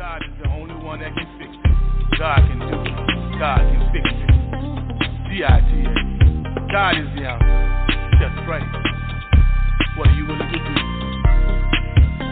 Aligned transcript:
God 0.00 0.22
is 0.24 0.32
the 0.42 0.48
only 0.48 0.74
one 0.82 1.00
that 1.00 1.12
can 1.12 1.28
fix 1.36 1.52
it. 1.52 2.18
God 2.18 2.40
can 2.48 2.56
do 2.56 2.72
it. 2.72 2.88
God 3.36 3.60
can 3.68 3.84
fix 3.92 4.08
it. 4.08 4.32
D-I-T-A. 5.28 5.92
God 6.72 6.96
is 6.96 7.04
the 7.12 7.28
answer. 7.28 8.16
That's 8.16 8.40
right. 8.48 8.64
What 10.00 10.08
are 10.08 10.16
you 10.16 10.24
willing 10.24 10.40
to 10.40 10.56
do? 10.56 10.74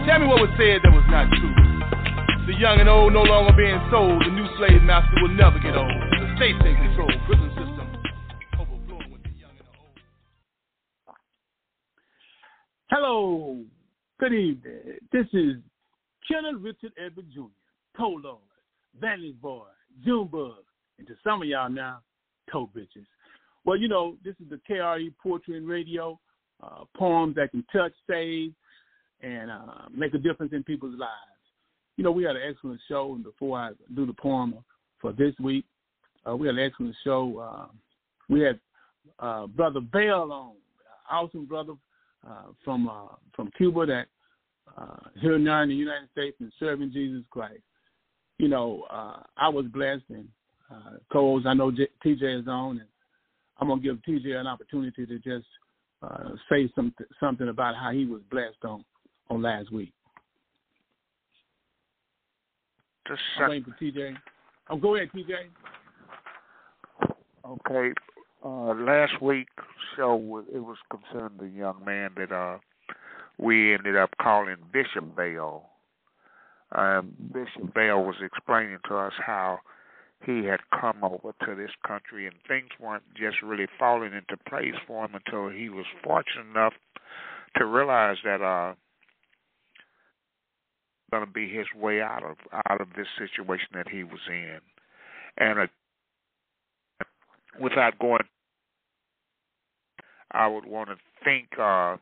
Tell 0.08 0.16
me 0.16 0.32
what 0.32 0.40
was 0.40 0.48
said 0.56 0.80
that 0.80 0.96
was 0.96 1.04
not 1.12 1.28
true. 1.28 1.52
The 2.48 2.56
young 2.56 2.80
and 2.80 2.88
old 2.88 3.12
no 3.12 3.20
longer 3.20 3.52
being 3.52 3.77
sold. 3.93 4.25
The 4.25 4.32
new 4.32 4.48
slave 4.57 4.82
master 4.85 5.21
will 5.21 5.37
never 5.37 5.59
get 5.59 5.77
old. 5.77 5.93
The 5.93 6.25
state's 6.41 6.64
in 6.64 6.73
control. 6.73 7.12
Prison 7.29 7.53
system 7.53 7.85
overflowing 8.57 9.12
with 9.12 9.23
the 9.25 9.37
young 9.37 9.53
and 9.53 9.69
the 9.69 9.77
old. 9.77 9.93
Hello. 12.89 13.61
Good 14.19 14.32
evening. 14.32 15.05
This 15.12 15.27
is 15.35 15.61
Kenneth 16.29 16.60
Richard 16.60 16.92
Everett 16.98 17.30
Jr., 17.32 17.42
Polo, 17.96 18.40
Vanity 19.00 19.34
Boy, 19.40 19.64
Junebug, 20.04 20.64
and 20.98 21.07
to 21.07 21.14
some 21.25 21.43
of 21.43 21.48
y'all 21.48 21.70
now, 21.70 22.00
Toe 22.53 22.70
Bitches. 22.76 23.07
Well, 23.64 23.76
you 23.76 23.89
know, 23.89 24.16
this 24.25 24.34
is 24.40 24.48
the 24.50 24.61
KRE 24.68 25.12
Poetry 25.22 25.56
and 25.56 25.68
Radio, 25.68 26.18
uh, 26.62 26.84
poems 26.96 27.34
that 27.36 27.50
can 27.50 27.64
touch, 27.72 27.93
save, 28.08 28.53
and 29.20 29.50
uh, 29.50 29.89
make 29.94 30.14
a 30.14 30.18
difference 30.18 30.53
in 30.53 30.62
people's 30.62 30.98
lives. 30.98 31.12
You 31.96 32.05
know, 32.05 32.12
we 32.12 32.25
had 32.25 32.36
an 32.36 32.42
excellent 32.48 32.81
show, 32.89 33.14
and 33.14 33.25
before 33.25 33.58
I 33.58 33.70
do 33.95 34.06
the 34.06 34.12
poem 34.12 34.55
for 35.00 35.12
this 35.12 35.34
week, 35.41 35.64
uh, 36.28 36.36
we 36.36 36.47
had 36.47 36.56
an 36.56 36.64
excellent 36.64 36.95
show. 37.05 37.39
Uh, 37.39 37.67
we 38.28 38.41
had 38.41 38.61
uh, 39.19 39.47
Brother 39.48 39.81
Bell 39.81 40.33
on, 40.33 40.53
awesome 41.11 41.47
brother 41.47 41.72
uh, 42.28 42.53
from 42.64 42.89
uh, 42.89 43.14
from 43.34 43.50
Cuba 43.56 43.86
that 43.86 44.06
uh, 44.77 45.08
here 45.20 45.39
now 45.39 45.62
in 45.62 45.69
the 45.69 45.75
United 45.75 46.08
States 46.12 46.36
and 46.41 46.53
serving 46.58 46.92
Jesus 46.92 47.22
Christ. 47.31 47.62
You 48.39 48.48
know, 48.48 48.84
uh, 48.91 49.22
I 49.36 49.48
was 49.48 49.67
blessed, 49.67 50.05
and 50.11 50.28
uh, 50.70 50.98
co 51.11 51.41
I 51.45 51.55
know 51.55 51.70
J- 51.70 51.89
TJ 52.05 52.41
is 52.42 52.48
on, 52.48 52.79
and 52.79 52.89
I'm 53.59 53.69
gonna 53.69 53.81
give 53.81 53.97
TJ 54.09 54.34
an 54.37 54.47
opportunity 54.47 55.07
to 55.07 55.19
just 55.19 55.47
uh, 56.03 56.31
say 56.51 56.70
some 56.75 56.95
something 57.19 57.48
about 57.48 57.75
how 57.75 57.91
he 57.91 58.05
was 58.07 58.23
blessed 58.31 58.65
on 58.65 58.84
on 59.31 59.42
last 59.42 59.73
week. 59.73 59.92
Just 63.07 63.20
I'm 63.41 63.51
waiting 63.51 63.64
for 63.64 63.85
TJ. 63.85 64.14
Oh, 64.70 64.77
go 64.77 64.97
ahead, 64.97 65.09
TJ. 65.14 65.33
Okay. 67.45 67.92
Uh, 68.45 68.75
last 68.75 69.20
week's 69.20 69.51
show 69.97 70.45
it 70.53 70.59
was 70.59 70.77
concerning 70.91 71.39
the 71.39 71.48
young 71.48 71.85
man 71.85 72.11
that 72.17 72.31
uh 72.31 72.59
we 73.39 73.75
ended 73.75 73.97
up 73.97 74.11
calling 74.20 74.56
Bishop 74.72 75.17
Bell. 75.17 75.70
Um, 76.72 77.14
Bishop 77.33 77.72
Bell 77.72 78.03
was 78.03 78.17
explaining 78.22 78.78
to 78.89 78.97
us 78.97 79.12
how 79.25 79.61
he 80.25 80.45
had 80.45 80.61
come 80.78 81.05
over 81.05 81.33
to 81.47 81.55
this 81.55 81.70
country 81.86 82.27
and 82.27 82.34
things 82.47 82.69
weren't 82.80 83.05
just 83.14 83.41
really 83.42 83.67
falling 83.78 84.12
into 84.12 84.36
place 84.48 84.75
for 84.86 85.05
him 85.05 85.14
until 85.14 85.48
he 85.48 85.69
was 85.69 85.86
fortunate 86.03 86.47
enough 86.50 86.75
to 87.56 87.64
realize 87.64 88.17
that 88.25 88.42
uh 88.42 88.75
going 91.11 91.25
to 91.25 91.33
be 91.33 91.48
his 91.48 91.67
way 91.75 92.02
out 92.02 92.23
of 92.23 92.36
out 92.69 92.80
of 92.80 92.89
this 92.97 93.06
situation 93.19 93.69
that 93.73 93.89
he 93.89 94.02
was 94.02 94.20
in 94.28 94.58
and 95.39 95.61
uh, 95.61 95.67
without 97.61 97.98
going 97.98 98.19
I 100.33 100.48
would 100.48 100.67
want 100.67 100.91
to 100.91 100.97
think 101.25 101.47
uh 101.58 101.97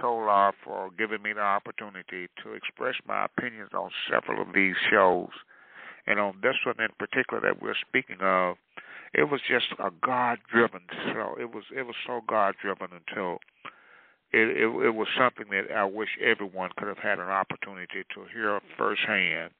Tolar 0.00 0.52
for 0.64 0.90
giving 0.98 1.22
me 1.22 1.32
the 1.32 1.40
opportunity 1.40 2.28
to 2.42 2.52
express 2.54 2.94
my 3.06 3.26
opinions 3.26 3.70
on 3.74 3.90
several 4.10 4.42
of 4.42 4.54
these 4.54 4.74
shows 4.90 5.30
and 6.06 6.18
on 6.18 6.34
this 6.42 6.56
one 6.64 6.80
in 6.80 6.88
particular 6.98 7.40
that 7.42 7.62
we're 7.62 7.74
speaking 7.88 8.18
of, 8.20 8.56
it 9.14 9.30
was 9.30 9.40
just 9.48 9.66
a 9.78 9.90
God 10.04 10.38
driven 10.50 10.80
show. 11.12 11.36
It 11.38 11.52
was 11.54 11.64
it 11.74 11.82
was 11.82 11.94
so 12.06 12.22
God 12.26 12.54
driven 12.60 12.88
until 12.90 13.38
it, 14.32 14.56
it 14.56 14.86
it 14.86 14.94
was 14.94 15.08
something 15.16 15.46
that 15.50 15.74
I 15.74 15.84
wish 15.84 16.08
everyone 16.20 16.70
could 16.76 16.88
have 16.88 16.98
had 16.98 17.18
an 17.18 17.28
opportunity 17.28 18.04
to 18.14 18.24
hear 18.32 18.60
firsthand. 18.76 19.50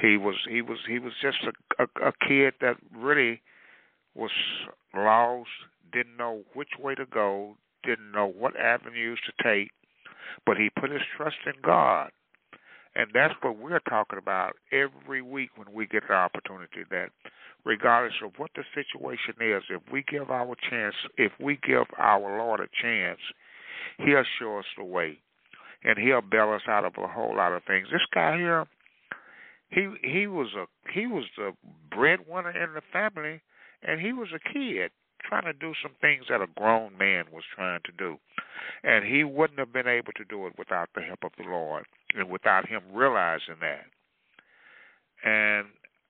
He 0.00 0.16
was 0.16 0.36
he 0.48 0.62
was 0.62 0.78
he 0.86 0.98
was 0.98 1.12
just 1.20 1.38
a, 1.44 1.82
a, 1.82 2.08
a 2.08 2.12
kid 2.26 2.54
that 2.60 2.76
really 2.94 3.40
was 4.14 4.30
lost, 4.94 5.48
didn't 5.92 6.16
know 6.16 6.42
which 6.54 6.70
way 6.78 6.94
to 6.94 7.06
go, 7.06 7.56
didn't 7.84 8.12
know 8.12 8.26
what 8.26 8.58
avenues 8.58 9.20
to 9.26 9.42
take, 9.42 9.70
but 10.46 10.56
he 10.56 10.70
put 10.78 10.90
his 10.90 11.02
trust 11.16 11.36
in 11.46 11.54
God. 11.62 12.10
And 12.94 13.10
that's 13.14 13.34
what 13.42 13.58
we're 13.58 13.80
talking 13.80 14.18
about 14.18 14.56
every 14.72 15.22
week 15.22 15.50
when 15.56 15.72
we 15.72 15.86
get 15.86 16.02
the 16.08 16.14
opportunity 16.14 16.84
that 16.90 17.10
regardless 17.64 18.14
of 18.24 18.32
what 18.38 18.50
the 18.56 18.64
situation 18.74 19.34
is, 19.40 19.62
if 19.70 19.82
we 19.92 20.04
give 20.08 20.30
our 20.30 20.54
chance, 20.68 20.94
if 21.16 21.32
we 21.38 21.58
give 21.66 21.86
our 21.96 22.38
Lord 22.38 22.60
a 22.60 22.82
chance, 22.82 23.20
he'll 23.98 24.24
show 24.38 24.58
us 24.58 24.64
the 24.76 24.84
way. 24.84 25.18
And 25.84 25.96
he'll 25.96 26.22
bail 26.22 26.52
us 26.52 26.62
out 26.66 26.84
of 26.84 26.94
a 26.98 27.06
whole 27.06 27.36
lot 27.36 27.52
of 27.52 27.62
things. 27.64 27.86
This 27.92 28.02
guy 28.12 28.36
here, 28.36 28.66
he 29.70 29.88
he 30.02 30.26
was 30.26 30.48
a 30.56 30.66
he 30.92 31.06
was 31.06 31.24
the 31.36 31.52
breadwinner 31.94 32.50
in 32.50 32.74
the 32.74 32.82
family 32.92 33.40
and 33.82 34.00
he 34.00 34.12
was 34.12 34.28
a 34.34 34.52
kid 34.52 34.90
trying 35.28 35.44
to 35.44 35.52
do 35.52 35.72
some 35.82 35.92
things 36.00 36.24
that 36.28 36.40
a 36.40 36.46
grown 36.56 36.96
man 36.96 37.26
was 37.32 37.44
trying 37.54 37.80
to 37.84 37.92
do. 37.92 38.16
And 38.82 39.04
he 39.04 39.24
wouldn't 39.24 39.58
have 39.58 39.72
been 39.72 39.88
able 39.88 40.12
to 40.16 40.24
do 40.24 40.46
it 40.46 40.54
without 40.58 40.88
the 40.94 41.02
help 41.02 41.20
of 41.24 41.32
the 41.36 41.48
Lord 41.48 41.84
and 42.14 42.30
without 42.30 42.68
him 42.68 42.82
realizing 42.92 43.56
that. 43.60 43.86
And 45.24 45.66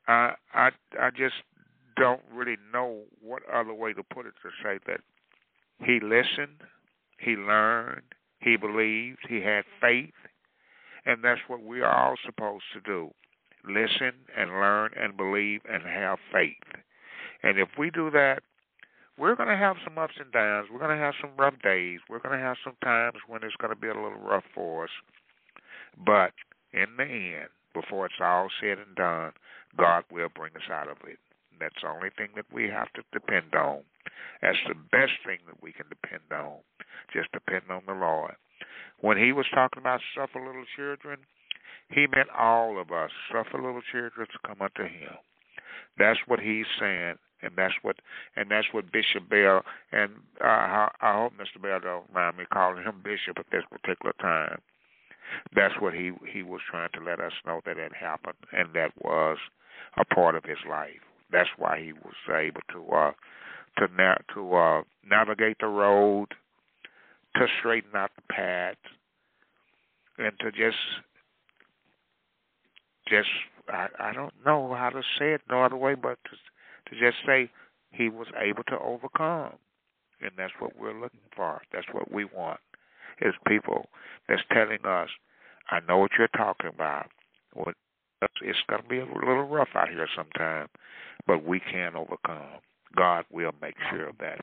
I 0.07 0.35
I 0.55 0.71
I 1.01 1.11
just 1.11 1.35
don't 1.97 2.23
really 2.33 2.57
know 2.73 3.03
what 3.23 3.43
other 3.53 3.75
way 3.75 3.93
to 3.93 4.03
put 4.03 4.27
it 4.27 4.35
to 4.43 4.51
say 4.63 4.79
that 4.87 5.01
he 5.85 6.01
listened, 6.03 6.63
he 7.19 7.33
learned, 7.33 8.03
he 8.41 8.57
believed, 8.57 9.19
he 9.29 9.41
had 9.41 9.65
faith, 9.81 10.15
and 11.07 11.23
that's 11.23 11.41
what 11.49 11.63
we 11.63 11.81
are 11.81 11.93
all 11.93 12.17
supposed 12.25 12.65
to 12.75 12.81
do. 12.81 13.11
Listen 13.65 14.13
and 14.37 14.51
learn 14.51 14.91
and 14.97 15.17
believe 15.17 15.61
and 15.71 15.83
have 15.83 16.19
faith. 16.33 16.83
And 17.43 17.59
if 17.59 17.69
we 17.79 17.91
do 17.91 18.11
that, 18.11 18.43
we're 19.19 19.35
going 19.35 19.49
to 19.49 19.57
have 19.57 19.77
some 19.85 19.99
ups 19.99 20.15
and 20.19 20.31
downs. 20.33 20.69
We're 20.73 20.79
going 20.79 20.97
to 20.97 21.03
have 21.03 21.15
some 21.21 21.33
rough 21.37 21.55
days. 21.63 22.01
We're 22.09 22.21
going 22.21 22.39
to 22.39 22.45
have 22.45 22.57
some 22.63 22.77
times 22.83 23.17
when 23.27 23.43
it's 23.43 23.57
going 23.57 23.75
to 23.75 23.81
be 23.81 23.89
a 23.89 23.95
little 23.95 24.21
rough 24.23 24.45
for 24.55 24.85
us. 24.85 24.91
But 26.07 26.33
in 26.73 26.87
the 26.97 27.05
end, 27.05 27.51
before 27.75 28.07
it's 28.07 28.23
all 28.23 28.49
said 28.61 28.79
and 28.79 28.95
done, 28.95 29.33
God 29.77 30.05
will 30.11 30.29
bring 30.35 30.53
us 30.55 30.71
out 30.71 30.89
of 30.89 30.99
it. 31.07 31.19
That's 31.59 31.75
the 31.83 31.89
only 31.89 32.11
thing 32.17 32.29
that 32.37 32.47
we 32.53 32.69
have 32.69 32.93
to 32.95 33.03
depend 33.13 33.55
on. 33.55 33.81
That's 34.41 34.59
the 34.69 34.75
best 34.75 35.19
thing 35.27 35.39
that 35.47 35.61
we 35.61 35.73
can 35.73 35.87
depend 35.89 36.23
on. 36.33 36.59
Just 37.13 37.33
depend 37.33 37.65
on 37.71 37.83
the 37.87 37.95
Lord. 37.95 38.35
When 39.01 39.19
he 39.19 39.33
was 39.33 39.47
talking 39.53 39.81
about 39.81 40.01
suffer 40.15 40.39
little 40.39 40.65
children, 40.77 41.19
he 41.91 42.07
meant 42.07 42.29
all 42.37 42.81
of 42.81 42.93
us. 42.93 43.11
Suffer 43.33 43.59
little 43.59 43.83
children 43.91 44.27
to 44.31 44.47
come 44.47 44.63
unto 44.63 44.85
him. 44.85 45.19
That's 45.99 46.19
what 46.27 46.39
he's 46.39 46.67
saying 46.79 47.17
and 47.43 47.53
that's 47.57 47.75
what 47.83 47.97
and 48.37 48.51
that's 48.51 48.67
what 48.73 48.91
Bishop 48.93 49.29
Bell 49.29 49.63
and 49.93 50.13
uh, 50.43 50.47
I, 50.47 50.89
I 51.01 51.13
hope 51.15 51.33
Mr. 51.35 51.61
Bell 51.61 51.81
don't 51.81 52.13
mind 52.13 52.37
me 52.37 52.45
calling 52.53 52.83
him 52.83 53.01
Bishop 53.03 53.39
at 53.39 53.47
this 53.53 53.65
particular 53.71 54.15
time. 54.21 54.61
That's 55.55 55.75
what 55.81 55.95
he 55.95 56.13
he 56.31 56.43
was 56.43 56.61
trying 56.71 56.91
to 56.95 57.01
let 57.01 57.21
us 57.21 57.33
know 57.47 57.61
that 57.67 57.77
had 57.77 57.93
happened, 57.93 58.37
and 58.53 58.69
that 58.75 58.93
was 59.03 59.39
a 59.97 60.05
part 60.05 60.35
of 60.35 60.45
his 60.45 60.59
life. 60.69 61.01
That's 61.31 61.51
why 61.59 61.81
he 61.81 61.93
was 61.93 62.15
able 62.29 62.63
to 62.73 62.95
uh, 62.95 63.13
to 63.79 63.95
na- 63.95 64.19
to 64.35 64.55
uh, 64.55 64.83
navigate 65.09 65.59
the 65.61 65.67
road, 65.67 66.29
to 67.37 67.47
straighten 67.61 67.91
out 67.95 68.11
the 68.17 68.35
path, 68.35 68.77
and 70.19 70.33
to 70.41 70.51
just 70.51 70.79
just 73.09 73.29
I, 73.69 73.89
I 74.01 74.13
don't 74.13 74.35
know 74.45 74.75
how 74.75 74.91
to 74.91 75.03
say 75.19 75.33
it 75.33 75.43
no 75.51 75.63
other 75.63 75.77
way 75.77 75.95
but 75.95 76.19
to 76.25 76.37
to 76.91 76.99
just 76.99 77.17
say 77.27 77.51
he 77.91 78.09
was 78.09 78.27
able 78.41 78.65
to 78.65 78.79
overcome. 78.79 79.55
And 80.21 80.33
that's 80.37 80.53
what 80.59 80.79
we're 80.79 80.99
looking 80.99 81.21
for. 81.35 81.63
That's 81.73 81.87
what 81.93 82.11
we 82.13 82.25
want 82.25 82.61
is 83.21 83.35
people 83.47 83.87
that's 84.29 84.43
telling 84.53 84.85
us, 84.85 85.09
I 85.71 85.81
know 85.87 85.99
what 85.99 86.13
you're 86.19 86.29
talking 86.29 86.71
about. 86.73 87.07
It's 88.43 88.59
going 88.69 88.83
to 88.83 88.89
be 88.89 88.99
a 88.99 89.05
little 89.05 89.47
rough 89.49 89.69
out 89.75 89.89
here 89.89 90.09
sometime, 90.17 90.67
but 91.27 91.45
we 91.45 91.61
can 91.61 91.95
overcome. 91.95 92.61
God 92.97 93.25
will 93.31 93.53
make 93.61 93.75
sure 93.91 94.09
of 94.09 94.19
that. 94.19 94.41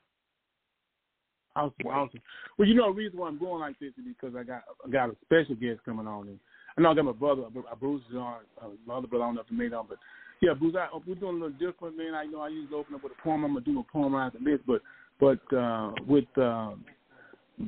Awesome, 1.55 1.87
awesome. 1.87 2.21
Well, 2.57 2.67
you 2.67 2.75
know, 2.75 2.87
the 2.91 2.97
reason 2.97 3.17
why 3.17 3.27
I'm 3.29 3.39
going 3.39 3.61
like 3.61 3.79
this 3.79 3.93
is 3.97 4.03
because 4.05 4.35
I 4.37 4.43
got 4.43 4.63
I 4.85 4.89
got 4.89 5.09
a 5.09 5.15
special 5.23 5.55
guest 5.55 5.79
coming 5.85 6.05
on. 6.05 6.27
And 6.27 6.39
I 6.77 6.81
know 6.81 6.91
I 6.91 6.93
got 6.93 7.05
my 7.05 7.11
brother, 7.13 7.43
Bruce 7.79 8.01
is 8.09 8.15
on, 8.17 8.39
uh, 8.61 8.67
my 8.85 8.95
other 8.95 9.07
brother, 9.07 9.23
I 9.23 9.27
don't 9.27 9.35
know 9.35 9.41
if 9.41 9.47
you 9.49 9.57
made 9.57 9.73
on, 9.73 9.85
but 9.87 9.97
yeah, 10.41 10.53
Bruce, 10.53 10.75
I, 10.77 10.87
we're 11.07 11.15
doing 11.15 11.41
a 11.41 11.45
little 11.45 11.49
different, 11.51 11.97
man. 11.97 12.13
I 12.13 12.25
know 12.25 12.41
I 12.41 12.49
usually 12.49 12.77
open 12.77 12.95
up 12.95 13.03
with 13.03 13.13
a 13.17 13.21
poem. 13.21 13.43
I'm 13.43 13.53
gonna 13.53 13.65
do 13.65 13.79
a 13.79 13.83
poem 13.83 14.13
right 14.13 14.27
after 14.27 14.39
this, 14.39 14.59
but 14.67 14.81
but 15.19 15.55
uh, 15.55 15.91
with 16.07 16.25
uh, 16.37 16.71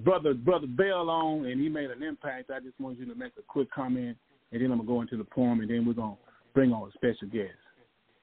brother 0.04 0.34
brother 0.34 0.68
Bell 0.68 1.10
on, 1.10 1.46
and 1.46 1.60
he 1.60 1.70
made 1.70 1.92
an 1.92 2.04
impact. 2.04 2.52
I 2.52 2.60
just 2.60 2.80
want 2.80 3.00
you 3.00 3.06
to 3.06 3.16
make 3.16 3.34
a 3.38 3.44
quick 3.44 3.72
comment 3.72 4.18
and 4.52 4.62
then 4.62 4.72
I'm 4.72 4.78
gonna 4.78 4.88
go 4.88 5.02
into 5.02 5.18
the 5.18 5.24
poem, 5.24 5.60
and 5.60 5.70
then 5.70 5.86
we're 5.86 5.94
gonna 5.94 6.18
bring 6.54 6.72
on 6.72 6.90
a 6.90 6.92
special 6.94 7.28
guest. 7.28 7.58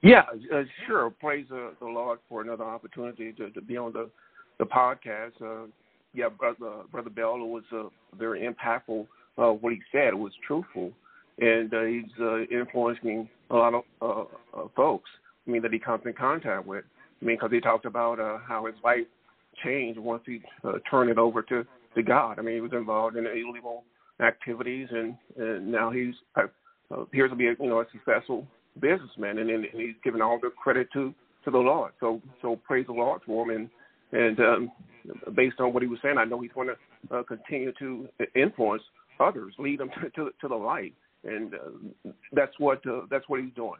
Yeah, 0.01 0.23
uh, 0.53 0.63
sure. 0.85 1.09
Praise 1.09 1.47
the 1.49 1.73
Lord 1.81 2.19
for 2.29 2.41
another 2.41 2.63
opportunity 2.63 3.31
to, 3.33 3.49
to 3.51 3.61
be 3.61 3.77
on 3.77 3.93
the 3.93 4.09
the 4.57 4.65
podcast. 4.65 5.33
Uh, 5.41 5.67
yeah, 6.13 6.29
brother 6.29 6.83
brother 6.91 7.09
Bell 7.09 7.37
was 7.39 7.63
uh, 7.73 7.85
very 8.17 8.47
impactful. 8.47 9.07
Uh, 9.37 9.51
what 9.51 9.73
he 9.73 9.81
said 9.91 10.13
was 10.13 10.31
truthful, 10.47 10.91
and 11.39 11.73
uh, 11.73 11.83
he's 11.83 12.11
uh, 12.19 12.43
influencing 12.45 13.29
a 13.49 13.55
lot 13.55 13.73
of 13.73 13.83
uh, 14.01 14.59
uh, 14.59 14.67
folks. 14.75 15.09
I 15.47 15.51
mean 15.51 15.61
that 15.61 15.73
he 15.73 15.79
comes 15.79 16.03
in 16.05 16.13
contact 16.13 16.65
with. 16.65 16.85
I 17.21 17.25
mean 17.25 17.37
because 17.37 17.51
he 17.51 17.59
talked 17.59 17.85
about 17.85 18.19
uh, 18.19 18.37
how 18.45 18.65
his 18.65 18.75
life 18.83 19.05
changed 19.63 19.99
once 19.99 20.23
he 20.25 20.41
uh, 20.63 20.73
turned 20.89 21.09
it 21.09 21.17
over 21.17 21.41
to 21.43 21.65
to 21.95 22.03
God. 22.03 22.39
I 22.39 22.41
mean 22.41 22.55
he 22.55 22.61
was 22.61 22.73
involved 22.73 23.15
in 23.15 23.25
illegal 23.25 23.83
activities, 24.21 24.87
and, 24.91 25.15
and 25.37 25.71
now 25.71 25.91
he's 25.91 26.13
uh, 26.37 26.43
appears 26.91 27.29
to 27.31 27.35
be 27.35 27.47
a, 27.47 27.55
you 27.59 27.69
know 27.69 27.81
a 27.81 27.85
successful 27.91 28.47
businessman, 28.79 29.37
and, 29.37 29.49
and 29.49 29.65
he's 29.73 29.95
giving 30.03 30.21
all 30.21 30.39
the 30.41 30.49
credit 30.49 30.87
to 30.93 31.13
to 31.43 31.51
the 31.51 31.57
Lord. 31.57 31.91
So 31.99 32.21
so 32.41 32.55
praise 32.55 32.85
the 32.87 32.93
Lord 32.93 33.21
for 33.25 33.49
him, 33.49 33.69
and 34.11 34.19
and 34.19 34.39
um, 34.39 34.71
based 35.35 35.59
on 35.59 35.73
what 35.73 35.83
he 35.83 35.89
was 35.89 35.99
saying, 36.01 36.17
I 36.17 36.25
know 36.25 36.39
he's 36.41 36.51
going 36.51 36.69
to 36.69 37.15
uh, 37.15 37.23
continue 37.23 37.71
to 37.79 38.07
influence 38.35 38.83
others, 39.19 39.53
lead 39.57 39.79
them 39.79 39.89
to 40.01 40.09
to, 40.11 40.31
to 40.41 40.47
the 40.47 40.55
light, 40.55 40.93
and 41.25 41.53
uh, 41.53 42.11
that's 42.33 42.53
what 42.59 42.85
uh, 42.87 43.01
that's 43.09 43.27
what 43.27 43.41
he's 43.41 43.53
doing. 43.55 43.79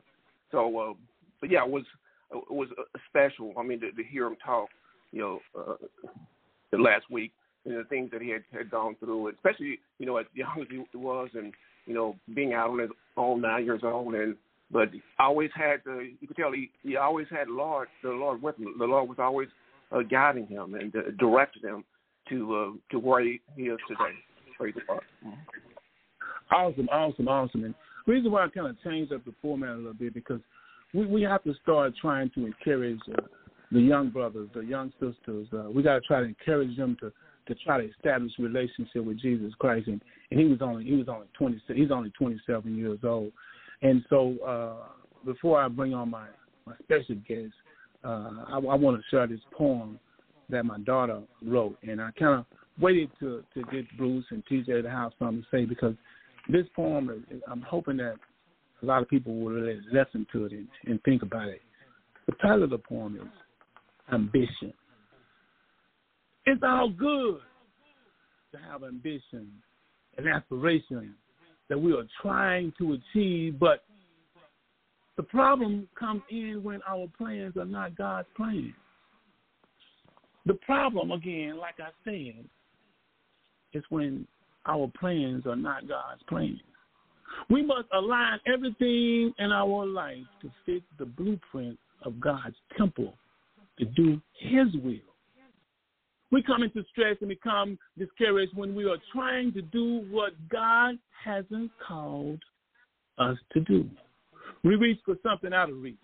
So, 0.52 0.80
uh, 0.80 0.94
but 1.42 1.52
yeah, 1.52 1.64
it 1.64 1.70
was 1.70 1.84
it 2.32 2.52
was 2.52 2.70
special. 3.10 3.54
I 3.58 3.64
mean, 3.64 3.80
to, 3.82 3.92
to 3.92 4.04
hear 4.04 4.28
him 4.28 4.36
talk, 4.44 4.70
you 5.12 5.22
know, 5.22 5.40
uh, 5.58 6.78
last 6.78 7.10
week 7.10 7.32
and 7.66 7.78
the 7.78 7.84
things 7.86 8.12
that 8.12 8.22
he 8.22 8.30
had, 8.30 8.44
had 8.52 8.70
gone 8.70 8.96
through, 9.00 9.30
especially 9.30 9.80
you 10.00 10.06
know 10.06 10.18
as 10.18 10.26
young 10.34 10.62
as 10.62 10.68
he 10.70 10.98
was, 10.98 11.30
and 11.34 11.54
you 11.86 11.94
know 11.94 12.16
being 12.34 12.54
out 12.54 12.70
on 12.70 12.80
his 12.80 12.90
own 13.18 13.42
nine 13.42 13.66
years 13.66 13.82
old, 13.84 14.14
and 14.16 14.36
but 14.72 14.90
always 15.20 15.50
had 15.56 15.82
the 15.86 16.12
you 16.20 16.28
could 16.28 16.38
tell 16.38 16.52
he 16.52 16.70
he 16.84 16.98
always 16.98 17.28
had 17.30 17.48
Lord 17.48 17.88
the 18.04 18.10
Lord 18.10 18.42
with 18.42 18.58
him. 18.58 18.76
The 18.78 18.86
Lord 18.86 19.10
was 19.10 19.20
always 19.20 19.50
uh, 19.92 20.02
guiding 20.02 20.48
him 20.48 20.76
and 20.76 20.96
uh, 20.96 21.12
directing 21.20 21.64
him 21.64 21.84
to 22.30 22.56
uh, 22.56 22.92
to 22.92 23.00
where 23.00 23.22
he, 23.24 23.42
is 23.58 23.80
today. 23.88 24.16
Praise 24.58 24.74
the 24.76 24.82
Lord. 24.88 25.04
Awesome, 26.52 26.88
awesome, 26.92 27.28
awesome. 27.28 27.64
And 27.64 27.76
reason 28.06 28.32
why 28.32 28.46
I 28.46 28.50
kind 28.50 28.68
of 28.68 28.82
changed 28.84 29.12
up 29.12 29.26
the 29.26 29.34
format 29.42 29.72
a 29.72 29.78
little 29.78 29.94
bit 29.94 30.14
because 30.14 30.42
we 30.94 31.06
we 31.06 31.22
have 31.24 31.44
to 31.44 31.54
start 31.64 31.94
trying 32.00 32.30
to 32.32 32.46
encourage 32.46 33.00
uh, 33.12 33.22
the 33.72 33.82
young 33.82 34.10
brothers, 34.10 34.50
the 34.54 34.62
young 34.62 34.92
sisters. 35.00 35.48
Uh, 35.54 35.70
we 35.70 35.84
got 35.84 35.96
to 35.96 36.02
try 36.02 36.20
to 36.20 36.26
encourage 36.26 36.76
them 36.78 36.98
to 37.02 37.12
to 37.48 37.56
try 37.64 37.80
to 37.80 37.90
establish 37.90 38.32
a 38.40 38.42
relationship 38.42 39.04
with 39.06 39.20
Jesus 39.20 39.54
Christ. 39.60 39.88
And, 39.88 40.02
and 40.32 40.40
he 40.40 40.46
was 40.46 40.60
only 40.62 40.86
he 40.86 40.96
was 40.96 41.08
only 41.10 41.28
twenty 41.38 41.62
he's 41.74 41.92
only 41.92 42.12
twenty 42.12 42.40
seven 42.48 42.78
years 42.78 43.00
old. 43.04 43.32
And 43.82 44.04
so 44.10 44.36
uh, 44.46 44.88
before 45.26 45.60
I 45.60 45.68
bring 45.68 45.94
on 45.94 46.10
my 46.10 46.28
my 46.66 46.74
special 46.84 47.16
guest, 47.28 47.54
uh, 48.04 48.46
I, 48.48 48.56
I 48.56 48.76
want 48.76 48.98
to 48.98 49.04
share 49.10 49.28
this 49.28 49.40
poem 49.52 50.00
that 50.50 50.64
my 50.64 50.80
daughter 50.80 51.22
wrote, 51.44 51.78
and 51.84 52.00
I 52.02 52.12
kind 52.12 52.40
of 52.40 52.46
waited 52.80 53.10
to 53.20 53.44
to 53.54 53.64
get 53.72 53.86
Bruce 53.98 54.26
and 54.32 54.44
TJ 54.46 54.84
to 54.84 54.90
have 54.90 55.12
something 55.20 55.42
to 55.42 55.48
say 55.52 55.66
because 55.66 55.96
this 56.50 56.66
poem, 56.76 57.26
I'm 57.50 57.62
hoping 57.62 57.98
that 57.98 58.16
a 58.82 58.86
lot 58.86 59.02
of 59.02 59.10
people 59.10 59.36
will 59.36 59.52
really 59.52 59.80
listen 59.92 60.28
to 60.32 60.46
it 60.46 60.52
and, 60.52 60.68
and 60.86 61.02
think 61.04 61.24
about 61.24 61.48
it. 61.48 61.62
The 62.28 62.34
title 62.42 62.64
of 62.64 62.70
the 62.70 62.78
poem 62.78 63.16
is 63.16 63.22
Ambition. 64.14 64.74
It's 66.46 66.62
all 66.64 66.90
good 66.90 67.40
to 68.52 68.58
have 68.70 68.84
ambition 68.84 69.52
and 70.18 70.28
aspiration 70.28 71.16
that 71.70 71.80
we 71.80 71.94
are 71.94 72.06
trying 72.22 72.72
to 72.78 72.94
achieve, 72.94 73.60
but 73.60 73.84
the 75.18 75.24
problem 75.24 75.88
comes 76.00 76.22
in 76.30 76.62
when 76.64 76.82
our 76.88 77.08
plans 77.18 77.58
are 77.58 77.66
not 77.66 77.98
God's 77.98 78.28
plans. 78.38 78.74
The 80.46 80.54
problem, 80.66 81.12
again, 81.12 81.58
like 81.58 81.76
I 81.80 81.90
said, 82.04 82.46
is 83.74 83.84
when 83.90 84.28
our 84.68 84.92
plans 85.00 85.46
are 85.46 85.56
not 85.56 85.88
God's 85.88 86.22
plans. 86.28 86.60
We 87.50 87.66
must 87.66 87.88
align 87.94 88.40
everything 88.48 89.34
in 89.38 89.52
our 89.52 89.86
life 89.86 90.24
to 90.42 90.52
fit 90.66 90.84
the 90.98 91.06
blueprint 91.06 91.78
of 92.04 92.20
God's 92.20 92.56
temple 92.78 93.14
to 93.80 93.86
do 93.86 94.22
His 94.40 94.68
will. 94.82 95.00
We 96.32 96.44
come 96.44 96.64
into 96.64 96.84
stress 96.92 97.18
and 97.22 97.30
become 97.30 97.78
discouraged 97.98 98.56
when 98.56 98.76
we 98.76 98.86
are 98.86 98.98
trying 99.14 99.54
to 99.54 99.62
do 99.62 100.06
what 100.10 100.34
God 100.50 100.96
hasn't 101.24 101.72
called 101.86 102.40
us 103.18 103.38
to 103.54 103.60
do. 103.62 103.90
We 104.64 104.76
reach 104.76 105.00
for 105.06 105.16
something 105.24 105.54
out 105.54 105.70
of 105.70 105.82
reach. 105.82 105.96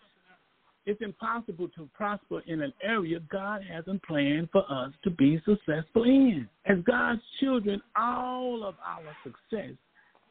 It's 0.86 1.01
impossible 1.01 1.69
to 1.75 1.88
prosper 1.94 2.42
in 2.48 2.62
an 2.62 2.74
area 2.81 3.19
God 3.31 3.62
hasn't 3.72 4.01
planned 4.04 4.50
for 4.51 4.63
us 4.72 4.92
to 5.04 5.12
be 5.12 5.39
successful 5.45 6.04
in. 6.04 6.50
As 6.66 6.78
God's 6.86 7.22
children, 7.39 7.81
all 7.95 8.63
of 8.66 8.75
our 8.83 9.16
success 9.24 9.75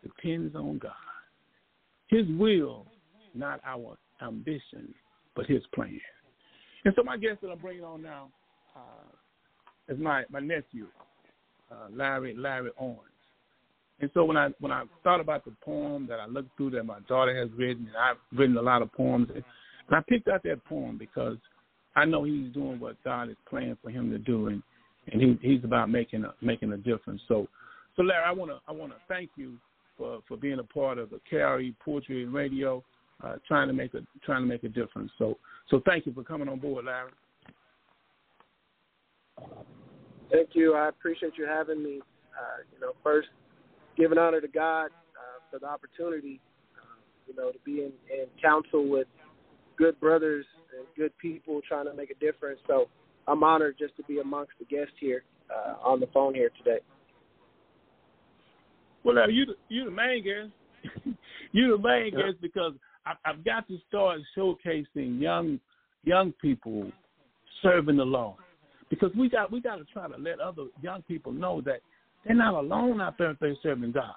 depends 0.02 0.56
on 0.56 0.78
God. 0.78 0.92
His 2.08 2.26
will, 2.36 2.86
not 3.34 3.60
our 3.64 3.96
ambition, 4.20 4.92
but 5.36 5.46
His 5.46 5.62
plan. 5.72 6.00
And 6.84 6.94
so, 6.96 7.04
my 7.04 7.16
guest 7.16 7.42
that 7.42 7.50
I'm 7.50 7.58
bringing 7.58 7.84
on 7.84 8.02
now 8.02 8.30
uh, 8.74 9.92
is 9.92 10.00
my 10.00 10.24
my 10.30 10.40
nephew, 10.40 10.86
uh, 11.70 11.86
Larry 11.92 12.34
Larry 12.36 12.70
Owens. 12.80 12.98
And 14.00 14.10
so 14.14 14.24
when 14.24 14.36
I 14.36 14.48
when 14.60 14.72
I 14.72 14.84
thought 15.04 15.20
about 15.20 15.44
the 15.44 15.52
poem 15.62 16.06
that 16.08 16.18
I 16.18 16.26
looked 16.26 16.56
through 16.56 16.70
that 16.70 16.84
my 16.84 17.00
daughter 17.00 17.36
has 17.38 17.50
written, 17.56 17.86
and 17.86 17.96
I've 17.96 18.16
written 18.36 18.56
a 18.56 18.62
lot 18.62 18.82
of 18.82 18.90
poems, 18.92 19.28
and 19.90 19.98
I 19.98 20.02
picked 20.08 20.28
out 20.28 20.42
that 20.44 20.64
poem 20.64 20.96
because 20.96 21.36
I 21.96 22.04
know 22.04 22.24
he's 22.24 22.52
doing 22.52 22.78
what 22.78 23.02
God 23.04 23.28
is 23.28 23.36
planning 23.48 23.76
for 23.82 23.90
him 23.90 24.10
to 24.10 24.18
do, 24.18 24.46
and 24.46 24.62
and 25.12 25.20
he, 25.20 25.38
he's 25.42 25.64
about 25.64 25.90
making 25.90 26.24
a 26.24 26.32
making 26.40 26.72
a 26.72 26.76
difference. 26.76 27.20
So, 27.26 27.48
so 27.96 28.02
Larry, 28.02 28.24
I 28.24 28.32
want 28.32 28.50
to 28.52 28.58
I 28.68 28.72
want 28.72 28.92
to 28.92 28.98
thank 29.08 29.30
you 29.36 29.54
for 29.98 30.20
for 30.28 30.36
being 30.36 30.60
a 30.60 30.64
part 30.64 30.98
of 30.98 31.10
the 31.10 31.20
KRE 31.30 31.74
Poetry 31.84 32.22
and 32.22 32.32
Radio, 32.32 32.84
uh, 33.24 33.36
trying 33.48 33.66
to 33.66 33.74
make 33.74 33.94
a 33.94 34.00
trying 34.24 34.42
to 34.42 34.48
make 34.48 34.62
a 34.62 34.68
difference. 34.68 35.10
So, 35.18 35.36
so 35.68 35.82
thank 35.84 36.06
you 36.06 36.12
for 36.12 36.22
coming 36.22 36.48
on 36.48 36.60
board, 36.60 36.84
Larry. 36.84 37.10
Thank 40.30 40.50
you. 40.52 40.74
I 40.74 40.88
appreciate 40.88 41.32
you 41.36 41.46
having 41.46 41.82
me. 41.82 42.00
Uh, 42.38 42.62
you 42.72 42.80
know, 42.80 42.92
first 43.02 43.28
giving 43.96 44.18
honor 44.18 44.40
to 44.40 44.48
God 44.48 44.86
uh, 44.86 45.40
for 45.50 45.58
the 45.58 45.66
opportunity, 45.66 46.40
uh, 46.78 47.00
you 47.26 47.34
know, 47.34 47.50
to 47.50 47.58
be 47.64 47.80
in, 47.80 47.92
in 48.08 48.26
counsel 48.40 48.88
with 48.88 49.08
good 49.80 49.98
brothers 49.98 50.44
and 50.76 50.86
good 50.94 51.16
people 51.18 51.60
trying 51.66 51.86
to 51.86 51.94
make 51.94 52.10
a 52.10 52.14
difference. 52.14 52.60
So 52.66 52.88
I'm 53.26 53.42
honored 53.42 53.76
just 53.78 53.96
to 53.96 54.04
be 54.04 54.18
amongst 54.18 54.52
the 54.58 54.66
guests 54.66 54.94
here 55.00 55.24
uh, 55.50 55.74
on 55.82 55.98
the 55.98 56.06
phone 56.12 56.34
here 56.34 56.50
today. 56.58 56.80
Well, 59.02 59.14
now 59.14 59.26
you 59.26 59.46
you 59.70 59.86
the 59.86 59.90
main 59.90 60.22
guest. 60.22 61.16
you 61.52 61.76
the 61.76 61.82
main 61.82 62.12
yeah. 62.12 62.26
guest 62.26 62.42
because 62.42 62.74
I, 63.06 63.14
I've 63.24 63.42
got 63.44 63.66
to 63.68 63.78
start 63.88 64.20
showcasing 64.36 65.20
young 65.20 65.58
young 66.04 66.32
people 66.40 66.92
serving 67.62 67.96
the 67.96 68.04
Lord 68.04 68.36
because 68.90 69.10
we 69.16 69.30
got 69.30 69.50
we 69.50 69.62
got 69.62 69.76
to 69.76 69.84
try 69.84 70.06
to 70.06 70.16
let 70.18 70.40
other 70.40 70.64
young 70.82 71.00
people 71.02 71.32
know 71.32 71.62
that 71.62 71.80
they're 72.26 72.36
not 72.36 72.54
alone 72.54 73.00
out 73.00 73.16
there 73.16 73.30
if 73.30 73.38
they're 73.38 73.56
serving 73.62 73.92
God. 73.92 74.12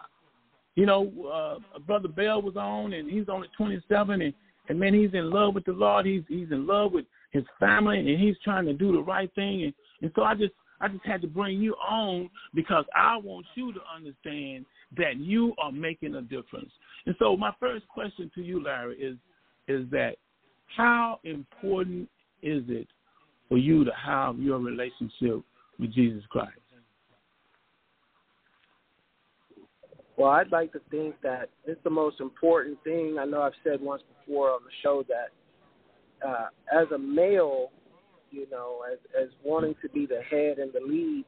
You 0.75 0.85
know, 0.85 1.11
uh, 1.31 1.79
Brother 1.79 2.09
Bell 2.09 2.41
was 2.41 2.55
on, 2.57 2.93
and 2.93 3.09
he's 3.09 3.29
only 3.29 3.47
27, 3.55 4.21
and 4.21 4.33
and 4.69 4.79
man, 4.79 4.93
he's 4.93 5.13
in 5.13 5.29
love 5.29 5.55
with 5.55 5.65
the 5.65 5.73
Lord. 5.73 6.05
He's 6.05 6.23
he's 6.27 6.51
in 6.51 6.65
love 6.65 6.93
with 6.93 7.05
his 7.31 7.43
family, 7.59 7.99
and 7.99 8.19
he's 8.19 8.35
trying 8.43 8.65
to 8.65 8.73
do 8.73 8.91
the 8.91 9.01
right 9.01 9.33
thing. 9.35 9.63
And 9.63 9.73
and 10.01 10.11
so 10.15 10.23
I 10.23 10.35
just 10.35 10.53
I 10.79 10.87
just 10.87 11.05
had 11.05 11.21
to 11.21 11.27
bring 11.27 11.61
you 11.61 11.73
on 11.75 12.29
because 12.53 12.85
I 12.95 13.17
want 13.17 13.45
you 13.55 13.73
to 13.73 13.79
understand 13.95 14.65
that 14.97 15.17
you 15.17 15.53
are 15.57 15.71
making 15.71 16.15
a 16.15 16.21
difference. 16.21 16.71
And 17.05 17.15
so 17.19 17.35
my 17.35 17.51
first 17.59 17.87
question 17.87 18.31
to 18.35 18.41
you, 18.41 18.63
Larry, 18.63 18.97
is 18.97 19.17
is 19.67 19.89
that 19.91 20.15
how 20.75 21.19
important 21.23 22.09
is 22.41 22.63
it 22.67 22.87
for 23.49 23.57
you 23.57 23.83
to 23.83 23.91
have 23.91 24.39
your 24.39 24.59
relationship 24.59 25.41
with 25.79 25.93
Jesus 25.93 26.23
Christ? 26.29 26.62
Well, 30.23 30.31
I'd 30.31 30.53
like 30.53 30.71
to 30.71 30.79
think 30.89 31.15
that 31.21 31.49
it's 31.65 31.83
the 31.83 31.89
most 31.89 32.21
important 32.21 32.81
thing. 32.85 33.17
I 33.19 33.25
know 33.25 33.41
I've 33.41 33.51
said 33.61 33.81
once 33.81 34.03
before 34.25 34.51
on 34.51 34.61
the 34.63 34.71
show 34.81 35.03
that 35.09 36.25
uh, 36.25 36.45
as 36.71 36.89
a 36.95 36.97
male, 36.97 37.71
you 38.31 38.49
know, 38.49 38.83
as 38.89 38.99
as 39.21 39.27
wanting 39.43 39.75
to 39.81 39.89
be 39.89 40.05
the 40.05 40.21
head 40.21 40.59
and 40.59 40.71
the 40.71 40.79
lead, 40.79 41.25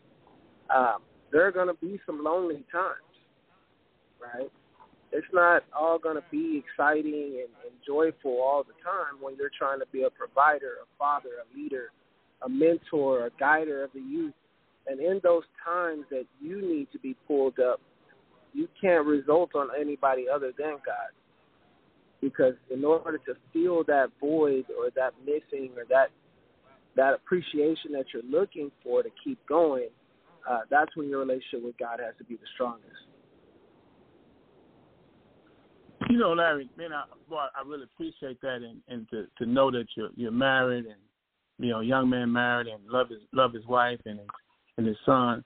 um, 0.74 1.00
there 1.30 1.46
are 1.46 1.52
going 1.52 1.68
to 1.68 1.74
be 1.86 2.00
some 2.06 2.24
lonely 2.24 2.64
times, 2.72 3.12
right? 4.18 4.50
It's 5.12 5.28
not 5.34 5.64
all 5.78 6.00
going 6.00 6.16
to 6.16 6.24
be 6.32 6.64
exciting 6.64 7.44
and, 7.44 7.52
and 7.66 7.76
joyful 7.86 8.40
all 8.42 8.64
the 8.64 8.82
time 8.82 9.22
when 9.22 9.36
you're 9.36 9.52
trying 9.60 9.80
to 9.82 9.86
be 9.92 10.04
a 10.04 10.10
provider, 10.10 10.76
a 10.82 10.88
father, 10.98 11.32
a 11.44 11.58
leader, 11.58 11.92
a 12.44 12.48
mentor, 12.48 13.26
a 13.26 13.30
guider 13.38 13.84
of 13.84 13.90
the 13.94 14.00
youth. 14.00 14.34
And 14.88 15.02
in 15.02 15.20
those 15.22 15.44
times 15.66 16.06
that 16.12 16.28
you 16.40 16.62
need 16.62 16.88
to 16.94 17.00
be 17.00 17.18
pulled 17.28 17.60
up 17.60 17.82
you 18.56 18.70
can't 18.80 19.06
result 19.06 19.52
on 19.54 19.68
anybody 19.80 20.26
other 20.34 20.52
than 20.58 20.78
God. 20.86 21.12
Because 22.22 22.54
in 22.72 22.84
order 22.86 23.20
to 23.20 23.34
fill 23.52 23.84
that 23.84 24.08
void 24.20 24.66
or 24.80 24.90
that 24.96 25.14
missing 25.26 25.72
or 25.76 25.84
that 25.90 26.08
that 26.96 27.14
appreciation 27.14 27.92
that 27.92 28.06
you're 28.14 28.24
looking 28.24 28.72
for 28.82 29.04
to 29.04 29.10
keep 29.22 29.38
going, 29.48 29.90
uh, 30.50 30.60
that's 30.70 30.96
when 30.96 31.10
your 31.10 31.20
relationship 31.20 31.62
with 31.64 31.78
God 31.78 32.00
has 32.00 32.16
to 32.18 32.24
be 32.24 32.36
the 32.36 32.48
strongest. 32.54 32.86
You 36.10 36.18
know, 36.18 36.32
Larry, 36.32 36.70
man, 36.78 36.94
I, 36.94 37.04
boy, 37.30 37.38
I 37.54 37.68
really 37.68 37.84
appreciate 37.84 38.40
that, 38.42 38.58
and, 38.58 38.82
and 38.88 39.10
to 39.10 39.28
to 39.38 39.46
know 39.46 39.70
that 39.72 39.86
you're 39.98 40.12
you're 40.16 40.32
married, 40.32 40.86
and 40.86 40.96
you 41.58 41.70
know, 41.72 41.82
young 41.82 42.10
man 42.10 42.32
married, 42.32 42.68
and 42.68 42.82
love 42.88 43.10
his 43.10 43.22
love 43.34 43.54
his 43.54 43.66
wife 43.66 44.00
and 44.06 44.20
and 44.78 44.88
his 44.88 44.98
son. 45.06 45.44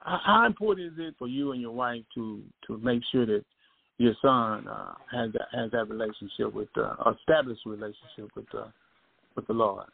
How 0.00 0.44
important 0.46 0.92
is 0.92 0.98
it 0.98 1.14
for 1.18 1.28
you 1.28 1.52
and 1.52 1.60
your 1.60 1.72
wife 1.72 2.02
to 2.14 2.42
to 2.66 2.78
make 2.78 3.02
sure 3.12 3.26
that 3.26 3.44
your 3.98 4.14
son 4.22 4.66
uh, 4.66 4.94
has 5.12 5.32
that 5.32 5.48
has 5.52 5.70
that 5.72 5.88
relationship 5.88 6.54
with 6.54 6.68
uh, 6.76 6.94
established 7.18 7.62
relationship 7.66 8.30
with 8.34 8.46
uh, 8.54 8.68
with 9.36 9.46
the 9.46 9.52
Lord? 9.52 9.86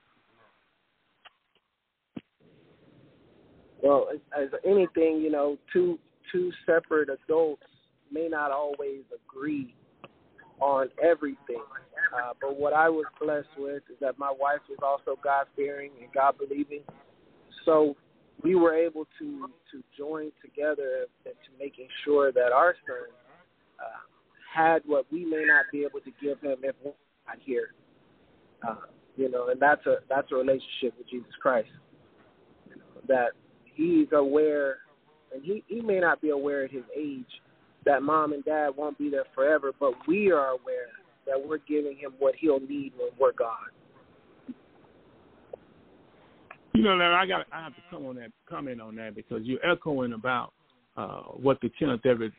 Well, 3.82 4.08
as, 4.12 4.20
as 4.40 4.48
anything, 4.64 5.20
you 5.20 5.30
know, 5.30 5.58
two 5.72 5.98
two 6.32 6.52
separate 6.64 7.08
adults 7.08 7.62
may 8.12 8.28
not 8.28 8.50
always 8.50 9.02
agree 9.14 9.74
on 10.60 10.88
everything. 11.02 11.62
Uh, 12.14 12.32
but 12.40 12.58
what 12.58 12.72
I 12.72 12.88
was 12.88 13.04
blessed 13.20 13.48
with 13.58 13.82
is 13.90 13.96
that 14.00 14.18
my 14.18 14.32
wife 14.38 14.60
is 14.70 14.78
also 14.82 15.18
God 15.22 15.46
fearing 15.54 15.90
and 16.00 16.12
God 16.12 16.36
believing. 16.38 16.82
So 17.64 17.96
we 18.42 18.54
were 18.54 18.74
able 18.74 19.06
to 19.18 19.48
to 19.72 19.82
join 19.96 20.30
together 20.42 21.06
to 21.24 21.30
making 21.58 21.88
sure 22.04 22.32
that 22.32 22.52
our 22.52 22.74
son 22.86 23.08
uh, 23.80 24.00
had 24.54 24.82
what 24.86 25.06
we 25.10 25.24
may 25.24 25.44
not 25.46 25.64
be 25.72 25.80
able 25.80 26.00
to 26.00 26.10
give 26.22 26.40
him 26.40 26.58
if 26.62 26.74
we're 26.84 26.92
not 27.26 27.38
here. 27.44 27.68
Uh, 28.66 28.86
you 29.16 29.30
know, 29.30 29.48
and 29.48 29.60
that's 29.60 29.84
a 29.86 29.96
that's 30.08 30.30
a 30.32 30.34
relationship 30.34 30.96
with 30.98 31.08
Jesus 31.10 31.32
Christ. 31.40 31.68
You 32.68 32.76
know, 32.76 33.00
that 33.08 33.30
he's 33.64 34.08
aware, 34.12 34.78
and 35.34 35.42
he 35.42 35.64
he 35.66 35.80
may 35.80 36.00
not 36.00 36.20
be 36.20 36.30
aware 36.30 36.64
at 36.64 36.70
his 36.70 36.84
age 36.96 37.24
that 37.86 38.02
mom 38.02 38.32
and 38.32 38.44
dad 38.44 38.70
won't 38.76 38.98
be 38.98 39.08
there 39.08 39.24
forever, 39.34 39.72
but 39.78 39.92
we 40.06 40.30
are 40.30 40.48
aware 40.48 40.90
that 41.26 41.40
we're 41.48 41.58
giving 41.68 41.96
him 41.96 42.12
what 42.18 42.34
he'll 42.36 42.60
need 42.60 42.92
when 42.98 43.10
we're 43.18 43.32
gone. 43.32 43.70
You 46.76 46.82
know, 46.82 46.94
Larry, 46.94 47.14
I 47.14 47.26
got 47.26 47.46
I 47.52 47.64
have 47.64 47.74
to 47.74 47.82
come 47.90 48.04
on 48.04 48.16
that 48.16 48.30
comment 48.46 48.82
on 48.82 48.96
that 48.96 49.14
because 49.14 49.40
you're 49.44 49.64
echoing 49.64 50.12
about 50.12 50.52
uh, 50.96 51.20
what 51.20 51.58
the 51.62 51.70
Kenneth 51.70 52.04
Everett 52.04 52.32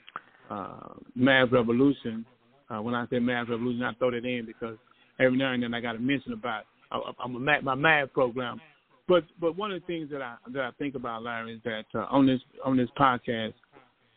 uh, 0.52 0.94
Math 1.16 1.52
Revolution. 1.52 2.24
Uh, 2.70 2.82
when 2.82 2.94
I 2.94 3.08
say 3.08 3.18
Math 3.18 3.50
Revolution, 3.50 3.82
I 3.82 3.94
throw 3.94 4.12
that 4.12 4.26
in 4.26 4.46
because 4.46 4.78
every 5.20 5.40
now 5.40 5.54
and 5.54 5.64
then 5.64 5.74
I 5.74 5.82
got 5.82 5.94
to 5.94 6.00
mention 6.00 6.34
about 6.34 6.66
I, 6.92 7.00
I'm 7.20 7.36
a 7.36 7.62
my 7.64 7.74
math 7.74 8.14
program. 8.14 8.62
But 9.08 9.24
but 9.42 9.58
one 9.58 9.72
of 9.72 9.82
the 9.82 9.88
things 9.88 10.12
that 10.12 10.22
I 10.22 10.36
that 10.54 10.62
I 10.62 10.72
think 10.78 10.94
about, 10.94 11.24
Larry, 11.24 11.56
is 11.56 11.62
that 11.64 11.86
uh, 11.96 12.06
on 12.12 12.28
this 12.28 12.42
on 12.64 12.78
this 12.78 12.90
podcast, 12.96 13.54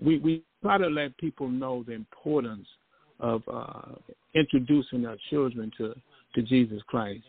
we 0.02 0.18
we 0.18 0.42
try 0.60 0.76
to 0.76 0.88
let 0.88 1.16
people 1.16 1.48
know 1.48 1.82
the 1.86 1.92
importance 1.92 2.66
of 3.20 3.42
uh, 3.50 3.92
introducing 4.34 5.06
our 5.06 5.16
children 5.30 5.72
to 5.78 5.94
to 6.34 6.42
Jesus 6.42 6.82
Christ. 6.88 7.22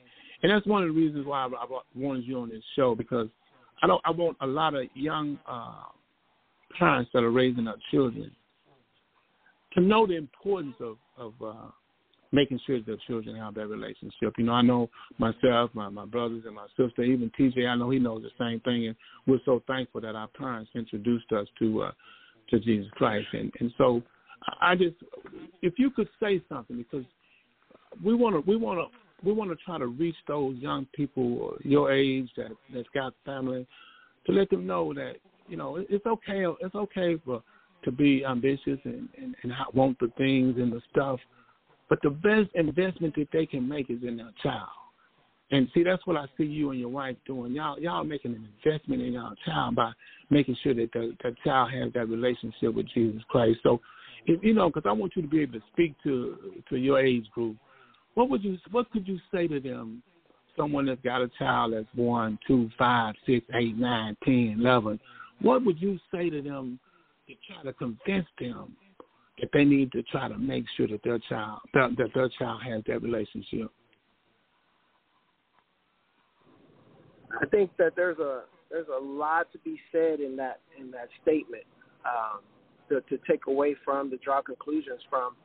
And 0.43 0.51
that's 0.51 0.65
one 0.65 0.83
of 0.83 0.89
the 0.89 0.95
reasons 0.95 1.25
why 1.25 1.45
I, 1.45 1.65
wanted 1.95 2.25
you 2.25 2.39
on 2.39 2.49
this 2.49 2.63
show 2.75 2.95
because 2.95 3.27
I 3.83 3.87
don't. 3.87 4.01
I 4.05 4.11
want 4.11 4.37
a 4.41 4.47
lot 4.47 4.73
of 4.73 4.85
young 4.93 5.39
uh, 5.47 5.83
parents 6.77 7.11
that 7.13 7.23
are 7.23 7.31
raising 7.31 7.67
our 7.67 7.77
children 7.91 8.31
to 9.73 9.81
know 9.81 10.05
the 10.07 10.15
importance 10.15 10.75
of 10.79 10.97
of 11.17 11.33
uh, 11.43 11.69
making 12.31 12.59
sure 12.65 12.79
that 12.79 13.01
children 13.07 13.35
have 13.35 13.55
that 13.55 13.67
relationship. 13.67 14.33
You 14.37 14.45
know, 14.45 14.53
I 14.53 14.61
know 14.61 14.89
myself, 15.17 15.71
my 15.73 15.89
my 15.89 16.05
brothers, 16.05 16.43
and 16.45 16.55
my 16.55 16.67
sister, 16.77 17.03
even 17.03 17.31
TJ. 17.39 17.67
I 17.67 17.75
know 17.75 17.89
he 17.89 17.99
knows 17.99 18.23
the 18.23 18.43
same 18.43 18.59
thing, 18.61 18.87
and 18.87 18.95
we're 19.27 19.39
so 19.45 19.61
thankful 19.67 20.01
that 20.01 20.15
our 20.15 20.27
parents 20.27 20.71
introduced 20.75 21.31
us 21.31 21.47
to 21.59 21.83
uh, 21.83 21.91
to 22.49 22.59
Jesus 22.59 22.89
Christ. 22.93 23.27
And 23.33 23.51
and 23.59 23.71
so 23.77 24.01
I 24.59 24.75
just, 24.75 24.95
if 25.61 25.73
you 25.77 25.91
could 25.91 26.09
say 26.21 26.41
something, 26.49 26.77
because 26.77 27.05
we 28.03 28.13
want 28.13 28.35
to 28.35 28.49
we 28.49 28.55
want 28.55 28.79
to 28.79 28.97
we 29.23 29.31
want 29.31 29.49
to 29.49 29.57
try 29.63 29.77
to 29.77 29.87
reach 29.87 30.15
those 30.27 30.55
young 30.57 30.85
people 30.93 31.55
your 31.63 31.91
age 31.91 32.29
that 32.37 32.51
that's 32.73 32.87
got 32.93 33.13
family 33.25 33.67
to 34.25 34.31
let 34.31 34.49
them 34.49 34.65
know 34.65 34.93
that 34.93 35.15
you 35.47 35.57
know 35.57 35.83
it's 35.89 36.05
okay 36.05 36.45
it's 36.59 36.75
okay 36.75 37.17
for 37.25 37.41
to 37.83 37.91
be 37.91 38.23
ambitious 38.25 38.79
and 38.83 39.09
and, 39.17 39.35
and 39.43 39.51
want 39.73 39.97
the 39.99 40.11
things 40.17 40.55
and 40.57 40.71
the 40.71 40.81
stuff 40.91 41.19
but 41.91 42.01
the 42.03 42.09
best 42.09 42.49
investment 42.55 43.15
that 43.17 43.27
they 43.33 43.45
can 43.45 43.67
make 43.67 43.89
is 43.89 43.99
in 44.01 44.15
their 44.15 44.31
child. 44.41 44.69
And 45.51 45.67
see 45.73 45.83
that's 45.83 46.07
what 46.07 46.15
i 46.15 46.23
see 46.37 46.45
you 46.45 46.71
and 46.71 46.79
your 46.79 46.87
wife 46.87 47.17
doing. 47.27 47.51
Y'all 47.51 47.77
y'all 47.77 48.05
making 48.05 48.33
an 48.33 48.47
investment 48.63 49.01
in 49.01 49.11
your 49.11 49.33
child 49.45 49.75
by 49.75 49.91
making 50.29 50.55
sure 50.63 50.73
that 50.73 50.89
the, 50.93 51.13
the 51.21 51.35
child 51.43 51.71
has 51.73 51.91
that 51.91 52.07
relationship 52.07 52.73
with 52.73 52.87
jesus 52.93 53.21
christ. 53.27 53.59
So 53.61 53.81
if 54.25 54.41
you 54.41 54.53
know 54.53 54.69
because 54.69 54.87
i 54.87 54.93
want 54.93 55.17
you 55.17 55.21
to 55.21 55.27
be 55.27 55.41
able 55.41 55.59
to 55.59 55.65
speak 55.73 55.93
to 56.03 56.37
to 56.69 56.77
your 56.77 56.97
age 56.97 57.29
group 57.31 57.57
what 58.13 58.29
would 58.29 58.43
you 58.43 58.57
what 58.71 58.91
could 58.91 59.07
you 59.07 59.19
say 59.33 59.47
to 59.47 59.59
them? 59.59 60.03
Someone 60.57 60.85
that's 60.85 61.01
got 61.01 61.21
a 61.21 61.29
child 61.39 61.73
that's 61.73 61.87
born 61.93 62.37
two, 62.45 62.69
five, 62.77 63.15
six, 63.25 63.45
eight, 63.53 63.77
nine, 63.77 64.17
ten, 64.23 64.57
eleven. 64.59 64.99
What 65.41 65.65
would 65.65 65.81
you 65.81 65.97
say 66.13 66.29
to 66.29 66.41
them 66.41 66.79
to 67.27 67.33
try 67.47 67.63
to 67.63 67.73
convince 67.73 68.27
them 68.39 68.75
that 69.39 69.49
they 69.53 69.63
need 69.63 69.91
to 69.93 70.03
try 70.03 70.27
to 70.27 70.37
make 70.37 70.65
sure 70.75 70.87
that 70.87 71.01
their 71.03 71.19
child 71.29 71.61
that, 71.73 71.91
that 71.97 72.09
their 72.13 72.29
child 72.37 72.61
has 72.63 72.83
that 72.87 73.01
relationship? 73.01 73.71
I 77.41 77.45
think 77.45 77.71
that 77.77 77.93
there's 77.95 78.19
a 78.19 78.43
there's 78.69 78.87
a 78.87 79.03
lot 79.03 79.51
to 79.53 79.59
be 79.59 79.79
said 79.91 80.19
in 80.19 80.35
that 80.35 80.59
in 80.79 80.91
that 80.91 81.07
statement 81.21 81.63
um, 82.05 82.41
to, 82.89 83.01
to 83.09 83.21
take 83.29 83.47
away 83.47 83.75
from 83.85 84.09
to 84.09 84.17
draw 84.17 84.41
conclusions 84.41 84.99
from. 85.09 85.35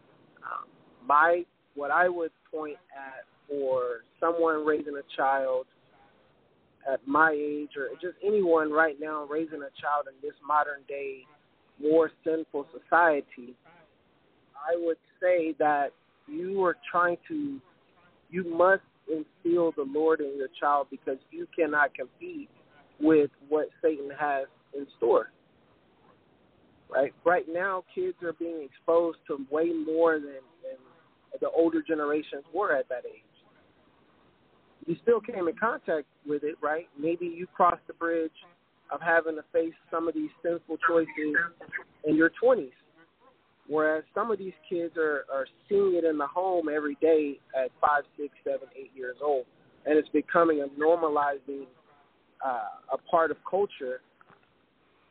Um, 0.42 0.68
my 1.06 1.44
what 1.76 1.90
I 1.90 2.09
would 2.09 2.33
point 2.52 2.78
at 2.95 3.25
for 3.49 4.02
someone 4.18 4.66
raising 4.66 4.97
a 4.97 5.16
child 5.16 5.66
at 6.92 7.00
my 7.06 7.30
age 7.30 7.71
or 7.76 7.88
just 8.00 8.16
anyone 8.25 8.71
right 8.73 8.97
now 9.00 9.25
raising 9.26 9.62
a 9.62 9.73
child 9.80 10.06
in 10.09 10.14
this 10.23 10.35
modern 10.47 10.80
day 10.88 11.23
more 11.80 12.11
sinful 12.25 12.66
society, 12.73 13.54
I 14.56 14.76
would 14.76 14.97
say 15.21 15.54
that 15.59 15.88
you 16.26 16.62
are 16.64 16.76
trying 16.90 17.18
to, 17.28 17.61
you 18.30 18.56
must 18.56 18.83
instill 19.09 19.73
the 19.73 19.85
Lord 19.87 20.21
in 20.21 20.37
your 20.37 20.49
child 20.59 20.88
because 20.90 21.18
you 21.30 21.47
cannot 21.56 21.95
compete 21.95 22.49
with 23.00 23.30
what 23.49 23.68
Satan 23.83 24.11
has 24.18 24.47
in 24.75 24.87
store. 24.97 25.30
Right? 26.88 27.12
Right 27.25 27.47
now, 27.49 27.85
kids 27.95 28.16
are 28.23 28.33
being 28.33 28.64
exposed 28.64 29.18
to 29.28 29.45
way 29.50 29.71
more 29.73 30.14
than, 30.14 30.42
than 30.62 30.78
the 31.40 31.50
older 31.50 31.83
generations 31.83 32.45
were 32.55 32.75
at 32.75 32.88
that 32.88 33.02
age. 33.07 33.23
You 34.87 34.97
still 35.02 35.21
came 35.21 35.49
in 35.49 35.57
contact 35.57 36.07
with 36.26 36.45
it, 36.45 36.57
right? 36.62 36.88
Maybe 36.99 37.26
you 37.26 37.47
crossed 37.47 37.87
the 37.87 37.95
bridge 37.95 38.31
of 38.93 39.00
having 39.00 39.35
to 39.35 39.45
face 39.52 39.75
some 39.90 40.07
of 40.07 40.14
these 40.14 40.31
sinful 40.43 40.76
choices 40.88 41.09
in 42.05 42.14
your 42.16 42.31
20s, 42.43 42.71
whereas 43.66 44.05
some 44.14 44.31
of 44.31 44.38
these 44.38 44.52
kids 44.69 44.97
are, 44.97 45.25
are 45.33 45.47
seeing 45.69 45.95
it 45.97 46.05
in 46.05 46.19
the 46.19 46.26
home 46.26 46.69
every 46.69 46.97
day 47.00 47.40
at 47.57 47.71
five, 47.81 48.05
six, 48.16 48.33
seven, 48.45 48.69
eight 48.78 48.93
years 48.95 49.16
old, 49.23 49.45
and 49.87 49.99
it's 49.99 50.09
becoming 50.11 50.61
a 50.61 50.81
normalizing 50.81 51.66
uh, 52.45 52.93
a 52.93 52.99
part 53.11 53.31
of 53.31 53.38
culture 53.49 54.00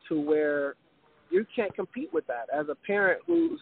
to 0.08 0.20
where 0.20 0.74
you 1.30 1.44
can't 1.54 1.74
compete 1.74 2.08
with 2.12 2.26
that. 2.28 2.46
As 2.54 2.66
a 2.70 2.74
parent 2.86 3.20
who's 3.26 3.60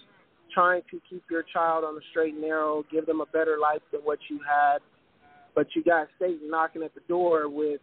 trying 0.55 0.83
to 0.91 1.01
keep 1.11 1.25
your 1.31 1.45
child 1.53 1.85
on 1.85 1.95
the 1.95 2.01
straight 2.11 2.35
and 2.35 2.43
narrow, 2.43 2.85
give 2.91 3.07
them 3.07 3.21
a 3.21 3.27
better 3.27 3.59
life 3.61 3.83
than 3.93 4.01
what 4.03 4.19
you 4.31 4.39
had. 4.39 4.79
But 5.55 5.67
you 5.75 5.85
got 5.85 6.09
Satan 6.19 6.51
knocking 6.51 6.83
at 6.83 6.95
the 6.95 7.01
door 7.09 7.49
with 7.49 7.81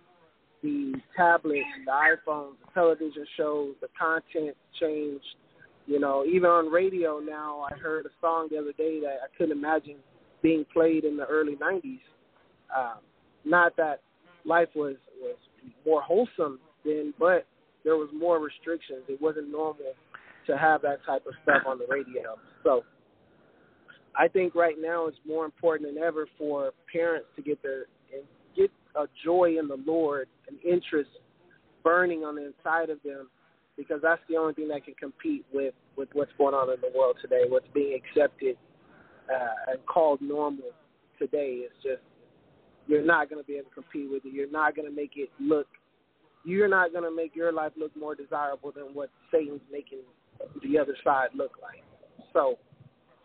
the 0.63 0.93
tablets, 1.15 1.65
the 1.85 1.91
iPhones, 1.91 2.53
the 2.65 2.71
television 2.73 3.25
shows, 3.37 3.75
the 3.81 3.87
content 3.99 4.55
changed. 4.79 5.25
You 5.87 5.99
know, 5.99 6.23
even 6.25 6.49
on 6.49 6.67
radio 6.67 7.19
now, 7.19 7.65
I 7.71 7.75
heard 7.77 8.05
a 8.05 8.09
song 8.19 8.49
the 8.51 8.57
other 8.57 8.73
day 8.73 8.99
that 9.01 9.17
I 9.23 9.37
couldn't 9.37 9.57
imagine 9.57 9.95
being 10.41 10.65
played 10.71 11.03
in 11.03 11.17
the 11.17 11.25
early 11.25 11.55
'90s. 11.55 11.99
Um, 12.75 12.99
not 13.45 13.75
that 13.77 14.01
life 14.45 14.69
was 14.75 14.95
was 15.19 15.37
more 15.85 16.01
wholesome 16.01 16.59
then, 16.85 17.13
but 17.19 17.45
there 17.83 17.95
was 17.95 18.09
more 18.13 18.39
restrictions. 18.39 19.03
It 19.07 19.21
wasn't 19.21 19.51
normal 19.51 19.93
to 20.47 20.57
have 20.57 20.81
that 20.83 20.99
type 21.05 21.25
of 21.25 21.33
stuff 21.43 21.63
on 21.67 21.79
the 21.79 21.85
radio. 21.89 22.37
So 22.63 22.83
I 24.15 24.27
think 24.27 24.55
right 24.55 24.75
now 24.79 25.07
it's 25.07 25.17
more 25.27 25.45
important 25.45 25.93
than 25.93 26.03
ever 26.03 26.27
for 26.37 26.71
parents 26.91 27.27
to 27.35 27.41
get 27.41 27.61
their 27.63 27.85
get 28.55 28.71
a 28.95 29.05
joy 29.23 29.55
in 29.57 29.67
the 29.67 29.77
Lord, 29.85 30.27
an 30.49 30.57
interest 30.63 31.09
burning 31.83 32.23
on 32.23 32.35
the 32.35 32.47
inside 32.47 32.89
of 32.89 32.99
them 33.03 33.29
because 33.77 33.99
that's 34.01 34.21
the 34.29 34.37
only 34.37 34.53
thing 34.53 34.67
that 34.67 34.85
can 34.85 34.93
compete 34.95 35.45
with 35.53 35.73
with 35.95 36.09
what's 36.13 36.31
going 36.37 36.53
on 36.53 36.69
in 36.73 36.79
the 36.81 36.97
world 36.97 37.17
today. 37.21 37.43
What's 37.47 37.67
being 37.73 37.97
accepted 37.97 38.57
uh, 39.29 39.71
and 39.71 39.85
called 39.85 40.21
normal 40.21 40.71
today 41.17 41.65
is 41.65 41.71
just 41.81 42.01
you're 42.87 43.05
not 43.05 43.29
going 43.29 43.41
to 43.41 43.47
be 43.47 43.53
able 43.53 43.69
to 43.69 43.75
compete 43.75 44.11
with 44.11 44.25
it. 44.25 44.33
You're 44.33 44.51
not 44.51 44.75
going 44.75 44.87
to 44.87 44.95
make 44.95 45.11
it 45.15 45.29
look. 45.39 45.67
You're 46.43 46.67
not 46.67 46.91
going 46.91 47.03
to 47.03 47.15
make 47.15 47.35
your 47.35 47.53
life 47.53 47.71
look 47.77 47.95
more 47.95 48.15
desirable 48.15 48.71
than 48.71 48.93
what 48.93 49.09
Satan's 49.31 49.61
making 49.71 49.99
the 50.63 50.77
other 50.77 50.95
side 51.03 51.29
look 51.35 51.51
like. 51.61 51.83
So, 52.33 52.57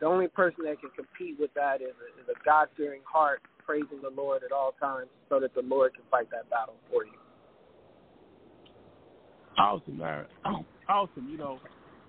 the 0.00 0.06
only 0.06 0.28
person 0.28 0.64
that 0.64 0.80
can 0.80 0.90
compete 0.90 1.38
with 1.38 1.52
that 1.54 1.80
is 1.80 1.88
a, 1.88 2.20
is 2.20 2.28
a 2.28 2.44
God 2.44 2.68
fearing 2.76 3.00
heart, 3.10 3.40
praising 3.64 4.00
the 4.02 4.10
Lord 4.10 4.42
at 4.44 4.52
all 4.52 4.72
times, 4.78 5.08
so 5.28 5.40
that 5.40 5.54
the 5.54 5.62
Lord 5.62 5.94
can 5.94 6.04
fight 6.10 6.30
that 6.32 6.50
battle 6.50 6.74
for 6.90 7.04
you. 7.04 7.12
Awesome, 9.58 9.98
Larry. 9.98 10.26
Oh, 10.44 10.64
awesome. 10.88 11.28
You 11.30 11.38
know, 11.38 11.60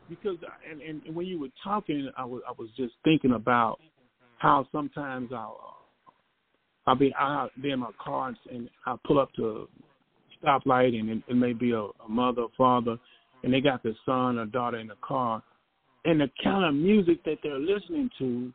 because 0.09 0.37
and, 0.69 0.81
and 0.81 1.15
when 1.15 1.25
you 1.25 1.39
were 1.39 1.49
talking, 1.63 2.09
I 2.17 2.25
was 2.25 2.41
I 2.47 2.51
was 2.57 2.69
just 2.75 2.93
thinking 3.03 3.33
about 3.33 3.79
how 4.37 4.67
sometimes 4.71 5.31
I'll 5.33 5.77
I'll 6.85 6.95
be 6.95 7.13
be 7.61 7.71
in 7.71 7.79
my 7.79 7.91
car 8.03 8.33
and 8.51 8.69
I'll 8.85 8.99
pull 9.05 9.19
up 9.19 9.31
to 9.33 9.67
a 10.43 10.45
stoplight 10.45 10.97
and 10.97 11.09
it, 11.09 11.23
it 11.27 11.35
may 11.35 11.53
be 11.53 11.71
a, 11.71 11.81
a 11.81 12.09
mother 12.09 12.43
or 12.43 12.49
father 12.57 12.97
and 13.43 13.53
they 13.53 13.61
got 13.61 13.83
their 13.83 13.95
son 14.05 14.37
or 14.37 14.45
daughter 14.45 14.77
in 14.77 14.87
the 14.87 14.95
car 15.01 15.41
and 16.07 16.21
the 16.21 16.31
kind 16.41 16.63
of 16.63 16.73
music 16.73 17.23
that 17.25 17.37
they're 17.43 17.59
listening 17.59 18.09
to, 18.17 18.51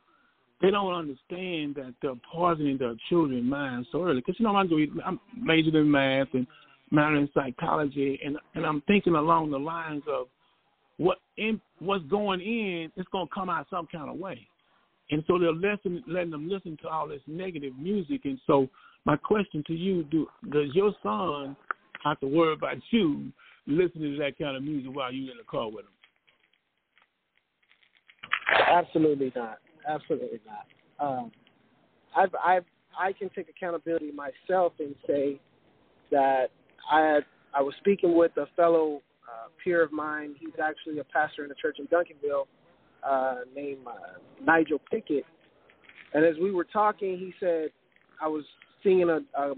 they 0.62 0.70
don't 0.70 0.94
understand 0.94 1.74
that 1.74 1.92
they're 2.00 2.14
poisoning 2.32 2.78
their 2.78 2.94
children's 3.10 3.44
minds 3.44 3.86
so 3.92 4.02
early. 4.02 4.20
Because 4.20 4.36
you 4.38 4.46
know 4.46 4.56
I'm, 4.56 4.70
I'm 5.04 5.20
majored 5.36 5.74
in 5.74 5.90
math 5.90 6.28
and 6.32 6.46
matter 6.90 7.16
in 7.16 7.28
psychology, 7.34 8.18
and 8.24 8.38
and 8.54 8.64
I'm 8.64 8.80
thinking 8.86 9.14
along 9.14 9.50
the 9.50 9.58
lines 9.58 10.02
of 10.08 10.28
what 10.96 11.18
in 11.36 11.60
what's 11.78 12.04
going 12.06 12.40
in 12.40 12.90
going 13.12 13.26
to 13.26 13.34
come 13.34 13.50
out 13.50 13.66
some 13.70 13.86
kind 13.92 14.08
of 14.08 14.16
way, 14.16 14.46
and 15.10 15.22
so 15.26 15.38
they're 15.38 15.52
listen, 15.52 16.02
letting 16.08 16.30
them 16.30 16.48
listen 16.48 16.78
to 16.82 16.88
all 16.88 17.06
this 17.06 17.20
negative 17.26 17.74
music. 17.78 18.22
And 18.24 18.38
so 18.46 18.66
my 19.04 19.16
question 19.16 19.62
to 19.66 19.74
you: 19.74 20.04
Do 20.04 20.26
does 20.50 20.68
your 20.74 20.94
son 21.02 21.54
have 22.02 22.18
to 22.20 22.26
worry 22.26 22.54
about 22.54 22.76
you 22.90 23.30
listening 23.66 24.12
to 24.12 24.18
that 24.20 24.38
kind 24.38 24.56
of 24.56 24.62
music 24.62 24.94
while 24.94 25.12
you're 25.12 25.32
in 25.32 25.36
the 25.36 25.44
car 25.44 25.66
with 25.66 25.84
him? 25.84 25.92
Absolutely 28.72 29.32
not. 29.36 29.58
Absolutely 29.86 30.40
not. 30.46 30.66
Um, 31.06 31.32
I've 32.16 32.34
I've 32.44 32.64
I 32.98 33.12
can 33.12 33.30
take 33.34 33.48
accountability 33.48 34.12
myself 34.12 34.72
and 34.78 34.94
say 35.06 35.40
that 36.10 36.46
I 36.90 37.00
had 37.00 37.24
I 37.54 37.62
was 37.62 37.74
speaking 37.80 38.16
with 38.16 38.32
a 38.36 38.46
fellow 38.56 39.02
uh, 39.28 39.48
peer 39.62 39.82
of 39.82 39.92
mine. 39.92 40.34
He's 40.38 40.58
actually 40.62 40.98
a 40.98 41.04
pastor 41.04 41.44
in 41.44 41.50
a 41.50 41.54
church 41.54 41.78
in 41.78 41.86
Duncanville 41.86 42.46
uh, 43.06 43.40
named 43.54 43.86
uh, 43.86 44.18
Nigel 44.42 44.80
Pickett. 44.90 45.24
And 46.14 46.24
as 46.24 46.36
we 46.40 46.50
were 46.50 46.64
talking, 46.64 47.18
he 47.18 47.32
said 47.40 47.68
I 48.22 48.28
was 48.28 48.44
singing 48.82 49.08
a, 49.10 49.20
a 49.40 49.54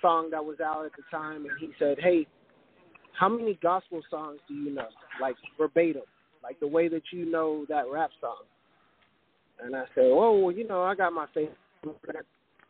song 0.00 0.30
that 0.30 0.44
was 0.44 0.60
out 0.60 0.84
at 0.86 0.92
the 0.96 1.02
time, 1.10 1.46
and 1.46 1.52
he 1.60 1.70
said, 1.78 1.96
"Hey, 2.00 2.26
how 3.18 3.28
many 3.28 3.58
gospel 3.62 4.00
songs 4.10 4.40
do 4.48 4.54
you 4.54 4.74
know, 4.74 4.88
like 5.20 5.36
verbatim, 5.58 6.02
like 6.42 6.60
the 6.60 6.66
way 6.66 6.88
that 6.88 7.02
you 7.12 7.30
know 7.30 7.64
that 7.68 7.84
rap 7.90 8.10
song?" 8.20 8.44
And 9.64 9.74
I 9.74 9.84
said, 9.94 10.04
"Oh, 10.06 10.50
you 10.50 10.66
know, 10.66 10.82
I 10.82 10.94
got 10.94 11.12
my 11.12 11.26
favorite. 11.34 11.56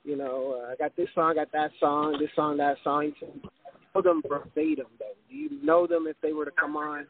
You 0.05 0.17
know, 0.17 0.61
uh, 0.63 0.73
I 0.73 0.77
got 0.77 0.97
this 0.97 1.09
song, 1.15 1.33
I 1.33 1.35
got 1.35 1.53
that 1.53 1.71
song, 1.81 2.17
this 2.21 2.31
song, 2.35 2.57
that 2.59 2.77
song." 2.83 3.05
He 3.05 3.13
said, 3.21 3.51
know 3.95 4.03
them 4.03 4.23
verbatim 4.29 4.87
though? 4.99 5.15
Do 5.29 5.37
you 5.37 5.51
know 5.63 5.87
them 5.87 6.07
if 6.07 6.17
they 6.23 6.33
were 6.33 6.45
to 6.45 6.51
come 6.51 6.77
on? 6.77 7.07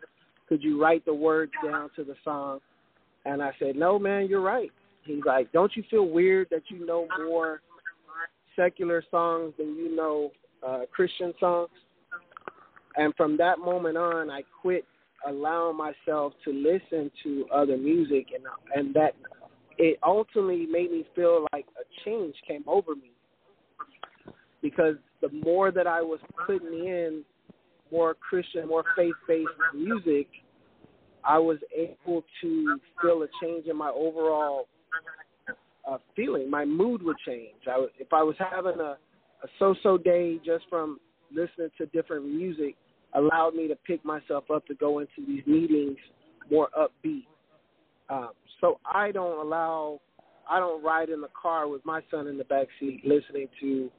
Could 0.49 0.63
you 0.63 0.81
write 0.81 1.05
the 1.05 1.15
words 1.15 1.53
down 1.65 1.91
to 1.97 2.05
the 2.05 2.15
song? 2.25 2.61
And 3.25 3.43
I 3.43 3.51
said, 3.59 3.77
No, 3.77 3.99
man, 3.99 4.27
you're 4.29 4.41
right. 4.41 4.71
He's 5.05 5.23
like, 5.25 5.53
Don't 5.53 5.75
you 5.77 5.83
feel 5.91 6.09
weird 6.09 6.49
that 6.51 6.63
you 6.69 6.87
know 6.87 7.07
more 7.27 7.61
secular 8.57 9.03
songs 9.11 9.55
than 9.59 9.77
you 9.77 9.95
know 9.95 10.31
uh, 10.67 10.81
Christian 10.93 11.33
songs? 11.39 11.71
And 12.97 13.15
from 13.17 13.37
that 13.37 13.59
moment 13.59 13.97
on, 13.97 14.31
I 14.31 14.43
quit 14.61 14.85
allowing 15.27 15.77
myself 15.77 16.33
to 16.45 16.53
listen 16.53 17.11
to 17.23 17.47
other 17.53 17.77
music, 17.77 18.29
and 18.35 18.45
and 18.75 18.95
that 18.95 19.15
it 19.79 19.99
ultimately 20.05 20.67
made 20.67 20.91
me 20.91 21.07
feel 21.15 21.47
like 21.53 21.67
a 21.81 22.05
change 22.05 22.35
came 22.47 22.65
over 22.67 22.95
me 22.95 23.13
because 24.61 24.97
the 25.21 25.29
more 25.45 25.71
that 25.71 25.87
I 25.87 26.03
was 26.03 26.19
putting 26.47 26.87
in 26.87 27.25
more 27.91 28.15
Christian, 28.15 28.69
more 28.69 28.85
faith 28.97 29.15
based 29.27 29.49
music, 29.75 30.27
I 31.25 31.39
was 31.39 31.59
able 31.75 32.25
to 32.43 32.81
feel 33.01 33.23
a 33.23 33.29
change 33.43 33.67
in 33.67 33.77
my 33.77 33.91
overall 33.91 34.69
uh, 35.89 35.99
feeling. 36.15 36.51
My 36.51 36.65
mood 36.65 37.03
would 37.03 37.17
change. 37.27 37.55
I, 37.67 37.87
if 37.99 38.13
I 38.13 38.23
was 38.23 38.37
having 38.39 38.81
a, 38.81 38.97
a 39.43 39.49
so 39.59 39.75
so 39.83 39.97
day 39.97 40.39
just 40.45 40.65
from 40.69 40.99
listening 41.31 41.71
to 41.79 41.87
different 41.87 42.27
music, 42.27 42.77
allowed 43.15 43.55
me 43.55 43.69
to 43.69 43.77
pick 43.77 44.05
myself 44.05 44.45
up 44.53 44.67
to 44.67 44.75
go 44.75 44.99
into 44.99 45.25
these 45.27 45.47
meetings 45.47 45.97
more 46.51 46.69
upbeat. 46.79 47.27
Um, 48.11 48.31
so 48.61 48.81
I 48.85 49.13
don't 49.13 49.39
allow, 49.45 50.01
I 50.51 50.59
don't 50.59 50.83
ride 50.83 51.11
in 51.11 51.21
the 51.21 51.29
car 51.41 51.69
with 51.69 51.85
my 51.85 52.01
son 52.11 52.27
in 52.27 52.39
the 52.39 52.45
back 52.45 52.69
seat 52.81 53.03
listening 53.05 53.49
to 53.61 53.91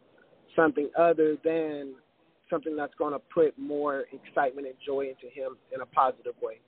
something 0.55 0.89
other 0.97 1.37
than 1.43 1.93
something 2.49 2.75
that's 2.75 2.93
going 2.97 3.13
to 3.13 3.19
put 3.33 3.57
more 3.57 4.05
excitement 4.11 4.67
and 4.67 4.75
joy 4.85 5.01
into 5.01 5.33
him 5.33 5.57
in 5.73 5.81
a 5.81 5.85
positive 5.85 6.33
way. 6.41 6.59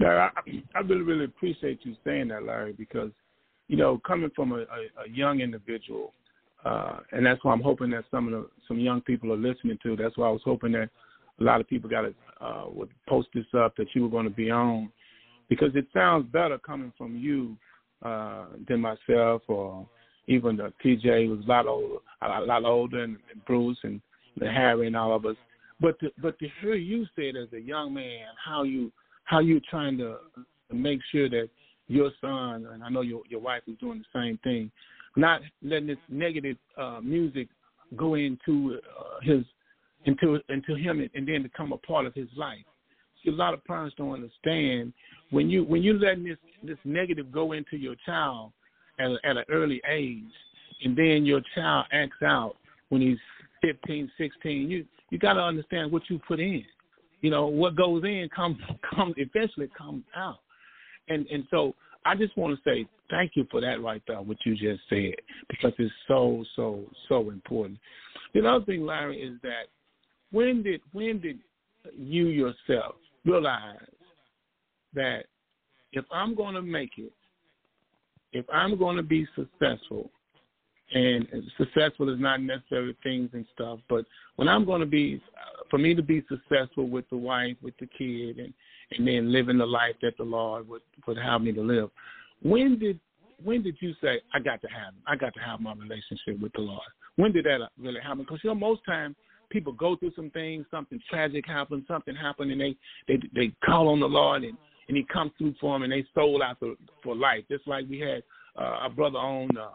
Yeah, 0.00 0.30
I, 0.34 0.40
I 0.74 0.80
really, 0.80 1.02
really 1.02 1.26
appreciate 1.26 1.80
you 1.82 1.94
saying 2.04 2.28
that, 2.28 2.44
Larry, 2.44 2.72
because 2.72 3.10
you 3.68 3.76
know, 3.76 4.00
coming 4.06 4.30
from 4.34 4.52
a, 4.52 4.56
a, 4.56 5.04
a 5.06 5.10
young 5.10 5.40
individual, 5.40 6.12
uh, 6.64 6.98
and 7.12 7.24
that's 7.24 7.42
why 7.42 7.52
I'm 7.52 7.62
hoping 7.62 7.90
that 7.90 8.04
some 8.10 8.26
of 8.26 8.32
the 8.32 8.48
some 8.68 8.78
young 8.78 9.00
people 9.00 9.32
are 9.32 9.36
listening 9.36 9.78
to. 9.82 9.96
That's 9.96 10.16
why 10.18 10.28
I 10.28 10.30
was 10.30 10.42
hoping 10.44 10.72
that 10.72 10.90
a 11.40 11.44
lot 11.44 11.60
of 11.60 11.68
people 11.68 11.88
got 11.88 12.02
to 12.02 12.14
uh, 12.40 12.64
would 12.68 12.90
post 13.08 13.28
this 13.34 13.46
up 13.56 13.76
that 13.76 13.86
you 13.94 14.02
were 14.02 14.08
going 14.08 14.24
to 14.24 14.30
be 14.30 14.50
on, 14.50 14.90
because 15.48 15.70
it 15.74 15.86
sounds 15.92 16.26
better 16.32 16.58
coming 16.58 16.92
from 16.96 17.16
you 17.16 17.56
uh, 18.02 18.46
than 18.68 18.80
myself 18.80 19.42
or 19.48 19.86
even 20.28 20.56
the 20.56 20.72
TJ 20.84 21.28
was 21.28 21.44
a 21.44 21.48
lot 21.48 21.66
older, 21.66 21.96
a 22.22 22.40
lot 22.40 22.64
older, 22.64 23.02
and, 23.02 23.16
and 23.30 23.44
Bruce 23.44 23.78
and 23.82 24.00
the 24.38 24.50
Harry 24.50 24.86
and 24.86 24.96
all 24.96 25.14
of 25.14 25.26
us. 25.26 25.36
But 25.80 25.98
to, 26.00 26.10
but 26.20 26.38
to 26.38 26.48
hear 26.60 26.74
you 26.74 27.04
say 27.16 27.30
it 27.30 27.36
as 27.36 27.52
a 27.52 27.60
young 27.60 27.92
man, 27.92 28.26
how 28.42 28.62
you 28.62 28.92
how 29.24 29.40
you 29.40 29.60
trying 29.60 29.98
to 29.98 30.16
make 30.72 31.00
sure 31.10 31.28
that 31.28 31.48
your 31.88 32.10
son 32.20 32.66
and 32.72 32.82
I 32.82 32.88
know 32.88 33.00
your 33.00 33.22
your 33.28 33.40
wife 33.40 33.62
is 33.66 33.76
doing 33.78 33.98
the 34.02 34.20
same 34.20 34.38
thing, 34.44 34.70
not 35.16 35.40
letting 35.62 35.88
this 35.88 35.96
negative 36.08 36.56
uh, 36.76 37.00
music 37.02 37.48
go 37.96 38.14
into 38.14 38.78
uh, 38.98 39.20
his 39.22 39.44
into 40.04 40.40
into 40.48 40.74
him 40.74 41.08
and 41.14 41.28
then 41.28 41.42
become 41.42 41.72
a 41.72 41.78
part 41.78 42.06
of 42.06 42.14
his 42.14 42.28
life. 42.36 42.64
See, 43.22 43.30
a 43.30 43.34
lot 43.34 43.54
of 43.54 43.64
parents 43.64 43.94
don't 43.96 44.12
understand 44.12 44.92
when 45.30 45.48
you 45.48 45.64
when 45.64 45.82
you 45.82 45.98
letting 45.98 46.24
this 46.24 46.38
this 46.62 46.78
negative 46.84 47.32
go 47.32 47.52
into 47.52 47.76
your 47.76 47.94
child 48.06 48.52
at, 48.98 49.10
at 49.24 49.36
an 49.36 49.44
early 49.50 49.80
age, 49.88 50.24
and 50.84 50.96
then 50.96 51.24
your 51.24 51.40
child 51.54 51.86
acts 51.92 52.22
out 52.22 52.56
when 52.88 53.00
he's 53.00 53.18
15, 53.62 54.10
16, 54.18 54.70
you 54.70 54.84
you 55.10 55.18
got 55.18 55.34
to 55.34 55.40
understand 55.40 55.92
what 55.92 56.02
you 56.08 56.20
put 56.26 56.40
in. 56.40 56.64
You 57.20 57.30
know 57.30 57.46
what 57.46 57.76
goes 57.76 58.02
in 58.04 58.28
comes 58.34 58.58
comes 58.94 59.14
eventually 59.16 59.70
comes 59.76 60.04
out, 60.16 60.40
and 61.08 61.26
and 61.28 61.46
so 61.50 61.74
I 62.04 62.14
just 62.16 62.36
want 62.36 62.56
to 62.56 62.62
say 62.68 62.86
thank 63.10 63.32
you 63.34 63.46
for 63.50 63.60
that 63.60 63.82
right 63.82 64.02
there, 64.08 64.20
what 64.22 64.38
you 64.44 64.56
just 64.56 64.82
said, 64.88 65.14
because 65.48 65.72
it's 65.78 65.92
so 66.08 66.44
so 66.56 66.84
so 67.08 67.30
important. 67.30 67.78
The 68.34 68.46
other 68.46 68.64
thing, 68.64 68.84
Larry, 68.84 69.20
is 69.20 69.38
that 69.42 69.68
when 70.32 70.62
did 70.62 70.80
when 70.92 71.20
did 71.20 71.38
you 71.96 72.26
yourself 72.26 72.96
realize 73.24 73.76
that 74.94 75.26
if 75.92 76.04
I'm 76.10 76.34
going 76.34 76.54
to 76.54 76.62
make 76.62 76.92
it, 76.96 77.12
if 78.32 78.44
I'm 78.52 78.78
going 78.78 78.96
to 78.96 79.02
be 79.02 79.26
successful, 79.36 80.10
and 80.94 81.26
successful 81.56 82.12
is 82.12 82.20
not 82.20 82.42
necessarily 82.42 82.96
things 83.02 83.30
and 83.32 83.46
stuff, 83.54 83.78
but 83.88 84.04
when 84.36 84.48
I'm 84.48 84.64
going 84.64 84.80
to 84.80 84.86
be, 84.86 85.22
for 85.70 85.78
me 85.78 85.94
to 85.94 86.02
be 86.02 86.22
successful 86.28 86.88
with 86.88 87.08
the 87.10 87.16
wife, 87.16 87.56
with 87.62 87.74
the 87.78 87.86
kid, 87.86 88.38
and 88.38 88.52
and 88.98 89.08
then 89.08 89.32
living 89.32 89.56
the 89.56 89.66
life 89.66 89.94
that 90.02 90.18
the 90.18 90.24
Lord 90.24 90.68
would 90.68 90.82
would 91.06 91.16
have 91.16 91.40
me 91.40 91.52
to 91.52 91.62
live, 91.62 91.90
when 92.42 92.78
did 92.78 92.98
when 93.42 93.62
did 93.62 93.76
you 93.80 93.94
say 94.02 94.20
I 94.34 94.38
got 94.38 94.60
to 94.62 94.68
have 94.68 94.94
I 95.06 95.16
got 95.16 95.34
to 95.34 95.40
have 95.40 95.60
my 95.60 95.74
relationship 95.74 96.40
with 96.40 96.52
the 96.52 96.60
Lord? 96.60 96.82
When 97.16 97.32
did 97.32 97.46
that 97.46 97.60
really 97.78 98.00
happen? 98.00 98.20
Because 98.20 98.40
you 98.42 98.50
know 98.50 98.54
most 98.54 98.82
times 98.84 99.16
people 99.52 99.72
go 99.72 99.94
through 99.94 100.12
some 100.16 100.30
things, 100.30 100.64
something 100.70 100.98
tragic 101.08 101.46
happens, 101.46 101.84
something 101.86 102.16
happened, 102.16 102.50
and 102.50 102.60
they 102.60 102.76
they 103.06 103.20
they 103.34 103.52
call 103.64 103.88
on 103.88 104.00
the 104.00 104.08
Lord 104.08 104.44
and 104.44 104.56
and 104.88 104.96
he 104.96 105.04
comes 105.04 105.32
through 105.38 105.54
for 105.60 105.74
them, 105.74 105.84
and 105.84 105.92
they 105.92 106.04
sold 106.14 106.42
out 106.42 106.58
for, 106.58 106.74
for 107.02 107.14
life. 107.14 107.44
Just 107.50 107.66
like 107.68 107.84
we 107.88 108.00
had 108.00 108.22
uh, 108.60 108.80
a 108.84 108.90
brother 108.90 109.18
on 109.18 109.48
uh, 109.56 109.68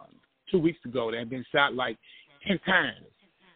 two 0.51 0.59
weeks 0.59 0.79
ago 0.85 1.11
that 1.11 1.19
had 1.19 1.29
been 1.29 1.45
shot 1.51 1.73
like 1.73 1.97
ten 2.45 2.59
times, 2.59 3.05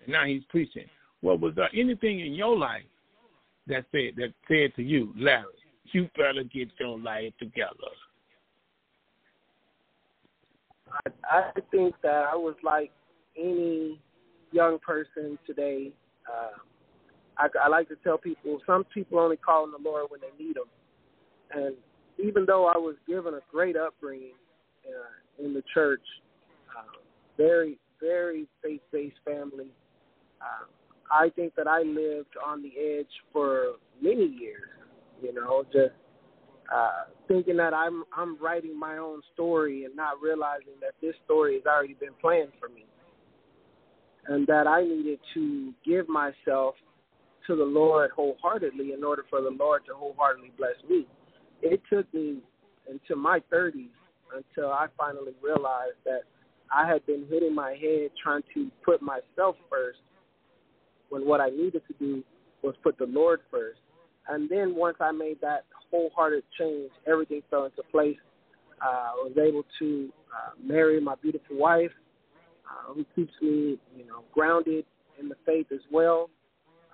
and 0.03 0.13
now 0.13 0.25
he's 0.25 0.43
preaching. 0.49 0.85
Well, 1.21 1.37
was 1.37 1.53
there 1.55 1.69
anything 1.73 2.21
in 2.21 2.33
your 2.33 2.57
life 2.57 2.83
that 3.67 3.85
said 3.91 4.13
that 4.17 4.33
said 4.47 4.75
to 4.75 4.83
you, 4.83 5.13
Larry, 5.17 5.45
you 5.91 6.09
better 6.15 6.43
get 6.43 6.69
your 6.79 6.97
life 6.97 7.33
together? 7.39 7.69
I, 11.05 11.09
I 11.29 11.61
think 11.69 11.95
that 12.03 12.25
I 12.31 12.35
was 12.35 12.55
like 12.63 12.91
any 13.37 13.99
young 14.51 14.79
person 14.79 15.37
today. 15.45 15.91
Uh, 16.27 16.57
I, 17.37 17.47
I 17.65 17.67
like 17.69 17.87
to 17.89 17.95
tell 18.03 18.17
people 18.17 18.59
some 18.65 18.83
people 18.93 19.19
only 19.19 19.37
call 19.37 19.63
on 19.63 19.71
the 19.71 19.77
Lord 19.77 20.07
when 20.09 20.21
they 20.21 20.43
need 20.43 20.57
Him, 20.57 20.69
and 21.51 21.75
even 22.17 22.45
though 22.45 22.67
I 22.67 22.77
was 22.77 22.95
given 23.07 23.33
a 23.33 23.41
great 23.51 23.75
upbringing 23.77 24.35
uh, 24.85 25.43
in 25.43 25.53
the 25.53 25.63
church, 25.73 26.03
uh, 26.77 26.83
very 27.37 27.77
very 28.01 28.47
faith 28.63 28.81
based 28.91 29.17
family. 29.23 29.69
Uh, 30.41 30.65
I 31.11 31.29
think 31.29 31.53
that 31.55 31.67
I 31.67 31.83
lived 31.83 32.35
on 32.43 32.63
the 32.63 32.71
edge 32.77 33.11
for 33.31 33.73
many 34.01 34.25
years. 34.25 34.69
You 35.21 35.33
know, 35.33 35.63
just 35.71 35.93
uh, 36.73 37.03
thinking 37.27 37.57
that 37.57 37.73
I'm 37.73 38.03
I'm 38.15 38.41
writing 38.41 38.77
my 38.77 38.97
own 38.97 39.21
story 39.33 39.85
and 39.85 39.95
not 39.95 40.21
realizing 40.21 40.79
that 40.81 40.93
this 41.01 41.15
story 41.25 41.55
has 41.55 41.65
already 41.65 41.93
been 41.93 42.13
planned 42.19 42.51
for 42.59 42.69
me, 42.69 42.85
and 44.27 44.45
that 44.47 44.67
I 44.67 44.83
needed 44.83 45.19
to 45.33 45.73
give 45.85 46.07
myself 46.07 46.75
to 47.47 47.55
the 47.55 47.63
Lord 47.63 48.11
wholeheartedly 48.15 48.93
in 48.93 49.03
order 49.03 49.25
for 49.29 49.41
the 49.41 49.49
Lord 49.49 49.83
to 49.87 49.93
wholeheartedly 49.93 50.51
bless 50.57 50.75
me. 50.89 51.07
It 51.61 51.81
took 51.91 52.11
me 52.13 52.39
into 52.89 53.15
my 53.15 53.39
30s 53.51 53.89
until 54.35 54.71
I 54.71 54.87
finally 54.97 55.33
realized 55.41 55.97
that 56.05 56.21
I 56.73 56.87
had 56.87 57.05
been 57.05 57.25
hitting 57.29 57.53
my 57.53 57.71
head 57.71 58.11
trying 58.21 58.43
to 58.53 58.71
put 58.85 59.01
myself 59.01 59.55
first 59.69 59.99
when 61.09 61.25
what 61.25 61.41
I 61.41 61.49
needed 61.49 61.81
to 61.87 61.93
do 61.99 62.23
was 62.61 62.75
put 62.83 62.97
the 62.97 63.05
Lord 63.05 63.41
first. 63.49 63.79
And 64.29 64.49
then 64.49 64.75
once 64.75 64.97
I 65.01 65.11
made 65.11 65.41
that 65.41 65.65
wholehearted 65.91 66.43
change, 66.57 66.91
everything 67.07 67.41
fell 67.49 67.65
into 67.65 67.81
place. 67.91 68.17
Uh, 68.81 68.87
I 68.87 69.13
was 69.15 69.33
able 69.37 69.63
to 69.79 70.09
uh, 70.31 70.51
marry 70.63 71.01
my 71.01 71.15
beautiful 71.21 71.57
wife, 71.57 71.91
uh, 72.71 72.93
who 72.93 73.05
keeps 73.15 73.33
me, 73.41 73.77
you 73.95 74.05
know, 74.07 74.23
grounded 74.33 74.85
in 75.19 75.29
the 75.29 75.35
faith 75.45 75.67
as 75.73 75.81
well. 75.91 76.29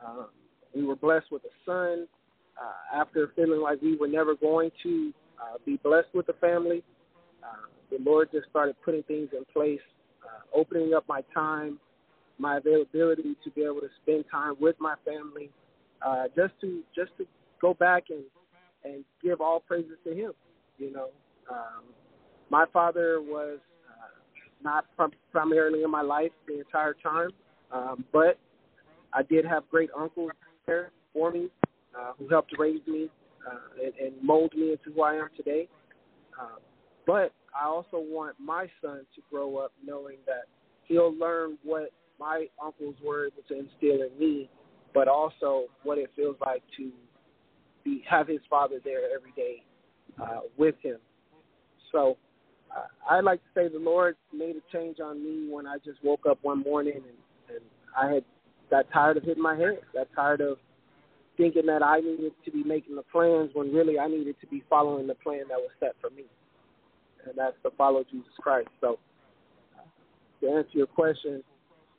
Uh, 0.05 0.25
we 0.75 0.83
were 0.83 0.95
blessed 0.95 1.27
with 1.31 1.43
a 1.43 1.53
son. 1.65 2.07
Uh, 2.59 3.01
after 3.01 3.31
feeling 3.35 3.61
like 3.61 3.81
we 3.81 3.95
were 3.95 4.07
never 4.07 4.35
going 4.35 4.71
to 4.81 5.13
uh, 5.39 5.57
be 5.65 5.77
blessed 5.83 6.07
with 6.13 6.27
a 6.29 6.33
family, 6.33 6.83
uh, 7.43 7.67
the 7.91 7.97
Lord 8.03 8.29
just 8.31 8.49
started 8.49 8.75
putting 8.83 9.03
things 9.03 9.29
in 9.31 9.45
place, 9.53 9.79
uh, 10.23 10.57
opening 10.59 10.93
up 10.95 11.05
my 11.07 11.21
time, 11.33 11.79
my 12.39 12.57
availability 12.57 13.35
to 13.43 13.51
be 13.51 13.61
able 13.63 13.81
to 13.81 13.89
spend 14.01 14.25
time 14.31 14.55
with 14.59 14.75
my 14.79 14.95
family, 15.05 15.51
uh, 16.05 16.23
just 16.35 16.53
to 16.61 16.81
just 16.95 17.11
to 17.17 17.25
go 17.61 17.73
back 17.75 18.05
and 18.09 18.23
and 18.83 19.03
give 19.23 19.39
all 19.39 19.59
praises 19.59 19.97
to 20.03 20.13
Him. 20.13 20.31
You 20.77 20.93
know, 20.93 21.09
um, 21.51 21.83
my 22.49 22.65
father 22.73 23.21
was 23.21 23.59
not 24.67 24.85
prim- 24.97 25.11
primarily 25.31 25.83
in 25.83 25.89
my 25.89 26.01
life 26.01 26.31
the 26.45 26.59
entire 26.59 26.93
time, 27.01 27.29
um, 27.71 28.03
but 28.11 28.37
I 29.13 29.23
did 29.23 29.45
have 29.45 29.63
great 29.71 29.89
uncles 29.97 30.31
there 30.65 30.91
for 31.13 31.31
me 31.31 31.47
uh, 31.97 32.11
who 32.19 32.27
helped 32.27 32.53
raise 32.59 32.85
me 32.85 33.09
uh, 33.49 33.83
and, 33.83 33.93
and 33.95 34.13
mold 34.21 34.51
me 34.53 34.73
into 34.73 34.93
who 34.93 35.03
I 35.03 35.13
am 35.13 35.29
today. 35.37 35.69
Uh, 36.39 36.59
but 37.05 37.31
I 37.59 37.65
also 37.65 37.97
want 37.97 38.35
my 38.39 38.67
son 38.81 39.05
to 39.15 39.21
grow 39.31 39.55
up 39.57 39.71
knowing 39.83 40.17
that 40.25 40.43
he'll 40.83 41.17
learn 41.17 41.57
what 41.63 41.91
my 42.19 42.47
uncles 42.61 42.95
were 43.03 43.27
able 43.27 43.43
to 43.47 43.59
instill 43.59 44.05
in 44.05 44.19
me, 44.19 44.49
but 44.93 45.07
also 45.07 45.67
what 45.83 45.97
it 45.97 46.11
feels 46.13 46.35
like 46.45 46.63
to 46.75 46.91
be 47.85 48.03
have 48.09 48.27
his 48.27 48.41
father 48.49 48.79
there 48.83 49.15
every 49.15 49.31
day 49.37 49.63
uh, 50.21 50.41
with 50.57 50.75
him. 50.81 50.97
So 51.93 52.17
uh, 52.77 52.85
I'd 53.09 53.23
like 53.23 53.39
to 53.39 53.49
say 53.55 53.67
the 53.67 53.79
Lord 53.79 54.15
made 54.33 54.55
a 54.55 54.77
change 54.77 54.99
on 54.99 55.23
me 55.23 55.51
when 55.51 55.65
I 55.65 55.77
just 55.83 56.03
woke 56.03 56.25
up 56.29 56.39
one 56.41 56.63
morning 56.63 56.95
and, 56.95 57.55
and 57.55 57.65
I 57.97 58.13
had 58.13 58.23
got 58.69 58.85
tired 58.91 59.17
of 59.17 59.23
hitting 59.23 59.43
my 59.43 59.55
head, 59.55 59.79
got 59.93 60.07
tired 60.15 60.41
of 60.41 60.57
thinking 61.37 61.65
that 61.67 61.83
I 61.83 61.99
needed 61.99 62.33
to 62.45 62.51
be 62.51 62.63
making 62.63 62.95
the 62.95 63.03
plans 63.03 63.51
when 63.53 63.73
really 63.73 63.99
I 63.99 64.07
needed 64.07 64.35
to 64.41 64.47
be 64.47 64.63
following 64.69 65.07
the 65.07 65.15
plan 65.15 65.43
that 65.49 65.57
was 65.57 65.69
set 65.79 65.95
for 66.01 66.09
me, 66.09 66.25
and 67.25 67.33
that's 67.37 67.55
to 67.63 67.71
follow 67.77 68.03
Jesus 68.11 68.33
Christ. 68.39 68.69
So 68.81 68.97
to 70.41 70.47
answer 70.49 70.69
your 70.73 70.87
question, 70.87 71.43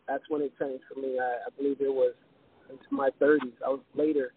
that's 0.06 0.24
when 0.28 0.42
it 0.42 0.52
changed 0.58 0.84
for 0.92 1.00
me. 1.00 1.18
I, 1.18 1.46
I 1.46 1.50
believe 1.56 1.80
it 1.80 1.92
was 1.92 2.14
into 2.70 2.84
my 2.90 3.10
30s. 3.20 3.52
I 3.64 3.68
was 3.68 3.80
later 3.94 4.32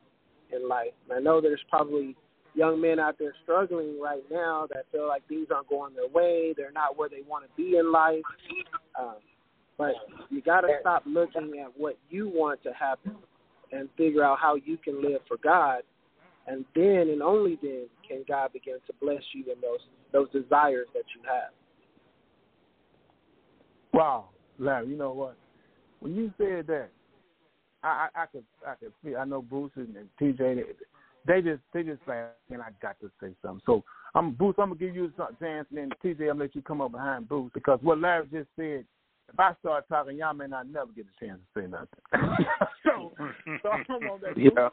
in 0.52 0.68
life. 0.68 0.94
And 1.10 1.18
I 1.18 1.22
know 1.22 1.42
there's 1.42 1.64
probably 1.70 2.16
young 2.54 2.82
men 2.82 3.00
out 3.00 3.16
there 3.18 3.34
struggling 3.44 4.00
right 4.02 4.24
now 4.32 4.68
that 4.74 4.86
feel 4.92 5.08
like 5.08 5.28
things 5.28 5.48
aren't 5.54 5.70
going 5.70 5.94
their 5.94 6.08
way. 6.08 6.54
They're 6.56 6.72
not 6.72 6.98
where 6.98 7.10
they 7.10 7.22
want 7.28 7.46
to 7.46 7.50
be 7.56 7.78
in 7.78 7.92
life. 7.92 8.24
Um, 9.00 9.16
but 9.78 9.94
you 10.30 10.42
got 10.42 10.62
to 10.62 10.68
stop 10.82 11.04
looking 11.06 11.60
at 11.64 11.72
what 11.78 11.98
you 12.10 12.30
want 12.30 12.62
to 12.64 12.74
happen 12.74 13.16
and 13.72 13.90
figure 13.98 14.24
out 14.24 14.38
how 14.40 14.56
you 14.56 14.78
can 14.78 15.02
live 15.02 15.22
for 15.28 15.38
God. 15.38 15.82
And 16.48 16.66
then 16.76 17.10
and 17.10 17.22
only 17.22 17.58
then 17.62 17.88
can 18.08 18.26
God 18.28 18.52
begin 18.54 18.78
to 18.88 18.94
bless 19.00 19.22
you 19.34 19.44
in 19.52 19.62
those 19.62 19.80
those 20.12 20.30
desires 20.32 20.88
that 20.94 21.04
you 21.16 21.22
have. 21.24 21.52
Wow, 23.94 24.30
Larry, 24.58 24.88
you 24.88 24.98
know 24.98 25.12
what? 25.14 25.38
when 26.02 26.16
you 26.16 26.34
said 26.38 26.68
that, 26.68 26.90
I, 27.84 28.08
I, 28.14 28.24
I 28.24 28.26
could 28.26 28.44
I 28.68 28.76
could 28.76 28.92
feel. 29.04 29.18
I 29.18 29.26
know 29.26 29.42
Bruce 29.42 29.72
and, 29.76 29.96
and 29.96 30.10
TJ. 30.20 30.64
They, 31.28 31.42
just 31.42 31.62
they 31.74 31.84
just 31.84 32.02
say, 32.08 32.26
and 32.50 32.62
I 32.62 32.70
got 32.82 33.00
to 33.02 33.12
say 33.22 33.34
something. 33.42 33.62
So 33.66 33.84
I'm 34.16 34.32
Bruce. 34.32 34.56
I'm 34.58 34.70
gonna 34.70 34.80
give 34.80 34.96
you 34.96 35.06
a 35.06 35.44
chance, 35.44 35.68
and 35.70 35.78
then 35.78 35.90
TJ, 36.04 36.22
I'm 36.22 36.28
gonna 36.28 36.40
let 36.42 36.56
you 36.56 36.62
come 36.62 36.82
up 36.82 36.92
behind 36.92 37.30
Bruce 37.30 37.52
because 37.54 37.80
what 37.82 38.00
Larry 38.00 38.28
just 38.32 38.50
said. 38.56 38.86
If 39.34 39.40
I 39.40 39.54
start 39.62 39.88
talking, 39.88 40.18
y'all 40.18 40.34
may 40.34 40.48
not 40.48 40.68
never 40.68 40.92
get 40.92 41.06
a 41.06 41.26
chance 41.26 41.40
to 41.56 41.62
say 41.62 41.68
nothing. 41.68 41.88
so, 42.84 43.14
so 43.64 43.70
I'm 43.70 44.10
on 44.10 44.20
that. 44.22 44.38
Yeah. 44.38 44.68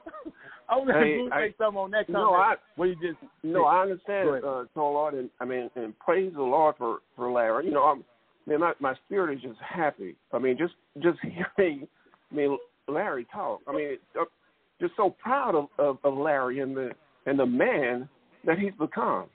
I 0.68 0.76
want 0.76 0.88
to 0.88 0.94
Hey, 0.94 1.16
Bruce 1.18 1.32
I- 1.32 1.46
say 1.46 1.54
something 1.58 1.78
on 1.78 1.90
that 1.92 2.06
comment. 2.08 2.24
No, 2.24 2.34
I 2.34 2.54
where 2.74 2.88
you 2.88 2.96
just 2.96 3.18
no, 3.44 3.66
I 3.66 3.82
understand, 3.82 4.28
uh, 4.44 4.64
Lord, 4.74 5.14
and 5.14 5.30
I 5.40 5.44
mean, 5.44 5.70
and 5.76 5.96
praise 6.00 6.32
the 6.34 6.42
Lord 6.42 6.74
for 6.76 6.98
for 7.14 7.30
Larry. 7.30 7.66
You 7.66 7.70
know, 7.70 7.84
I'm, 7.84 8.04
man, 8.46 8.58
my 8.60 8.72
my 8.80 8.94
spirit 9.06 9.36
is 9.36 9.42
just 9.42 9.60
happy. 9.60 10.16
I 10.32 10.38
mean, 10.40 10.58
just 10.58 10.74
just 11.00 11.18
hearing, 11.56 11.86
I 12.32 12.34
mean, 12.34 12.58
Larry 12.88 13.26
talk. 13.32 13.60
I 13.68 13.72
mean, 13.72 13.98
uh, 14.20 14.24
just 14.80 14.94
so 14.96 15.10
proud 15.10 15.54
of, 15.54 15.68
of 15.78 15.98
of 16.04 16.16
Larry 16.16 16.60
and 16.60 16.76
the 16.76 16.90
and 17.26 17.38
the 17.38 17.46
man 17.46 18.08
that 18.44 18.58
he's 18.58 18.72
become. 18.78 19.26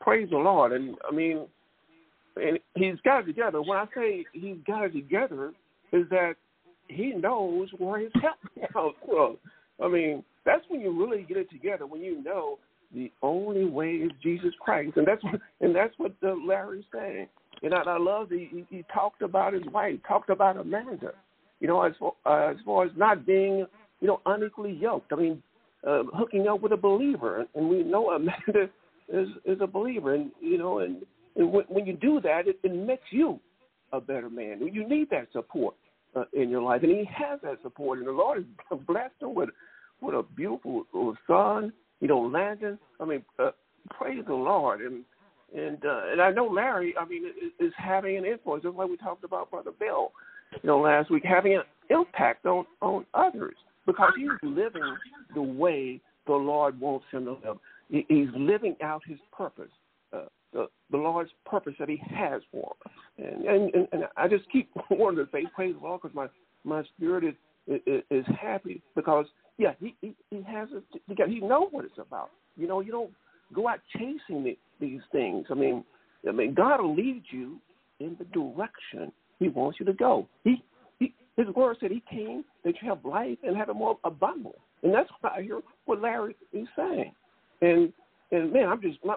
Praise 0.00 0.28
the 0.30 0.36
Lord, 0.36 0.72
and 0.72 0.96
I 1.08 1.14
mean, 1.14 1.46
and 2.36 2.58
he's 2.74 3.00
got 3.04 3.20
it 3.20 3.26
together. 3.26 3.60
When 3.60 3.78
I 3.78 3.86
say 3.94 4.24
he's 4.32 4.56
got 4.66 4.84
it 4.84 4.92
together, 4.92 5.52
is 5.92 6.08
that 6.10 6.34
he 6.88 7.12
knows 7.12 7.68
where 7.78 8.00
his 8.00 8.12
help 8.22 8.36
comes 8.72 8.94
from. 9.06 9.36
I 9.82 9.88
mean, 9.88 10.22
that's 10.44 10.64
when 10.68 10.80
you 10.80 10.90
really 10.90 11.22
get 11.22 11.36
it 11.36 11.50
together. 11.50 11.86
When 11.86 12.02
you 12.02 12.22
know 12.22 12.58
the 12.92 13.10
only 13.22 13.64
way 13.64 13.90
is 13.90 14.10
Jesus 14.22 14.52
Christ, 14.60 14.96
and 14.96 15.06
that's 15.06 15.22
what 15.22 15.40
and 15.60 15.74
that's 15.74 15.94
what 15.98 16.12
uh, 16.22 16.34
Larry's 16.46 16.84
saying. 16.92 17.28
And 17.62 17.74
I, 17.74 17.82
I 17.82 17.98
love 17.98 18.30
the 18.30 18.48
he, 18.50 18.64
he 18.70 18.84
talked 18.92 19.22
about 19.22 19.52
his 19.52 19.64
wife, 19.72 19.98
talked 20.06 20.30
about 20.30 20.56
Amanda. 20.56 21.12
You 21.60 21.68
know, 21.68 21.82
as 21.82 21.92
far, 21.98 22.12
uh, 22.24 22.50
as 22.52 22.56
far 22.64 22.86
as 22.86 22.92
not 22.96 23.26
being 23.26 23.66
you 24.00 24.08
know 24.08 24.20
unequally 24.26 24.72
yoked. 24.72 25.12
I 25.12 25.16
mean, 25.16 25.42
uh, 25.86 26.02
hooking 26.14 26.48
up 26.48 26.60
with 26.60 26.72
a 26.72 26.76
believer, 26.76 27.46
and 27.54 27.68
we 27.68 27.82
know 27.82 28.10
Amanda 28.16 28.70
is 29.08 29.28
is 29.44 29.58
a 29.60 29.66
believer, 29.66 30.14
and 30.14 30.30
you 30.40 30.58
know, 30.58 30.80
and, 30.80 31.02
and 31.36 31.52
when, 31.52 31.64
when 31.68 31.86
you 31.86 31.94
do 31.94 32.20
that, 32.22 32.46
it, 32.46 32.58
it 32.62 32.74
makes 32.74 33.04
you 33.10 33.38
a 33.92 34.00
better 34.00 34.30
man. 34.30 34.60
You 34.72 34.88
need 34.88 35.10
that 35.10 35.28
support 35.32 35.74
uh, 36.14 36.24
in 36.32 36.48
your 36.48 36.62
life, 36.62 36.82
and 36.82 36.92
he 36.92 37.04
has 37.16 37.40
that 37.42 37.58
support, 37.62 37.98
and 37.98 38.06
the 38.06 38.12
Lord 38.12 38.46
has 38.70 38.78
blessed 38.86 39.14
him 39.20 39.34
with 39.34 39.50
with 40.00 40.14
a 40.14 40.22
beautiful 40.34 40.84
uh, 40.94 41.12
son. 41.26 41.72
You 42.00 42.08
know, 42.08 42.20
Landon. 42.20 42.78
I 42.98 43.04
mean, 43.04 43.24
uh, 43.38 43.50
praise 43.90 44.24
the 44.26 44.34
Lord, 44.34 44.80
and 44.80 45.04
and 45.54 45.84
uh, 45.84 46.02
and 46.12 46.20
I 46.20 46.30
know 46.30 46.46
Larry. 46.46 46.94
I 46.98 47.04
mean, 47.04 47.26
is, 47.26 47.52
is 47.58 47.72
having 47.76 48.16
an 48.16 48.24
influence, 48.24 48.62
just 48.62 48.76
like 48.76 48.88
we 48.88 48.96
talked 48.96 49.24
about 49.24 49.50
Brother 49.50 49.72
Bill, 49.78 50.12
you 50.52 50.66
know, 50.66 50.80
last 50.80 51.10
week, 51.10 51.24
having 51.24 51.54
an 51.54 51.62
impact 51.90 52.46
on 52.46 52.64
on 52.80 53.04
others 53.14 53.56
because 53.90 54.12
he's 54.16 54.30
living 54.42 54.96
the 55.34 55.42
way 55.42 56.00
the 56.26 56.34
Lord 56.34 56.80
wants 56.80 57.06
him 57.10 57.24
to 57.24 57.32
live. 57.32 57.58
He's 57.88 58.28
living 58.36 58.76
out 58.82 59.02
his 59.04 59.18
purpose, 59.36 59.70
uh, 60.12 60.26
the 60.52 60.68
the 60.90 60.96
Lord's 60.96 61.30
purpose 61.44 61.74
that 61.78 61.88
He 61.88 62.00
has 62.14 62.40
for 62.52 62.72
him. 63.16 63.46
And 63.46 63.74
and 63.74 63.88
and, 63.92 64.04
I 64.16 64.28
just 64.28 64.44
keep 64.50 64.70
wanting 64.90 65.24
to 65.24 65.30
say 65.32 65.44
praise 65.54 65.74
the 65.74 65.86
Lord 65.86 66.00
because 66.02 66.14
my 66.14 66.28
my 66.64 66.84
spirit 66.96 67.24
is, 67.66 68.02
is 68.10 68.24
happy 68.40 68.82
because 68.94 69.26
yeah 69.58 69.72
he 69.80 69.96
he, 70.00 70.14
has 70.46 70.68
a, 70.70 70.82
because 71.08 71.28
he 71.28 71.40
knows 71.40 71.68
what 71.72 71.84
it's 71.84 71.98
about. 71.98 72.30
You 72.56 72.68
know, 72.68 72.80
you 72.80 72.92
don't 72.92 73.10
go 73.52 73.68
out 73.68 73.80
chasing 73.92 74.44
the, 74.44 74.56
these 74.80 75.00
things. 75.10 75.46
I 75.50 75.54
mean, 75.54 75.84
I 76.28 76.32
mean, 76.32 76.54
God 76.54 76.80
will 76.80 76.94
lead 76.94 77.22
you 77.30 77.58
in 77.98 78.16
the 78.18 78.24
direction 78.26 79.10
He 79.38 79.48
wants 79.48 79.80
you 79.80 79.86
to 79.86 79.92
go. 79.92 80.28
He 80.44 80.62
His 81.46 81.54
word 81.54 81.76
said 81.80 81.90
He 81.90 82.02
came 82.10 82.44
that 82.64 82.74
you 82.80 82.88
have 82.88 83.04
life 83.04 83.38
and 83.42 83.56
have 83.56 83.68
it 83.68 83.74
more 83.74 83.98
abundant. 84.04 84.54
and 84.82 84.92
that's 84.92 85.08
why 85.20 85.30
I 85.38 85.42
hear 85.42 85.60
what 85.86 86.00
Larry 86.00 86.36
is 86.52 86.68
saying. 86.76 87.12
And 87.62 87.92
and 88.32 88.52
man, 88.52 88.68
I'm 88.68 88.80
just 88.80 88.98
my 89.04 89.16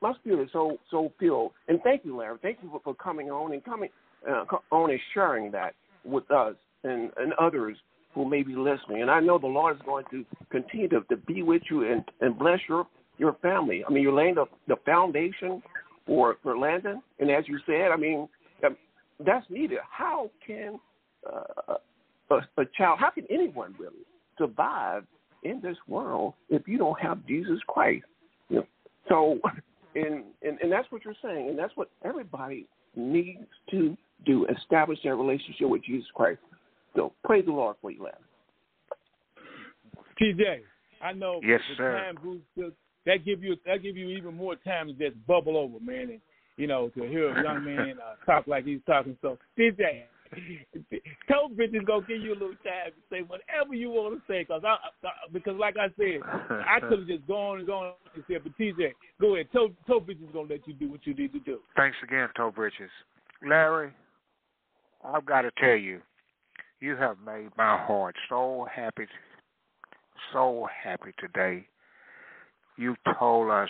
my 0.00 0.12
spirit 0.14 0.44
is 0.44 0.50
so 0.52 0.78
so 0.90 1.12
filled. 1.18 1.52
And 1.68 1.80
thank 1.82 2.04
you, 2.04 2.16
Larry. 2.16 2.38
Thank 2.42 2.58
you 2.62 2.70
for, 2.70 2.80
for 2.82 2.94
coming 2.94 3.30
on 3.30 3.52
and 3.52 3.64
coming 3.64 3.90
uh, 4.28 4.44
on 4.70 4.90
and 4.90 5.00
sharing 5.14 5.50
that 5.52 5.74
with 6.04 6.30
us 6.30 6.54
and 6.84 7.10
and 7.16 7.32
others 7.34 7.76
who 8.14 8.28
may 8.28 8.42
be 8.42 8.54
listening. 8.56 9.02
And 9.02 9.10
I 9.10 9.20
know 9.20 9.38
the 9.38 9.46
Lord 9.46 9.76
is 9.76 9.82
going 9.84 10.04
to 10.10 10.24
continue 10.50 10.88
to, 10.88 11.00
to 11.02 11.16
be 11.16 11.42
with 11.42 11.62
you 11.70 11.90
and, 11.90 12.04
and 12.20 12.38
bless 12.38 12.58
your 12.68 12.86
your 13.18 13.34
family. 13.42 13.84
I 13.86 13.92
mean, 13.92 14.02
you're 14.02 14.12
laying 14.14 14.34
the, 14.34 14.46
the 14.66 14.76
foundation 14.84 15.62
for 16.06 16.36
for 16.42 16.58
Landon, 16.58 17.02
and 17.18 17.30
as 17.30 17.44
you 17.46 17.58
said, 17.66 17.90
I 17.92 17.96
mean, 17.96 18.28
um, 18.66 18.76
that's 19.24 19.46
needed. 19.48 19.78
How 19.90 20.30
can 20.46 20.80
uh, 21.26 21.74
a, 22.30 22.34
a 22.60 22.64
child, 22.76 22.98
how 22.98 23.10
can 23.10 23.24
anyone 23.30 23.74
really 23.78 24.04
survive 24.38 25.04
in 25.42 25.60
this 25.62 25.76
world 25.88 26.34
if 26.48 26.66
you 26.66 26.78
don't 26.78 27.00
have 27.00 27.26
Jesus 27.26 27.58
Christ? 27.66 28.04
You 28.48 28.56
know, 28.56 28.66
so, 29.08 29.40
and, 29.94 30.24
and 30.42 30.58
and 30.60 30.72
that's 30.72 30.90
what 30.90 31.04
you're 31.04 31.14
saying, 31.22 31.50
and 31.50 31.58
that's 31.58 31.76
what 31.76 31.90
everybody 32.04 32.66
needs 32.96 33.46
to 33.70 33.96
do: 34.24 34.46
establish 34.46 34.98
their 35.02 35.16
relationship 35.16 35.68
with 35.68 35.84
Jesus 35.84 36.08
Christ. 36.14 36.40
So, 36.96 37.12
praise 37.24 37.44
the 37.44 37.52
Lord 37.52 37.76
for 37.80 37.90
you, 37.90 38.02
Larry. 38.02 38.16
TJ, 40.20 40.60
I 41.02 41.12
know 41.12 41.40
yes, 41.42 41.60
the 41.70 41.76
sir. 41.76 41.92
time 41.92 42.18
boost 42.22 42.74
that 43.06 43.24
give 43.24 43.42
you 43.42 43.56
that 43.66 43.82
give 43.82 43.96
you 43.96 44.08
even 44.08 44.34
more 44.34 44.56
time 44.56 44.88
to 44.88 44.92
just 44.92 45.26
bubble 45.26 45.56
over, 45.56 45.80
man. 45.80 46.10
And, 46.10 46.20
you 46.56 46.66
know, 46.66 46.90
to 46.90 47.00
hear 47.08 47.30
a 47.30 47.42
young 47.42 47.64
man 47.64 47.94
uh, 47.98 48.22
talk 48.26 48.46
like 48.46 48.66
he's 48.66 48.80
talking. 48.86 49.16
So, 49.22 49.38
TJ, 49.58 50.02
Toe 51.28 51.48
Bitch 51.56 51.74
is 51.74 51.84
gonna 51.86 52.06
give 52.06 52.22
you 52.22 52.32
a 52.32 52.38
little 52.38 52.54
time 52.62 52.92
to 52.94 53.02
say 53.10 53.22
whatever 53.22 53.74
you 53.74 53.90
want 53.90 54.14
to 54.14 54.32
say, 54.32 54.44
cause 54.44 54.62
I, 54.64 54.76
because 55.32 55.56
like 55.58 55.76
I 55.76 55.88
said, 55.98 56.20
I 56.24 56.80
could 56.88 57.00
have 57.00 57.08
just 57.08 57.26
gone 57.26 57.58
and 57.58 57.66
gone 57.66 57.92
and 58.14 58.24
said, 58.28 58.42
but 58.44 58.56
TJ, 58.58 58.92
go 59.20 59.34
ahead. 59.34 59.48
Toe 59.52 59.70
Toe 59.86 60.00
Bitch 60.00 60.22
is 60.22 60.32
gonna 60.32 60.48
let 60.48 60.66
you 60.66 60.74
do 60.74 60.90
what 60.90 61.00
you 61.04 61.14
need 61.14 61.32
to 61.32 61.40
do. 61.40 61.58
Thanks 61.76 61.96
again, 62.04 62.28
Toe 62.36 62.50
Bridges. 62.50 62.90
Larry, 63.46 63.92
I've 65.04 65.26
got 65.26 65.42
to 65.42 65.50
tell 65.58 65.76
you, 65.76 66.00
you 66.80 66.96
have 66.96 67.16
made 67.24 67.48
my 67.56 67.76
heart 67.78 68.14
so 68.28 68.66
happy, 68.72 69.06
so 70.32 70.68
happy 70.82 71.12
today. 71.18 71.66
You 72.76 72.96
told 73.18 73.50
us 73.50 73.68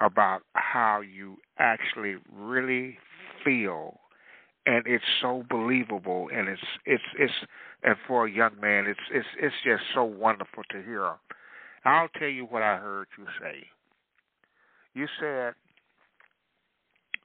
about 0.00 0.42
how 0.54 1.00
you 1.00 1.36
actually 1.58 2.16
really 2.32 2.98
feel 3.44 3.98
and 4.68 4.86
it's 4.86 5.04
so 5.22 5.44
believable 5.48 6.28
and 6.32 6.46
it's 6.46 6.60
it's 6.84 7.02
it's 7.18 7.32
and 7.82 7.96
for 8.06 8.26
a 8.26 8.30
young 8.30 8.60
man 8.60 8.84
it's 8.86 9.00
it's 9.10 9.26
it's 9.40 9.54
just 9.64 9.82
so 9.94 10.04
wonderful 10.04 10.62
to 10.70 10.82
hear. 10.82 11.10
I'll 11.84 12.08
tell 12.18 12.28
you 12.28 12.44
what 12.44 12.62
i 12.62 12.76
heard 12.76 13.06
you 13.16 13.24
say. 13.40 13.66
You 14.92 15.06
said 15.18 15.54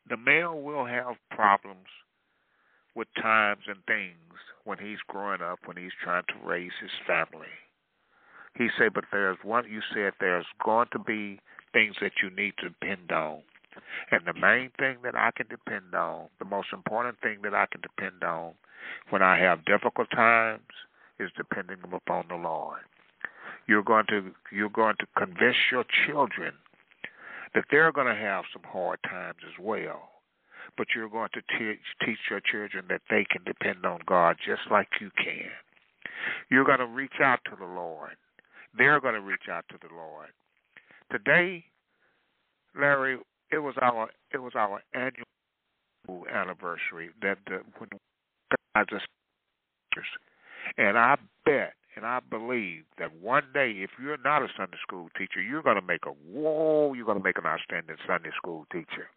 the 0.09 0.15
male 0.15 0.61
will 0.61 0.85
have 0.85 1.15
problems 1.31 1.87
with 2.95 3.07
times 3.21 3.63
and 3.67 3.83
things 3.87 4.39
when 4.63 4.77
he's 4.77 4.99
growing 5.07 5.41
up 5.41 5.59
when 5.65 5.75
he's 5.75 5.91
trying 6.01 6.23
to 6.29 6.47
raise 6.47 6.71
his 6.81 6.91
family. 7.05 7.53
He 8.57 8.69
said 8.77 8.93
but 8.93 9.03
there's 9.11 9.37
one 9.43 9.69
you 9.69 9.81
said 9.93 10.13
there's 10.21 10.45
going 10.63 10.87
to 10.93 10.99
be 10.99 11.41
things 11.73 11.95
that 11.99 12.13
you 12.23 12.29
need 12.29 12.53
to 12.59 12.69
depend 12.69 13.11
on 13.11 13.41
and 14.11 14.21
the 14.25 14.33
main 14.33 14.71
thing 14.77 14.97
that 15.03 15.15
I 15.15 15.31
can 15.35 15.47
depend 15.47 15.93
on, 15.93 16.27
the 16.39 16.45
most 16.45 16.67
important 16.73 17.19
thing 17.21 17.39
that 17.43 17.53
I 17.53 17.65
can 17.71 17.81
depend 17.81 18.23
on 18.23 18.53
when 19.09 19.21
I 19.21 19.37
have 19.39 19.65
difficult 19.65 20.09
times 20.11 20.61
is 21.19 21.29
depending 21.37 21.77
upon 21.91 22.25
the 22.29 22.35
Lord. 22.35 22.79
You're 23.67 23.83
going 23.83 24.05
to 24.09 24.31
you're 24.51 24.69
going 24.69 24.95
to 24.99 25.07
convince 25.17 25.55
your 25.71 25.85
children 26.05 26.53
that 27.55 27.65
they're 27.71 27.91
going 27.91 28.07
to 28.07 28.21
have 28.21 28.45
some 28.51 28.63
hard 28.65 28.99
times 29.03 29.37
as 29.45 29.63
well. 29.63 30.09
But 30.77 30.87
you're 30.95 31.09
going 31.09 31.29
to 31.33 31.41
teach 31.57 31.79
teach 32.05 32.17
your 32.29 32.41
children 32.41 32.85
that 32.89 33.01
they 33.09 33.25
can 33.29 33.43
depend 33.45 33.85
on 33.85 33.99
God 34.05 34.37
just 34.45 34.61
like 34.71 34.87
you 34.99 35.11
can. 35.17 35.51
You're 36.49 36.65
going 36.65 36.79
to 36.79 36.87
reach 36.87 37.19
out 37.23 37.39
to 37.45 37.55
the 37.57 37.65
Lord. 37.65 38.15
They're 38.77 38.99
going 38.99 39.13
to 39.13 39.21
reach 39.21 39.47
out 39.51 39.65
to 39.69 39.77
the 39.81 39.93
Lord. 39.93 40.29
Today, 41.11 41.65
Larry, 42.79 43.17
it 43.53 43.59
was 43.59 43.75
our 43.81 44.09
it 44.33 44.39
was 44.39 44.53
our 44.55 44.81
annual 44.93 46.27
anniversary 46.33 47.09
that 47.21 47.37
the, 47.47 47.61
when 47.77 47.89
as 48.75 48.85
and 50.77 50.97
I 50.97 51.17
bet 51.45 51.73
and 51.95 52.05
I 52.05 52.19
believe 52.27 52.83
that 52.97 53.09
one 53.21 53.43
day, 53.53 53.71
if 53.77 53.91
you're 54.01 54.17
not 54.17 54.41
a 54.41 54.47
Sunday 54.57 54.77
school 54.81 55.09
teacher, 55.17 55.41
you're 55.41 55.61
going 55.61 55.75
to 55.75 55.85
make 55.85 56.05
a 56.05 56.09
whoa, 56.09 56.93
you're 56.93 57.05
going 57.05 57.19
to 57.19 57.23
make 57.23 57.37
an 57.37 57.45
outstanding 57.45 57.95
Sunday 58.07 58.31
school 58.35 58.65
teacher. 58.71 59.07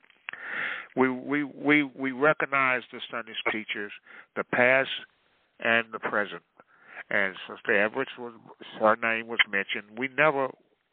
We 0.94 1.08
we 1.08 1.44
we 1.44 1.82
we 1.82 2.12
recognize 2.12 2.82
the 2.92 3.00
Sunday 3.10 3.32
school 3.38 3.52
teachers, 3.52 3.92
the 4.36 4.44
past 4.44 4.90
and 5.60 5.86
the 5.92 5.98
present. 5.98 6.42
And 7.08 7.34
Sister 7.48 7.78
Everett 7.78 8.08
was 8.18 8.34
her 8.80 8.96
name 8.96 9.28
was 9.28 9.38
mentioned. 9.50 9.98
We 9.98 10.08
never. 10.08 10.48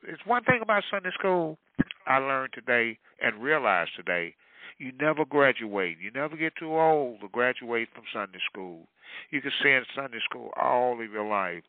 It's 0.08 0.26
one 0.26 0.44
thing 0.44 0.60
about 0.62 0.84
Sunday 0.92 1.12
school 1.14 1.58
I 2.06 2.18
learned 2.18 2.54
today 2.54 2.98
and 3.22 3.42
realized 3.42 3.92
today. 3.96 4.36
You 4.78 4.92
never 5.00 5.24
graduate. 5.24 5.98
You 6.02 6.12
never 6.12 6.36
get 6.36 6.54
too 6.58 6.78
old 6.78 7.22
to 7.22 7.28
graduate 7.30 7.90
from 7.94 8.04
Sunday 8.12 8.40
school. 8.52 8.88
You 9.30 9.42
can 9.42 9.52
stay 9.60 9.76
in 9.76 9.84
Sunday 9.96 10.20
school 10.30 10.50
all 10.60 11.02
of 11.02 11.12
your 11.12 11.28
life. 11.28 11.64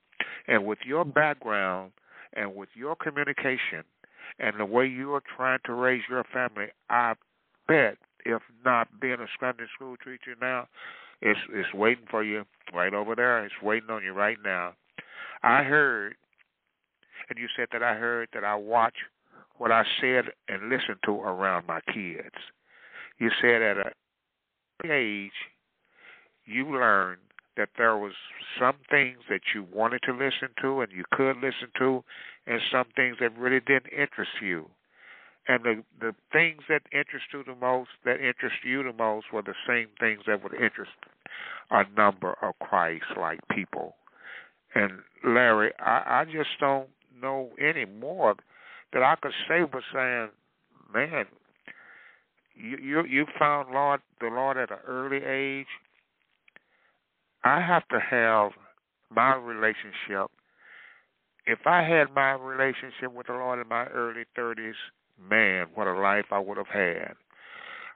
And 0.48 0.64
with 0.64 0.78
your 0.84 1.04
background 1.04 1.92
and 2.34 2.54
with 2.54 2.70
your 2.74 2.96
communication 2.96 3.84
and 4.38 4.58
the 4.58 4.64
way 4.64 4.86
you 4.86 5.14
are 5.14 5.22
trying 5.36 5.60
to 5.66 5.74
raise 5.74 6.02
your 6.08 6.24
family, 6.32 6.68
I 6.90 7.14
bet 7.68 7.98
if 8.24 8.42
not 8.64 8.88
being 9.00 9.20
a 9.20 9.26
Sunday 9.38 9.64
school 9.74 9.96
teacher 9.98 10.34
now, 10.40 10.66
it's 11.20 11.38
it's 11.52 11.72
waiting 11.72 12.06
for 12.10 12.24
you 12.24 12.44
right 12.74 12.92
over 12.92 13.14
there. 13.14 13.44
It's 13.44 13.54
waiting 13.62 13.90
on 13.90 14.02
you 14.02 14.12
right 14.12 14.38
now. 14.44 14.74
I 15.42 15.62
heard, 15.62 16.16
and 17.28 17.38
you 17.38 17.46
said 17.56 17.68
that 17.72 17.82
I 17.82 17.94
heard 17.94 18.28
that 18.34 18.44
I 18.44 18.54
watch 18.54 18.94
what 19.56 19.70
I 19.70 19.84
said 20.00 20.24
and 20.48 20.68
listened 20.68 20.98
to 21.04 21.12
around 21.12 21.66
my 21.66 21.80
kids. 21.92 22.34
You 23.18 23.30
said 23.40 23.62
at 23.62 23.76
a 23.78 23.92
age 24.90 25.32
you 26.44 26.66
learned 26.66 27.20
that 27.56 27.68
there 27.78 27.96
was 27.96 28.12
some 28.58 28.74
things 28.90 29.18
that 29.30 29.40
you 29.54 29.64
wanted 29.72 30.00
to 30.02 30.12
listen 30.12 30.48
to 30.60 30.80
and 30.80 30.90
you 30.92 31.04
could 31.12 31.36
listen 31.36 31.68
to 31.78 32.02
and 32.46 32.60
some 32.70 32.86
things 32.96 33.16
that 33.20 33.36
really 33.38 33.60
didn't 33.60 33.92
interest 33.92 34.32
you. 34.42 34.68
And 35.46 35.62
the 35.62 35.84
the 36.00 36.14
things 36.32 36.62
that 36.68 36.82
interest 36.92 37.26
you 37.32 37.44
the 37.44 37.54
most, 37.54 37.90
that 38.04 38.20
interest 38.20 38.56
you 38.64 38.82
the 38.82 38.92
most, 38.92 39.26
were 39.32 39.42
the 39.42 39.54
same 39.68 39.88
things 40.00 40.22
that 40.26 40.42
would 40.42 40.54
interest 40.54 40.92
a 41.70 41.84
number 41.96 42.36
of 42.42 42.58
Christ-like 42.60 43.40
people. 43.50 43.94
And 44.74 44.92
Larry, 45.24 45.72
I, 45.78 46.22
I 46.22 46.24
just 46.24 46.50
don't 46.60 46.88
know 47.20 47.50
any 47.60 47.84
more 47.84 48.34
that 48.92 49.02
I 49.02 49.16
could 49.20 49.32
say 49.48 49.62
was 49.62 49.82
saying, 49.92 50.30
man, 50.92 51.26
you 52.54 52.78
you 52.78 53.04
you 53.04 53.26
found 53.38 53.72
Lord 53.72 54.00
the 54.20 54.28
Lord 54.28 54.56
at 54.56 54.70
an 54.70 54.78
early 54.86 55.24
age. 55.24 55.66
I 57.42 57.60
have 57.60 57.86
to 57.88 57.98
have 58.00 58.52
my 59.10 59.34
relationship. 59.34 60.30
If 61.46 61.66
I 61.66 61.82
had 61.82 62.14
my 62.14 62.32
relationship 62.32 63.12
with 63.14 63.26
the 63.26 63.34
Lord 63.34 63.60
in 63.60 63.68
my 63.68 63.86
early 63.86 64.24
thirties, 64.34 64.76
man, 65.20 65.66
what 65.74 65.86
a 65.86 65.92
life 65.92 66.26
I 66.30 66.38
would 66.38 66.56
have 66.56 66.68
had. 66.68 67.14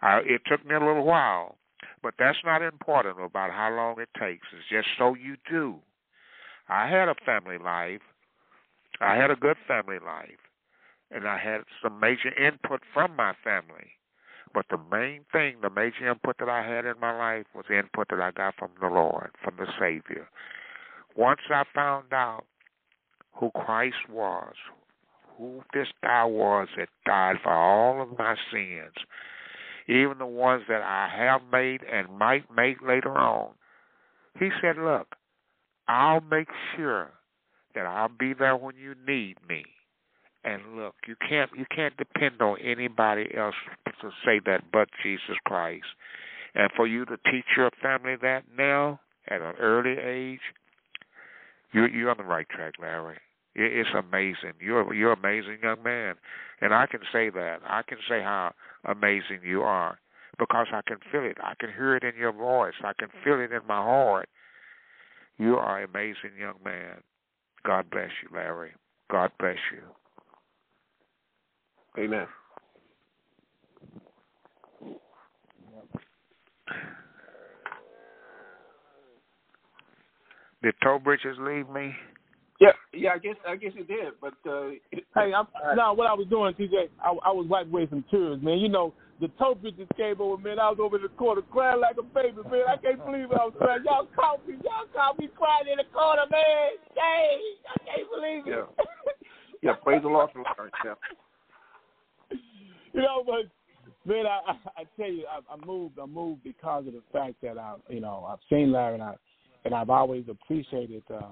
I, 0.03 0.19
it 0.19 0.43
took 0.47 0.65
me 0.67 0.75
a 0.75 0.81
little 0.81 1.05
while, 1.05 1.57
but 2.03 2.15
that's 2.19 2.39
not 2.45 2.63
important 2.63 3.17
about 3.21 3.51
how 3.51 3.75
long 3.75 4.01
it 4.01 4.09
takes. 4.21 4.47
It's 4.53 4.69
just 4.71 4.89
so 4.99 5.15
you 5.15 5.37
do. 5.51 5.77
I 6.69 6.89
had 6.89 7.09
a 7.09 7.15
family 7.25 7.59
life. 7.59 8.03
I 9.01 9.17
had 9.17 9.31
a 9.31 9.37
good 9.37 9.57
family 9.67 9.99
life 10.05 10.39
and 11.11 11.27
I 11.27 11.39
had 11.39 11.63
some 11.83 12.01
major 12.01 12.33
input 12.39 12.83
from 12.93 13.17
my 13.17 13.33
family. 13.43 13.93
But 14.55 14.67
the 14.71 14.79
main 14.91 15.25
thing, 15.31 15.57
the 15.63 15.71
major 15.71 16.09
input 16.09 16.37
that 16.39 16.49
I 16.49 16.67
had 16.67 16.87
in 16.87 16.99
my 17.01 17.17
life 17.17 17.47
was 17.55 17.67
input 17.71 18.09
that 18.11 18.21
I 18.21 18.31
got 18.31 18.55
from 18.57 18.71
the 18.81 18.89
Lord, 18.89 19.31
from 19.43 19.57
the 19.59 19.67
Savior. 19.79 20.29
Once 21.17 21.41
I 21.51 21.65
found 21.75 22.13
out 22.13 22.45
who 23.35 23.51
Christ 23.51 24.09
was, 24.11 24.55
who 25.37 25.63
this 25.73 25.89
guy 26.03 26.25
was 26.25 26.69
that 26.77 26.89
died 27.05 27.37
for 27.43 27.53
all 27.53 28.03
of 28.03 28.19
my 28.19 28.37
sins, 28.53 28.95
even 29.87 30.19
the 30.19 30.27
ones 30.27 30.65
that 30.69 30.83
I 30.83 31.09
have 31.15 31.43
made 31.51 31.83
and 31.83 32.19
might 32.19 32.45
make 32.55 32.83
later 32.83 33.17
on, 33.17 33.51
he 34.39 34.51
said, 34.61 34.77
Look, 34.77 35.15
I'll 35.89 36.21
make 36.21 36.49
sure 36.77 37.13
that 37.79 37.87
I'll 37.87 38.09
be 38.09 38.35
there 38.35 38.57
when 38.57 38.77
you 38.77 38.95
need 39.07 39.37
me. 39.49 39.65
And 40.45 40.77
look, 40.77 40.95
you 41.07 41.15
can't 41.29 41.51
you 41.57 41.65
can't 41.75 41.97
depend 41.97 42.41
on 42.41 42.59
anybody 42.61 43.29
else 43.37 43.55
to 44.01 44.11
say 44.25 44.41
that 44.47 44.63
but 44.73 44.89
Jesus 45.03 45.37
Christ. 45.45 45.87
And 46.55 46.71
for 46.77 46.87
you 46.87 47.05
to 47.05 47.17
teach 47.31 47.45
your 47.57 47.71
family 47.83 48.17
that 48.23 48.45
now 48.57 49.01
at 49.29 49.41
an 49.41 49.55
early 49.61 49.97
age, 49.99 50.41
you're 51.73 51.89
you're 51.89 52.11
on 52.11 52.17
the 52.17 52.25
right 52.25 52.49
track, 52.49 52.75
Larry. 52.81 53.19
It's 53.55 53.91
amazing. 53.97 54.55
You're 54.61 54.93
you're 54.95 55.13
an 55.13 55.19
amazing 55.19 55.59
young 55.63 55.83
man, 55.83 56.15
and 56.61 56.73
I 56.73 56.87
can 56.87 57.01
say 57.13 57.31
that. 57.31 57.59
I 57.65 57.83
can 57.83 57.99
say 58.09 58.23
how 58.23 58.53
amazing 58.85 59.41
you 59.45 59.63
are 59.63 59.99
because 60.39 60.69
I 60.73 60.81
can 60.87 60.99
feel 61.11 61.25
it. 61.25 61.37
I 61.43 61.55
can 61.59 61.71
hear 61.71 61.97
it 61.97 62.05
in 62.05 62.13
your 62.19 62.33
voice. 62.33 62.75
I 62.83 62.93
can 62.99 63.09
feel 63.25 63.41
it 63.41 63.53
in 63.53 63.67
my 63.67 63.83
heart. 63.83 64.29
You 65.37 65.57
are 65.57 65.83
an 65.83 65.89
amazing 65.91 66.39
young 66.39 66.57
man. 66.65 67.03
God 67.69 67.91
bless 67.91 68.09
you, 68.23 68.35
Larry. 68.35 68.71
God 69.11 69.31
bless 69.39 69.59
you. 69.71 69.83
Amen. 72.03 72.27
Did 80.63 80.75
Toe 80.83 80.99
Britches 80.99 81.37
leave 81.39 81.69
me? 81.69 81.93
Yeah, 82.61 82.75
yeah, 82.93 83.11
I 83.15 83.19
guess 83.19 83.37
I 83.47 83.55
guess 83.55 83.71
it 83.77 83.87
did, 83.87 84.15
but 84.21 84.35
uh, 84.43 84.71
hey, 84.91 85.31
I'm, 85.33 85.47
no, 85.77 85.93
what 85.93 86.09
I 86.09 86.15
was 86.15 86.27
doing, 86.29 86.55
TJ, 86.55 86.91
I, 86.99 87.11
I 87.11 87.31
was 87.31 87.47
wiping 87.49 87.73
away 87.73 87.87
some 87.89 88.05
tears, 88.11 88.43
man. 88.43 88.59
You 88.59 88.69
know, 88.69 88.95
the 89.21 89.29
toe 89.39 89.55
bitches 89.55 89.87
came 89.97 90.21
over, 90.21 90.43
man. 90.43 90.59
I 90.59 90.71
was 90.71 90.79
over 90.83 90.97
in 90.97 91.03
the 91.03 91.09
corner 91.11 91.43
crying 91.43 91.81
like 91.81 91.95
a 91.99 92.03
baby, 92.03 92.43
man. 92.51 92.67
I 92.67 92.77
can't 92.77 92.99
believe 93.07 93.31
I 93.31 93.47
was 93.47 93.55
crying. 93.57 93.83
Y'all 93.87 94.09
caught 94.11 94.47
me, 94.47 94.55
y'all 94.65 94.91
caught 94.93 95.19
me 95.21 95.29
crying 95.39 95.71
in 95.71 95.79
the 95.79 95.87
corner, 95.95 96.27
man. 96.31 96.71
Dang, 96.99 97.39
I 97.63 97.77
can't 97.87 98.11
believe 98.11 98.43
it. 98.47 98.51
Yeah, 98.51 99.71
yeah 99.71 99.75
praise 99.79 100.03
the 100.03 100.09
Lord 100.09 100.31
for. 100.33 100.43
Yeah. 100.85 100.95
You 102.95 103.03
know, 103.03 103.23
but 103.25 103.47
man, 104.07 104.25
I, 104.27 104.51
I, 104.51 104.81
I 104.81 104.85
tell 104.97 105.13
you, 105.13 105.25
I, 105.31 105.41
I 105.53 105.65
moved, 105.65 105.99
I 106.01 106.07
moved 106.07 106.43
because 106.43 106.87
of 106.87 106.95
the 106.95 107.03
fact 107.13 107.35
that 107.43 107.59
I, 107.59 107.75
you 107.89 108.01
know, 108.01 108.27
I've 108.29 108.41
seen 108.51 108.73
Larry 108.73 108.95
and 108.95 109.03
I 109.03 109.15
and 109.65 109.75
I've 109.75 109.91
always 109.91 110.25
appreciated 110.29 111.03
uh, 111.13 111.23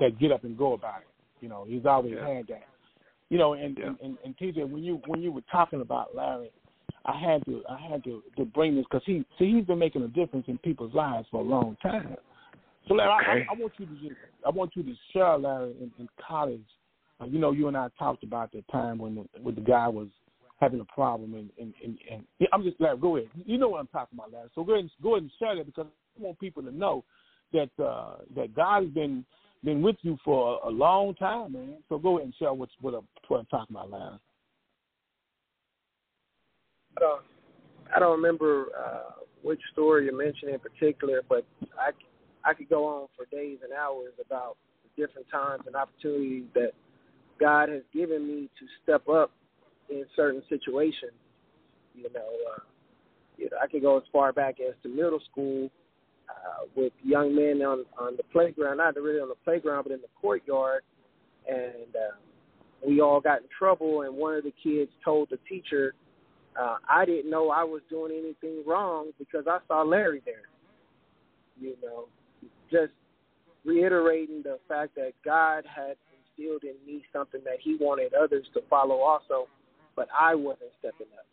that 0.00 0.18
get 0.18 0.32
up 0.32 0.44
and 0.44 0.56
go 0.56 0.74
about 0.74 1.00
it. 1.00 1.08
You 1.40 1.48
know, 1.48 1.64
he's 1.68 1.86
always 1.86 2.14
yeah. 2.16 2.36
had 2.36 2.46
that. 2.48 2.64
You 3.28 3.38
know, 3.38 3.54
and, 3.54 3.76
yeah. 3.78 3.86
and, 3.86 3.96
and 4.02 4.18
and 4.24 4.36
TJ, 4.36 4.68
when 4.70 4.84
you 4.84 5.00
when 5.06 5.22
you 5.22 5.32
were 5.32 5.42
talking 5.50 5.80
about 5.80 6.14
Larry, 6.14 6.50
I 7.04 7.18
had 7.18 7.44
to 7.46 7.62
I 7.68 7.78
had 7.90 8.04
to 8.04 8.22
to 8.36 8.44
bring 8.44 8.76
this 8.76 8.84
because 8.90 9.02
he 9.06 9.24
see 9.38 9.52
he's 9.52 9.64
been 9.64 9.78
making 9.78 10.02
a 10.02 10.08
difference 10.08 10.46
in 10.48 10.58
people's 10.58 10.94
lives 10.94 11.26
for 11.30 11.40
a 11.40 11.44
long 11.44 11.76
time. 11.82 12.16
So 12.88 12.94
Larry, 12.94 13.10
okay. 13.10 13.46
I, 13.48 13.54
I 13.54 13.58
want 13.58 13.72
you 13.78 13.86
to 13.86 13.92
just 13.94 14.14
I 14.46 14.50
want 14.50 14.72
you 14.74 14.82
to 14.82 14.94
share 15.12 15.36
Larry 15.38 15.74
in, 15.80 15.90
in 15.98 16.08
college. 16.26 16.64
Uh, 17.20 17.26
you 17.26 17.38
know, 17.38 17.52
you 17.52 17.68
and 17.68 17.76
I 17.76 17.88
talked 17.98 18.24
about 18.24 18.52
the 18.52 18.62
time 18.70 18.98
when 18.98 19.14
the, 19.14 19.24
when 19.40 19.54
the 19.54 19.60
guy 19.60 19.88
was 19.88 20.08
having 20.60 20.80
a 20.80 20.84
problem, 20.84 21.34
and 21.34 21.50
and, 21.58 21.74
and, 21.82 21.98
and 22.10 22.24
yeah, 22.38 22.48
I'm 22.52 22.62
just 22.62 22.80
Larry. 22.80 22.98
Go 22.98 23.16
ahead. 23.16 23.30
You 23.46 23.58
know 23.58 23.68
what 23.68 23.80
I'm 23.80 23.88
talking 23.88 24.18
about, 24.18 24.32
Larry. 24.32 24.48
So 24.54 24.62
go 24.62 24.72
ahead 24.72 24.82
and 24.82 24.90
go 25.02 25.14
ahead 25.14 25.22
and 25.22 25.32
share 25.38 25.56
that 25.56 25.66
because 25.66 25.86
I 25.86 26.22
want 26.22 26.38
people 26.38 26.62
to 26.62 26.70
know 26.70 27.04
that 27.52 27.70
uh, 27.82 28.16
that 28.34 28.54
God 28.54 28.84
has 28.84 28.92
been 28.92 29.24
been 29.64 29.82
with 29.82 29.96
you 30.02 30.18
for 30.24 30.60
a, 30.64 30.68
a 30.68 30.70
long 30.70 31.14
time, 31.14 31.52
man. 31.52 31.76
So 31.88 31.98
go 31.98 32.16
ahead 32.16 32.26
and 32.26 32.34
share 32.38 32.52
what's 32.52 32.72
what 32.80 32.94
I'm, 32.94 33.06
what 33.28 33.38
I'm 33.38 33.46
talking 33.46 33.76
about, 33.76 33.90
Larry. 33.90 34.18
I 36.96 37.00
don't, 37.00 37.22
I 37.96 37.98
don't 38.00 38.12
remember 38.12 38.66
uh, 38.78 39.22
which 39.42 39.60
story 39.72 40.06
you 40.06 40.16
mentioned 40.16 40.52
in 40.52 40.60
particular, 40.60 41.22
but 41.28 41.44
I 41.78 41.90
I 42.44 42.54
could 42.54 42.68
go 42.68 42.86
on 42.86 43.08
for 43.16 43.26
days 43.34 43.58
and 43.62 43.72
hours 43.72 44.12
about 44.24 44.56
the 44.82 45.06
different 45.06 45.28
times 45.30 45.62
and 45.66 45.76
opportunities 45.76 46.44
that 46.54 46.72
God 47.38 47.68
has 47.68 47.82
given 47.94 48.26
me 48.26 48.50
to 48.58 48.66
step 48.82 49.08
up 49.08 49.30
in 49.88 50.04
certain 50.16 50.42
situations. 50.48 51.12
You 51.94 52.04
know, 52.14 52.28
uh, 52.54 52.60
you 53.36 53.48
know, 53.50 53.58
I 53.62 53.66
could 53.66 53.82
go 53.82 53.96
as 53.96 54.04
far 54.12 54.32
back 54.32 54.56
as 54.60 54.74
to 54.82 54.88
middle 54.88 55.20
school 55.30 55.70
uh, 56.32 56.66
with 56.74 56.92
young 57.02 57.34
men 57.34 57.62
on 57.66 57.84
on 57.98 58.16
the 58.16 58.22
playground, 58.32 58.78
not 58.78 58.96
really 58.96 59.20
on 59.20 59.28
the 59.28 59.34
playground, 59.44 59.84
but 59.84 59.92
in 59.92 60.00
the 60.00 60.08
courtyard, 60.20 60.82
and 61.48 61.94
uh, 61.94 62.16
we 62.86 63.00
all 63.00 63.20
got 63.20 63.42
in 63.42 63.48
trouble. 63.56 64.02
And 64.02 64.16
one 64.16 64.34
of 64.34 64.44
the 64.44 64.52
kids 64.62 64.90
told 65.04 65.28
the 65.30 65.38
teacher, 65.48 65.94
uh, 66.60 66.76
"I 66.88 67.04
didn't 67.04 67.30
know 67.30 67.50
I 67.50 67.64
was 67.64 67.82
doing 67.90 68.12
anything 68.12 68.62
wrong 68.66 69.10
because 69.18 69.44
I 69.46 69.58
saw 69.68 69.82
Larry 69.82 70.22
there." 70.24 70.48
You 71.60 71.76
know, 71.82 72.06
just 72.70 72.92
reiterating 73.64 74.42
the 74.42 74.58
fact 74.68 74.94
that 74.96 75.12
God 75.24 75.64
had 75.64 75.96
instilled 76.18 76.64
in 76.64 76.74
me 76.86 77.04
something 77.12 77.40
that 77.44 77.58
He 77.60 77.76
wanted 77.80 78.14
others 78.14 78.46
to 78.54 78.60
follow 78.68 78.96
also, 78.96 79.48
but 79.94 80.08
I 80.18 80.34
wasn't 80.34 80.70
stepping 80.80 81.08
up. 81.16 81.26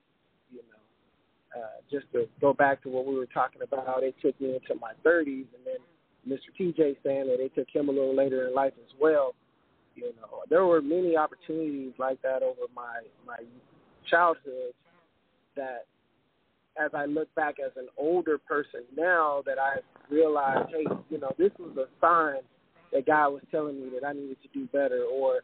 You 0.51 0.59
know 0.59 0.79
uh, 1.55 1.81
just 1.89 2.05
to 2.13 2.27
go 2.39 2.53
back 2.53 2.81
to 2.83 2.89
what 2.89 3.05
we 3.05 3.15
were 3.15 3.25
talking 3.25 3.61
about, 3.61 4.03
it 4.03 4.15
took 4.21 4.39
me 4.39 4.55
into 4.55 4.79
my 4.79 4.93
30s, 5.05 5.45
and 5.55 5.65
then 5.65 5.77
Mr. 6.27 6.49
TJ 6.59 6.97
saying 7.03 7.27
that 7.27 7.39
it 7.39 7.53
took 7.55 7.67
him 7.73 7.89
a 7.89 7.91
little 7.91 8.15
later 8.15 8.47
in 8.47 8.53
life 8.53 8.73
as 8.77 8.91
well. 8.99 9.33
You 9.95 10.13
know, 10.21 10.43
there 10.49 10.65
were 10.65 10.81
many 10.81 11.17
opportunities 11.17 11.93
like 11.97 12.21
that 12.21 12.43
over 12.43 12.61
my 12.75 13.01
my 13.25 13.37
childhood 14.09 14.73
that, 15.55 15.85
as 16.81 16.91
I 16.93 17.05
look 17.05 17.33
back 17.35 17.55
as 17.63 17.71
an 17.75 17.87
older 17.97 18.37
person 18.37 18.81
now, 18.95 19.43
that 19.45 19.57
I 19.59 19.77
realized, 20.09 20.69
hey, 20.69 20.85
you 21.09 21.19
know, 21.19 21.33
this 21.37 21.51
was 21.59 21.75
a 21.77 21.87
sign 21.99 22.41
that 22.93 23.05
God 23.05 23.29
was 23.29 23.41
telling 23.51 23.81
me 23.81 23.89
that 23.99 24.07
I 24.07 24.13
needed 24.13 24.37
to 24.41 24.47
do 24.53 24.67
better, 24.67 25.03
or 25.03 25.41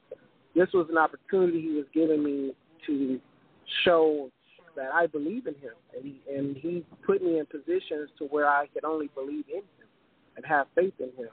this 0.55 0.69
was 0.73 0.87
an 0.89 0.97
opportunity 0.97 1.61
He 1.61 1.69
was 1.69 1.85
giving 1.93 2.23
me 2.23 2.53
to 2.87 3.19
show 3.83 4.29
that 4.75 4.93
I 4.93 5.07
believe 5.07 5.47
in 5.47 5.53
him, 5.55 5.73
and 5.95 6.03
he 6.03 6.21
and 6.31 6.57
he 6.57 6.85
put 7.05 7.23
me 7.23 7.39
in 7.39 7.45
positions 7.45 8.09
to 8.19 8.25
where 8.25 8.47
I 8.49 8.67
could 8.73 8.85
only 8.85 9.09
believe 9.15 9.45
in 9.49 9.57
him 9.57 9.87
and 10.35 10.45
have 10.45 10.67
faith 10.75 10.93
in 10.99 11.11
him. 11.17 11.29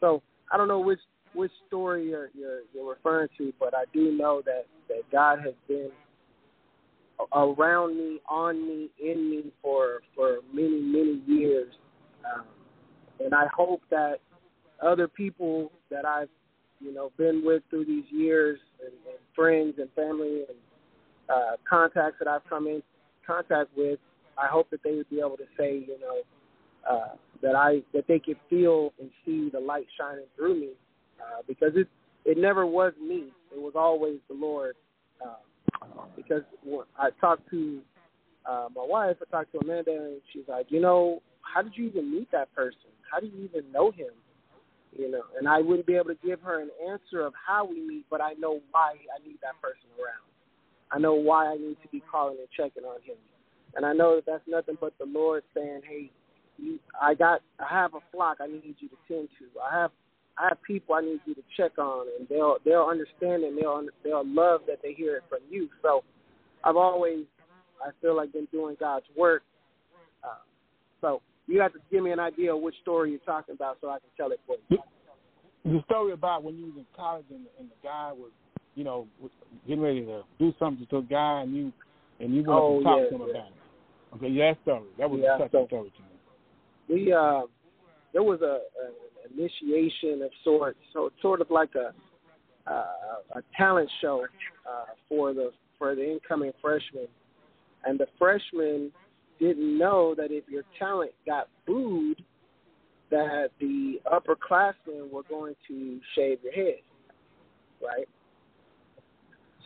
So 0.00 0.22
I 0.52 0.56
don't 0.56 0.68
know 0.68 0.80
which 0.80 1.00
which 1.34 1.52
story 1.66 2.08
you're 2.08 2.30
you're, 2.34 2.60
you're 2.72 2.88
referring 2.88 3.28
to, 3.38 3.52
but 3.58 3.74
I 3.76 3.84
do 3.92 4.16
know 4.16 4.42
that 4.46 4.66
that 4.88 5.02
God 5.12 5.40
has 5.44 5.54
been 5.66 5.90
around 7.34 7.96
me, 7.96 8.20
on 8.28 8.66
me, 8.66 8.90
in 9.02 9.30
me 9.30 9.52
for 9.62 10.00
for 10.14 10.38
many 10.52 10.80
many 10.80 11.22
years, 11.26 11.72
um, 12.34 12.44
and 13.20 13.34
I 13.34 13.46
hope 13.54 13.82
that 13.90 14.16
other 14.82 15.08
people 15.08 15.72
that 15.90 16.04
I've 16.04 16.28
you 16.80 16.94
know 16.94 17.10
been 17.16 17.42
with 17.44 17.62
through 17.70 17.86
these 17.86 18.04
years 18.10 18.58
and, 18.80 18.92
and 18.92 19.18
friends 19.34 19.74
and 19.78 19.90
family 19.92 20.44
and 20.48 20.56
uh, 21.28 21.52
contacts 21.68 22.16
that 22.18 22.28
I've 22.28 22.48
come 22.48 22.66
in 22.66 22.82
contact 23.26 23.70
with, 23.76 23.98
I 24.36 24.46
hope 24.46 24.70
that 24.70 24.82
they 24.82 24.94
would 24.94 25.10
be 25.10 25.20
able 25.20 25.36
to 25.36 25.46
say, 25.58 25.84
you 25.86 25.98
know, 26.00 26.22
uh, 26.88 27.14
that 27.42 27.54
I 27.54 27.82
that 27.92 28.06
they 28.08 28.18
could 28.18 28.38
feel 28.48 28.92
and 29.00 29.10
see 29.24 29.50
the 29.52 29.60
light 29.60 29.86
shining 29.98 30.26
through 30.36 30.60
me, 30.60 30.70
uh, 31.20 31.42
because 31.46 31.72
it 31.74 31.88
it 32.24 32.38
never 32.38 32.66
was 32.66 32.92
me. 33.00 33.32
It 33.52 33.60
was 33.60 33.74
always 33.76 34.18
the 34.28 34.34
Lord. 34.34 34.74
Uh, 35.24 35.34
because 36.16 36.42
I 36.98 37.10
talked 37.20 37.48
to 37.50 37.80
uh, 38.48 38.68
my 38.74 38.84
wife, 38.84 39.16
I 39.20 39.30
talked 39.30 39.52
to 39.52 39.58
Amanda, 39.58 39.92
and 39.92 40.20
she's 40.32 40.44
like, 40.48 40.66
you 40.70 40.80
know, 40.80 41.22
how 41.42 41.62
did 41.62 41.72
you 41.76 41.88
even 41.88 42.10
meet 42.10 42.30
that 42.32 42.54
person? 42.54 42.90
How 43.10 43.20
do 43.20 43.26
you 43.26 43.44
even 43.44 43.70
know 43.72 43.90
him? 43.90 44.10
You 44.96 45.10
know, 45.10 45.22
and 45.38 45.46
I 45.46 45.60
wouldn't 45.60 45.86
be 45.86 45.96
able 45.96 46.06
to 46.08 46.18
give 46.24 46.40
her 46.40 46.60
an 46.60 46.70
answer 46.90 47.20
of 47.20 47.34
how 47.34 47.66
we 47.66 47.80
meet, 47.80 48.06
but 48.10 48.20
I 48.20 48.32
know 48.34 48.60
why 48.70 48.92
I 48.92 49.26
need 49.26 49.38
that 49.42 49.60
person 49.60 49.88
around. 50.00 50.24
I 50.90 50.98
know 50.98 51.14
why 51.14 51.46
I 51.46 51.56
need 51.56 51.76
to 51.82 51.88
be 51.90 52.02
calling 52.10 52.36
and 52.38 52.48
checking 52.56 52.84
on 52.84 53.00
him. 53.02 53.16
And 53.74 53.84
I 53.84 53.92
know 53.92 54.16
that 54.16 54.26
that's 54.26 54.42
nothing 54.48 54.76
but 54.80 54.94
the 54.98 55.04
Lord 55.04 55.42
saying, 55.54 55.82
"Hey, 55.88 56.10
you, 56.56 56.78
I 57.00 57.14
got, 57.14 57.42
I 57.60 57.66
have 57.68 57.94
a 57.94 58.00
flock 58.10 58.38
I 58.40 58.46
need 58.46 58.74
you 58.78 58.88
to 58.88 58.96
tend 59.06 59.28
to. 59.38 59.60
I 59.60 59.80
have, 59.80 59.90
I 60.38 60.48
have 60.48 60.62
people 60.62 60.94
I 60.94 61.02
need 61.02 61.20
you 61.26 61.34
to 61.34 61.42
check 61.56 61.78
on, 61.78 62.06
and 62.18 62.28
they'll, 62.28 62.56
they'll 62.64 62.88
understand 62.90 63.44
and 63.44 63.56
they'll, 63.56 63.82
they'll 64.02 64.26
love 64.26 64.62
that 64.66 64.78
they 64.82 64.94
hear 64.94 65.16
it 65.16 65.24
from 65.28 65.40
you." 65.50 65.68
So, 65.82 66.02
I've 66.64 66.76
always, 66.76 67.24
I 67.84 67.90
feel 68.00 68.16
like 68.16 68.32
been 68.32 68.48
doing 68.50 68.76
God's 68.80 69.06
work. 69.16 69.42
Uh, 70.24 70.42
so 71.00 71.22
you 71.46 71.60
have 71.60 71.72
to 71.72 71.78
give 71.90 72.02
me 72.02 72.10
an 72.10 72.20
idea 72.20 72.54
of 72.54 72.60
which 72.60 72.74
story 72.82 73.10
you're 73.10 73.20
talking 73.20 73.54
about, 73.54 73.78
so 73.80 73.88
I 73.88 73.98
can 73.98 74.10
tell 74.16 74.32
it 74.32 74.40
for 74.46 74.56
you. 74.68 74.78
The 75.64 75.82
story 75.84 76.12
about 76.12 76.44
when 76.44 76.56
you 76.56 76.66
was 76.66 76.74
in 76.78 76.86
college 76.96 77.26
and, 77.30 77.46
and 77.58 77.68
the 77.68 77.76
guy 77.82 78.12
was 78.12 78.30
you 78.74 78.84
know, 78.84 79.06
getting 79.66 79.82
ready 79.82 80.04
to 80.04 80.22
do 80.38 80.52
something 80.58 80.86
to 80.90 80.98
a 80.98 81.02
guy 81.02 81.42
and 81.42 81.54
you 81.54 81.72
and 82.20 82.34
you 82.34 82.42
want 82.42 82.64
oh, 82.64 82.78
to 82.78 82.84
talk 82.84 82.98
yeah, 82.98 83.08
to 83.08 83.14
him 83.14 83.20
yeah. 83.20 83.30
about 83.30 83.48
it. 83.48 84.16
Okay, 84.16 84.28
yeah, 84.28 84.52
that 84.52 84.62
story. 84.62 84.88
That 84.98 85.10
was 85.10 85.20
Yeah, 85.22 85.34
a 85.36 85.38
touching 85.38 85.60
so- 85.60 85.66
story 85.66 85.92
to 85.96 86.02
me. 86.02 87.04
we 87.04 87.12
uh 87.12 87.42
there 88.12 88.22
was 88.22 88.40
a, 88.40 88.44
a 88.44 88.86
an 89.24 89.38
initiation 89.38 90.22
of 90.22 90.30
sorts, 90.44 90.78
so 90.92 91.10
sort 91.20 91.40
of 91.40 91.50
like 91.50 91.74
a 91.74 91.92
uh, 92.70 93.38
a 93.38 93.42
talent 93.56 93.90
show 94.00 94.26
uh, 94.68 94.84
for 95.08 95.32
the 95.32 95.50
for 95.78 95.94
the 95.94 96.12
incoming 96.12 96.52
freshmen, 96.60 97.06
and 97.84 97.98
the 97.98 98.06
freshmen 98.18 98.92
didn't 99.38 99.78
know 99.78 100.14
that 100.14 100.30
if 100.30 100.44
your 100.48 100.64
talent 100.78 101.12
got 101.26 101.48
booed, 101.66 102.22
that 103.10 103.50
the 103.60 104.00
upperclassmen 104.06 105.10
were 105.10 105.22
going 105.28 105.54
to 105.68 106.00
shave 106.14 106.38
your 106.42 106.52
head, 106.52 106.80
right? 107.82 108.08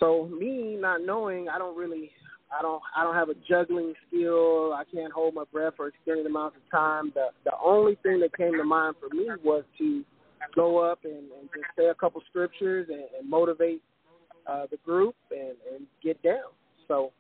So 0.03 0.27
me 0.27 0.77
not 0.81 1.03
knowing, 1.03 1.49
I 1.49 1.59
don't 1.59 1.79
really, 1.79 2.11
I 2.51 2.61
don't, 2.61 2.83
I 2.97 3.05
don't 3.05 3.15
have 3.15 3.29
a 3.29 3.35
juggling 3.49 3.95
skill. 4.09 4.73
I 4.73 4.83
can't 4.93 5.13
hold 5.13 5.35
my 5.35 5.45
breath 5.53 5.75
for 5.77 5.87
extended 5.87 6.27
amounts 6.27 6.57
of 6.57 6.69
time. 6.73 7.13
The 7.15 7.27
the 7.45 7.53
only 7.65 7.97
thing 8.03 8.19
that 8.19 8.37
came 8.37 8.53
to 8.59 8.65
mind 8.65 8.97
for 8.99 9.15
me 9.15 9.29
was 9.45 9.63
to 9.79 10.03
go 10.57 10.79
up 10.79 10.99
and, 11.05 11.15
and 11.15 11.49
just 11.55 11.67
say 11.79 11.87
a 11.87 11.95
couple 11.95 12.21
scriptures 12.29 12.89
and, 12.91 13.05
and 13.17 13.31
motivate 13.31 13.81
uh, 14.51 14.67
the 14.73 14.77
group 14.79 15.15
and, 15.31 15.55
and 15.73 15.87
get 16.03 16.21
down. 16.25 16.51
So 16.89 17.13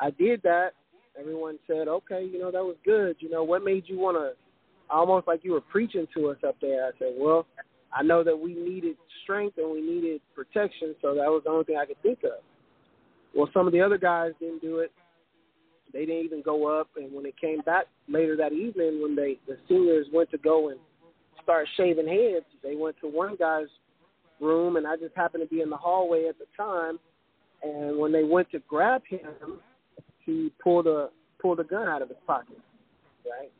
I 0.00 0.10
did 0.10 0.42
that. 0.42 0.70
Everyone 1.16 1.60
said, 1.68 1.86
okay, 1.86 2.24
you 2.24 2.40
know, 2.40 2.50
that 2.50 2.64
was 2.64 2.76
good. 2.84 3.14
You 3.20 3.30
know, 3.30 3.44
what 3.44 3.62
made 3.62 3.84
you 3.86 4.00
want 4.00 4.16
to, 4.16 4.32
almost 4.92 5.28
like 5.28 5.44
you 5.44 5.52
were 5.52 5.60
preaching 5.60 6.08
to 6.16 6.30
us 6.30 6.38
up 6.44 6.56
there. 6.60 6.86
I 6.86 6.90
said, 6.98 7.14
well, 7.16 7.46
I 7.96 8.02
know 8.02 8.22
that 8.22 8.38
we 8.38 8.54
needed 8.54 8.96
strength 9.22 9.56
and 9.56 9.70
we 9.70 9.80
needed 9.80 10.20
protection, 10.34 10.94
so 11.00 11.14
that 11.14 11.28
was 11.28 11.42
the 11.44 11.50
only 11.50 11.64
thing 11.64 11.78
I 11.78 11.86
could 11.86 12.00
think 12.02 12.18
of. 12.24 12.42
Well, 13.34 13.48
some 13.54 13.66
of 13.66 13.72
the 13.72 13.80
other 13.80 13.96
guys 13.96 14.32
didn't 14.38 14.60
do 14.60 14.80
it. 14.80 14.92
They 15.92 16.04
didn't 16.04 16.24
even 16.26 16.42
go 16.42 16.78
up, 16.78 16.88
and 16.96 17.12
when 17.12 17.24
they 17.24 17.32
came 17.40 17.60
back 17.60 17.86
later 18.06 18.36
that 18.36 18.52
evening, 18.52 19.00
when 19.00 19.16
they 19.16 19.38
the 19.46 19.56
seniors 19.66 20.06
went 20.12 20.30
to 20.30 20.38
go 20.38 20.68
and 20.68 20.78
start 21.42 21.66
shaving 21.76 22.06
heads, 22.06 22.44
they 22.62 22.76
went 22.76 22.96
to 23.00 23.08
one 23.08 23.36
guy's 23.36 23.68
room, 24.40 24.76
and 24.76 24.86
I 24.86 24.96
just 24.96 25.16
happened 25.16 25.42
to 25.48 25.54
be 25.54 25.62
in 25.62 25.70
the 25.70 25.76
hallway 25.76 26.26
at 26.28 26.38
the 26.38 26.44
time. 26.56 26.98
And 27.62 27.98
when 27.98 28.12
they 28.12 28.24
went 28.24 28.50
to 28.50 28.58
grab 28.68 29.02
him, 29.08 29.60
he 30.24 30.52
pulled 30.62 30.86
a 30.86 31.08
pulled 31.40 31.60
a 31.60 31.64
gun 31.64 31.88
out 31.88 32.02
of 32.02 32.08
his 32.08 32.18
pocket, 32.26 32.58
right? 33.24 33.50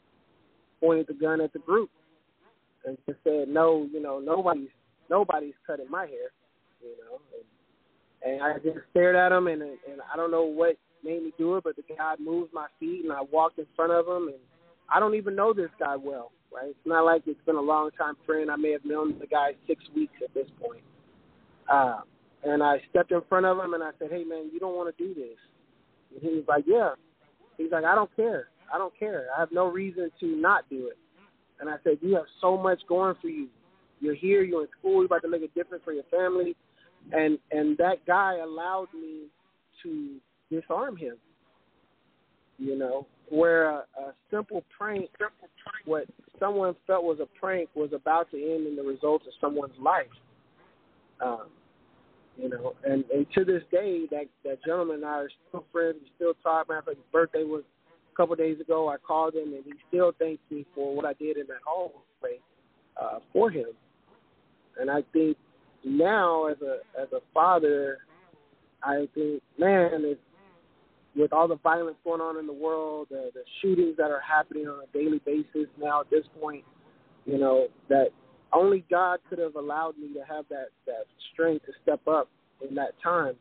Pointed 0.81 1.07
the 1.07 1.15
gun 1.15 1.41
at 1.41 1.53
the 1.53 1.59
group, 1.61 1.91
and 2.87 2.97
just 3.07 3.19
said, 3.25 3.49
"No, 3.49 3.89
you 3.93 4.01
know, 4.01 4.19
nobody's 4.21 4.71
nobody's 5.11 5.55
cutting 5.67 5.91
my 5.91 6.07
hair," 6.07 6.31
you 6.81 6.95
know. 7.05 7.21
And, 8.25 8.35
and 8.35 8.43
I 8.43 8.55
just 8.59 8.79
stared 8.91 9.17
at 9.17 9.33
him, 9.33 9.49
and 9.49 9.63
and 9.63 10.01
I 10.13 10.17
don't 10.17 10.31
know 10.31 10.45
what 10.45 10.77
made 11.05 11.23
me 11.23 11.33
do 11.37 11.57
it, 11.57 11.65
but 11.65 11.77
the 11.77 11.83
guy 11.83 12.15
moved 12.19 12.53
my 12.53 12.67
feet, 12.81 13.03
and 13.05 13.13
I 13.13 13.23
walked 13.31 13.59
in 13.59 13.67
front 13.75 13.93
of 13.93 14.07
him, 14.07 14.29
and 14.29 14.39
I 14.89 15.01
don't 15.01 15.15
even 15.15 15.35
know 15.35 15.53
this 15.53 15.71
guy 15.79 15.97
well, 15.97 16.33
right? 16.53 16.71
It's 16.71 16.79
not 16.87 17.05
like 17.05 17.23
it's 17.27 17.45
been 17.45 17.57
a 17.57 17.61
long 17.61 17.91
time 17.99 18.15
friend. 18.25 18.51
I 18.51 18.57
may 18.57 18.73
have 18.73 18.85
known 18.85 19.19
the 19.19 19.27
guy 19.27 19.53
six 19.67 19.85
weeks 19.95 20.15
at 20.23 20.33
this 20.33 20.49
point. 20.61 20.83
Uh, 21.71 22.01
and 22.45 22.63
I 22.63 22.81
stepped 22.91 23.11
in 23.11 23.21
front 23.29 23.47
of 23.47 23.59
him 23.59 23.75
and 23.75 23.83
I 23.83 23.91
said, 23.99 24.11
"Hey, 24.11 24.25
man, 24.25 24.51
you 24.53 24.61
don't 24.61 24.77
want 24.77 24.97
to 24.97 25.05
do 25.05 25.15
this." 25.15 25.39
And 26.13 26.23
he 26.23 26.37
was 26.37 26.45
like, 26.47 26.65
"Yeah." 26.67 26.95
He's 27.59 27.73
like, 27.73 27.85
"I 27.85 27.95
don't 27.95 28.15
care. 28.15 28.49
I 28.73 28.79
don't 28.79 28.97
care. 28.97 29.27
I 29.37 29.41
have 29.41 29.51
no 29.51 29.67
reason 29.67 30.11
to 30.21 30.27
not 30.27 30.69
do 30.69 30.89
it." 30.89 30.99
And 31.61 31.71
I 31.71 31.77
said, 31.85 31.99
"You 32.01 32.15
have 32.17 32.27
so 32.41 32.57
much 32.57 32.81
going 32.89 33.15
for 33.21 33.29
you. 33.29 33.49
You're 34.01 34.15
here. 34.15 34.43
You're 34.43 34.63
in 34.63 34.69
school. 34.79 34.97
You're 34.97 35.07
about 35.07 35.23
to 35.23 35.29
make 35.29 35.43
a 35.43 35.49
difference 35.49 35.85
for 35.85 35.93
your 35.93 36.05
family." 36.05 36.57
And 37.13 37.39
and 37.51 37.77
that 37.79 38.05
guy 38.07 38.39
allowed 38.39 38.89
me 38.95 39.27
to 39.83 40.17
disarm 40.51 40.97
him. 40.97 41.17
You 42.59 42.77
know, 42.79 43.07
where 43.29 43.71
a, 43.71 43.85
a 43.99 44.15
simple 44.31 44.65
prank, 44.77 45.11
what 45.85 46.07
someone 46.39 46.75
felt 46.87 47.05
was 47.05 47.19
a 47.21 47.27
prank, 47.39 47.69
was 47.75 47.91
about 47.93 48.31
to 48.31 48.37
end 48.37 48.67
in 48.67 48.77
the 48.77 48.83
results 48.83 49.27
of 49.27 49.33
someone's 49.41 49.79
life. 49.79 50.07
Um, 51.21 51.49
you 52.37 52.49
know, 52.49 52.75
and 52.85 53.05
and 53.11 53.27
to 53.35 53.45
this 53.45 53.63
day, 53.71 54.07
that 54.11 54.27
that 54.45 54.63
gentleman 54.65 54.97
and 54.97 55.05
I 55.05 55.21
are 55.21 55.31
still 55.49 55.65
friends. 55.73 55.97
We 56.03 56.11
still 56.17 56.35
talk. 56.43 56.69
Matter 56.69 56.81
of 56.81 56.85
fact, 56.87 56.97
his 56.99 57.07
birthday 57.13 57.45
was 57.45 57.63
couple 58.17 58.33
of 58.33 58.39
days 58.39 58.61
ago. 58.61 58.89
I 58.89 58.97
called 58.97 59.35
him, 59.35 59.53
and 59.55 59.65
he 59.65 59.73
still 59.89 60.13
thanks 60.19 60.43
me 60.51 60.65
for 60.75 60.95
what 60.95 61.05
I 61.05 61.13
did 61.15 61.37
in 61.37 61.47
that 61.49 61.61
hallway 61.65 62.39
uh, 63.01 63.19
for 63.33 63.51
him. 63.51 63.67
And 64.79 64.91
I 64.91 65.03
think 65.13 65.37
now, 65.85 66.47
as 66.47 66.57
a 66.63 66.79
as 67.01 67.09
a 67.13 67.21
father, 67.33 67.99
I 68.83 69.07
think, 69.15 69.43
man, 69.59 69.91
it's 70.05 70.21
with 71.15 71.33
all 71.33 71.49
the 71.49 71.57
violence 71.57 71.97
going 72.05 72.21
on 72.21 72.39
in 72.39 72.47
the 72.47 72.53
world, 72.53 73.09
the, 73.11 73.31
the 73.33 73.43
shootings 73.63 73.97
that 73.97 74.11
are 74.11 74.21
happening 74.21 74.67
on 74.69 74.81
a 74.83 74.93
daily 74.97 75.21
basis 75.25 75.69
now 75.81 76.03
at 76.03 76.11
this 76.11 76.25
point, 76.41 76.63
you 77.25 77.39
know, 77.39 77.69
that 77.89 78.09
only 78.53 78.85
God 78.91 79.21
could 79.29 79.39
have 79.39 79.57
allowed 79.57 79.97
me 79.99 80.13
to 80.13 80.21
have 80.21 80.45
that, 80.51 80.67
that 80.87 81.07
strength 81.33 81.65
to 81.67 81.73
step 81.83 82.07
up 82.07 82.29
in 82.69 82.75
that 82.75 82.93
time 83.03 83.35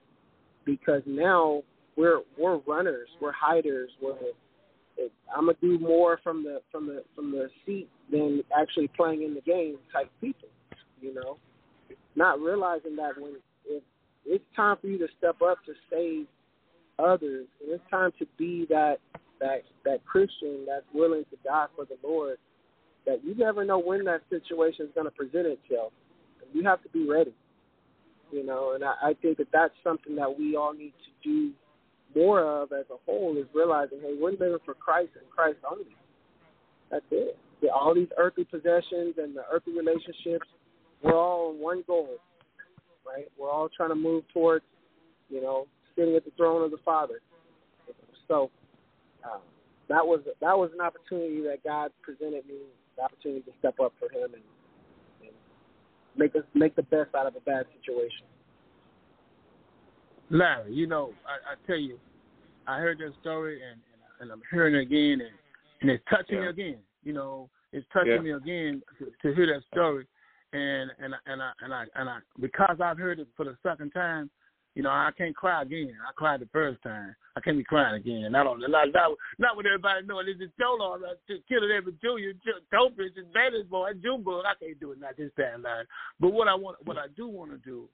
because 0.66 1.02
now 1.06 1.62
we're 1.96 2.22
we're 2.38 2.58
runners, 2.60 3.08
we're 3.22 3.32
hiders, 3.32 3.90
we're 4.02 4.16
I'm 5.36 5.48
gonna 5.48 5.58
do 5.62 5.80
more 5.80 6.20
from 6.24 6.44
the 6.44 6.62
from 6.72 6.88
the 6.88 7.04
from 7.16 7.32
the 7.32 7.50
seat 7.66 7.90
than 8.12 8.42
actually 8.58 8.88
playing 8.90 9.24
in 9.24 9.34
the 9.34 9.42
game 9.42 9.78
type 9.92 10.10
people, 10.22 10.50
you 11.02 11.14
know. 11.14 11.38
Not 12.16 12.40
realizing 12.40 12.96
that 12.96 13.20
when 13.20 13.36
if 13.66 13.84
it's 14.26 14.44
time 14.56 14.78
for 14.80 14.88
you 14.88 14.98
to 15.00 15.08
step 15.18 15.42
up 15.42 15.58
to 15.66 15.74
save 15.92 16.28
others. 17.00 17.48
And 17.62 17.72
it's 17.72 17.84
time 17.90 18.12
to 18.20 18.26
be 18.38 18.66
that 18.70 18.98
that 19.40 19.64
that 19.84 20.06
Christian 20.06 20.66
that's 20.68 20.86
willing 20.94 21.26
to 21.30 21.38
die 21.44 21.66
for 21.76 21.86
the 21.86 21.98
Lord. 22.04 22.38
That 23.06 23.24
you 23.24 23.36
never 23.36 23.64
know 23.64 23.80
when 23.80 24.04
that 24.06 24.22
situation 24.30 24.86
is 24.88 24.92
going 24.96 25.06
to 25.06 25.12
present 25.12 25.46
itself. 25.46 25.94
You 26.54 26.64
have 26.64 26.82
to 26.84 26.90
be 26.90 27.08
ready. 27.08 27.34
You 28.32 28.46
know, 28.46 28.74
and 28.74 28.84
I, 28.84 28.94
I 29.04 29.14
think 29.22 29.38
that 29.38 29.48
that's 29.54 29.74
something 29.84 30.16
that 30.16 30.38
we 30.38 30.56
all 30.56 30.74
need 30.74 30.94
to 31.06 31.30
do 31.30 31.52
more 32.16 32.42
of 32.44 32.72
as 32.72 32.86
a 32.92 32.98
whole 33.06 33.38
is 33.38 33.46
realizing, 33.54 34.00
hey, 34.02 34.16
we're 34.20 34.32
living 34.32 34.58
for 34.64 34.74
Christ 34.74 35.12
and 35.20 35.30
Christ 35.30 35.58
only. 35.70 35.86
That's 36.90 37.06
it. 37.12 37.38
The, 37.62 37.70
all 37.70 37.94
these 37.94 38.08
earthly 38.18 38.46
possessions 38.46 39.16
and 39.18 39.36
the 39.36 39.44
earthly 39.52 39.74
relationships, 39.74 40.48
we're 41.02 41.18
all 41.18 41.50
on 41.50 41.60
one 41.60 41.84
goal, 41.86 42.18
right? 43.06 43.28
We're 43.38 43.50
all 43.50 43.70
trying 43.76 43.90
to 43.90 43.96
move 43.96 44.24
towards, 44.34 44.66
you 45.30 45.42
know, 45.42 45.68
sitting 45.96 46.16
at 46.16 46.26
the 46.26 46.32
throne 46.38 46.64
of 46.64 46.72
the 46.72 46.78
Father. 46.86 47.20
So 48.28 48.50
um, 49.24 49.42
that 49.90 50.06
was 50.06 50.22
that 50.42 50.58
was 50.58 50.72
an 50.74 50.82
opportunity 50.82 51.42
that 51.44 51.64
God 51.64 51.92
presented 52.02 52.46
me, 52.48 52.58
the 52.98 53.04
opportunity 53.04 53.42
to 53.42 53.52
step 53.60 53.80
up 53.80 53.94
for 54.00 54.10
Him 54.10 54.34
and, 54.34 54.44
and 55.22 55.36
make 56.18 56.36
us 56.36 56.44
make 56.54 56.76
the 56.76 56.84
best 56.84 57.14
out 57.16 57.28
of 57.28 57.36
a 57.36 57.42
bad 57.42 57.66
situation. 57.80 58.26
Larry, 60.30 60.74
you 60.74 60.88
know, 60.88 61.14
I, 61.26 61.54
I 61.54 61.68
tell 61.68 61.78
you, 61.78 62.00
I 62.68 62.80
heard 62.80 63.00
that 63.00 63.14
story 63.22 63.62
and 63.62 63.80
and, 64.20 64.22
and 64.22 64.32
I'm 64.32 64.42
hearing 64.52 64.76
it 64.76 64.82
again, 64.82 65.22
and 65.22 65.36
and 65.82 65.92
it's 65.92 66.04
touching 66.10 66.38
yeah. 66.38 66.42
me 66.42 66.48
again. 66.48 66.78
You 67.04 67.14
know, 67.14 67.50
it's 67.72 67.86
touching 67.94 68.14
yeah. 68.14 68.22
me 68.22 68.32
again 68.32 68.82
to, 69.00 69.06
to 69.06 69.36
hear 69.36 69.48
that 69.48 69.62
story, 69.72 70.08
and 70.54 70.92
and 71.00 71.14
and 71.26 71.42
I 71.42 71.52
and 71.62 71.74
I 71.74 71.86
and 71.96 72.10
I 72.10 72.18
because 72.40 72.78
I've 72.84 72.98
heard 72.98 73.20
it 73.20 73.28
for 73.36 73.46
the 73.46 73.58
second 73.64 73.92
time. 73.92 74.30
You 74.74 74.84
know, 74.84 74.90
I 74.90 75.12
can't 75.18 75.34
cry 75.34 75.62
again. 75.62 75.94
I 76.06 76.12
cried 76.18 76.42
the 76.42 76.50
first 76.52 76.84
time. 76.84 77.16
I 77.38 77.40
can't 77.40 77.56
be 77.56 77.64
crying 77.64 77.96
again. 77.96 78.30
Not 78.32 78.46
on 78.46 78.60
not 78.60 78.88
not, 78.94 79.12
not 79.40 79.56
with 79.56 79.66
everybody 79.66 80.06
knowing 80.06 80.26
this 80.26 80.36
is 80.36 80.52
Cholo, 80.60 81.00
killing 81.48 81.72
every 81.72 81.94
junior, 82.04 82.32
and 82.32 83.34
Bandit 83.34 83.70
boy, 83.70 83.92
Junebug. 84.04 84.44
I 84.44 84.54
can't 84.60 84.80
do 84.80 84.92
it 84.92 85.00
not 85.00 85.16
this 85.16 85.32
time, 85.40 85.64
line. 85.64 85.86
But 86.20 86.34
what 86.34 86.50
I 86.50 86.56
want, 86.56 86.78
what 86.86 86.98
I 86.98 87.08
do 87.16 87.28
want 87.28 87.52
to 87.52 87.58
do 87.58 87.88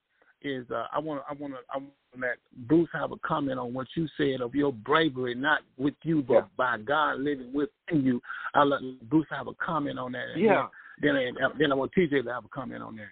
is 0.44 0.66
uh, 0.72 0.86
I 0.92 1.00
want 1.00 1.24
I 1.30 1.34
want 1.34 1.54
to 1.54 1.60
I 1.74 1.78
want 1.78 1.94
let 2.20 2.38
Bruce 2.68 2.90
have 2.94 3.12
a 3.12 3.18
comment 3.18 3.60
on 3.60 3.74
what 3.74 3.88
you 3.96 4.08
said 4.18 4.42
of 4.42 4.54
your 4.54 4.74
bravery, 4.74 5.34
not 5.34 5.62
with 5.78 5.94
you, 6.04 6.22
but 6.22 6.34
yeah. 6.34 6.42
by 6.58 6.78
God 6.78 7.20
living 7.20 7.54
within 7.54 8.04
you. 8.04 8.22
I'll 8.54 8.68
let 8.68 8.82
Bruce 9.10 9.28
have 9.30 9.48
a 9.48 9.54
comment 9.54 9.98
on 9.98 10.12
that. 10.14 10.26
Yeah. 10.36 10.68
Then 11.02 11.16
then, 11.16 11.36
then 11.58 11.72
I 11.72 11.76
want 11.76 11.92
TJ 11.98 12.24
to 12.24 12.30
have 12.32 12.46
a 12.46 12.50
comment 12.50 12.84
on 12.84 12.98
that. 12.98 13.08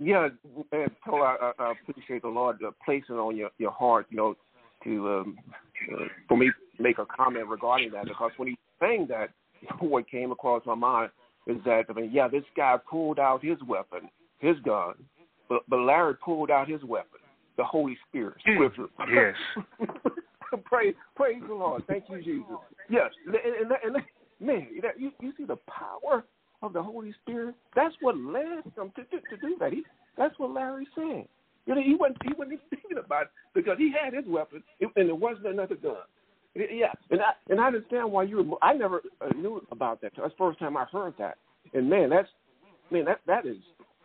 Yeah, 0.00 0.28
and 0.70 0.90
so 1.04 1.16
I, 1.16 1.50
I 1.58 1.72
appreciate 1.72 2.22
the 2.22 2.28
Lord 2.28 2.58
uh, 2.64 2.70
placing 2.84 3.16
on 3.16 3.36
your 3.36 3.50
your 3.58 3.72
heart, 3.72 4.06
you 4.10 4.16
know, 4.16 4.36
to 4.84 5.08
um, 5.08 5.38
uh, 5.92 6.04
for 6.28 6.36
me 6.36 6.50
make 6.78 6.98
a 6.98 7.06
comment 7.06 7.48
regarding 7.48 7.90
that 7.92 8.04
because 8.04 8.30
when 8.36 8.48
he's 8.48 8.56
saying 8.80 9.08
that, 9.08 9.30
what 9.80 10.08
came 10.08 10.30
across 10.30 10.62
my 10.64 10.76
mind 10.76 11.10
is 11.48 11.56
that 11.64 11.84
I 11.88 11.92
mean, 11.92 12.10
yeah, 12.12 12.28
this 12.28 12.44
guy 12.56 12.76
pulled 12.88 13.18
out 13.18 13.44
his 13.44 13.58
weapon, 13.66 14.08
his 14.38 14.56
gun, 14.60 14.94
but 15.48 15.62
but 15.68 15.78
Larry 15.78 16.14
pulled 16.14 16.50
out 16.50 16.68
his 16.68 16.82
weapon, 16.84 17.20
the 17.56 17.64
Holy 17.64 17.96
Spirit, 18.08 18.36
Scripture. 18.40 18.86
Yes. 19.12 19.34
praise 20.64 20.94
praise 21.16 21.42
the 21.46 21.54
Lord. 21.54 21.84
Thank 21.86 22.04
you, 22.08 22.18
Jesus. 22.18 22.56
Yes, 22.88 23.10
and, 23.26 23.34
and, 23.34 23.72
and, 23.84 23.96
and 23.96 24.04
man, 24.40 24.68
you 24.96 25.10
you 25.20 25.32
see 25.36 25.44
the 25.44 25.58
power 25.68 26.24
of 26.62 26.72
the 26.72 26.82
Holy 26.82 27.14
Spirit. 27.22 27.54
That's 27.74 27.94
what 28.00 28.16
led 28.16 28.64
him 28.76 28.92
to, 28.96 29.04
to, 29.04 29.20
to 29.30 29.36
do 29.40 29.56
that. 29.60 29.72
He, 29.72 29.84
that's 30.16 30.38
what 30.38 30.50
Larry's 30.50 30.88
saying. 30.96 31.28
You 31.66 31.74
know, 31.74 31.82
he 31.82 31.94
wasn't 31.94 32.18
he 32.24 32.32
wasn't 32.36 32.60
thinking 32.70 32.98
about 32.98 33.22
it 33.22 33.28
because 33.54 33.76
he 33.78 33.92
had 33.92 34.14
his 34.14 34.24
weapon 34.26 34.62
and 34.80 34.90
there 35.08 35.14
wasn't 35.14 35.46
another 35.46 35.76
gun. 35.76 35.96
Yeah, 36.54 36.92
and 37.10 37.20
I 37.20 37.32
and 37.50 37.60
I 37.60 37.66
understand 37.66 38.10
why 38.10 38.24
you. 38.24 38.42
Were, 38.42 38.56
I 38.62 38.72
never 38.72 39.02
uh, 39.20 39.28
knew 39.36 39.62
about 39.70 40.00
that. 40.00 40.12
That's 40.16 40.30
the 40.30 40.36
first 40.38 40.58
time 40.58 40.76
I 40.76 40.86
heard 40.90 41.14
that. 41.18 41.36
And 41.74 41.88
man, 41.88 42.10
that's 42.10 42.28
man 42.90 43.04
that 43.04 43.20
that 43.26 43.46
is 43.46 43.58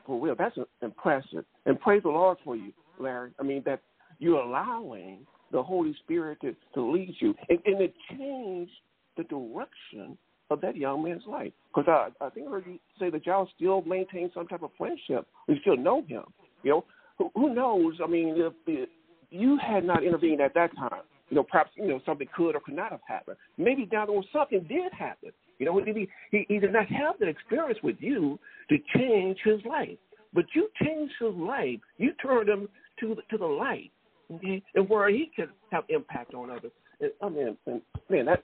for 0.05 0.23
real. 0.23 0.35
That's 0.37 0.57
impressive. 0.81 1.45
And 1.65 1.79
praise 1.79 2.03
the 2.03 2.09
Lord 2.09 2.37
for 2.43 2.55
you, 2.55 2.71
Larry. 2.99 3.31
I 3.39 3.43
mean 3.43 3.63
that 3.65 3.81
you're 4.19 4.41
allowing 4.41 5.25
the 5.51 5.61
Holy 5.61 5.95
Spirit 6.03 6.39
to 6.41 6.55
to 6.73 6.91
lead 6.91 7.15
you, 7.19 7.35
and, 7.49 7.59
and 7.65 7.81
it 7.81 7.93
changed 8.09 8.71
the 9.17 9.23
direction 9.23 10.17
of 10.49 10.61
that 10.61 10.75
young 10.75 11.03
man's 11.03 11.23
life. 11.27 11.51
Because 11.73 11.87
I, 12.21 12.25
I 12.25 12.29
think 12.29 12.47
I 12.47 12.51
heard 12.51 12.65
you 12.67 12.79
say 12.99 13.09
that 13.09 13.25
y'all 13.25 13.49
still 13.55 13.81
maintain 13.83 14.31
some 14.33 14.47
type 14.47 14.63
of 14.63 14.71
friendship. 14.77 15.27
You 15.47 15.55
still 15.61 15.77
know 15.77 16.03
him. 16.07 16.23
You 16.63 16.71
know, 16.71 16.85
who, 17.17 17.31
who 17.35 17.53
knows? 17.53 17.95
I 18.03 18.07
mean, 18.07 18.35
if, 18.37 18.53
if 18.67 18.89
you 19.29 19.57
had 19.57 19.83
not 19.83 20.03
intervened 20.03 20.41
at 20.41 20.53
that 20.53 20.75
time, 20.75 21.01
you 21.29 21.35
know, 21.35 21.43
perhaps 21.43 21.71
you 21.75 21.87
know 21.87 21.99
something 22.05 22.27
could 22.35 22.55
or 22.55 22.59
could 22.59 22.75
not 22.75 22.91
have 22.91 23.01
happened. 23.07 23.37
Maybe 23.57 23.85
down 23.85 24.07
the 24.07 24.13
road 24.13 24.25
something 24.31 24.63
did 24.69 24.93
happen, 24.93 25.31
You 25.59 25.65
know, 25.65 25.83
he, 25.83 26.07
he 26.31 26.45
he 26.47 26.59
did 26.59 26.73
not 26.73 26.87
have 26.87 27.15
that 27.19 27.27
experience 27.27 27.79
with 27.83 27.97
you 27.99 28.39
to 28.69 28.77
change 28.95 29.37
his 29.43 29.59
life, 29.65 29.97
but 30.33 30.45
you 30.53 30.69
changed 30.83 31.13
his 31.19 31.33
life. 31.35 31.79
You 31.97 32.13
turned 32.21 32.49
him 32.49 32.67
to 32.99 33.15
to 33.29 33.37
the 33.37 33.45
light, 33.45 33.91
okay? 34.33 34.61
and 34.75 34.89
where 34.89 35.09
he 35.09 35.31
can 35.35 35.49
have 35.71 35.83
impact 35.89 36.33
on 36.33 36.49
others. 36.49 36.71
And, 36.99 37.11
I 37.21 37.29
mean, 37.29 37.57
and, 37.65 37.81
man, 38.09 38.25
that 38.25 38.43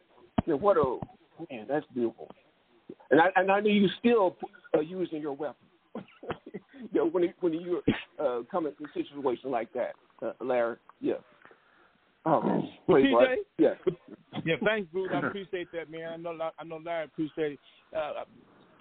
know, 0.49 0.57
what 0.57 0.77
a 0.77 0.99
man, 1.51 1.65
that's 1.67 1.85
beautiful. 1.93 2.29
And 3.11 3.21
I 3.21 3.27
and 3.35 3.51
I 3.51 3.59
know 3.59 3.69
you 3.69 3.87
still 3.99 4.35
uh, 4.75 4.81
using 4.81 5.21
your 5.21 5.33
weapon. 5.33 5.67
you 6.53 6.59
know, 6.93 7.07
when 7.07 7.33
when 7.39 7.53
you 7.53 7.81
uh, 8.19 8.41
come 8.51 8.67
into 8.67 8.83
a 8.83 8.93
situation 8.93 9.51
like 9.51 9.71
that, 9.73 9.93
uh, 10.21 10.33
Larry. 10.43 10.77
Yeah. 10.99 11.15
Oh, 12.25 12.67
well, 12.87 13.01
TJ. 13.01 13.35
Yeah. 13.57 13.69
Yeah. 14.45 14.55
Thanks, 14.63 14.89
Bruce. 14.91 15.09
I 15.13 15.19
appreciate 15.27 15.71
that, 15.71 15.89
man. 15.89 16.11
I 16.13 16.17
know. 16.17 16.51
I 16.59 16.63
know 16.63 16.79
Larry 16.83 17.05
appreciate 17.05 17.53
it. 17.53 17.59
Uh, 17.95 18.23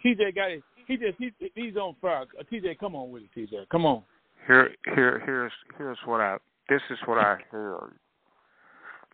TJ 0.05 0.35
got 0.35 0.51
it. 0.51 0.63
He 0.87 0.97
just 0.97 1.19
he, 1.19 1.31
he's 1.55 1.77
on 1.77 1.95
fire. 2.01 2.27
Uh, 2.39 2.43
TJ, 2.53 2.79
come 2.79 2.95
on 2.95 3.11
with 3.11 3.23
it, 3.23 3.31
TJ. 3.37 3.69
Come 3.71 3.87
on. 3.87 4.03
Here, 4.47 4.71
here, 4.95 5.23
here's 5.25 5.53
here's 5.77 5.99
what 6.05 6.21
I. 6.21 6.39
This 6.69 6.83
is 6.91 6.99
what 7.07 7.19
I 7.19 7.37
heard. 7.51 7.95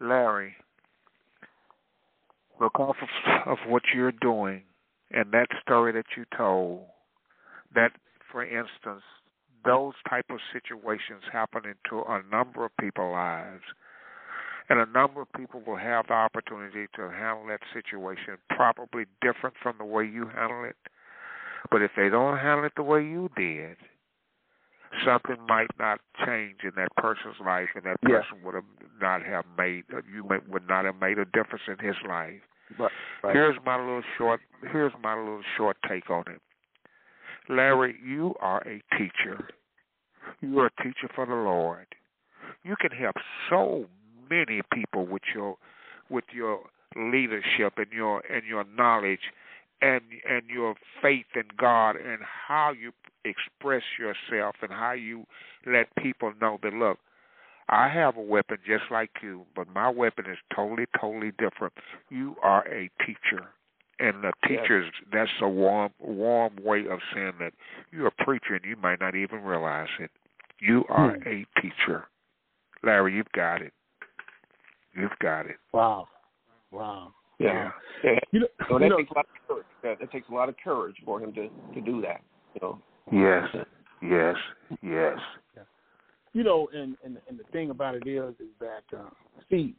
Larry, 0.00 0.54
look 2.60 2.78
off 2.80 2.96
of, 3.00 3.52
of 3.52 3.58
what 3.68 3.82
you're 3.94 4.12
doing 4.12 4.62
and 5.10 5.30
that 5.32 5.46
story 5.62 5.92
that 5.92 6.06
you 6.16 6.24
told. 6.36 6.82
That, 7.74 7.92
for 8.30 8.44
instance, 8.44 9.02
those 9.64 9.94
type 10.08 10.26
of 10.30 10.38
situations 10.52 11.22
happen 11.32 11.62
into 11.64 12.02
a 12.04 12.22
number 12.30 12.64
of 12.64 12.76
people's 12.78 13.12
lives. 13.12 13.62
And 14.68 14.80
a 14.80 14.86
number 14.86 15.20
of 15.20 15.32
people 15.36 15.62
will 15.66 15.76
have 15.76 16.06
the 16.06 16.14
opportunity 16.14 16.86
to 16.96 17.10
handle 17.10 17.46
that 17.48 17.60
situation 17.72 18.38
probably 18.48 19.04
different 19.20 19.56
from 19.62 19.76
the 19.78 19.84
way 19.84 20.04
you 20.04 20.26
handle 20.34 20.64
it. 20.64 20.76
But 21.70 21.82
if 21.82 21.90
they 21.96 22.08
don't 22.08 22.38
handle 22.38 22.64
it 22.64 22.72
the 22.76 22.82
way 22.82 23.02
you 23.02 23.30
did, 23.36 23.76
something 25.04 25.36
might 25.48 25.70
not 25.78 26.00
change 26.24 26.58
in 26.62 26.72
that 26.76 26.94
person's 26.96 27.36
life, 27.44 27.68
and 27.74 27.84
that 27.84 28.00
person 28.02 28.38
yeah. 28.38 28.44
would 28.44 28.54
have 28.54 28.64
not 29.00 29.22
have 29.22 29.44
made 29.58 29.84
uh, 29.92 30.00
you 30.12 30.24
may, 30.28 30.36
would 30.48 30.68
not 30.68 30.84
have 30.84 30.96
made 31.00 31.18
a 31.18 31.24
difference 31.26 31.62
in 31.68 31.84
his 31.84 31.96
life. 32.08 32.40
Right. 32.78 32.90
Here's 33.32 33.56
my 33.64 33.78
little 33.78 34.02
short. 34.16 34.40
Here's 34.72 34.92
my 35.02 35.16
little 35.16 35.42
short 35.56 35.76
take 35.88 36.10
on 36.10 36.24
it. 36.28 36.40
Larry, 37.48 37.96
you 38.04 38.34
are 38.40 38.62
a 38.66 38.82
teacher. 38.96 39.48
You 40.40 40.60
are 40.60 40.66
a 40.66 40.82
teacher 40.82 41.08
for 41.14 41.26
the 41.26 41.34
Lord. 41.34 41.86
You 42.62 42.74
can 42.80 42.90
help 42.90 43.16
so 43.50 43.86
many 44.28 44.62
people 44.72 45.06
with 45.06 45.22
your 45.34 45.56
with 46.10 46.24
your 46.32 46.60
leadership 46.96 47.74
and 47.76 47.92
your 47.92 48.22
and 48.30 48.44
your 48.46 48.64
knowledge 48.76 49.32
and 49.82 50.02
and 50.28 50.42
your 50.48 50.74
faith 51.02 51.26
in 51.34 51.44
God 51.58 51.96
and 51.96 52.20
how 52.48 52.72
you 52.72 52.92
express 53.24 53.82
yourself 53.98 54.56
and 54.62 54.70
how 54.70 54.92
you 54.92 55.24
let 55.66 55.94
people 55.96 56.32
know 56.40 56.58
that 56.62 56.72
look, 56.72 56.98
I 57.68 57.88
have 57.88 58.16
a 58.16 58.22
weapon 58.22 58.58
just 58.66 58.84
like 58.90 59.10
you, 59.22 59.46
but 59.56 59.66
my 59.74 59.88
weapon 59.88 60.26
is 60.30 60.38
totally, 60.54 60.86
totally 61.00 61.32
different. 61.38 61.72
You 62.10 62.36
are 62.42 62.66
a 62.68 62.90
teacher. 63.04 63.46
And 64.00 64.24
the 64.24 64.32
teachers, 64.46 64.90
that's 65.12 65.30
a 65.40 65.48
warm, 65.48 65.92
warm 66.00 66.56
way 66.62 66.80
of 66.90 66.98
saying 67.14 67.34
that 67.38 67.52
you're 67.92 68.08
a 68.08 68.24
preacher 68.24 68.54
and 68.54 68.64
you 68.64 68.76
might 68.76 69.00
not 69.00 69.14
even 69.14 69.42
realize 69.42 69.88
it. 70.00 70.10
You 70.60 70.84
are 70.88 71.16
hmm. 71.16 71.28
a 71.28 71.60
teacher. 71.60 72.04
Larry, 72.82 73.14
you've 73.14 73.32
got 73.34 73.62
it. 73.62 73.72
You've 74.96 75.18
got 75.20 75.46
it. 75.46 75.56
Wow. 75.72 76.08
Wow. 76.70 77.12
Yeah. 77.38 77.70
yeah. 78.02 78.18
You 78.32 78.40
know, 78.40 78.46
so 78.68 78.78
that 78.78 78.84
you 78.84 78.90
know, 78.90 78.96
takes 78.98 79.10
a 79.10 79.14
lot 79.14 79.26
of 79.26 79.48
courage. 79.48 79.66
That, 79.82 79.98
that 80.00 80.12
takes 80.12 80.28
a 80.28 80.34
lot 80.34 80.48
of 80.48 80.54
courage 80.62 80.96
for 81.04 81.20
him 81.20 81.32
to 81.34 81.48
to 81.74 81.80
do 81.80 82.00
that. 82.02 82.22
You 82.54 82.60
know. 82.62 82.78
Yes. 83.12 83.64
Yes. 84.02 84.36
Yes. 84.82 85.18
You 86.34 86.42
know, 86.42 86.68
and 86.74 86.96
and 87.04 87.18
and 87.28 87.38
the 87.38 87.44
thing 87.52 87.70
about 87.70 87.94
it 87.94 88.06
is, 88.06 88.34
is 88.40 88.50
that 88.60 88.82
uh, 88.96 89.08
see, 89.48 89.74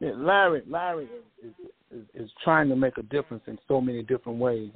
Larry 0.00 0.62
Larry 0.68 1.08
is, 1.42 1.52
is 1.90 2.04
is 2.14 2.30
trying 2.44 2.68
to 2.68 2.76
make 2.76 2.98
a 2.98 3.02
difference 3.02 3.42
in 3.46 3.58
so 3.66 3.80
many 3.80 4.02
different 4.02 4.38
ways, 4.38 4.70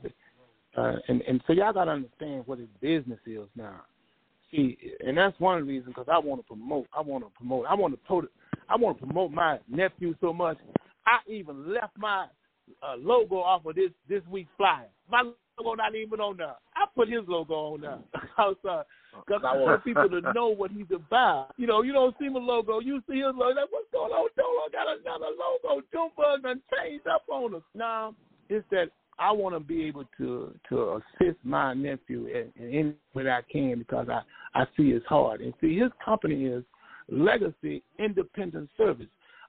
uh, 0.76 0.94
and 1.08 1.20
and 1.22 1.42
so 1.46 1.52
y'all 1.52 1.72
got 1.72 1.84
to 1.84 1.90
understand 1.90 2.44
what 2.46 2.58
his 2.58 2.68
business 2.80 3.20
is 3.26 3.46
now. 3.54 3.82
See, 4.50 4.78
and 5.06 5.16
that's 5.16 5.38
one 5.38 5.58
of 5.58 5.66
the 5.66 5.70
reasons 5.70 5.94
because 5.94 6.08
I 6.10 6.18
want 6.18 6.40
to 6.40 6.46
promote. 6.46 6.86
I 6.96 7.02
want 7.02 7.24
to 7.24 7.30
promote. 7.36 7.66
I 7.68 7.74
want 7.74 7.92
to 7.92 7.98
promote. 8.06 8.30
I 8.68 8.76
want 8.76 8.98
to 9.00 9.06
promote 9.06 9.32
my 9.32 9.58
nephew 9.68 10.14
so 10.20 10.32
much. 10.32 10.58
I 11.06 11.18
even 11.30 11.72
left 11.72 11.96
my 11.98 12.26
uh, 12.82 12.96
logo 12.98 13.36
off 13.36 13.66
of 13.66 13.74
this 13.74 13.90
this 14.08 14.22
week's 14.30 14.50
flyer. 14.56 14.88
My 15.10 15.22
logo 15.22 15.74
not 15.74 15.94
even 15.94 16.20
on 16.20 16.36
there. 16.36 16.54
I 16.74 16.86
put 16.94 17.08
his 17.08 17.22
logo 17.26 17.54
on 17.54 17.80
there 17.82 17.98
because 18.12 18.56
cause 18.62 19.42
I 19.44 19.56
want 19.56 19.84
people 19.84 20.08
to 20.08 20.32
know 20.32 20.48
what 20.48 20.70
he's 20.70 20.86
about. 20.94 21.48
You 21.56 21.66
know, 21.66 21.82
you 21.82 21.92
don't 21.92 22.14
see 22.18 22.28
my 22.28 22.40
logo. 22.40 22.80
You 22.80 23.02
see 23.08 23.16
his 23.16 23.34
logo. 23.34 23.60
Like, 23.60 23.70
what's 23.70 23.90
going 23.92 24.12
on? 24.12 24.28
Dolo 24.36 24.68
got 24.72 24.86
another 24.88 25.32
logo. 25.36 25.82
Junebug 25.92 26.42
done 26.42 26.62
changed 26.76 27.06
up 27.06 27.22
on 27.30 27.54
us. 27.56 27.62
Now, 27.74 28.14
it's 28.48 28.64
that 28.70 28.88
I 29.18 29.30
want 29.32 29.54
to 29.54 29.60
be 29.60 29.84
able 29.84 30.04
to 30.18 30.54
to 30.68 31.00
assist 31.20 31.38
my 31.44 31.74
nephew 31.74 32.26
in, 32.26 32.52
in 32.62 32.74
any 32.74 32.94
way 33.14 33.24
that 33.24 33.44
I 33.44 33.52
can 33.52 33.78
because 33.78 34.08
I 34.08 34.22
I 34.54 34.64
see 34.76 34.92
his 34.92 35.02
heart 35.08 35.40
and 35.40 35.52
see 35.60 35.78
his 35.78 35.90
company 36.04 36.46
is 36.46 36.64
Legacy 37.12 37.82
Independent 37.98 38.68
Service. 38.76 39.06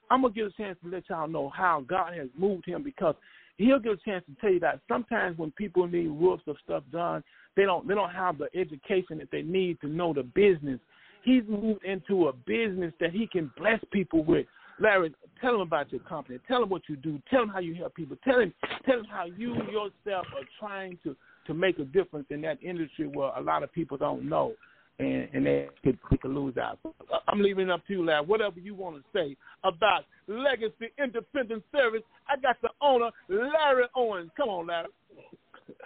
I'm 0.09 0.21
gonna 0.21 0.33
give 0.33 0.47
a 0.47 0.51
chance 0.51 0.77
to 0.83 0.89
let 0.89 1.03
y'all 1.09 1.27
know 1.27 1.49
how 1.49 1.83
God 1.87 2.13
has 2.13 2.27
moved 2.37 2.65
him 2.65 2.83
because 2.83 3.15
he'll 3.57 3.79
give 3.79 3.93
a 3.93 4.09
chance 4.09 4.23
to 4.25 4.35
tell 4.41 4.51
you 4.51 4.59
that 4.59 4.79
sometimes 4.87 5.37
when 5.37 5.51
people 5.51 5.87
need 5.87 6.07
roofs 6.07 6.43
of 6.47 6.57
stuff 6.63 6.83
done, 6.91 7.23
they 7.55 7.63
don't 7.63 7.87
they 7.87 7.93
don't 7.93 8.11
have 8.11 8.37
the 8.37 8.49
education 8.55 9.17
that 9.19 9.29
they 9.31 9.41
need 9.41 9.79
to 9.81 9.87
know 9.87 10.13
the 10.13 10.23
business. 10.23 10.79
He's 11.23 11.43
moved 11.47 11.85
into 11.85 12.27
a 12.27 12.33
business 12.33 12.93
that 12.99 13.11
he 13.11 13.27
can 13.27 13.51
bless 13.57 13.79
people 13.91 14.23
with. 14.23 14.45
Larry, 14.79 15.13
tell 15.39 15.55
him 15.55 15.61
about 15.61 15.91
your 15.91 16.01
company. 16.01 16.39
Tell 16.47 16.63
him 16.63 16.69
what 16.69 16.81
you 16.89 16.97
do. 16.97 17.21
Tell 17.29 17.43
him 17.43 17.49
how 17.49 17.59
you 17.59 17.75
help 17.75 17.95
people. 17.95 18.17
Tell 18.23 18.39
him 18.39 18.53
tell 18.85 18.99
him 18.99 19.05
how 19.09 19.25
you 19.25 19.55
yourself 19.55 20.27
are 20.35 20.47
trying 20.59 20.97
to 21.03 21.15
to 21.47 21.53
make 21.53 21.79
a 21.79 21.85
difference 21.85 22.25
in 22.29 22.41
that 22.41 22.61
industry 22.61 23.07
where 23.07 23.31
a 23.35 23.41
lot 23.41 23.63
of 23.63 23.71
people 23.71 23.97
don't 23.97 24.27
know 24.27 24.53
and, 24.99 25.27
and 25.33 25.45
they 25.45 25.67
could, 25.83 25.97
could 26.01 26.31
lose 26.31 26.57
out. 26.57 26.79
I'm 27.27 27.41
leaving 27.41 27.67
it 27.67 27.71
up 27.71 27.85
to 27.87 27.93
you, 27.93 28.05
Larry. 28.05 28.25
Whatever 28.25 28.59
you 28.59 28.75
want 28.75 28.97
to 28.97 29.03
say 29.13 29.35
about 29.63 30.03
Legacy 30.27 30.91
Independent 31.01 31.63
Service, 31.71 32.03
I 32.27 32.39
got 32.39 32.57
the 32.61 32.69
owner, 32.81 33.09
Larry 33.29 33.85
Owens. 33.95 34.31
Come 34.37 34.49
on, 34.49 34.67
Larry. 34.67 34.87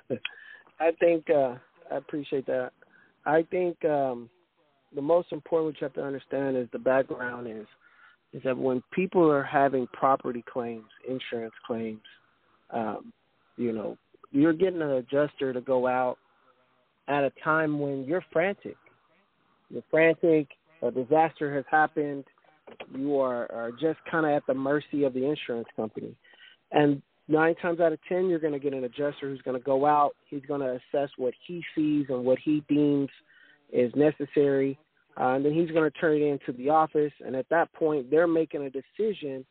I 0.80 0.92
think 1.00 1.30
uh, 1.30 1.56
I 1.92 1.98
appreciate 1.98 2.46
that. 2.48 2.72
I 3.26 3.44
think 3.50 3.84
um, 3.86 4.30
the 4.96 5.02
most 5.02 5.32
important 5.32 5.74
what 5.74 5.82
you 5.82 5.86
have 5.86 5.94
to 5.94 6.04
understand 6.04 6.58
is 6.58 6.68
the 6.72 6.80
background 6.80 7.48
is 7.48 7.66
is 8.34 8.44
that 8.44 8.58
when 8.58 8.84
people 8.92 9.32
are 9.32 9.44
having 9.44 9.88
property 9.94 10.44
claims, 10.52 10.86
insurance 11.08 11.54
claims, 11.66 12.02
um, 12.72 13.14
you 13.56 13.72
know, 13.72 13.98
you're 14.32 14.54
getting 14.54 14.82
an 14.82 14.92
adjuster 14.92 15.54
to 15.54 15.62
go 15.62 15.88
out 15.88 16.18
at 17.08 17.24
a 17.24 17.32
time 17.42 17.80
when 17.80 18.04
you're 18.04 18.24
frantic 18.34 18.76
you're 19.70 19.84
frantic, 19.90 20.50
a 20.82 20.92
disaster 20.92 21.54
has 21.56 21.66
happened, 21.70 22.24
you 22.96 23.20
are, 23.20 23.52
are 23.52 23.72
just 23.72 24.00
kind 24.10 24.26
of 24.26 24.32
at 24.32 24.46
the 24.48 24.54
mercy 24.54 25.04
of 25.04 25.14
the 25.14 25.26
insurance 25.26 25.68
company. 25.76 26.16
And 26.72 27.02
nine 27.28 27.56
times 27.56 27.80
out 27.80 27.94
of 27.94 28.00
ten, 28.08 28.28
you're 28.28 28.40
going 28.40 28.54
to 28.54 28.60
get 28.60 28.74
an 28.74 28.84
adjuster 28.84 29.30
who's 29.30 29.42
going 29.42 29.58
to 29.58 29.64
go 29.64 29.86
out. 29.86 30.12
He's 30.30 30.46
going 30.48 30.62
to 30.62 30.80
assess 30.94 31.10
what 31.18 31.34
he 31.46 31.64
sees 31.76 32.06
and 32.10 32.24
what 32.24 32.40
he 32.44 32.64
deems 32.68 33.10
is 33.72 33.92
necessary, 33.96 34.78
uh, 35.20 35.34
and 35.34 35.46
then 35.46 35.54
he's 35.54 35.72
going 35.72 35.90
to 35.90 35.98
turn 35.98 36.22
it 36.22 36.26
into 36.26 36.58
the 36.58 36.70
office. 36.70 37.12
And 37.26 37.36
at 37.36 37.50
that 37.50 37.72
point, 37.74 38.10
they're 38.10 38.28
making 38.28 38.62
a 38.62 38.70
decision 38.70 39.46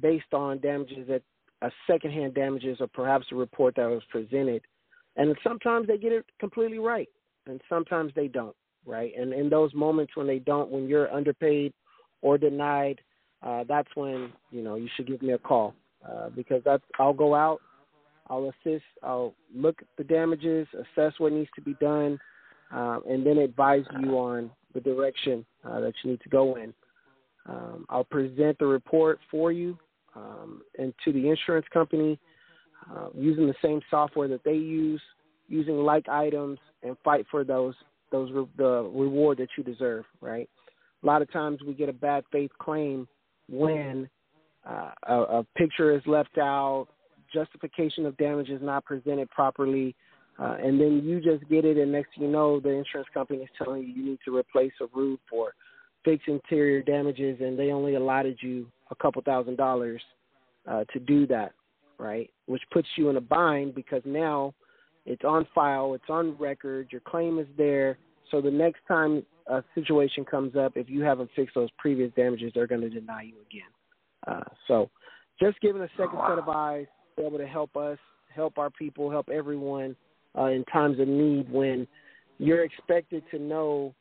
based 0.00 0.32
on 0.32 0.58
damages 0.60 1.08
that 1.08 1.22
a 1.62 1.70
secondhand 1.86 2.34
damages 2.34 2.78
or 2.80 2.86
perhaps 2.86 3.26
a 3.32 3.34
report 3.34 3.74
that 3.76 3.88
was 3.88 4.02
presented. 4.10 4.62
And 5.16 5.36
sometimes 5.42 5.88
they 5.88 5.98
get 5.98 6.12
it 6.12 6.24
completely 6.38 6.78
right, 6.78 7.08
and 7.46 7.60
sometimes 7.68 8.12
they 8.14 8.28
don't 8.28 8.54
right? 8.88 9.12
And 9.16 9.32
in 9.32 9.48
those 9.48 9.72
moments 9.74 10.16
when 10.16 10.26
they 10.26 10.38
don't, 10.38 10.70
when 10.70 10.88
you're 10.88 11.12
underpaid 11.12 11.72
or 12.22 12.38
denied, 12.38 13.00
uh, 13.42 13.64
that's 13.68 13.88
when 13.94 14.32
you 14.50 14.62
know 14.62 14.74
you 14.74 14.88
should 14.96 15.06
give 15.06 15.22
me 15.22 15.32
a 15.32 15.38
call 15.38 15.74
uh, 16.08 16.30
because 16.30 16.62
that's 16.64 16.82
I'll 16.98 17.12
go 17.12 17.34
out, 17.34 17.60
I'll 18.28 18.52
assist, 18.64 18.84
I'll 19.02 19.34
look 19.54 19.80
at 19.80 19.88
the 19.96 20.04
damages, 20.04 20.66
assess 20.74 21.12
what 21.18 21.32
needs 21.32 21.50
to 21.54 21.60
be 21.60 21.74
done, 21.74 22.18
uh, 22.74 22.98
and 23.08 23.24
then 23.24 23.38
advise 23.38 23.84
you 24.00 24.18
on 24.18 24.50
the 24.74 24.80
direction 24.80 25.44
uh, 25.64 25.80
that 25.80 25.92
you 26.02 26.12
need 26.12 26.20
to 26.22 26.28
go 26.28 26.56
in. 26.56 26.74
Um, 27.46 27.86
I'll 27.88 28.04
present 28.04 28.58
the 28.58 28.66
report 28.66 29.20
for 29.30 29.52
you 29.52 29.78
um, 30.14 30.62
and 30.78 30.92
to 31.04 31.12
the 31.12 31.28
insurance 31.28 31.66
company 31.72 32.18
uh, 32.90 33.08
using 33.14 33.46
the 33.46 33.54
same 33.62 33.80
software 33.90 34.28
that 34.28 34.44
they 34.44 34.54
use, 34.54 35.00
using 35.48 35.76
like 35.78 36.08
items, 36.08 36.58
and 36.82 36.96
fight 37.04 37.26
for 37.30 37.44
those 37.44 37.74
those 38.10 38.30
re- 38.32 38.48
the 38.56 38.90
reward 38.92 39.38
that 39.38 39.48
you 39.56 39.64
deserve, 39.64 40.04
right? 40.20 40.48
A 41.02 41.06
lot 41.06 41.22
of 41.22 41.30
times 41.32 41.60
we 41.66 41.74
get 41.74 41.88
a 41.88 41.92
bad 41.92 42.24
faith 42.32 42.50
claim 42.58 43.06
when 43.48 44.08
uh, 44.68 44.90
a, 45.04 45.14
a 45.14 45.46
picture 45.56 45.94
is 45.94 46.02
left 46.06 46.38
out, 46.38 46.88
justification 47.32 48.06
of 48.06 48.16
damage 48.16 48.48
is 48.48 48.60
not 48.62 48.84
presented 48.84 49.30
properly, 49.30 49.94
uh, 50.38 50.56
and 50.62 50.80
then 50.80 51.02
you 51.04 51.20
just 51.20 51.48
get 51.48 51.64
it, 51.64 51.76
and 51.78 51.90
next 51.90 52.10
you 52.16 52.28
know, 52.28 52.60
the 52.60 52.68
insurance 52.68 53.08
company 53.12 53.40
is 53.40 53.48
telling 53.56 53.82
you 53.82 53.88
you 53.88 54.04
need 54.04 54.18
to 54.24 54.36
replace 54.36 54.72
a 54.80 54.86
roof 54.96 55.20
or 55.32 55.52
fix 56.04 56.22
interior 56.26 56.82
damages, 56.82 57.38
and 57.40 57.58
they 57.58 57.70
only 57.70 57.94
allotted 57.94 58.38
you 58.40 58.66
a 58.90 58.94
couple 58.94 59.20
thousand 59.22 59.56
dollars 59.56 60.00
uh, 60.68 60.84
to 60.92 61.00
do 61.00 61.26
that, 61.26 61.52
right? 61.98 62.30
Which 62.46 62.62
puts 62.72 62.88
you 62.96 63.08
in 63.10 63.16
a 63.16 63.20
bind 63.20 63.74
because 63.74 64.02
now 64.04 64.54
it's 65.08 65.24
on 65.24 65.46
file, 65.54 65.94
it's 65.94 66.10
on 66.10 66.36
record, 66.38 66.88
your 66.92 67.00
claim 67.00 67.38
is 67.38 67.46
there. 67.56 67.96
So 68.30 68.42
the 68.42 68.50
next 68.50 68.80
time 68.86 69.24
a 69.46 69.64
situation 69.74 70.22
comes 70.24 70.54
up, 70.54 70.76
if 70.76 70.90
you 70.90 71.02
haven't 71.02 71.30
fixed 71.34 71.54
those 71.54 71.70
previous 71.78 72.12
damages, 72.14 72.52
they're 72.54 72.66
going 72.66 72.82
to 72.82 72.90
deny 72.90 73.22
you 73.22 73.34
again. 73.50 73.70
Uh, 74.26 74.44
so 74.66 74.90
just 75.40 75.58
giving 75.60 75.80
a 75.80 75.88
second 75.96 76.18
set 76.28 76.38
of 76.38 76.46
eyes, 76.48 76.86
be 77.16 77.22
able 77.22 77.38
to 77.38 77.46
help 77.46 77.74
us, 77.74 77.98
help 78.34 78.58
our 78.58 78.68
people, 78.68 79.10
help 79.10 79.30
everyone 79.30 79.96
uh, 80.36 80.44
in 80.44 80.62
times 80.66 81.00
of 81.00 81.08
need 81.08 81.50
when 81.50 81.86
you're 82.36 82.64
expected 82.64 83.22
to 83.30 83.38
know 83.38 83.94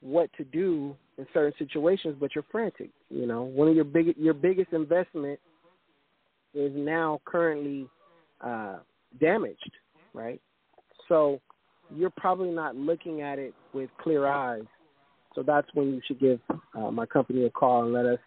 what 0.00 0.28
to 0.36 0.42
do 0.42 0.96
in 1.16 1.26
certain 1.32 1.52
situations, 1.58 2.16
but 2.18 2.34
you're 2.34 2.44
frantic. 2.50 2.90
You 3.08 3.26
know, 3.26 3.44
one 3.44 3.68
of 3.68 3.76
your 3.76 3.84
big 3.84 4.16
your 4.18 4.34
biggest 4.34 4.72
investment 4.72 5.38
is 6.54 6.72
now 6.74 7.20
currently 7.24 7.86
uh, 8.40 8.78
damaged, 9.20 9.70
right? 10.14 10.40
So 11.08 11.40
you're 11.94 12.12
probably 12.16 12.50
not 12.50 12.76
looking 12.76 13.20
at 13.20 13.38
it 13.38 13.54
with 13.72 13.90
clear 14.00 14.26
eyes. 14.26 14.64
So 15.34 15.42
that's 15.42 15.68
when 15.74 15.88
you 15.88 16.00
should 16.06 16.20
give 16.20 16.40
uh, 16.74 16.90
my 16.90 17.06
company 17.06 17.44
a 17.44 17.50
call 17.50 17.84
and 17.84 17.92
let 17.92 18.06
us 18.06 18.20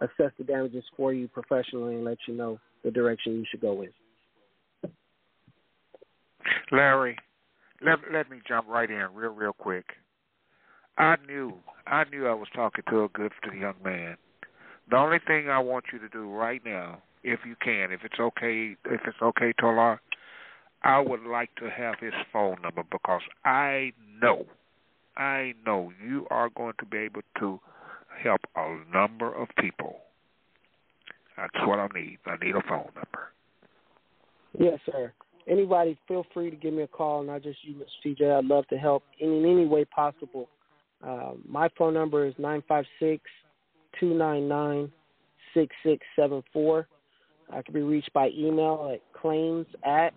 assess 0.00 0.32
the 0.38 0.44
damages 0.44 0.84
for 0.96 1.12
you 1.12 1.28
professionally 1.28 1.94
and 1.94 2.04
let 2.04 2.18
you 2.26 2.34
know 2.34 2.58
the 2.82 2.90
direction 2.90 3.34
you 3.34 3.44
should 3.50 3.60
go 3.60 3.82
in. 3.82 4.90
Larry, 6.72 7.16
let 7.84 7.98
let 8.12 8.30
me 8.30 8.38
jump 8.46 8.66
right 8.68 8.90
in 8.90 9.06
real 9.14 9.32
real 9.32 9.52
quick. 9.52 9.84
I 10.98 11.16
knew 11.26 11.54
I 11.86 12.04
knew 12.04 12.26
I 12.26 12.34
was 12.34 12.48
talking 12.54 12.84
to 12.90 13.04
a 13.04 13.08
good 13.08 13.32
young 13.58 13.74
man. 13.84 14.16
The 14.90 14.96
only 14.96 15.18
thing 15.26 15.48
I 15.48 15.58
want 15.58 15.86
you 15.92 15.98
to 15.98 16.08
do 16.08 16.30
right 16.30 16.62
now, 16.64 17.02
if 17.22 17.40
you 17.44 17.56
can, 17.62 17.92
if 17.92 18.00
it's 18.04 18.20
okay, 18.20 18.76
if 18.84 19.00
it's 19.06 19.20
okay, 19.20 19.52
Tolar, 19.60 20.00
I 20.86 21.00
would 21.00 21.24
like 21.24 21.52
to 21.56 21.68
have 21.68 21.96
his 22.00 22.12
phone 22.32 22.58
number 22.62 22.84
because 22.92 23.22
I 23.44 23.92
know, 24.22 24.46
I 25.16 25.52
know 25.66 25.92
you 26.00 26.28
are 26.30 26.48
going 26.48 26.74
to 26.78 26.86
be 26.86 26.98
able 26.98 27.22
to 27.40 27.58
help 28.22 28.40
a 28.54 28.76
number 28.94 29.34
of 29.34 29.48
people. 29.58 29.96
That's 31.36 31.66
what 31.66 31.80
I 31.80 31.88
need. 31.92 32.18
I 32.24 32.36
need 32.42 32.54
a 32.54 32.62
phone 32.68 32.88
number. 32.94 33.32
Yes, 34.56 34.78
sir. 34.86 35.12
Anybody, 35.48 35.98
feel 36.06 36.24
free 36.32 36.50
to 36.50 36.56
give 36.56 36.72
me 36.72 36.84
a 36.84 36.86
call, 36.88 37.24
not 37.24 37.42
just 37.42 37.58
you, 37.64 37.74
Mr. 37.74 38.16
TJ. 38.20 38.38
I'd 38.38 38.44
love 38.44 38.68
to 38.68 38.76
help 38.76 39.02
in, 39.18 39.32
in 39.32 39.44
any 39.44 39.66
way 39.66 39.84
possible. 39.86 40.48
Uh, 41.04 41.32
my 41.48 41.68
phone 41.76 41.94
number 41.94 42.26
is 42.26 42.34
nine 42.38 42.62
five 42.68 42.84
six 43.00 43.24
two 43.98 44.14
nine 44.14 44.48
nine 44.48 44.92
six 45.52 45.74
six 45.84 46.06
seven 46.14 46.44
four. 46.52 46.86
I 47.52 47.62
can 47.62 47.74
be 47.74 47.82
reached 47.82 48.12
by 48.12 48.28
email 48.28 48.92
at 48.94 49.00
claims 49.20 49.66
at 49.84 50.14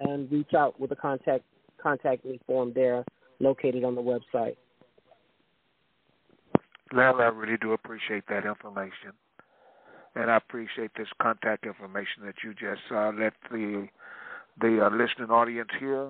and 0.00 0.32
reach 0.32 0.54
out 0.56 0.80
with 0.80 0.90
a 0.92 0.96
contact 0.96 1.44
contact 1.82 2.24
me 2.24 2.40
form 2.46 2.72
there 2.74 3.04
located 3.38 3.84
on 3.84 3.94
the 3.94 4.02
website. 4.02 4.56
Larry, 6.92 7.24
I 7.24 7.28
really 7.28 7.56
do 7.60 7.72
appreciate 7.72 8.24
that 8.28 8.44
information. 8.44 9.12
And 10.14 10.30
I 10.30 10.36
appreciate 10.36 10.90
this 10.96 11.08
contact 11.22 11.64
information 11.64 12.24
that 12.24 12.34
you 12.42 12.52
just 12.52 12.82
uh, 12.90 13.12
let 13.18 13.32
the 13.50 13.88
the 14.60 14.84
uh, 14.84 14.90
listening 14.90 15.30
audience 15.30 15.70
hear. 15.78 16.08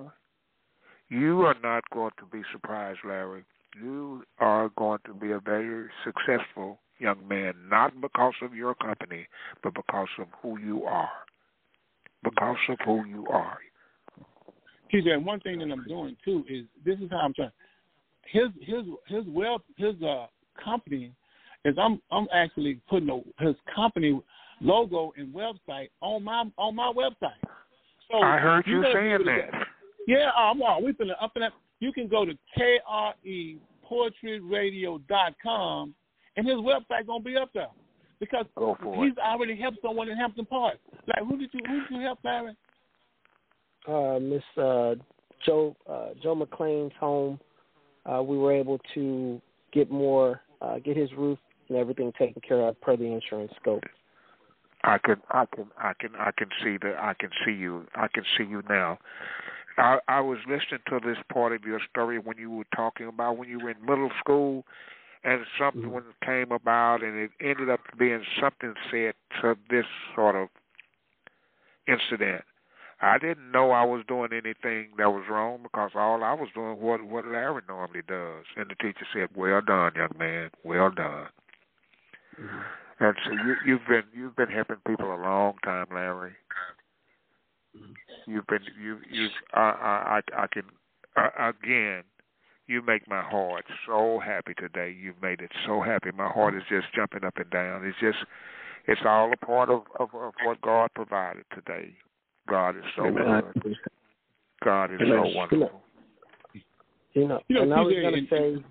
You 1.09 1.41
are 1.41 1.55
not 1.61 1.83
going 1.93 2.11
to 2.19 2.25
be 2.25 2.41
surprised, 2.51 2.99
Larry. 3.05 3.43
You 3.79 4.23
are 4.39 4.69
going 4.77 4.99
to 5.05 5.13
be 5.13 5.31
a 5.31 5.39
very 5.39 5.87
successful 6.03 6.79
young 6.99 7.27
man, 7.27 7.53
not 7.69 7.99
because 7.99 8.33
of 8.41 8.53
your 8.53 8.75
company, 8.75 9.27
but 9.63 9.73
because 9.73 10.09
of 10.19 10.27
who 10.41 10.59
you 10.59 10.83
are. 10.83 11.09
Because 12.23 12.57
of 12.69 12.77
who 12.85 13.05
you 13.05 13.25
are. 13.27 13.57
TJ, 14.93 15.23
one 15.23 15.39
thing 15.39 15.59
that 15.59 15.71
I'm 15.71 15.85
doing 15.87 16.15
too 16.23 16.43
is 16.49 16.65
this 16.85 16.99
is 16.99 17.09
how 17.09 17.19
I'm 17.19 17.33
trying. 17.33 17.51
His 18.31 18.49
his 18.61 18.85
his 19.07 19.23
wealth 19.27 19.61
his 19.77 19.95
uh 20.03 20.27
company 20.63 21.13
is 21.65 21.75
I'm 21.77 22.01
I'm 22.11 22.27
actually 22.33 22.79
putting 22.89 23.09
a, 23.09 23.43
his 23.43 23.55
company 23.73 24.21
logo 24.59 25.13
and 25.17 25.33
website 25.33 25.89
on 26.01 26.23
my 26.23 26.45
on 26.57 26.75
my 26.75 26.91
website. 26.95 27.39
So 28.11 28.21
I 28.21 28.37
heard 28.37 28.67
you, 28.67 28.85
you 28.85 28.93
saying 28.93 29.25
that. 29.25 29.65
Yeah, 30.07 30.29
I'm. 30.37 30.59
We 30.83 30.93
finna 30.93 31.13
up 31.21 31.31
in 31.35 31.41
that. 31.41 31.53
You 31.81 31.91
can 31.91 32.07
go 32.07 32.23
to 32.23 32.31
KRE 32.57 33.57
poetryradio.com 33.91 35.93
and 36.37 36.47
his 36.47 36.55
website 36.55 37.07
gonna 37.07 37.23
be 37.23 37.35
up 37.35 37.49
there 37.53 37.67
because 38.21 38.45
he's 38.55 39.11
it. 39.11 39.19
already 39.19 39.59
helped 39.59 39.79
someone 39.81 40.07
in 40.07 40.15
Hampton 40.15 40.45
Park. 40.45 40.77
Like 41.07 41.27
who 41.27 41.37
did 41.37 41.49
you 41.53 41.59
who 41.67 41.81
did 41.81 41.89
you 41.89 41.99
help, 42.01 42.19
Larry? 42.23 42.55
Uh, 43.87 44.19
Miss 44.19 44.43
uh, 44.57 44.93
Joe 45.45 45.75
uh, 45.89 46.09
Joe 46.23 46.35
McLean's 46.35 46.93
home. 46.99 47.39
Uh, 48.05 48.21
we 48.23 48.37
were 48.37 48.53
able 48.53 48.79
to 48.93 49.41
get 49.73 49.91
more, 49.91 50.39
uh, 50.61 50.79
get 50.79 50.95
his 50.95 51.09
roof 51.17 51.37
and 51.69 51.77
everything 51.77 52.13
taken 52.17 52.41
care 52.47 52.67
of 52.67 52.79
per 52.81 52.95
the 52.95 53.05
insurance 53.05 53.51
scope. 53.59 53.83
I 54.83 54.97
can, 54.97 55.17
I 55.29 55.45
can, 55.55 55.67
I 55.77 55.93
can, 55.99 56.09
I 56.17 56.31
can 56.35 56.49
see 56.63 56.77
that. 56.81 56.95
I 56.99 57.13
can 57.19 57.29
see 57.45 57.51
you. 57.51 57.85
I 57.95 58.07
can 58.07 58.23
see 58.37 58.43
you 58.43 58.63
now. 58.67 58.97
I, 59.77 59.99
I 60.07 60.21
was 60.21 60.39
listening 60.47 60.81
to 60.89 60.99
this 61.05 61.17
part 61.31 61.53
of 61.53 61.63
your 61.63 61.79
story 61.89 62.19
when 62.19 62.37
you 62.37 62.51
were 62.51 62.65
talking 62.75 63.07
about 63.07 63.37
when 63.37 63.49
you 63.49 63.59
were 63.59 63.71
in 63.71 63.81
middle 63.81 64.11
school, 64.19 64.63
and 65.23 65.41
something 65.59 65.89
mm-hmm. 65.89 66.25
came 66.25 66.51
about, 66.51 67.03
and 67.03 67.17
it 67.17 67.31
ended 67.39 67.69
up 67.69 67.79
being 67.97 68.23
something 68.39 68.73
said 68.89 69.13
to 69.41 69.55
this 69.69 69.85
sort 70.15 70.35
of 70.35 70.49
incident. 71.87 72.43
I 73.03 73.17
didn't 73.17 73.51
know 73.51 73.71
I 73.71 73.83
was 73.83 74.03
doing 74.07 74.29
anything 74.31 74.89
that 74.97 75.09
was 75.09 75.23
wrong 75.29 75.61
because 75.63 75.91
all 75.95 76.23
I 76.23 76.33
was 76.33 76.49
doing 76.53 76.79
what 76.79 77.03
what 77.03 77.25
Larry 77.25 77.61
normally 77.67 78.01
does. 78.07 78.45
And 78.55 78.69
the 78.69 78.75
teacher 78.75 79.07
said, 79.13 79.29
"Well 79.35 79.61
done, 79.61 79.93
young 79.95 80.15
man. 80.19 80.51
Well 80.63 80.91
done." 80.91 81.27
Mm-hmm. 82.39 82.59
And 82.99 83.15
so 83.25 83.31
you, 83.31 83.55
you've 83.65 83.87
been 83.89 84.03
you've 84.13 84.35
been 84.35 84.49
helping 84.49 84.77
people 84.85 85.07
a 85.07 85.17
long 85.17 85.55
time, 85.63 85.87
Larry. 85.91 86.33
You've 88.27 88.47
been 88.47 88.61
you 88.81 88.97
you 89.09 89.27
I 89.53 90.21
I 90.33 90.43
I 90.43 90.47
can 90.47 90.63
uh, 91.17 91.29
again. 91.49 92.03
You 92.67 92.81
make 92.81 93.05
my 93.07 93.21
heart 93.21 93.65
so 93.85 94.21
happy 94.23 94.53
today. 94.53 94.95
You've 94.97 95.21
made 95.21 95.41
it 95.41 95.51
so 95.65 95.81
happy. 95.81 96.09
My 96.15 96.29
heart 96.29 96.55
is 96.55 96.61
just 96.69 96.87
jumping 96.95 97.25
up 97.25 97.35
and 97.35 97.49
down. 97.49 97.85
It's 97.85 97.97
just, 97.99 98.17
it's 98.87 99.01
all 99.03 99.33
a 99.33 99.45
part 99.45 99.69
of 99.69 99.81
of, 99.99 100.09
of 100.13 100.33
what 100.45 100.61
God 100.61 100.89
provided 100.95 101.43
today. 101.53 101.93
God 102.47 102.77
is 102.77 102.83
so 102.95 103.03
good. 103.11 103.75
God 104.63 104.93
is 104.93 104.99
so 105.01 105.23
wonderful. 105.35 105.81
You 107.13 107.27
know, 107.27 107.41
and 107.49 107.73
I 107.73 107.81
was 107.81 107.93
going 107.93 108.25
to 108.25 108.29
say, 108.29 108.63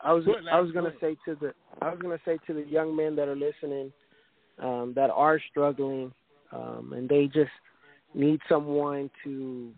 I 0.00 0.12
was 0.12 0.24
I 0.50 0.60
was 0.60 0.72
going 0.72 0.90
to 0.90 0.98
say 1.00 1.16
to 1.26 1.36
the 1.40 1.54
I 1.80 1.90
was 1.90 2.00
going 2.00 2.16
to 2.16 2.24
say 2.24 2.38
to 2.48 2.54
the 2.54 2.68
young 2.68 2.96
men 2.96 3.14
that 3.16 3.28
are 3.28 3.36
listening, 3.36 3.92
um, 4.60 4.92
that 4.96 5.10
are 5.10 5.40
struggling, 5.50 6.12
um, 6.52 6.92
and 6.94 7.08
they 7.08 7.26
just 7.26 7.50
need 8.14 8.40
someone 8.48 9.10
to 9.24 9.72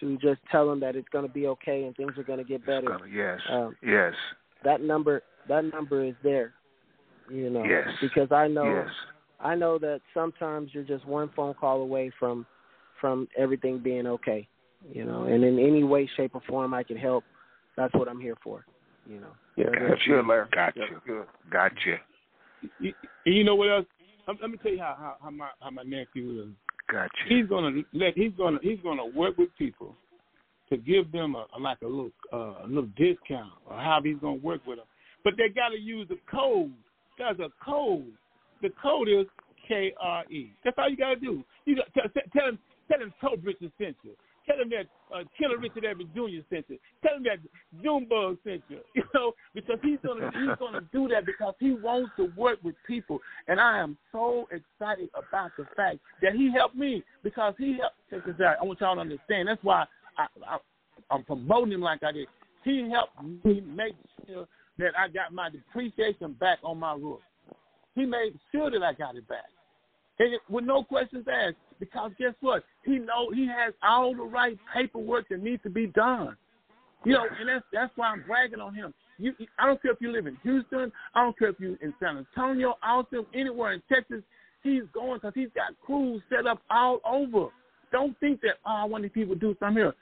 to 0.00 0.18
just 0.18 0.40
tell 0.52 0.68
them 0.68 0.78
that 0.80 0.94
it's 0.94 1.08
going 1.08 1.26
to 1.26 1.32
be 1.32 1.46
okay 1.46 1.84
and 1.84 1.96
things 1.96 2.12
are 2.18 2.22
going 2.22 2.38
to 2.38 2.44
get 2.44 2.64
better. 2.66 2.86
Gonna, 2.86 3.08
yes, 3.10 3.40
um, 3.50 3.74
yes. 3.82 4.12
That 4.64 4.82
number 4.82 5.22
that 5.48 5.64
number 5.64 6.04
is 6.04 6.14
there. 6.22 6.52
You 7.30 7.50
know, 7.50 7.64
yes. 7.64 7.88
because 8.00 8.30
I 8.30 8.46
know 8.46 8.64
yes. 8.64 8.88
I 9.40 9.54
know 9.54 9.78
that 9.78 10.00
sometimes 10.14 10.70
you're 10.72 10.84
just 10.84 11.04
one 11.06 11.30
phone 11.34 11.54
call 11.54 11.82
away 11.82 12.10
from 12.18 12.46
from 13.00 13.28
everything 13.36 13.80
being 13.80 14.06
okay. 14.06 14.48
You 14.92 15.04
know, 15.04 15.24
and 15.24 15.42
in 15.42 15.58
any 15.58 15.82
way, 15.82 16.08
shape, 16.16 16.34
or 16.34 16.42
form 16.46 16.72
I 16.72 16.82
can 16.82 16.96
help, 16.96 17.24
that's 17.76 17.92
what 17.94 18.08
I'm 18.08 18.20
here 18.20 18.36
for. 18.42 18.64
You 19.08 19.20
know. 19.20 19.32
Yeah, 19.56 19.66
gotcha, 19.72 20.22
Larry. 20.26 20.46
Gotcha. 20.52 20.80
Yeah, 21.08 21.22
Gotcha. 21.50 21.96
You, 22.78 22.92
you 23.24 23.44
know 23.44 23.54
what 23.54 23.70
else? 23.70 23.86
Let 24.28 24.50
me 24.50 24.58
tell 24.62 24.72
you 24.72 24.78
how 24.78 24.96
how, 24.98 25.16
how 25.22 25.30
my 25.30 25.48
how 25.60 25.70
my 25.70 25.82
nephew 25.82 26.42
is. 26.42 26.48
Gotcha. 26.90 27.10
He's 27.28 27.46
gonna 27.46 27.82
let 27.92 28.14
he's 28.14 28.32
gonna 28.36 28.58
he's 28.62 28.78
gonna 28.82 29.06
work 29.06 29.38
with 29.38 29.48
people 29.58 29.94
to 30.70 30.76
give 30.76 31.12
them 31.12 31.34
a, 31.34 31.46
a 31.56 31.58
like 31.60 31.78
a 31.82 31.86
little 31.86 32.10
uh, 32.32 32.64
a 32.64 32.66
little 32.66 32.90
discount 32.96 33.52
or 33.66 33.76
how 33.76 34.00
he's 34.02 34.18
gonna 34.20 34.36
work 34.36 34.66
with 34.66 34.78
them. 34.78 34.86
But 35.24 35.34
they 35.36 35.48
got 35.48 35.70
to 35.70 35.78
use 35.78 36.08
the 36.08 36.18
code. 36.30 36.72
There's 37.18 37.38
a 37.40 37.48
code 37.64 38.12
the 38.62 38.70
code 38.82 39.08
is 39.08 39.26
KRE. 39.68 40.50
That's 40.64 40.76
all 40.78 40.88
you 40.88 40.96
gotta 40.96 41.16
do. 41.16 41.44
You 41.64 41.76
got, 41.76 41.92
tell, 41.94 42.22
tell 42.32 42.48
him 42.48 42.58
tell 42.90 43.00
him 43.00 43.12
Toe 43.20 43.36
Bridges 43.36 43.70
sent 43.78 43.96
you. 44.02 44.12
Tell 44.46 44.60
him 44.60 44.70
that 44.70 44.86
uh, 45.14 45.24
Killer 45.38 45.58
Richard 45.58 45.84
Evans 45.84 46.08
Jr. 46.14 46.42
sent 46.48 46.66
you. 46.68 46.78
Tell 47.02 47.16
him 47.16 47.24
that 47.24 47.38
Junebug 47.82 48.38
sent 48.44 48.62
you. 48.68 48.78
You 48.94 49.02
know, 49.14 49.32
because 49.54 49.78
he's 49.82 49.98
gonna 50.04 50.30
he's 50.32 50.56
gonna 50.58 50.82
do 50.92 51.08
that 51.08 51.26
because 51.26 51.54
he 51.60 51.72
wants 51.72 52.10
to 52.16 52.30
work 52.36 52.58
with 52.62 52.74
people, 52.86 53.20
and 53.48 53.60
I 53.60 53.78
am 53.78 53.96
so 54.12 54.48
excited 54.50 55.10
about 55.14 55.50
the 55.58 55.66
fact 55.76 55.98
that 56.22 56.34
he 56.34 56.50
helped 56.52 56.76
me 56.76 57.02
because 57.22 57.54
he 57.58 57.78
helped. 57.78 57.96
Check 58.10 58.24
this 58.24 58.44
out. 58.44 58.56
I 58.60 58.64
want 58.64 58.80
y'all 58.80 58.94
to 58.94 59.00
understand. 59.00 59.48
That's 59.48 59.62
why 59.62 59.84
I, 60.18 60.26
I 60.46 60.58
I'm 61.10 61.24
promoting 61.24 61.72
him 61.72 61.80
like 61.80 62.02
I 62.02 62.12
did. 62.12 62.28
He 62.64 62.90
helped 62.90 63.44
me 63.44 63.60
make 63.60 63.94
sure 64.26 64.46
that 64.78 64.92
I 64.98 65.08
got 65.08 65.32
my 65.32 65.50
depreciation 65.50 66.32
back 66.34 66.58
on 66.62 66.78
my 66.78 66.94
roof. 66.94 67.20
He 67.94 68.04
made 68.04 68.38
sure 68.52 68.70
that 68.70 68.82
I 68.82 68.92
got 68.92 69.16
it 69.16 69.26
back. 69.28 69.46
And 70.18 70.38
with 70.48 70.64
no 70.64 70.82
questions 70.82 71.26
asked, 71.30 71.56
because 71.78 72.12
guess 72.18 72.34
what? 72.40 72.64
He 72.84 72.98
know 72.98 73.30
he 73.32 73.46
has 73.46 73.74
all 73.82 74.14
the 74.14 74.22
right 74.22 74.58
paperwork 74.74 75.28
that 75.28 75.42
needs 75.42 75.62
to 75.62 75.70
be 75.70 75.86
done. 75.88 76.36
You 77.04 77.12
know, 77.12 77.26
and 77.38 77.48
that's 77.48 77.64
that's 77.72 77.92
why 77.96 78.08
I'm 78.08 78.24
bragging 78.26 78.60
on 78.60 78.74
him. 78.74 78.92
You, 79.18 79.32
I 79.58 79.66
don't 79.66 79.80
care 79.80 79.92
if 79.92 80.00
you 80.00 80.12
live 80.12 80.26
in 80.26 80.36
Houston. 80.42 80.92
I 81.14 81.22
don't 81.22 81.38
care 81.38 81.48
if 81.48 81.60
you 81.60 81.78
in 81.80 81.94
San 82.00 82.18
Antonio, 82.18 82.74
Austin, 82.82 83.24
anywhere 83.34 83.72
in 83.72 83.82
Texas. 83.90 84.22
He's 84.62 84.82
going 84.92 85.18
because 85.18 85.32
he's 85.34 85.50
got 85.54 85.78
crews 85.84 86.20
set 86.28 86.46
up 86.46 86.60
all 86.70 87.00
over. 87.08 87.48
Don't 87.92 88.18
think 88.18 88.40
that 88.40 88.54
oh, 88.66 88.70
I 88.82 88.84
want 88.84 89.04
these 89.04 89.12
people 89.12 89.34
to 89.34 89.40
do 89.40 89.56
something 89.60 89.82
here. 89.82 89.94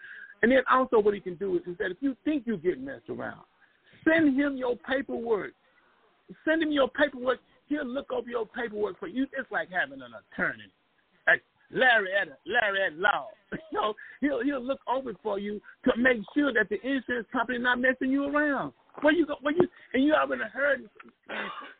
And 0.42 0.50
then 0.50 0.62
also 0.70 0.98
what 0.98 1.14
he 1.14 1.20
can 1.20 1.36
do 1.36 1.56
is, 1.56 1.62
is 1.66 1.76
that 1.78 1.90
if 1.90 1.98
you 2.00 2.16
think 2.24 2.44
you 2.46 2.56
get 2.56 2.80
messed 2.80 3.08
around, 3.08 3.40
send 4.08 4.38
him 4.38 4.56
your 4.56 4.76
paperwork. 4.76 5.52
Send 6.44 6.62
him 6.62 6.72
your 6.72 6.88
paperwork. 6.88 7.40
He'll 7.66 7.86
look 7.86 8.10
over 8.12 8.28
your 8.28 8.46
paperwork 8.46 8.98
for 8.98 9.08
you. 9.08 9.24
It's 9.38 9.50
like 9.50 9.68
having 9.70 10.00
an 10.00 10.12
attorney. 10.32 10.70
Larry 11.74 12.08
at 12.18 12.28
a, 12.28 12.36
Larry 12.46 12.86
at 12.86 12.96
law. 12.96 13.28
you 13.52 13.58
know, 13.72 13.94
he'll 14.20 14.42
he'll 14.42 14.64
look 14.64 14.80
over 14.88 15.12
for 15.22 15.38
you 15.38 15.60
to 15.84 15.92
make 15.96 16.18
sure 16.34 16.52
that 16.52 16.68
the 16.68 16.76
insurance 16.86 17.26
company 17.32 17.58
not 17.58 17.80
messing 17.80 18.10
you 18.10 18.24
around. 18.24 18.72
When 19.02 19.16
you 19.16 19.26
go, 19.26 19.34
when 19.42 19.56
you 19.56 19.68
and 19.92 20.04
you 20.04 20.14
already 20.14 20.42
heard, 20.52 20.88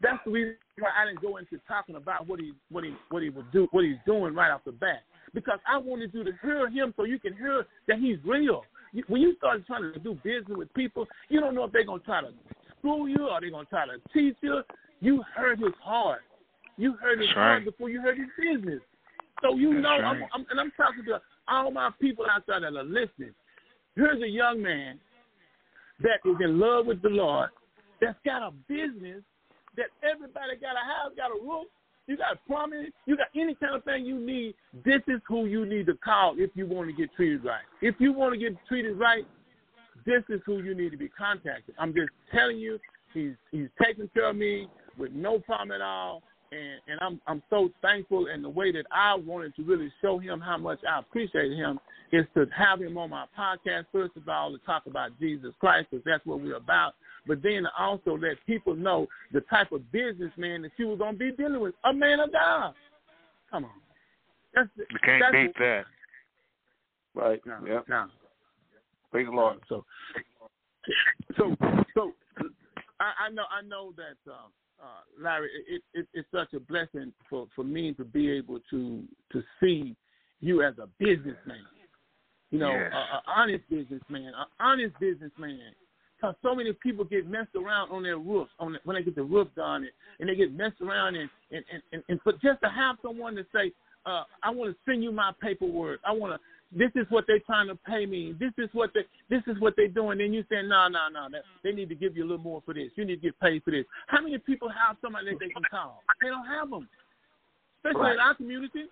that's 0.03 0.19
the 0.25 0.33
reason 0.33 0.57
why 0.81 0.91
I 1.01 1.07
didn't 1.07 1.23
go 1.23 1.37
into 1.37 1.59
talking 1.67 1.95
about 1.95 2.27
what 2.27 2.41
he 2.41 2.53
what 2.71 2.85
he 2.85 2.95
what 3.11 3.23
he 3.23 3.31
would 3.31 3.51
do 3.53 3.69
what 3.71 3.85
he's 3.85 3.97
doing 4.05 4.35
right 4.35 4.51
off 4.51 4.63
the 4.65 4.73
bat 4.73 5.05
because 5.33 5.59
I 5.67 5.79
wanted 5.79 6.13
you 6.13 6.25
to 6.25 6.33
hear 6.43 6.69
him 6.69 6.93
so 6.97 7.05
you 7.05 7.19
can 7.19 7.37
hear 7.37 7.67
that 7.89 7.99
he's 7.99 8.19
real. 8.25 8.65
When 9.09 9.21
you 9.21 9.35
start 9.37 9.67
trying 9.67 9.93
to 9.93 9.99
do 9.99 10.15
business 10.23 10.57
with 10.57 10.73
people, 10.75 11.07
you 11.29 11.41
don't 11.41 11.55
know 11.55 11.65
if 11.65 11.73
they're 11.73 11.85
gonna 11.85 12.03
try 12.03 12.21
to 12.21 12.31
screw 12.79 13.07
you 13.07 13.29
or 13.29 13.41
they're 13.41 13.51
gonna 13.51 13.65
try 13.67 13.87
to 13.87 13.99
teach 14.13 14.37
you. 14.41 14.63
You 15.01 15.23
heard 15.35 15.59
his 15.59 15.73
heart. 15.83 16.23
You 16.77 16.95
heard 16.95 17.19
his 17.19 17.29
That's 17.29 17.35
heart 17.35 17.59
right. 17.59 17.65
before 17.65 17.91
you 17.91 18.01
heard 18.01 18.19
his 18.19 18.29
business. 18.39 18.81
So 19.45 19.57
you 19.57 19.75
That's 19.75 19.83
know, 19.83 19.89
right. 19.91 20.05
I'm, 20.05 20.23
I'm, 20.33 20.47
and 20.51 20.61
I'm 20.61 20.73
talking 20.77 21.05
to 21.07 21.21
all 21.49 21.71
my 21.71 21.91
people 22.01 22.25
out 22.31 22.45
there 22.47 22.61
that 22.61 22.75
are 22.75 22.83
listening. 22.83 23.35
Here's 23.95 24.23
a 24.23 24.29
young 24.29 24.63
man 24.63 24.99
that 26.01 26.19
is 26.25 26.37
in 26.43 26.59
love 26.59 26.87
with 26.87 27.03
the 27.03 27.11
Lord, 27.11 27.51
that's 28.01 28.19
got 28.25 28.43
a 28.43 28.51
business, 28.69 29.23
that 29.77 29.87
everybody 30.03 30.57
got 30.61 30.77
a 30.77 30.85
house, 30.85 31.13
got 31.17 31.31
a 31.31 31.41
roof, 31.41 31.67
you 32.07 32.17
got 32.17 32.39
plumbing, 32.47 32.89
you 33.07 33.17
got 33.17 33.29
any 33.35 33.55
kind 33.55 33.75
of 33.75 33.85
thing 33.85 34.05
you 34.05 34.19
need. 34.19 34.55
This 34.85 35.01
is 35.09 35.21
who 35.29 35.47
you 35.47 35.67
need 35.67 35.87
to 35.87 35.95
call 35.95 36.35
if 36.39 36.51
you 36.55 36.67
want 36.67 36.89
to 36.89 36.97
get 36.97 37.15
treated 37.15 37.45
right. 37.45 37.65
If 37.83 37.95
you 37.99 38.13
want 38.13 38.35
to 38.35 38.41
get 38.41 38.57
treated 38.67 38.99
right, 38.99 39.27
this 40.07 40.23
is 40.29 40.41
who 40.45 40.63
you 40.63 40.75
need 40.75 40.91
to 40.91 40.99
be 40.99 41.09
contacted. 41.09 41.75
I'm 41.79 41.95
just 41.95 42.11
telling 42.33 42.59
you, 42.59 42.79
he's 43.13 43.33
he's 43.53 43.69
taking 43.83 44.09
care 44.09 44.31
of 44.31 44.37
me 44.37 44.69
with 44.99 45.13
no 45.13 45.39
problem 45.39 45.71
at 45.71 45.81
all. 45.81 46.23
And, 46.55 46.81
and 46.87 47.01
I'm 47.01 47.21
I'm 47.27 47.43
so 47.51 47.71
thankful 47.83 48.29
and 48.33 48.45
the 48.45 48.49
way 48.49 48.71
that 48.73 48.85
I 48.93 49.15
wanted 49.15 49.57
to 49.57 49.63
really 49.63 49.93
show 50.01 50.19
him 50.19 50.41
how 50.41 50.57
much 50.57 50.79
I 50.89 51.01
appreciate 51.01 51.53
him 51.53 51.81
is 52.13 52.27
to 52.35 52.47
have 52.57 52.81
him 52.81 52.97
on 52.97 53.11
my 53.11 53.25
podcast 53.37 53.87
first 53.91 54.17
of 54.17 54.29
all 54.29 54.53
to 54.53 54.59
talk 54.65 54.87
about 54.87 55.19
Jesus 55.19 55.53
Christ 55.59 55.89
because 55.91 56.05
that's 56.05 56.25
what 56.25 56.41
we're 56.41 56.57
about. 56.57 56.95
But 57.27 57.43
then 57.43 57.67
also 57.79 58.17
let 58.17 58.37
people 58.47 58.77
know 58.77 59.09
the 59.33 59.41
type 59.43 59.73
of 59.73 59.91
businessman 59.91 60.63
that 60.63 60.73
you 60.77 60.89
were 60.89 60.97
gonna 60.97 61.17
be 61.17 61.33
dealing 61.33 61.61
with, 61.61 61.75
a 61.85 61.93
man 61.93 62.21
of 62.21 62.31
God. 62.31 62.75
Come 63.51 63.65
on, 63.65 63.71
that's 64.55 64.69
You 64.77 64.99
can't 65.03 65.23
that's 65.23 65.33
beat 65.33 65.59
that. 65.59 65.85
Right. 67.15 67.41
No, 67.47 67.59
Yeah. 67.67 67.81
no. 67.89 68.07
Praise 69.11 69.27
the 69.27 69.33
Lord. 69.33 69.59
So, 69.69 69.85
so, 71.37 71.57
so, 71.95 72.13
I, 73.01 73.27
I 73.27 73.31
know, 73.31 73.45
I 73.51 73.63
know 73.63 73.93
that, 73.97 74.31
uh, 74.31 74.49
uh, 74.83 75.23
Larry, 75.23 75.49
it, 75.69 75.83
it, 75.95 76.07
it's 76.15 76.29
such 76.33 76.53
a 76.55 76.61
blessing 76.61 77.13
for, 77.29 77.47
for 77.55 77.65
me 77.65 77.93
to 77.95 78.05
be 78.05 78.31
able 78.31 78.61
to 78.71 79.05
to 79.33 79.43
see 79.61 79.97
you 80.41 80.63
as 80.63 80.75
a 80.79 80.89
businessman. 80.99 81.65
You 82.51 82.59
know, 82.59 82.73
Yes. 82.73 82.93
an 82.93 83.21
honest 83.27 83.65
businessman, 83.69 84.29
an 84.29 84.47
honest 84.61 84.95
businessman. 85.01 85.75
Because 86.17 86.37
so 86.43 86.55
many 86.55 86.73
people 86.73 87.05
get 87.05 87.29
messed 87.29 87.55
around 87.57 87.91
on 87.91 88.03
their 88.03 88.19
roofs, 88.19 88.53
on 88.59 88.73
the, 88.73 88.79
when 88.85 88.95
they 88.95 89.03
get 89.03 89.17
the 89.17 89.23
roof 89.23 89.49
done, 89.57 89.83
and, 89.83 89.91
and 90.21 90.29
they 90.29 90.37
get 90.37 90.55
messed 90.55 90.81
around, 90.81 91.17
and 91.17 91.29
and, 91.51 91.65
and, 91.73 91.83
and, 91.93 92.03
and 92.09 92.21
but 92.25 92.41
just 92.41 92.61
to 92.63 92.69
have 92.69 92.97
someone 93.03 93.35
to 93.35 93.45
say, 93.53 93.73
uh, 94.07 94.23
I 94.43 94.51
want 94.51 94.71
to 94.71 94.91
send 94.91 95.03
you 95.03 95.11
my 95.11 95.33
paperwork. 95.41 96.01
I 96.07 96.13
want 96.13 96.35
to. 96.35 96.41
This 96.77 96.91
is 96.97 97.07
what 97.09 97.25
they're 97.27 97.41
trying 97.41 97.69
to 97.69 97.77
pay 97.77 98.05
me. 98.05 98.35
This 98.39 98.53
is 98.59 98.69
what 98.73 98.91
they. 98.95 99.03
This 99.31 99.43
is 99.47 99.61
what 99.61 99.75
they're 99.77 99.89
doing. 99.89 100.19
Then 100.19 100.33
you 100.33 100.45
say, 100.51 100.63
no, 100.63 100.89
no, 100.89 101.09
no. 101.13 101.29
They 101.63 101.73
need 101.73 101.89
to 101.91 101.95
give 101.95 102.17
you 102.17 102.25
a 102.25 102.29
little 102.29 102.43
more 102.43 102.63
for 102.65 102.75
this. 102.75 102.91
You 102.97 103.05
need 103.05 103.17
to 103.17 103.21
get 103.21 103.41
paid 103.41 103.63
for 103.63 103.71
this. 103.71 103.85
How 104.09 104.21
many 104.21 104.39
people 104.39 104.69
have 104.69 104.97
somebody 105.01 105.31
that 105.31 105.39
they 105.41 105.49
can 105.49 105.63
call? 105.71 106.03
They 106.21 106.29
don't 106.29 106.47
have 106.47 106.71
them, 106.71 106.89
especially 107.79 108.13
in 108.13 108.19
our 108.19 108.35
community. 108.35 108.85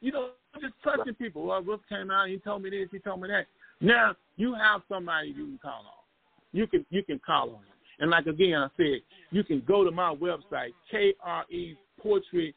You 0.00 0.12
know, 0.12 0.30
just 0.60 0.74
trusting 0.82 1.14
people. 1.14 1.46
Well, 1.46 1.62
Roof 1.62 1.80
came 1.88 2.10
out. 2.10 2.28
He 2.28 2.38
told 2.38 2.62
me 2.62 2.70
this. 2.70 2.88
He 2.92 2.98
told 2.98 3.22
me 3.22 3.28
that. 3.28 3.46
Now 3.80 4.14
you 4.36 4.54
have 4.54 4.82
somebody 4.88 5.28
you 5.28 5.46
can 5.46 5.58
call 5.62 5.80
on. 5.80 6.04
You 6.52 6.66
can 6.66 6.84
you 6.90 7.02
can 7.02 7.20
call 7.24 7.48
on 7.50 7.56
him. 7.56 7.70
And 8.00 8.10
like 8.10 8.26
again, 8.26 8.54
I 8.54 8.68
said, 8.76 9.00
you 9.30 9.44
can 9.44 9.62
go 9.66 9.84
to 9.84 9.90
my 9.90 10.14
website, 10.14 10.72
KRE 10.92 11.76
Poetry 12.02 12.54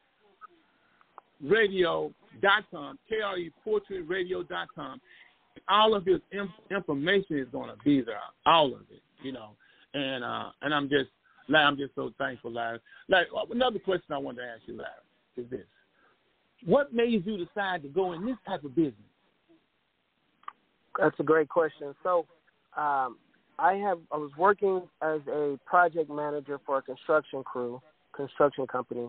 radio.com, 2.42 3.00
KREpoetryradio.com. 3.68 5.02
All 5.70 5.94
of 5.94 6.06
his 6.06 6.20
in- 6.32 6.50
information 6.76 7.38
is 7.38 7.48
going 7.52 7.70
to 7.70 7.78
be 7.84 8.02
there, 8.02 8.18
all 8.46 8.74
of 8.74 8.82
it, 8.92 9.02
you 9.22 9.32
know. 9.32 9.52
And 9.94 10.24
uh, 10.24 10.50
and 10.64 10.74
I'm 10.74 10.90
just, 10.90 11.10
Larry, 11.48 11.66
I'm 11.66 11.78
just 11.78 11.94
so 11.96 12.12
thankful, 12.18 12.52
Larry. 12.52 12.80
Like 13.08 13.28
another 13.52 13.80
question 13.80 14.12
I 14.12 14.18
wanted 14.18 14.42
to 14.42 14.48
ask 14.48 14.62
you, 14.66 14.78
Larry, 14.78 14.90
is 15.38 15.50
this: 15.52 15.66
What 16.66 16.94
made 16.94 17.24
you 17.26 17.46
decide 17.46 17.84
to 17.84 17.90
go 17.90 18.14
in 18.14 18.26
this 18.26 18.38
type 18.48 18.64
of 18.64 18.76
business? 18.76 18.96
That's 21.00 21.16
a 21.20 21.24
great 21.24 21.50
question. 21.50 21.94
So, 22.02 22.26
um, 22.76 23.18
I 23.60 23.74
have 23.74 24.00
I 24.12 24.18
was 24.18 24.32
working 24.38 24.82
as 25.04 25.22
a 25.28 25.60
project 25.66 26.10
manager 26.10 26.60
for 26.66 26.80
a 26.80 26.82
construction 26.82 27.44
crew, 27.44 27.80
construction 28.16 28.66
company, 28.66 29.08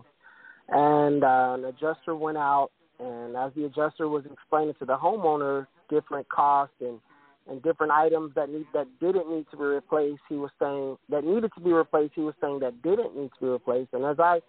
and 0.69 1.23
uh, 1.23 1.55
an 1.57 1.65
adjuster 1.65 2.15
went 2.15 2.37
out, 2.37 2.69
and 2.99 3.35
as 3.35 3.51
the 3.55 3.65
adjuster 3.65 4.07
was 4.07 4.23
explaining 4.31 4.73
to 4.79 4.85
the 4.85 4.97
homeowner 4.97 5.67
different 5.89 6.27
costs 6.29 6.75
and 6.81 6.99
and 7.47 7.61
different 7.61 7.91
items 7.91 8.33
that 8.35 8.49
need 8.49 8.65
that 8.73 8.87
didn't 8.99 9.29
need 9.29 9.45
to 9.51 9.57
be 9.57 9.63
replaced, 9.63 10.21
he 10.27 10.35
was 10.35 10.49
saying 10.59 10.97
that 11.09 11.23
needed 11.23 11.51
to 11.55 11.61
be 11.61 11.71
replaced. 11.71 12.13
He 12.15 12.21
was 12.21 12.33
saying 12.41 12.59
that 12.59 12.81
didn't 12.81 13.15
need 13.15 13.29
to 13.39 13.45
be 13.45 13.47
replaced, 13.47 13.93
and 13.93 14.03
as 14.03 14.19
I 14.19 14.41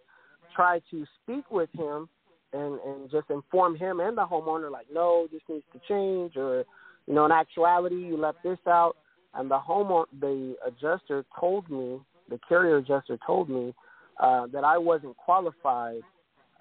tried 0.54 0.82
to 0.90 1.04
speak 1.22 1.50
with 1.50 1.68
him 1.72 2.08
and 2.52 2.80
and 2.80 3.10
just 3.10 3.28
inform 3.30 3.76
him 3.76 4.00
and 4.00 4.16
the 4.16 4.24
homeowner, 4.24 4.70
like, 4.70 4.86
no, 4.92 5.28
this 5.30 5.42
needs 5.48 5.64
to 5.72 5.80
change, 5.88 6.36
or 6.36 6.64
you 7.06 7.14
know, 7.14 7.26
in 7.26 7.32
actuality, 7.32 7.96
you 7.96 8.16
left 8.16 8.42
this 8.42 8.58
out. 8.66 8.96
And 9.34 9.50
the 9.50 9.58
homeowner, 9.58 10.06
the 10.18 10.56
adjuster 10.66 11.24
told 11.38 11.68
me, 11.70 12.00
the 12.30 12.40
carrier 12.48 12.78
adjuster 12.78 13.18
told 13.26 13.50
me 13.50 13.74
uh, 14.18 14.46
that 14.46 14.64
I 14.64 14.78
wasn't 14.78 15.16
qualified 15.18 16.00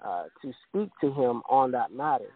uh, 0.04 0.24
to 0.42 0.52
speak 0.68 0.90
to 1.00 1.08
him 1.08 1.42
on 1.48 1.70
that 1.72 1.92
matter. 1.92 2.32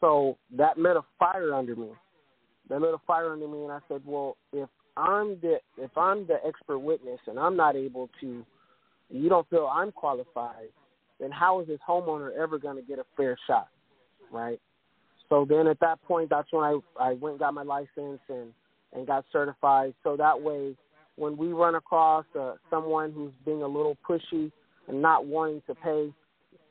So 0.00 0.36
that 0.56 0.78
lit 0.78 0.96
a 0.96 1.02
fire 1.18 1.54
under 1.54 1.76
me. 1.76 1.88
That 2.68 2.80
lit 2.80 2.94
a 2.94 2.98
fire 3.06 3.32
under 3.32 3.48
me, 3.48 3.62
and 3.62 3.72
I 3.72 3.78
said, 3.88 4.02
well, 4.04 4.36
if 4.52 4.68
I'm 4.96 5.38
the 5.40 5.58
if 5.78 5.96
I'm 5.96 6.26
the 6.26 6.36
expert 6.46 6.78
witness 6.78 7.20
and 7.26 7.38
I'm 7.38 7.56
not 7.56 7.76
able 7.76 8.10
to, 8.20 8.44
you 9.10 9.28
don't 9.28 9.48
feel 9.48 9.70
I'm 9.72 9.92
qualified, 9.92 10.68
then 11.18 11.30
how 11.30 11.60
is 11.60 11.68
this 11.68 11.78
homeowner 11.88 12.36
ever 12.36 12.58
going 12.58 12.76
to 12.76 12.82
get 12.82 12.98
a 12.98 13.04
fair 13.16 13.38
shot, 13.46 13.68
right? 14.30 14.60
So 15.28 15.46
then 15.48 15.66
at 15.66 15.80
that 15.80 16.02
point, 16.02 16.30
that's 16.30 16.52
when 16.52 16.64
I 16.64 16.78
I 17.00 17.12
went 17.14 17.34
and 17.34 17.38
got 17.38 17.54
my 17.54 17.62
license 17.62 18.20
and 18.28 18.52
and 18.92 19.06
got 19.06 19.24
certified. 19.32 19.94
So 20.02 20.16
that 20.16 20.40
way, 20.40 20.76
when 21.16 21.36
we 21.36 21.48
run 21.52 21.76
across 21.76 22.26
uh, 22.38 22.54
someone 22.68 23.12
who's 23.12 23.32
being 23.44 23.62
a 23.62 23.66
little 23.66 23.96
pushy 24.08 24.52
and 24.88 25.00
not 25.00 25.26
wanting 25.26 25.62
to 25.66 25.74
pay, 25.74 26.12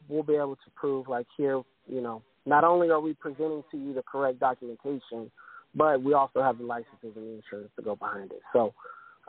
we'll 0.07 0.23
be 0.23 0.35
able 0.35 0.55
to 0.55 0.71
prove 0.75 1.07
like 1.07 1.27
here, 1.37 1.61
you 1.87 2.01
know, 2.01 2.21
not 2.45 2.63
only 2.63 2.89
are 2.89 2.99
we 2.99 3.13
presenting 3.13 3.63
to 3.71 3.77
you 3.77 3.93
the 3.93 4.03
correct 4.03 4.39
documentation, 4.39 5.31
but 5.75 6.01
we 6.01 6.13
also 6.13 6.41
have 6.41 6.57
the 6.57 6.63
licenses 6.63 7.13
and 7.15 7.15
the 7.15 7.35
insurance 7.35 7.71
to 7.75 7.81
go 7.81 7.95
behind 7.95 8.31
it. 8.31 8.41
So 8.51 8.73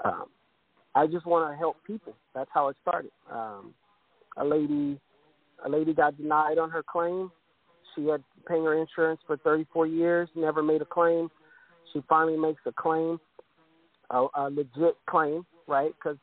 um, 0.04 0.26
I 0.94 1.06
just 1.06 1.26
want 1.26 1.52
to 1.52 1.56
help 1.56 1.76
people. 1.86 2.14
That's 2.34 2.50
how 2.52 2.68
it 2.68 2.76
started. 2.82 3.10
Um, 3.30 3.74
a 4.36 4.44
lady, 4.44 4.98
a 5.64 5.68
lady 5.68 5.94
got 5.94 6.16
denied 6.16 6.58
on 6.58 6.70
her 6.70 6.82
claim. 6.82 7.30
she 7.94 8.06
had 8.06 8.22
paying 8.48 8.64
her 8.64 8.78
insurance 8.78 9.20
for 9.26 9.36
34 9.36 9.86
years, 9.86 10.28
never 10.34 10.62
made 10.62 10.82
a 10.82 10.86
claim. 10.86 11.30
She 11.92 12.02
finally 12.08 12.36
makes 12.36 12.60
a 12.66 12.72
claim, 12.72 13.20
a, 14.10 14.26
a 14.34 14.50
legit 14.50 14.96
claim, 15.08 15.46
right? 15.66 15.92
Because 15.96 16.16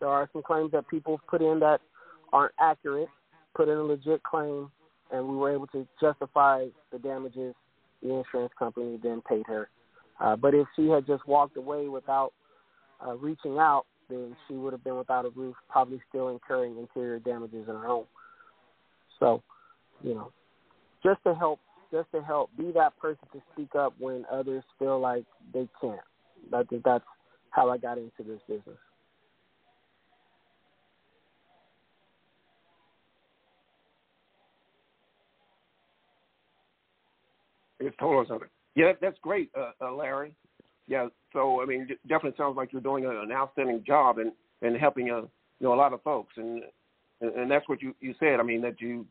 there 0.00 0.08
are 0.08 0.28
some 0.32 0.42
claims 0.42 0.72
that 0.72 0.88
people 0.88 1.20
put 1.28 1.42
in 1.42 1.60
that 1.60 1.80
aren't 2.32 2.54
accurate. 2.60 3.08
Put 3.54 3.68
in 3.68 3.76
a 3.76 3.82
legit 3.82 4.22
claim, 4.22 4.70
and 5.12 5.26
we 5.26 5.36
were 5.36 5.52
able 5.52 5.66
to 5.68 5.86
justify 6.00 6.66
the 6.92 6.98
damages. 6.98 7.54
The 8.02 8.14
insurance 8.14 8.52
company 8.58 8.98
then 9.02 9.22
paid 9.28 9.44
her. 9.46 9.68
Uh, 10.20 10.36
but 10.36 10.54
if 10.54 10.66
she 10.76 10.88
had 10.88 11.06
just 11.06 11.26
walked 11.26 11.56
away 11.56 11.88
without 11.88 12.32
uh, 13.06 13.14
reaching 13.16 13.58
out, 13.58 13.84
then 14.08 14.36
she 14.46 14.54
would 14.54 14.72
have 14.72 14.84
been 14.84 14.96
without 14.96 15.24
a 15.24 15.30
roof, 15.30 15.54
probably 15.68 16.00
still 16.08 16.28
incurring 16.28 16.76
interior 16.78 17.18
damages 17.18 17.68
in 17.68 17.74
her 17.74 17.86
home. 17.86 18.06
So, 19.18 19.42
you 20.02 20.14
know, 20.14 20.32
just 21.02 21.22
to 21.24 21.34
help, 21.34 21.60
just 21.92 22.10
to 22.12 22.22
help, 22.22 22.50
be 22.56 22.72
that 22.72 22.98
person 22.98 23.26
to 23.32 23.40
speak 23.52 23.74
up 23.74 23.94
when 23.98 24.24
others 24.30 24.64
feel 24.78 25.00
like 25.00 25.24
they 25.52 25.68
can't. 25.80 26.00
I 26.52 26.62
think 26.64 26.84
that's 26.84 27.04
how 27.50 27.70
I 27.70 27.78
got 27.78 27.98
into 27.98 28.22
this 28.26 28.40
business. 28.48 28.78
It's 37.80 37.96
total 37.98 38.24
something. 38.28 38.48
Yeah, 38.76 38.92
that's 39.00 39.18
great, 39.22 39.50
uh, 39.58 39.72
uh, 39.82 39.92
Larry. 39.92 40.32
Yeah, 40.86 41.08
so 41.32 41.62
I 41.62 41.66
mean, 41.66 41.86
it 41.90 41.98
definitely 42.08 42.36
sounds 42.36 42.56
like 42.56 42.72
you're 42.72 42.82
doing 42.82 43.04
an 43.04 43.32
outstanding 43.32 43.82
job 43.86 44.18
and 44.18 44.32
and 44.62 44.76
helping 44.76 45.10
a 45.10 45.18
uh, 45.18 45.20
you 45.22 45.66
know 45.66 45.74
a 45.74 45.76
lot 45.76 45.92
of 45.92 46.02
folks, 46.02 46.34
and 46.36 46.62
and 47.20 47.50
that's 47.50 47.68
what 47.68 47.82
you 47.82 47.94
you 48.00 48.14
said. 48.20 48.40
I 48.40 48.42
mean, 48.42 48.60
that 48.62 48.80
you 48.80 49.06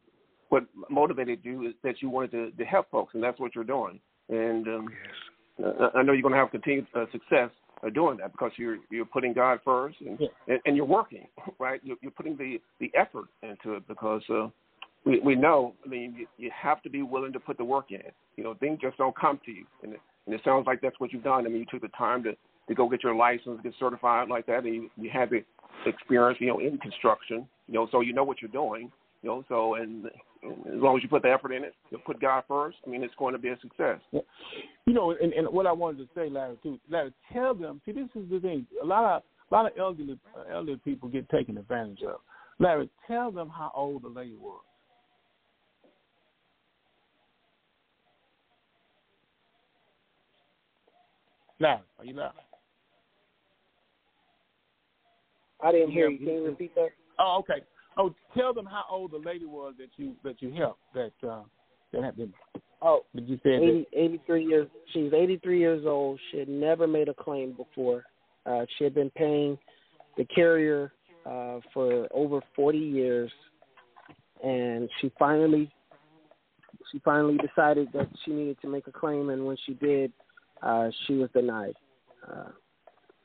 what 0.49 0.65
motivated 0.89 1.39
you 1.43 1.67
is 1.67 1.73
that 1.83 2.01
you 2.01 2.09
wanted 2.09 2.31
to, 2.31 2.51
to 2.51 2.65
help 2.65 2.89
folks, 2.91 3.13
and 3.13 3.23
that's 3.23 3.39
what 3.39 3.55
you're 3.55 3.63
doing. 3.63 3.99
And 4.29 4.67
um, 4.67 4.87
yes. 5.59 5.75
I 5.95 6.03
know 6.03 6.13
you're 6.13 6.21
going 6.21 6.33
to 6.33 6.39
have 6.39 6.51
continued 6.51 6.87
uh, 6.95 7.05
success 7.11 7.49
uh, 7.85 7.89
doing 7.89 8.17
that 8.17 8.31
because 8.31 8.51
you're 8.57 8.77
you're 8.89 9.05
putting 9.05 9.33
God 9.33 9.59
first, 9.63 9.97
and 10.01 10.17
yeah. 10.19 10.27
and, 10.47 10.59
and, 10.65 10.75
you're 10.75 10.85
working 10.85 11.27
right. 11.59 11.79
You're, 11.83 11.97
you're, 12.01 12.11
putting 12.11 12.37
the 12.37 12.59
the 12.79 12.91
effort 12.95 13.25
into 13.41 13.75
it 13.75 13.87
because 13.87 14.21
uh, 14.29 14.47
we 15.05 15.19
we 15.19 15.35
know. 15.35 15.73
I 15.85 15.89
mean, 15.89 16.15
you, 16.17 16.27
you 16.37 16.51
have 16.59 16.81
to 16.83 16.89
be 16.89 17.01
willing 17.01 17.33
to 17.33 17.39
put 17.39 17.57
the 17.57 17.63
work 17.63 17.91
in. 17.91 18.01
You 18.35 18.43
know, 18.43 18.53
things 18.55 18.79
just 18.81 18.97
don't 18.97 19.17
come 19.17 19.39
to 19.45 19.51
you, 19.51 19.65
and 19.83 19.93
it, 19.93 19.99
and 20.25 20.35
it 20.35 20.41
sounds 20.43 20.67
like 20.67 20.81
that's 20.81 20.99
what 20.99 21.13
you've 21.13 21.23
done. 21.23 21.45
I 21.45 21.49
mean, 21.49 21.59
you 21.59 21.65
took 21.69 21.81
the 21.81 21.95
time 21.97 22.23
to 22.23 22.33
to 22.67 22.75
go 22.75 22.87
get 22.87 23.03
your 23.03 23.15
license, 23.15 23.59
get 23.63 23.73
certified 23.79 24.29
like 24.29 24.45
that, 24.45 24.63
and 24.63 24.75
you, 24.75 24.89
you 24.95 25.09
had 25.11 25.29
the 25.29 25.43
experience, 25.85 26.37
you 26.39 26.47
know, 26.47 26.59
in 26.59 26.77
construction. 26.77 27.47
You 27.67 27.73
know, 27.73 27.87
so 27.91 28.01
you 28.01 28.13
know 28.13 28.23
what 28.23 28.41
you're 28.41 28.51
doing. 28.51 28.91
You 29.21 29.29
know, 29.29 29.43
so 29.49 29.75
and 29.75 30.05
as 30.05 30.81
long 30.81 30.97
as 30.97 31.03
you 31.03 31.09
put 31.09 31.23
the 31.23 31.31
effort 31.31 31.51
in 31.51 31.63
it, 31.63 31.73
you 31.89 31.97
put 31.97 32.21
God 32.21 32.43
first. 32.47 32.77
I 32.85 32.89
mean, 32.89 33.03
it's 33.03 33.13
going 33.15 33.33
to 33.33 33.39
be 33.39 33.49
a 33.49 33.59
success. 33.59 33.99
Yeah. 34.11 34.21
You 34.85 34.93
know, 34.93 35.11
and, 35.11 35.33
and 35.33 35.47
what 35.49 35.65
I 35.65 35.71
wanted 35.71 35.97
to 35.97 36.09
say, 36.15 36.29
Larry, 36.29 36.57
too, 36.63 36.79
Larry, 36.89 37.13
tell 37.33 37.53
them. 37.53 37.81
See, 37.85 37.91
this 37.91 38.07
is 38.15 38.29
the 38.29 38.39
thing. 38.39 38.65
A 38.81 38.85
lot 38.85 39.17
of 39.17 39.23
a 39.51 39.55
lot 39.55 39.65
of 39.65 39.71
elderly 39.77 40.17
elderly 40.51 40.79
people 40.85 41.09
get 41.09 41.27
taken 41.29 41.57
advantage 41.57 42.03
of. 42.03 42.19
Larry, 42.59 42.89
tell 43.07 43.31
them 43.31 43.49
how 43.49 43.71
old 43.75 44.03
the 44.03 44.09
lady 44.09 44.35
was. 44.35 44.61
Larry, 51.59 51.79
are 51.97 52.05
you 52.05 52.13
there? 52.13 52.31
I 55.61 55.71
didn't 55.71 55.91
hear 55.91 56.09
you. 56.09 56.17
Can 56.17 56.27
you 56.27 56.45
repeat 56.45 56.73
that? 56.75 56.89
Oh, 57.19 57.37
okay. 57.39 57.65
Oh, 57.97 58.13
tell 58.37 58.53
them 58.53 58.65
how 58.65 58.85
old 58.89 59.11
the 59.11 59.17
lady 59.17 59.45
was 59.45 59.73
that 59.77 59.89
you 59.97 60.15
that 60.23 60.41
you 60.41 60.53
helped 60.53 60.79
that 60.93 61.11
uh, 61.27 61.41
that 61.91 62.03
had 62.03 62.15
been. 62.15 62.33
Oh, 62.81 63.01
did 63.13 63.27
you 63.27 63.37
say 63.43 63.55
80, 63.55 63.87
83 63.93 64.45
years? 64.45 64.67
She's 64.93 65.11
83 65.11 65.59
years 65.59 65.85
old. 65.85 66.17
She 66.31 66.39
had 66.39 66.47
never 66.47 66.87
made 66.87 67.09
a 67.09 67.13
claim 67.13 67.51
before. 67.51 68.05
Uh, 68.45 68.65
she 68.77 68.85
had 68.85 68.95
been 68.95 69.09
paying 69.17 69.57
the 70.15 70.23
carrier 70.23 70.93
uh, 71.25 71.59
for 71.73 72.07
over 72.11 72.39
40 72.55 72.77
years, 72.77 73.29
and 74.41 74.89
she 75.01 75.11
finally 75.19 75.69
she 76.91 76.99
finally 76.99 77.37
decided 77.37 77.89
that 77.93 78.07
she 78.23 78.31
needed 78.31 78.57
to 78.61 78.69
make 78.69 78.87
a 78.87 78.91
claim. 78.93 79.29
And 79.29 79.45
when 79.45 79.57
she 79.65 79.73
did, 79.73 80.13
uh, 80.61 80.89
she 81.05 81.13
was 81.13 81.29
denied. 81.33 81.75
Uh, 82.29 82.49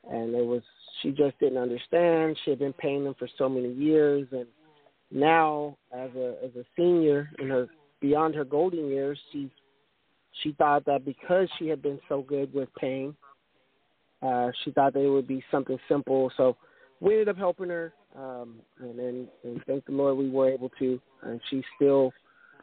and 0.09 0.35
it 0.35 0.45
was 0.45 0.61
she 1.01 1.11
just 1.11 1.37
didn't 1.39 1.57
understand. 1.57 2.37
She 2.43 2.51
had 2.51 2.59
been 2.59 2.73
paying 2.73 3.03
them 3.03 3.15
for 3.17 3.27
so 3.37 3.49
many 3.49 3.73
years, 3.73 4.27
and 4.31 4.47
now 5.11 5.77
as 5.93 6.09
a 6.15 6.35
as 6.43 6.55
a 6.55 6.63
senior 6.75 7.29
in 7.39 7.49
her 7.49 7.67
beyond 8.01 8.35
her 8.35 8.45
golden 8.45 8.87
years, 8.87 9.19
she 9.31 9.49
she 10.43 10.53
thought 10.53 10.85
that 10.85 11.05
because 11.05 11.47
she 11.57 11.67
had 11.67 11.81
been 11.81 11.99
so 12.09 12.21
good 12.21 12.53
with 12.53 12.69
paying, 12.75 13.15
uh, 14.21 14.49
she 14.63 14.71
thought 14.71 14.93
that 14.93 15.01
it 15.01 15.09
would 15.09 15.27
be 15.27 15.43
something 15.51 15.77
simple. 15.87 16.31
So 16.37 16.57
we 16.99 17.13
ended 17.13 17.29
up 17.29 17.37
helping 17.37 17.69
her, 17.69 17.93
um, 18.17 18.55
and 18.79 18.97
then 18.97 19.27
and 19.43 19.61
thank 19.65 19.85
the 19.85 19.91
Lord 19.91 20.17
we 20.17 20.29
were 20.29 20.49
able 20.49 20.69
to. 20.79 20.99
And 21.23 21.39
she's 21.49 21.63
still 21.75 22.11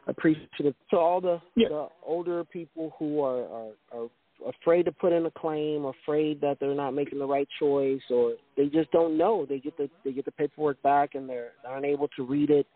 appreciative 0.07 0.75
to 0.89 0.97
all 0.97 1.21
the, 1.21 1.41
yeah. 1.55 1.69
the 1.69 1.87
older 2.05 2.43
people 2.43 2.93
who 2.99 3.21
are, 3.21 3.43
are 3.43 3.71
are 3.91 4.09
afraid 4.47 4.83
to 4.83 4.91
put 4.91 5.13
in 5.13 5.25
a 5.25 5.31
claim, 5.31 5.85
afraid 5.85 6.41
that 6.41 6.59
they're 6.59 6.75
not 6.75 6.91
making 6.91 7.19
the 7.19 7.25
right 7.25 7.47
choice, 7.59 8.01
or 8.09 8.33
they 8.57 8.67
just 8.67 8.91
don't 8.91 9.17
know. 9.17 9.45
They 9.47 9.59
get 9.59 9.77
the 9.77 9.89
they 10.03 10.11
get 10.11 10.25
the 10.25 10.31
paperwork 10.31 10.81
back 10.81 11.15
and 11.15 11.29
they're 11.29 11.51
unable 11.67 12.07
to 12.09 12.23
read 12.23 12.49
it. 12.49 12.67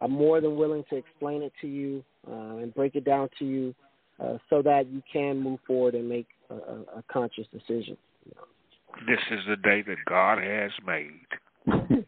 I'm 0.00 0.10
more 0.10 0.40
than 0.40 0.56
willing 0.56 0.84
to 0.90 0.96
explain 0.96 1.42
it 1.42 1.52
to 1.60 1.66
you 1.66 2.04
uh, 2.28 2.56
and 2.56 2.74
break 2.74 2.94
it 2.94 3.04
down 3.04 3.28
to 3.38 3.44
you 3.44 3.74
uh, 4.22 4.38
so 4.50 4.60
that 4.62 4.88
you 4.88 5.02
can 5.10 5.40
move 5.40 5.60
forward 5.66 5.94
and 5.94 6.08
make 6.08 6.26
a, 6.50 6.54
a, 6.54 6.98
a 6.98 7.04
conscious 7.10 7.46
decision. 7.52 7.96
This 9.06 9.18
is 9.30 9.40
the 9.48 9.56
day 9.56 9.82
that 9.82 9.96
God 10.06 10.38
has 10.38 10.70
made. 10.86 11.26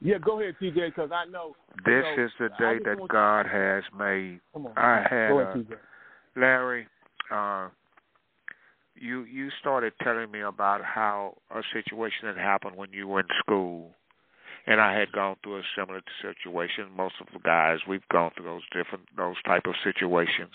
yeah, 0.00 0.18
go 0.18 0.40
ahead, 0.40 0.56
TJ, 0.60 0.86
because 0.86 1.10
I 1.12 1.26
know. 1.26 1.54
This 1.84 2.04
know, 2.16 2.24
is 2.24 2.30
the 2.40 2.48
day 2.58 2.78
that 2.84 3.08
God 3.08 3.44
to... 3.44 3.48
has 3.48 3.84
made. 3.96 4.40
Come 4.52 4.66
on, 4.66 4.72
I 4.76 5.06
had 5.08 5.28
go 5.28 5.38
ahead, 5.40 5.66
uh, 5.70 6.40
Larry 6.40 6.86
uh, 7.30 7.68
you 8.94 9.24
you 9.24 9.50
started 9.60 9.92
telling 10.02 10.30
me 10.30 10.40
about 10.40 10.82
how 10.82 11.36
a 11.54 11.62
situation 11.72 12.26
had 12.26 12.36
happened 12.36 12.76
when 12.76 12.92
you 12.92 13.06
were 13.06 13.20
in 13.20 13.26
school, 13.40 13.90
and 14.66 14.80
I 14.80 14.98
had 14.98 15.12
gone 15.12 15.36
through 15.42 15.58
a 15.58 15.62
similar 15.76 16.02
situation. 16.22 16.86
Most 16.96 17.14
of 17.20 17.28
the 17.32 17.38
guys 17.40 17.78
we've 17.88 18.06
gone 18.10 18.32
through 18.36 18.46
those 18.46 18.62
different 18.72 19.04
those 19.16 19.40
type 19.44 19.62
of 19.66 19.74
situations, 19.82 20.54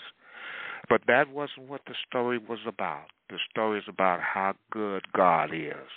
but 0.88 1.02
that 1.06 1.30
wasn't 1.30 1.68
what 1.68 1.82
the 1.86 1.94
story 2.06 2.38
was 2.38 2.60
about. 2.66 3.06
The 3.30 3.38
story 3.50 3.78
is 3.78 3.84
about 3.88 4.20
how 4.20 4.54
good 4.70 5.06
God 5.12 5.50
is, 5.54 5.90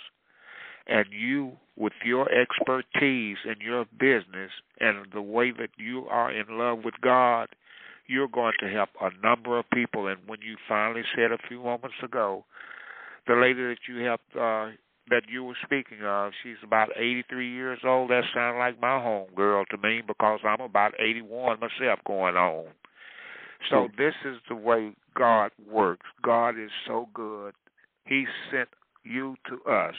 and 0.86 1.06
you 1.10 1.52
with 1.76 1.92
your 2.04 2.28
expertise 2.32 3.38
in 3.44 3.56
your 3.60 3.84
business 3.98 4.50
and 4.80 5.06
the 5.12 5.22
way 5.22 5.52
that 5.52 5.70
you 5.76 6.06
are 6.08 6.32
in 6.32 6.58
love 6.58 6.84
with 6.84 6.94
God 7.00 7.48
you're 8.08 8.28
going 8.28 8.54
to 8.60 8.68
help 8.68 8.88
a 9.00 9.10
number 9.22 9.58
of 9.58 9.66
people. 9.72 10.08
And 10.08 10.18
when 10.26 10.40
you 10.42 10.56
finally 10.66 11.02
said 11.14 11.30
a 11.30 11.38
few 11.46 11.62
moments 11.62 11.96
ago, 12.02 12.44
the 13.26 13.34
lady 13.34 13.62
that 13.62 13.76
you 13.86 14.02
helped, 14.04 14.34
uh, 14.34 14.70
that 15.10 15.22
you 15.28 15.44
were 15.44 15.56
speaking 15.62 15.98
of, 16.04 16.32
she's 16.42 16.56
about 16.64 16.88
83 16.96 17.50
years 17.50 17.78
old. 17.84 18.10
That 18.10 18.24
sounds 18.34 18.56
like 18.58 18.80
my 18.80 19.00
home 19.00 19.28
girl 19.36 19.64
to 19.70 19.76
me 19.76 20.02
because 20.06 20.40
I'm 20.44 20.60
about 20.60 20.94
81 20.98 21.60
myself 21.60 22.00
going 22.06 22.36
on. 22.36 22.66
So 23.70 23.88
this 23.98 24.14
is 24.24 24.36
the 24.48 24.54
way 24.54 24.92
God 25.16 25.50
works. 25.70 26.06
God 26.22 26.50
is 26.50 26.70
so 26.86 27.08
good. 27.12 27.54
He 28.04 28.24
sent 28.50 28.68
you 29.04 29.36
to 29.48 29.70
us 29.70 29.94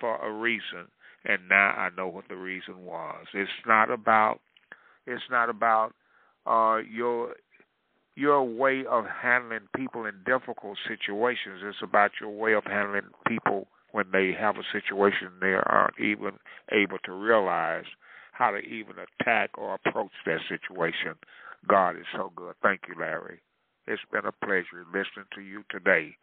for 0.00 0.16
a 0.16 0.32
reason, 0.32 0.88
and 1.24 1.48
now 1.48 1.74
I 1.76 1.90
know 1.96 2.08
what 2.08 2.28
the 2.28 2.36
reason 2.36 2.84
was. 2.84 3.26
It's 3.34 3.50
not 3.66 3.90
about. 3.90 4.40
It's 5.06 5.22
not 5.30 5.50
about 5.50 5.92
uh, 6.46 6.78
your 6.90 7.34
your 8.14 8.42
way 8.42 8.84
of 8.88 9.04
handling 9.04 9.68
people 9.76 10.06
in 10.06 10.14
difficult 10.24 10.78
situations. 10.88 11.60
It's 11.62 11.76
about 11.82 12.12
your 12.20 12.30
way 12.30 12.54
of 12.54 12.64
handling 12.64 13.10
people 13.28 13.66
when 13.92 14.06
they 14.10 14.32
have 14.38 14.56
a 14.56 14.62
situation 14.72 15.28
they 15.40 15.52
aren't 15.52 16.00
even 16.00 16.32
able 16.72 16.98
to 17.04 17.12
realize 17.12 17.84
how 18.32 18.50
to 18.50 18.58
even 18.58 18.94
attack 18.98 19.50
or 19.58 19.74
approach 19.74 20.12
that 20.24 20.40
situation. 20.48 21.14
God 21.68 21.96
is 21.96 22.06
so 22.14 22.32
good. 22.34 22.54
Thank 22.62 22.82
you, 22.88 22.94
Larry. 22.98 23.40
It's 23.86 24.02
been 24.10 24.26
a 24.26 24.32
pleasure 24.32 24.84
listening 24.88 25.26
to 25.34 25.40
you 25.40 25.62
today. 25.70 26.16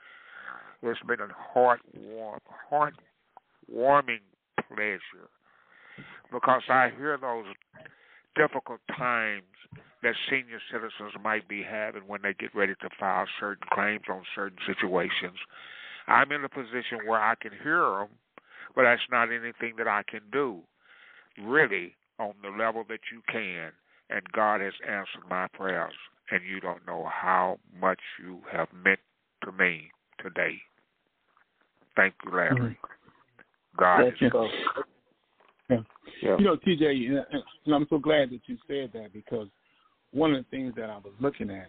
It's 0.81 0.99
been 1.07 1.21
a 1.21 1.29
heart 1.33 1.79
warm, 1.95 2.39
heart 2.69 2.95
warming 3.69 4.19
pleasure 4.67 5.29
because 6.31 6.61
I 6.69 6.89
hear 6.97 7.17
those 7.17 7.45
difficult 8.35 8.79
times 8.97 9.43
that 10.01 10.15
senior 10.29 10.59
citizens 10.71 11.13
might 11.23 11.47
be 11.47 11.63
having 11.63 12.03
when 12.07 12.21
they 12.21 12.33
get 12.33 12.53
ready 12.53 12.73
to 12.81 12.89
file 12.99 13.25
certain 13.39 13.67
claims 13.71 14.03
on 14.09 14.23
certain 14.35 14.57
situations. 14.67 15.37
I'm 16.07 16.31
in 16.31 16.43
a 16.43 16.49
position 16.49 17.05
where 17.07 17.21
I 17.21 17.35
can 17.35 17.51
hear 17.63 17.81
them, 17.81 18.09
but 18.75 18.83
that's 18.83 19.01
not 19.09 19.31
anything 19.31 19.75
that 19.77 19.87
I 19.87 20.03
can 20.09 20.21
do, 20.31 20.59
really, 21.41 21.95
on 22.19 22.33
the 22.41 22.49
level 22.49 22.83
that 22.89 22.99
you 23.11 23.21
can. 23.31 23.71
and 24.09 24.21
God 24.31 24.61
has 24.61 24.73
answered 24.87 25.27
my 25.29 25.47
prayers, 25.53 25.93
and 26.31 26.41
you 26.47 26.59
don't 26.59 26.85
know 26.85 27.09
how 27.11 27.57
much 27.79 27.99
you 28.23 28.39
have 28.51 28.67
meant 28.73 28.99
to 29.43 29.51
me 29.51 29.91
today. 30.21 30.57
Thank 31.95 32.13
you, 32.25 32.31
Larry. 32.31 32.55
Mm-hmm. 32.59 33.79
God 33.79 34.01
Thank 34.01 34.13
is 34.15 34.21
you. 34.21 34.29
Yeah. 35.73 36.29
Yeah. 36.29 36.37
You 36.37 36.45
know, 36.45 36.55
TJ, 36.57 37.07
and- 37.65 37.73
I'm 37.73 37.87
so 37.89 37.97
glad 37.97 38.29
that 38.31 38.41
you 38.47 38.57
said 38.67 38.91
that 38.93 39.13
because 39.13 39.47
one 40.11 40.33
of 40.33 40.43
the 40.43 40.49
things 40.49 40.73
that 40.75 40.89
I 40.89 40.97
was 40.97 41.13
looking 41.19 41.49
at 41.49 41.67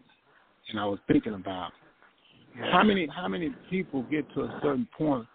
and 0.71 0.81
I 0.81 0.85
was 0.85 0.99
thinking 1.09 1.35
about 1.35 1.73
how 2.73 2.83
many 2.83 3.07
how 3.07 3.29
many 3.29 3.53
people 3.71 4.03
get 4.05 4.33
to 4.35 4.43
a 4.43 4.61
certain 4.63 4.87
point 4.97 5.27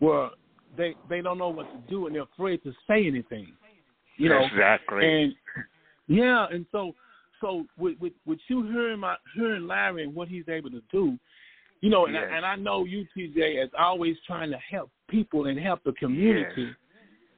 where 0.00 0.30
they 0.76 0.94
they 1.08 1.20
don't 1.20 1.38
know 1.38 1.48
what 1.48 1.70
to 1.72 1.78
do 1.88 2.06
and 2.06 2.14
they're 2.14 2.22
afraid 2.22 2.62
to 2.64 2.72
say 2.88 3.06
anything. 3.06 3.52
You 4.16 4.30
know, 4.30 4.40
exactly. 4.44 5.04
and 5.22 5.34
yeah, 6.08 6.46
and 6.50 6.66
so 6.72 6.94
so 7.40 7.66
with 7.78 7.98
with, 8.00 8.12
with 8.24 8.38
you 8.48 8.62
hearing 8.70 9.00
my 9.00 9.16
hearing 9.34 9.66
Larry 9.66 10.04
and 10.04 10.14
what 10.14 10.28
he's 10.28 10.48
able 10.48 10.70
to 10.70 10.82
do, 10.90 11.18
you 11.80 11.90
know, 11.90 12.06
and, 12.06 12.14
Yes. 12.14 12.24
I, 12.32 12.36
and 12.36 12.46
I 12.46 12.56
know 12.56 12.84
you 12.84 13.06
TJ 13.16 13.62
is 13.62 13.70
always 13.78 14.16
trying 14.26 14.50
to 14.50 14.58
help 14.70 14.90
people 15.08 15.46
and 15.46 15.58
help 15.58 15.84
the 15.84 15.92
community. 15.92 16.70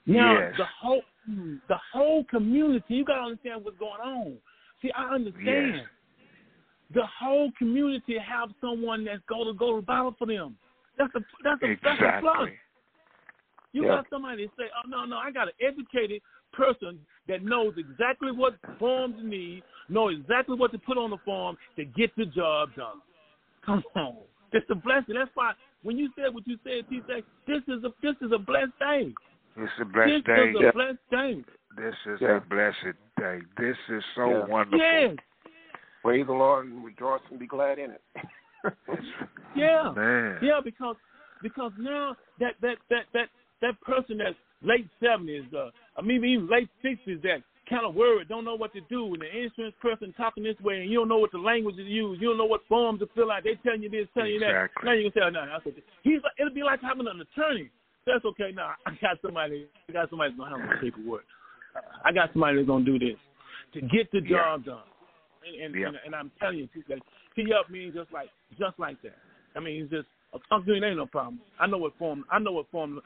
Now 0.08 0.38
Yes. 0.38 0.54
the 0.56 0.64
whole 0.64 1.02
hmm, 1.26 1.56
the 1.68 1.78
whole 1.92 2.24
community, 2.24 2.94
you 2.94 3.04
gotta 3.04 3.20
understand 3.20 3.64
what's 3.64 3.76
going 3.78 4.00
on. 4.00 4.38
See, 4.80 4.90
I 4.92 5.14
understand. 5.14 5.74
Yes. 5.76 5.86
The 6.94 7.06
whole 7.06 7.52
community 7.58 8.16
have 8.16 8.48
someone 8.60 9.04
that's 9.04 9.20
go 9.28 9.44
to 9.44 9.52
go 9.52 9.76
to 9.76 9.82
battle 9.82 10.16
for 10.18 10.26
them. 10.26 10.56
That's 10.96 11.14
a 11.14 11.20
that's 11.44 11.62
a 11.62 11.76
that's 11.84 12.00
a 12.00 12.20
plus. 12.20 12.48
You 13.74 13.82
Yeah. 13.84 13.96
got 13.96 14.06
somebody 14.08 14.46
to 14.46 14.52
say, 14.56 14.70
"Oh 14.74 14.88
no, 14.88 15.04
no, 15.04 15.18
I 15.18 15.30
got 15.30 15.48
an 15.48 15.54
educated 15.60 16.22
person 16.54 17.04
that 17.28 17.42
knows 17.42 17.74
exactly 17.76 18.32
what 18.32 18.56
forms 18.78 19.16
need, 19.22 19.62
know 19.90 20.08
exactly 20.08 20.56
what 20.56 20.72
to 20.72 20.78
put 20.78 20.96
on 20.96 21.10
the 21.10 21.18
form 21.18 21.58
to 21.76 21.84
get 21.84 22.16
the 22.16 22.24
job 22.24 22.74
done." 22.74 23.02
Come 23.60 23.84
on, 23.94 24.16
it's 24.52 24.68
a 24.70 24.74
blessing. 24.74 25.16
That's 25.16 25.30
why 25.34 25.52
when 25.82 25.98
you 25.98 26.10
said 26.16 26.32
what 26.32 26.46
you 26.46 26.58
said, 26.64 26.88
TJ, 26.88 27.22
this 27.46 27.62
is 27.68 27.84
a 27.84 27.92
this 28.00 28.16
is 28.22 28.32
a 28.32 28.38
blessed 28.38 28.72
day. 28.78 29.12
It's 29.58 29.72
a 29.80 29.84
blessed 29.84 30.10
this 30.10 30.22
day. 30.22 30.50
is 30.50 30.56
a 30.56 30.62
Yeah. 30.62 30.70
blessed 30.70 31.10
day. 31.10 31.44
This 31.76 31.94
is 32.06 32.20
Yeah. 32.20 32.36
a 32.36 32.40
blessed 32.40 32.96
day. 33.16 33.40
This 33.56 33.76
is 33.88 34.04
so 34.14 34.30
Yeah. 34.30 34.46
wonderful. 34.46 34.78
Yes, 34.78 35.16
Praise 36.02 36.26
the 36.26 36.32
Lord 36.32 36.66
and 36.66 36.84
rejoice 36.84 37.20
and 37.28 37.40
be 37.40 37.46
glad 37.46 37.78
in 37.78 37.90
it. 37.90 38.02
yeah. 39.54 39.92
Man. 39.94 40.38
Yeah, 40.40 40.60
because 40.60 40.96
because 41.42 41.72
now 41.76 42.16
that 42.38 42.54
that 42.60 42.78
that 42.88 43.06
that 43.12 43.28
that 43.60 43.80
person 43.80 44.18
that's 44.18 44.36
late 44.62 44.88
seventies, 45.00 45.52
uh, 45.52 45.70
I 45.96 46.02
mean 46.02 46.24
even 46.24 46.46
late 46.46 46.70
sixties, 46.82 47.20
that 47.22 47.42
kind 47.68 47.84
of 47.84 47.94
worried, 47.94 48.28
don't 48.28 48.44
know 48.44 48.54
what 48.54 48.72
to 48.72 48.80
do, 48.82 49.12
and 49.12 49.20
the 49.20 49.28
insurance 49.28 49.74
person 49.82 50.12
talking 50.14 50.42
this 50.44 50.58
way, 50.60 50.80
and 50.80 50.90
you 50.90 50.98
don't 50.98 51.08
know 51.08 51.18
what 51.18 51.32
the 51.32 51.38
language 51.38 51.76
to 51.76 51.82
use, 51.82 52.18
you 52.20 52.28
don't 52.28 52.38
know 52.38 52.46
what 52.46 52.64
forms 52.66 53.00
to 53.00 53.06
fill 53.14 53.30
out. 53.30 53.44
They 53.44 53.56
telling 53.56 53.82
you 53.82 53.90
this, 53.90 54.08
telling 54.14 54.32
you 54.32 54.40
that. 54.40 54.50
Exactly. 54.50 54.86
Now 54.86 54.92
you 54.92 55.10
can 55.10 55.20
say, 55.20 55.26
oh, 55.26 55.30
no, 55.30 55.44
that's 55.46 55.66
okay. 55.66 55.82
He's 56.02 56.22
like, 56.22 56.32
it'll 56.38 56.54
be 56.54 56.62
like 56.62 56.80
having 56.80 57.06
an 57.06 57.20
attorney. 57.20 57.70
That's 58.08 58.24
okay. 58.24 58.50
Now 58.54 58.72
I 58.86 58.90
got 59.00 59.18
somebody. 59.22 59.68
I 59.88 59.92
got 59.92 60.10
somebody 60.10 60.30
that's 60.30 60.38
gonna 60.38 60.56
handle 60.56 60.74
the 60.74 60.80
paperwork. 60.80 61.24
I 62.04 62.12
got 62.12 62.32
somebody 62.32 62.56
that's 62.56 62.66
gonna 62.66 62.84
do 62.84 62.98
this 62.98 63.18
to 63.74 63.80
get 63.82 64.10
the 64.10 64.20
Yeah. 64.20 64.38
job 64.38 64.64
done. 64.64 64.82
And 65.46 65.62
and, 65.62 65.74
Yeah. 65.74 65.88
and 65.88 65.96
and 66.06 66.14
I'm 66.14 66.30
telling 66.40 66.58
you, 66.58 66.68
he 67.36 67.50
helped 67.50 67.70
me 67.70 67.90
just 67.94 68.12
like 68.12 68.30
just 68.58 68.78
like 68.78 69.00
that. 69.02 69.18
I 69.54 69.60
mean, 69.60 69.82
he's 69.82 69.90
just 69.90 70.08
I'm 70.50 70.64
doing 70.64 70.82
ain't 70.82 70.96
no 70.96 71.06
problem. 71.06 71.40
I 71.58 71.66
know 71.66 71.78
what 71.78 71.96
form. 71.98 72.24
I 72.30 72.38
know 72.38 72.52
what 72.52 72.70
form. 72.70 73.00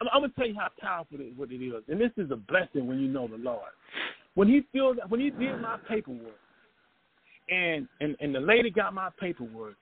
I'm, 0.00 0.08
I'm 0.12 0.22
gonna 0.22 0.32
tell 0.36 0.46
you 0.46 0.56
how 0.56 0.68
powerful 0.80 1.20
it, 1.20 1.36
what 1.36 1.50
it 1.52 1.56
is, 1.56 1.82
and 1.88 2.00
this 2.00 2.12
is 2.16 2.30
a 2.30 2.36
blessing 2.36 2.86
when 2.86 2.98
you 2.98 3.08
know 3.08 3.28
the 3.28 3.36
Lord. 3.36 3.70
When 4.34 4.48
he 4.48 4.62
filled, 4.72 4.98
when 5.08 5.20
he 5.20 5.30
did 5.30 5.60
my 5.60 5.78
paperwork, 5.88 6.38
and 7.48 7.88
and 8.00 8.16
and 8.20 8.34
the 8.34 8.40
lady 8.40 8.70
got 8.70 8.94
my 8.94 9.10
paperwork, 9.20 9.76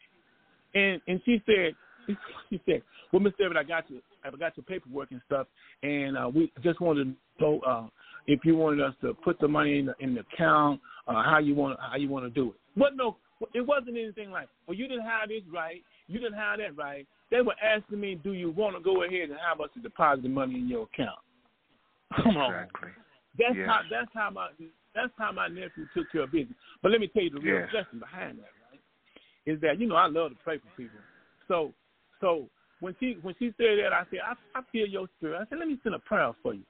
and 0.74 1.00
and 1.08 1.20
she 1.24 1.42
said, 1.46 1.74
she 2.50 2.60
said, 2.66 2.82
well, 3.12 3.20
Miss 3.20 3.32
David, 3.38 3.56
I 3.56 3.62
got 3.62 3.88
you, 3.90 4.00
I 4.24 4.30
got 4.30 4.56
your 4.56 4.64
paperwork 4.64 5.10
and 5.10 5.20
stuff, 5.26 5.46
and 5.82 6.16
uh, 6.16 6.30
we 6.32 6.52
just 6.62 6.80
wanted 6.80 7.04
to 7.04 7.42
know 7.42 7.60
uh, 7.60 7.86
if 8.26 8.40
you 8.44 8.56
wanted 8.56 8.80
us 8.80 8.94
to 9.02 9.14
put 9.14 9.38
the 9.40 9.48
money 9.48 9.78
in 9.78 9.86
the 9.86 9.94
in 10.00 10.14
the 10.14 10.20
account, 10.20 10.80
uh, 11.08 11.22
how 11.22 11.38
you 11.38 11.54
want 11.54 11.78
how 11.80 11.96
you 11.96 12.08
want 12.08 12.24
to 12.24 12.30
do 12.30 12.50
it. 12.50 12.56
But 12.76 12.96
no, 12.96 13.16
it 13.54 13.66
wasn't 13.66 13.96
anything 13.96 14.30
like, 14.30 14.48
well, 14.66 14.76
you 14.76 14.88
didn't 14.88 15.04
have 15.04 15.28
this 15.28 15.42
right, 15.52 15.82
you 16.06 16.18
didn't 16.18 16.38
have 16.38 16.58
that 16.58 16.76
right. 16.76 17.06
They 17.30 17.40
were 17.40 17.54
asking 17.62 18.00
me, 18.00 18.14
do 18.22 18.32
you 18.34 18.50
want 18.50 18.76
to 18.76 18.82
go 18.82 19.04
ahead 19.04 19.30
and 19.30 19.38
have 19.38 19.60
us 19.60 19.70
to 19.74 19.80
deposit 19.80 20.22
the 20.22 20.28
money 20.28 20.56
in 20.56 20.68
your 20.68 20.82
account? 20.92 21.18
Come 22.22 22.36
on. 22.36 22.52
Exactly. 22.52 22.90
That's 23.38 23.56
Yes. 23.56 23.66
how 23.66 23.80
that's 23.90 24.10
how 24.14 24.30
my 24.30 24.48
that's 24.94 25.12
how 25.16 25.32
my 25.32 25.48
nephew 25.48 25.86
took 25.94 26.10
care 26.12 26.22
of 26.22 26.32
business. 26.32 26.56
But 26.82 26.92
let 26.92 27.00
me 27.00 27.08
tell 27.08 27.22
you 27.22 27.30
the 27.30 27.40
real 27.40 27.60
Yes. 27.60 27.70
blessing 27.70 27.98
behind 27.98 28.38
that, 28.38 28.52
right? 28.70 28.80
Is 29.46 29.60
that 29.62 29.80
you 29.80 29.86
know 29.86 29.96
I 29.96 30.06
love 30.06 30.30
to 30.30 30.36
pray 30.44 30.58
for 30.58 30.68
people. 30.76 30.98
So 31.48 31.72
so 32.22 32.48
when 32.80 32.96
she 32.98 33.18
when 33.20 33.34
she 33.38 33.52
said 33.58 33.76
that, 33.84 33.92
I 33.92 34.04
said 34.10 34.20
I 34.24 34.58
I 34.58 34.62
feel 34.72 34.86
your 34.86 35.08
spirit. 35.18 35.42
I 35.42 35.44
said 35.50 35.58
let 35.58 35.68
me 35.68 35.78
send 35.82 35.94
a 35.94 35.98
prayer 35.98 36.32
for 36.42 36.54
you. 36.54 36.62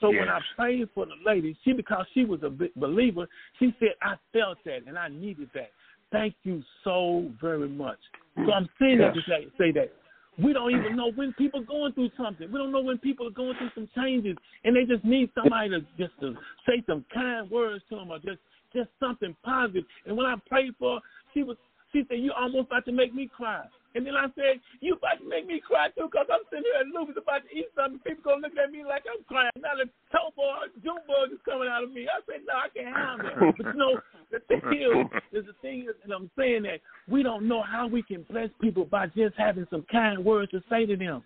So 0.00 0.10
when 0.10 0.28
I 0.28 0.40
prayed 0.54 0.88
for 0.94 1.06
the 1.06 1.14
lady, 1.24 1.56
she 1.64 1.72
because 1.72 2.06
she 2.12 2.24
was 2.24 2.40
a 2.42 2.50
believer, 2.78 3.26
she 3.58 3.74
said 3.80 3.90
I 4.02 4.14
felt 4.32 4.58
that 4.66 4.86
and 4.86 4.98
I 4.98 5.08
needed 5.08 5.50
that. 5.54 5.70
Thank 6.12 6.34
you 6.44 6.62
so 6.84 7.30
very 7.40 7.68
much. 7.68 7.98
So 8.36 8.52
I'm 8.52 8.68
saying 8.78 8.98
that 8.98 9.14
to 9.14 9.20
say, 9.26 9.46
say 9.58 9.72
that 9.72 9.90
we 10.38 10.52
don't 10.52 10.70
even 10.70 10.96
know 10.96 11.10
when 11.12 11.32
people 11.32 11.60
are 11.60 11.64
going 11.64 11.92
through 11.94 12.10
something. 12.16 12.52
We 12.52 12.58
don't 12.58 12.70
know 12.70 12.82
when 12.82 12.98
people 12.98 13.26
are 13.26 13.30
going 13.30 13.54
through 13.56 13.70
some 13.74 13.88
changes, 13.96 14.36
and 14.64 14.76
they 14.76 14.84
just 14.84 15.04
need 15.04 15.30
somebody 15.34 15.70
to 15.70 15.80
just 15.98 16.12
to 16.20 16.34
say 16.68 16.84
some 16.86 17.04
kind 17.12 17.50
words 17.50 17.82
to 17.88 17.96
them, 17.96 18.10
or 18.10 18.18
just 18.18 18.38
just 18.74 18.90
something 19.00 19.34
positive. 19.42 19.84
And 20.04 20.16
when 20.16 20.26
I 20.26 20.34
prayed 20.46 20.74
for, 20.78 20.96
her, 20.96 21.00
she 21.32 21.42
was 21.42 21.56
she 21.92 22.04
said, 22.08 22.18
"You 22.18 22.32
almost 22.38 22.66
about 22.66 22.84
to 22.84 22.92
make 22.92 23.14
me 23.14 23.30
cry." 23.34 23.64
And 23.96 24.04
then 24.06 24.14
I 24.14 24.28
said, 24.36 24.60
"You 24.84 24.94
about 25.00 25.18
to 25.18 25.24
make 25.24 25.46
me 25.48 25.58
cry 25.58 25.88
too, 25.96 26.08
because 26.12 26.28
I'm 26.28 26.44
sitting 26.52 26.68
here 26.68 26.84
and 26.84 26.92
Lucas 26.92 27.16
about 27.16 27.48
to 27.48 27.50
eat 27.56 27.72
something. 27.74 27.98
People 28.04 28.28
gonna 28.28 28.44
look 28.44 28.52
at 28.60 28.70
me 28.70 28.84
like 28.84 29.08
I'm 29.08 29.24
crying. 29.24 29.50
Now 29.56 29.72
the 29.72 29.88
toe 30.12 30.36
bug, 30.36 30.68
June 30.84 31.00
bug 31.08 31.32
is 31.32 31.40
coming 31.48 31.66
out 31.66 31.82
of 31.82 31.90
me." 31.90 32.04
I 32.04 32.20
said, 32.28 32.44
"No, 32.44 32.54
I 32.60 32.68
can't 32.68 32.92
have 32.92 33.18
that." 33.24 33.40
But 33.56 33.72
you 33.72 33.80
know, 33.80 33.96
the 34.28 34.40
thing 34.44 34.60
is, 34.68 35.40
is 35.40 35.46
the 35.48 35.56
thing 35.64 35.88
is, 35.88 35.96
and 36.04 36.12
I'm 36.12 36.30
saying 36.36 36.64
that 36.68 36.84
we 37.08 37.22
don't 37.22 37.48
know 37.48 37.62
how 37.62 37.88
we 37.88 38.02
can 38.02 38.22
bless 38.28 38.50
people 38.60 38.84
by 38.84 39.06
just 39.08 39.34
having 39.36 39.66
some 39.70 39.86
kind 39.90 40.22
words 40.22 40.50
to 40.52 40.60
say 40.68 40.84
to 40.84 40.96
them. 40.96 41.24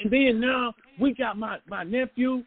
And 0.00 0.10
then 0.10 0.40
now 0.40 0.74
we 0.98 1.14
got 1.14 1.38
my 1.38 1.58
my 1.68 1.84
nephew 1.84 2.42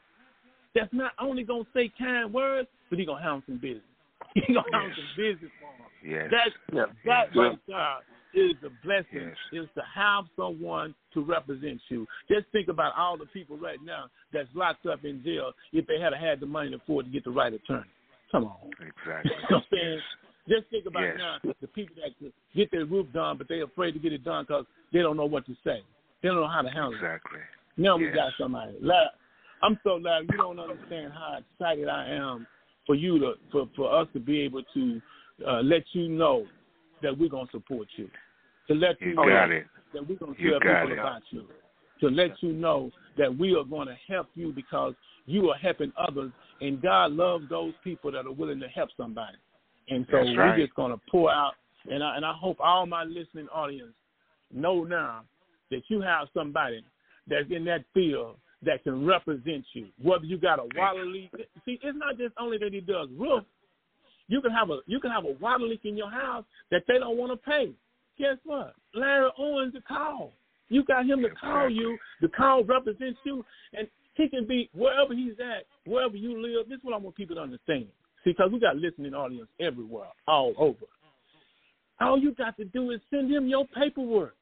that's 0.75 0.91
not 0.91 1.13
only 1.17 1.43
gonna 1.43 1.63
say 1.73 1.89
kind 1.97 2.33
words, 2.33 2.67
but 2.89 2.99
he 2.99 3.05
gonna 3.05 3.23
have 3.23 3.41
some 3.45 3.57
business. 3.57 3.87
He 4.35 4.53
gonna 4.53 4.67
have 4.73 4.91
some 4.97 5.11
business 5.15 5.51
for 5.61 5.71
him. 5.79 5.91
Yes. 6.03 6.27
That 6.31 6.75
Yeah. 6.75 6.85
that 7.05 7.35
Yeah. 7.35 7.41
right 7.41 7.59
there 7.67 7.97
is 8.35 8.53
a 8.63 8.69
blessing. 8.85 9.33
Yes. 9.51 9.63
Is 9.63 9.69
to 9.75 9.81
have 9.95 10.25
someone 10.35 10.93
to 11.13 11.21
represent 11.23 11.79
you. 11.89 12.05
Just 12.29 12.45
think 12.51 12.67
about 12.67 12.93
all 12.97 13.17
the 13.17 13.25
people 13.27 13.57
right 13.57 13.79
now 13.83 14.05
that's 14.33 14.49
locked 14.53 14.85
up 14.85 15.03
in 15.05 15.23
jail 15.23 15.51
if 15.73 15.87
they 15.87 15.99
had 15.99 16.13
had 16.13 16.39
the 16.39 16.45
money 16.45 16.69
to 16.71 16.75
afford 16.77 17.05
to 17.05 17.11
get 17.11 17.23
the 17.23 17.31
right 17.31 17.53
attorney. 17.53 17.89
Come 18.31 18.45
on. 18.45 18.57
Exactly. 18.79 19.31
You 19.31 19.41
know 19.49 19.57
what 19.57 19.57
I'm 19.57 19.63
saying? 19.71 19.99
Just 20.47 20.69
think 20.69 20.85
about 20.85 21.01
Yes. 21.03 21.15
now 21.17 21.37
the 21.61 21.67
people 21.67 21.95
that 21.95 22.31
get 22.55 22.69
their 22.71 22.85
roof 22.85 23.07
done, 23.13 23.37
but 23.37 23.47
they're 23.47 23.63
afraid 23.63 23.93
to 23.93 23.99
get 23.99 24.13
it 24.13 24.23
done 24.23 24.45
because 24.47 24.65
they 24.93 24.99
don't 24.99 25.17
know 25.17 25.25
what 25.25 25.45
to 25.47 25.53
say. 25.63 25.81
They 26.21 26.29
don't 26.29 26.39
know 26.39 26.47
how 26.47 26.61
to 26.61 26.69
handle 26.69 26.91
it. 26.93 26.95
Exactly. 26.97 27.39
Now 27.77 27.97
we 27.97 28.09
got 28.11 28.31
somebody. 28.39 28.73
I'm 29.63 29.79
so 29.83 29.99
glad 29.99 30.25
you 30.31 30.37
don't 30.37 30.59
understand 30.59 31.13
how 31.13 31.39
excited 31.39 31.87
I 31.87 32.09
am 32.11 32.45
for 32.85 32.95
you 32.95 33.19
to 33.19 33.33
for 33.51 33.67
for 33.75 33.99
us 33.99 34.07
to 34.13 34.19
be 34.19 34.41
able 34.41 34.61
to 34.73 35.01
uh, 35.47 35.61
let 35.61 35.83
you 35.93 36.09
know 36.09 36.45
that 37.01 37.17
we're 37.17 37.29
gonna 37.29 37.49
support 37.51 37.87
you. 37.97 38.09
To 38.67 38.73
let 38.73 38.99
you, 39.01 39.09
You 39.09 39.15
know 39.15 39.23
that 39.93 40.07
we're 40.07 40.15
gonna 40.15 40.33
tell 40.33 40.59
people 40.59 40.91
it. 40.91 40.99
about 40.99 41.21
you. 41.29 41.47
To 42.01 42.09
let 42.09 42.31
you 42.41 42.51
know 42.53 42.91
that 43.17 43.35
we 43.35 43.55
are 43.55 43.63
going 43.63 43.87
to 43.87 43.95
help 44.07 44.27
you 44.35 44.51
because 44.51 44.93
you 45.25 45.49
are 45.49 45.57
helping 45.57 45.93
others, 45.97 46.31
and 46.61 46.81
God 46.81 47.13
loves 47.13 47.47
those 47.49 47.73
people 47.83 48.11
that 48.11 48.25
are 48.25 48.31
willing 48.31 48.59
to 48.59 48.67
help 48.67 48.89
somebody. 48.97 49.37
And 49.89 50.05
so 50.11 50.17
we're 50.37 50.57
just 50.57 50.75
gonna 50.75 50.99
pour 51.09 51.31
out, 51.31 51.53
and 51.89 52.03
I 52.03 52.15
and 52.17 52.25
I 52.25 52.33
hope 52.33 52.57
all 52.59 52.85
my 52.85 53.03
listening 53.03 53.47
audience 53.49 53.93
know 54.51 54.83
now 54.83 55.23
that 55.71 55.83
you 55.89 56.01
have 56.01 56.27
somebody 56.33 56.83
that's 57.27 57.49
in 57.49 57.65
that 57.65 57.83
field 57.93 58.37
that 58.63 58.83
can 58.83 59.05
represent 59.05 59.65
you. 59.73 59.87
Whether 60.01 60.25
you 60.25 60.37
got 60.37 60.59
a 60.59 60.67
water 60.75 61.05
leak, 61.05 61.31
see, 61.65 61.79
it's 61.81 61.97
not 61.97 62.17
just 62.17 62.33
only 62.39 62.57
that 62.57 62.73
he 62.73 62.81
does 62.81 63.09
roof. 63.17 63.43
You 64.27 64.41
can 64.41 64.51
have 64.51 64.69
a 64.71 64.79
you 64.85 64.99
can 64.99 65.11
have 65.11 65.25
a 65.25 65.33
water 65.39 65.65
leak 65.65 65.81
in 65.85 65.95
your 65.95 66.09
house 66.09 66.45
that 66.71 66.83
they 66.87 66.97
don't 66.97 67.17
want 67.17 67.31
to 67.31 67.37
pay. 67.37 67.71
Guess 68.17 68.37
what? 68.43 68.75
Larry 68.93 69.29
Owens 69.37 69.73
to 69.73 69.81
call. 69.81 70.33
You 70.69 70.83
got 70.83 71.05
him 71.05 71.21
to 71.21 71.29
call 71.29 71.69
you. 71.69 71.97
The 72.21 72.29
call 72.29 72.63
represents 72.63 73.19
you, 73.23 73.45
and 73.73 73.87
he 74.15 74.29
can 74.29 74.47
be 74.47 74.69
wherever 74.73 75.13
he's 75.13 75.33
at, 75.39 75.65
wherever 75.85 76.15
you 76.15 76.41
live. 76.41 76.69
This 76.69 76.77
is 76.77 76.83
what 76.83 76.93
I 76.93 76.97
want 76.97 77.15
people 77.15 77.35
to 77.35 77.41
understand. 77.41 77.85
See, 78.23 78.31
because 78.31 78.51
we 78.51 78.59
got 78.59 78.77
listening 78.77 79.13
audience 79.13 79.49
everywhere, 79.59 80.07
all 80.27 80.53
over. 80.57 80.85
All 81.99 82.17
you 82.17 82.33
got 82.33 82.57
to 82.57 82.65
do 82.65 82.91
is 82.91 82.99
send 83.09 83.31
him 83.31 83.47
your 83.47 83.65
paperwork. 83.67 84.35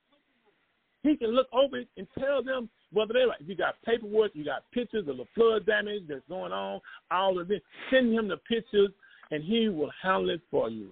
He 1.01 1.17
can 1.17 1.31
look 1.31 1.47
over 1.51 1.77
it 1.79 1.89
and 1.97 2.07
tell 2.17 2.41
them 2.41 2.69
whether 2.93 3.13
they 3.13 3.25
like. 3.25 3.39
You 3.45 3.55
got 3.55 3.75
paperwork, 3.85 4.31
you 4.33 4.45
got 4.45 4.63
pictures 4.71 5.07
of 5.09 5.17
the 5.17 5.25
flood 5.35 5.65
damage 5.65 6.03
that's 6.07 6.21
going 6.29 6.53
on, 6.53 6.79
all 7.11 7.39
of 7.39 7.49
this. 7.49 7.59
Send 7.91 8.13
him 8.13 8.29
the 8.29 8.37
pictures 8.37 8.91
and 9.31 9.43
He 9.43 9.67
will 9.67 9.91
handle 10.01 10.29
it 10.29 10.41
for 10.49 10.69
you. 10.69 10.89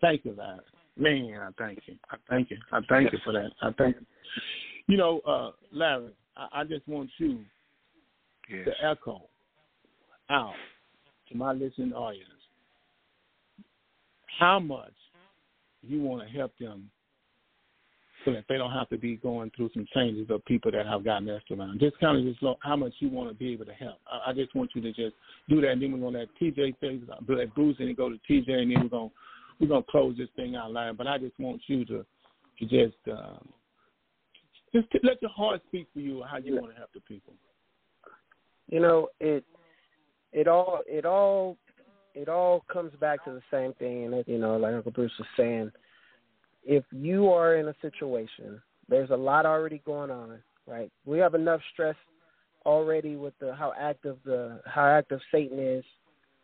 Thank 0.00 0.24
you, 0.24 0.34
Larry. 0.36 0.58
Man, 0.96 1.38
I 1.40 1.48
thank 1.58 1.80
you. 1.86 1.96
I 2.10 2.16
thank 2.28 2.50
you. 2.50 2.58
I 2.70 2.80
thank 2.88 3.12
you 3.12 3.18
for 3.24 3.32
that. 3.32 3.50
I 3.62 3.70
thank 3.78 3.96
you. 3.96 4.06
You 4.88 4.96
know, 4.96 5.20
uh, 5.20 5.52
Larry, 5.72 6.12
I, 6.36 6.60
I 6.60 6.64
just 6.64 6.86
want 6.86 7.10
you 7.18 7.40
Yes. 8.50 8.66
to 8.66 8.86
echo 8.86 9.22
out 10.28 10.54
to 11.28 11.36
my 11.36 11.52
listening 11.52 11.92
audience 11.92 12.28
how 14.38 14.58
much 14.58 14.92
you 15.82 16.02
want 16.02 16.26
to 16.26 16.28
help 16.36 16.52
them 16.58 16.90
so 18.24 18.32
that 18.32 18.44
they 18.48 18.56
don't 18.56 18.72
have 18.72 18.88
to 18.88 18.98
be 18.98 19.16
going 19.16 19.50
through 19.56 19.70
some 19.74 19.86
changes 19.94 20.28
of 20.30 20.44
people 20.44 20.70
that 20.70 20.86
have 20.86 21.04
got 21.04 21.22
messed 21.22 21.50
around. 21.50 21.80
Just 21.80 21.98
kind 21.98 22.16
of 22.18 22.24
just 22.24 22.44
how 22.60 22.76
much 22.76 22.92
you 22.98 23.08
want 23.08 23.28
to 23.28 23.34
be 23.34 23.52
able 23.52 23.64
to 23.64 23.72
help. 23.72 23.98
I, 24.10 24.30
I 24.30 24.32
just 24.32 24.54
want 24.54 24.70
you 24.74 24.82
to 24.82 24.92
just 24.92 25.14
do 25.48 25.60
that, 25.60 25.70
and 25.70 25.82
then 25.82 25.92
we're 25.92 26.10
gonna 26.10 26.20
let 26.20 26.28
TJ 26.40 26.74
say, 26.80 27.00
let 27.28 27.54
Bruce 27.54 27.76
and 27.78 27.88
then 27.88 27.94
go 27.94 28.10
to 28.10 28.18
TJ, 28.28 28.50
and 28.50 28.70
then 28.70 28.82
we're 28.82 28.88
gonna 28.88 29.10
we're 29.62 29.68
gonna 29.68 29.84
close 29.88 30.16
this 30.18 30.28
thing 30.34 30.56
out 30.56 30.72
loud. 30.72 30.98
But 30.98 31.06
I 31.06 31.18
just 31.18 31.38
want 31.38 31.62
you 31.68 31.84
to 31.86 32.04
to 32.58 32.66
just 32.66 32.96
uh, 33.10 33.38
just 34.74 34.90
to 34.90 34.98
let 35.02 35.22
your 35.22 35.30
heart 35.30 35.62
speak 35.68 35.86
for 35.94 36.00
you 36.00 36.22
how 36.28 36.38
you 36.38 36.56
want 36.56 36.72
to 36.72 36.76
help 36.76 36.92
the 36.92 37.00
people. 37.00 37.34
You 38.68 38.80
know, 38.80 39.08
it 39.20 39.44
it 40.32 40.48
all 40.48 40.80
it 40.86 41.06
all 41.06 41.56
it 42.14 42.28
all 42.28 42.64
comes 42.70 42.92
back 43.00 43.24
to 43.24 43.30
the 43.30 43.42
same 43.50 43.72
thing 43.74 44.12
and 44.12 44.24
you 44.26 44.38
know, 44.38 44.56
like 44.56 44.74
Uncle 44.74 44.92
Bruce 44.92 45.12
was 45.18 45.28
saying, 45.36 45.70
if 46.64 46.84
you 46.90 47.30
are 47.30 47.56
in 47.56 47.68
a 47.68 47.74
situation, 47.80 48.60
there's 48.88 49.10
a 49.10 49.16
lot 49.16 49.46
already 49.46 49.80
going 49.86 50.10
on, 50.10 50.40
right? 50.66 50.90
We 51.06 51.18
have 51.18 51.34
enough 51.34 51.60
stress 51.72 51.96
already 52.66 53.16
with 53.16 53.34
the 53.40 53.54
how 53.54 53.72
active 53.78 54.16
the 54.24 54.60
how 54.66 54.86
active 54.86 55.20
Satan 55.30 55.58
is 55.60 55.84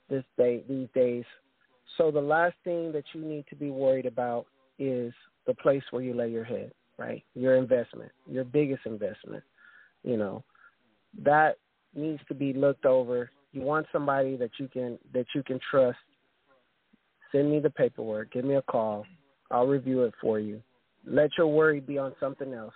this 0.08 0.24
day 0.36 0.62
these 0.68 0.88
days. 0.94 1.24
So 1.97 2.11
the 2.11 2.20
last 2.20 2.55
thing 2.64 2.93
that 2.93 3.05
you 3.12 3.22
need 3.22 3.45
to 3.49 3.57
be 3.57 3.70
worried 3.70 4.07
about 4.07 4.47
is 4.78 5.12
the 5.47 5.55
place 5.55 5.82
where 5.91 6.03
you 6.03 6.14
lay 6.14 6.30
your 6.30 6.45
head, 6.45 6.72
right? 6.99 7.24
Your 7.34 7.57
investment, 7.57 8.12
your 8.26 8.45
biggest 8.45 8.82
investment. 8.86 9.43
You 10.05 10.16
know, 10.16 10.45
that 11.24 11.57
needs 11.95 12.20
to 12.28 12.34
be 12.34 12.53
looked 12.53 12.84
over. 12.84 13.30
You 13.53 13.62
want 13.62 13.86
somebody 13.93 14.36
that 14.36 14.51
you 14.59 14.68
can 14.68 14.99
that 15.12 15.26
you 15.34 15.43
can 15.43 15.59
trust. 15.70 15.99
Send 17.32 17.51
me 17.51 17.61
the 17.61 17.70
paperwork. 17.70 18.32
Give 18.32 18.45
me 18.45 18.55
a 18.55 18.62
call. 18.62 19.05
I'll 19.51 19.66
review 19.66 20.05
it 20.05 20.14
for 20.20 20.39
you. 20.39 20.62
Let 21.07 21.30
your 21.36 21.49
worry 21.49 21.80
be 21.80 21.99
on 21.99 22.14
something 22.20 22.53
else, 22.53 22.74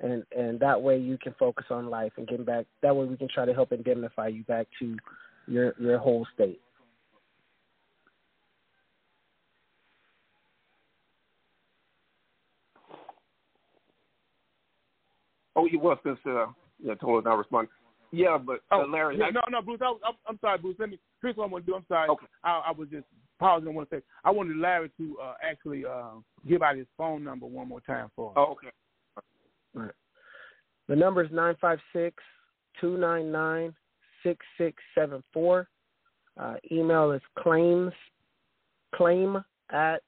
and 0.00 0.22
and 0.36 0.60
that 0.60 0.80
way 0.80 0.98
you 0.98 1.18
can 1.18 1.34
focus 1.38 1.66
on 1.70 1.90
life 1.90 2.12
and 2.18 2.28
get 2.28 2.44
back. 2.44 2.66
That 2.82 2.94
way 2.94 3.06
we 3.06 3.16
can 3.16 3.28
try 3.28 3.46
to 3.46 3.54
help 3.54 3.72
indemnify 3.72 4.28
you 4.28 4.44
back 4.44 4.66
to 4.78 4.96
your 5.46 5.74
your 5.78 5.98
whole 5.98 6.26
state. 6.34 6.60
Oh, 15.58 15.66
you 15.66 15.78
was 15.80 15.98
since 16.04 16.18
uh, 16.24 16.46
yeah, 16.82 16.94
totally 16.94 17.22
not 17.24 17.36
responding. 17.36 17.70
Yeah, 18.12 18.38
but 18.38 18.60
uh, 18.70 18.86
Larry, 18.86 19.18
yeah, 19.18 19.26
I- 19.26 19.30
no, 19.30 19.40
no, 19.50 19.60
Bruce. 19.60 19.80
I, 19.82 19.86
I'm, 20.06 20.14
I'm 20.28 20.38
sorry, 20.40 20.58
Bruce. 20.58 20.76
Let 20.78 20.90
me. 20.90 21.00
Here's 21.20 21.36
what 21.36 21.44
I'm 21.46 21.50
gonna 21.50 21.64
do. 21.64 21.74
I'm 21.74 21.84
sorry. 21.88 22.08
Okay. 22.08 22.26
I, 22.44 22.62
I 22.68 22.70
was 22.70 22.88
just 22.90 23.04
pausing. 23.40 23.68
I 23.68 23.72
want 23.72 23.90
to 23.90 23.96
say 23.96 24.02
I 24.24 24.30
wanted 24.30 24.56
Larry 24.56 24.88
to 24.98 25.18
uh, 25.22 25.34
actually 25.42 25.84
uh, 25.84 26.10
give 26.48 26.62
out 26.62 26.76
his 26.76 26.86
phone 26.96 27.24
number 27.24 27.46
one 27.46 27.66
more 27.68 27.80
time 27.80 28.08
for 28.14 28.30
us. 28.30 28.36
oh, 28.38 28.52
okay. 28.52 28.68
Right. 29.74 29.90
The 30.88 30.94
number 30.96 31.22
is 31.24 31.30
nine 31.32 31.56
five 31.60 31.80
six 31.92 32.22
two 32.80 32.96
nine 32.96 33.32
nine 33.32 33.74
six 34.22 34.46
six 34.56 34.80
seven 34.94 35.22
four. 35.32 35.66
Uh, 36.40 36.54
email 36.70 37.10
is 37.10 37.20
claims 37.40 37.92
claim 38.94 39.42
at 39.70 40.02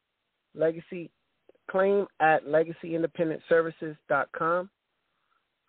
legacy 0.55 1.11
claim 1.71 2.07
at 2.21 2.45
legacyindependentservices.com. 2.47 4.71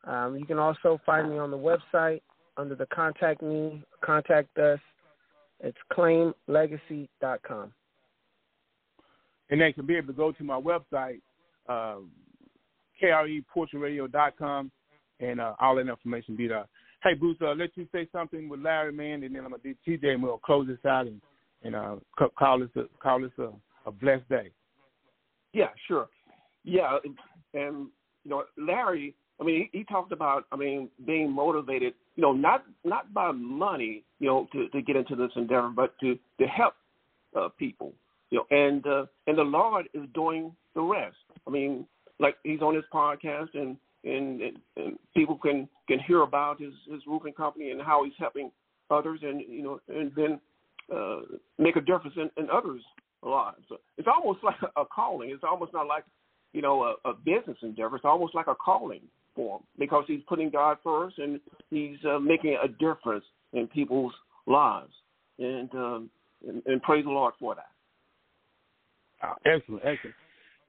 Um, 0.05 0.35
you 0.37 0.45
can 0.45 0.57
also 0.57 0.99
find 1.05 1.29
me 1.29 1.37
on 1.37 1.51
the 1.51 1.57
website 1.57 2.21
under 2.57 2.75
the 2.75 2.87
contact 2.87 3.41
me, 3.41 3.83
contact 4.03 4.57
us. 4.57 4.79
It's 5.59 5.77
claimlegacy.com. 5.93 7.73
and 9.49 9.61
they 9.61 9.71
can 9.73 9.85
be 9.85 9.95
able 9.95 10.07
to 10.07 10.13
go 10.13 10.31
to 10.31 10.43
my 10.43 10.59
website, 10.59 11.21
uh, 11.69 11.97
KREpoetryradio.com, 13.01 14.71
and 15.19 15.39
uh, 15.39 15.53
all 15.59 15.75
that 15.75 15.87
information 15.87 16.35
be 16.35 16.47
there. 16.47 16.65
Hey, 17.03 17.13
Bruce, 17.13 17.37
uh, 17.41 17.53
let 17.53 17.69
you 17.75 17.87
say 17.91 18.07
something 18.11 18.49
with 18.49 18.61
Larry, 18.61 18.91
man, 18.91 19.23
and 19.23 19.35
then 19.35 19.43
I'm 19.43 19.51
gonna 19.51 19.63
do 19.63 19.75
TJ, 19.87 20.13
and 20.13 20.23
we'll 20.23 20.37
close 20.37 20.67
this 20.67 20.83
out 20.85 21.07
and 21.07 21.21
and 21.63 21.75
uh, 21.75 21.95
call 22.37 22.59
this 22.59 22.69
a, 22.75 22.83
call 23.01 23.21
this 23.21 23.31
a, 23.37 23.49
a 23.85 23.91
blessed 23.91 24.27
day. 24.29 24.49
Yeah, 25.53 25.69
sure. 25.87 26.07
Yeah, 26.63 26.97
and 27.53 27.87
you 28.23 28.29
know, 28.29 28.43
Larry. 28.57 29.15
I 29.41 29.43
mean, 29.43 29.67
he, 29.71 29.83
talked 29.83 30.11
about. 30.11 30.45
I 30.51 30.55
mean, 30.55 30.87
being 31.05 31.31
motivated. 31.31 31.93
You 32.15 32.21
know, 32.21 32.31
not 32.31 32.63
not 32.85 33.11
by 33.11 33.31
money. 33.31 34.03
You 34.19 34.27
know, 34.27 34.47
to 34.53 34.69
to 34.69 34.81
get 34.81 34.95
into 34.95 35.15
this 35.15 35.31
endeavor, 35.35 35.69
but 35.69 35.99
to 36.01 36.17
to 36.39 36.47
help 36.47 36.75
uh, 37.35 37.49
people. 37.57 37.93
You 38.29 38.37
know, 38.39 38.55
and 38.55 38.85
uh, 38.85 39.05
and 39.25 39.37
the 39.37 39.43
Lord 39.43 39.87
is 39.95 40.03
doing 40.13 40.55
the 40.75 40.81
rest. 40.81 41.15
I 41.47 41.49
mean, 41.49 41.87
like 42.19 42.35
he's 42.43 42.61
on 42.61 42.75
his 42.75 42.83
podcast, 42.93 43.49
and 43.55 43.75
and, 44.03 44.41
and, 44.41 44.57
and 44.77 44.99
people 45.15 45.37
can 45.37 45.67
can 45.87 45.99
hear 45.99 46.21
about 46.21 46.61
his 46.61 46.73
his 46.89 47.01
roofing 47.07 47.33
company 47.33 47.71
and 47.71 47.81
how 47.81 48.03
he's 48.03 48.13
helping 48.19 48.51
others, 48.91 49.21
and 49.23 49.41
you 49.41 49.63
know, 49.63 49.79
and 49.87 50.11
then 50.15 50.39
uh, 50.95 51.21
make 51.57 51.77
a 51.77 51.81
difference 51.81 52.15
in, 52.15 52.29
in 52.37 52.47
others' 52.51 52.83
lives. 53.23 53.63
So 53.69 53.77
it's 53.97 54.07
almost 54.07 54.39
like 54.43 54.61
a 54.77 54.85
calling. 54.85 55.31
It's 55.31 55.43
almost 55.43 55.73
not 55.73 55.87
like 55.87 56.03
you 56.53 56.61
know 56.61 56.83
a, 56.83 57.09
a 57.09 57.13
business 57.15 57.57
endeavor. 57.63 57.95
It's 57.95 58.05
almost 58.05 58.35
like 58.35 58.47
a 58.47 58.55
calling 58.55 59.01
for 59.35 59.57
him 59.57 59.63
because 59.79 60.03
he's 60.07 60.21
putting 60.27 60.49
God 60.49 60.77
first 60.83 61.17
and 61.17 61.39
he's 61.69 61.97
uh, 62.09 62.19
making 62.19 62.57
a 62.63 62.67
difference 62.67 63.25
in 63.53 63.67
people's 63.67 64.13
lives. 64.47 64.91
And, 65.39 65.73
um, 65.73 66.09
and 66.47 66.61
and 66.65 66.81
praise 66.81 67.03
the 67.05 67.11
Lord 67.11 67.33
for 67.39 67.55
that. 67.55 67.69
Oh, 69.23 69.33
excellent, 69.45 69.83
excellent. 69.85 70.15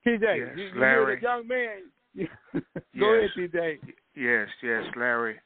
TJ, 0.07 0.21
Yes, 0.21 0.49
you, 0.57 0.63
you 0.75 0.81
Larry. 0.81 1.19
hear 1.19 1.21
the 1.21 1.23
young 1.23 1.49
man. 1.49 1.83
Yes. 2.95 3.01
Go 3.01 3.15
ahead, 3.15 3.31
TJ. 3.39 3.79
Yes, 4.15 4.49
yes, 4.63 4.83
Larry. 4.97 5.37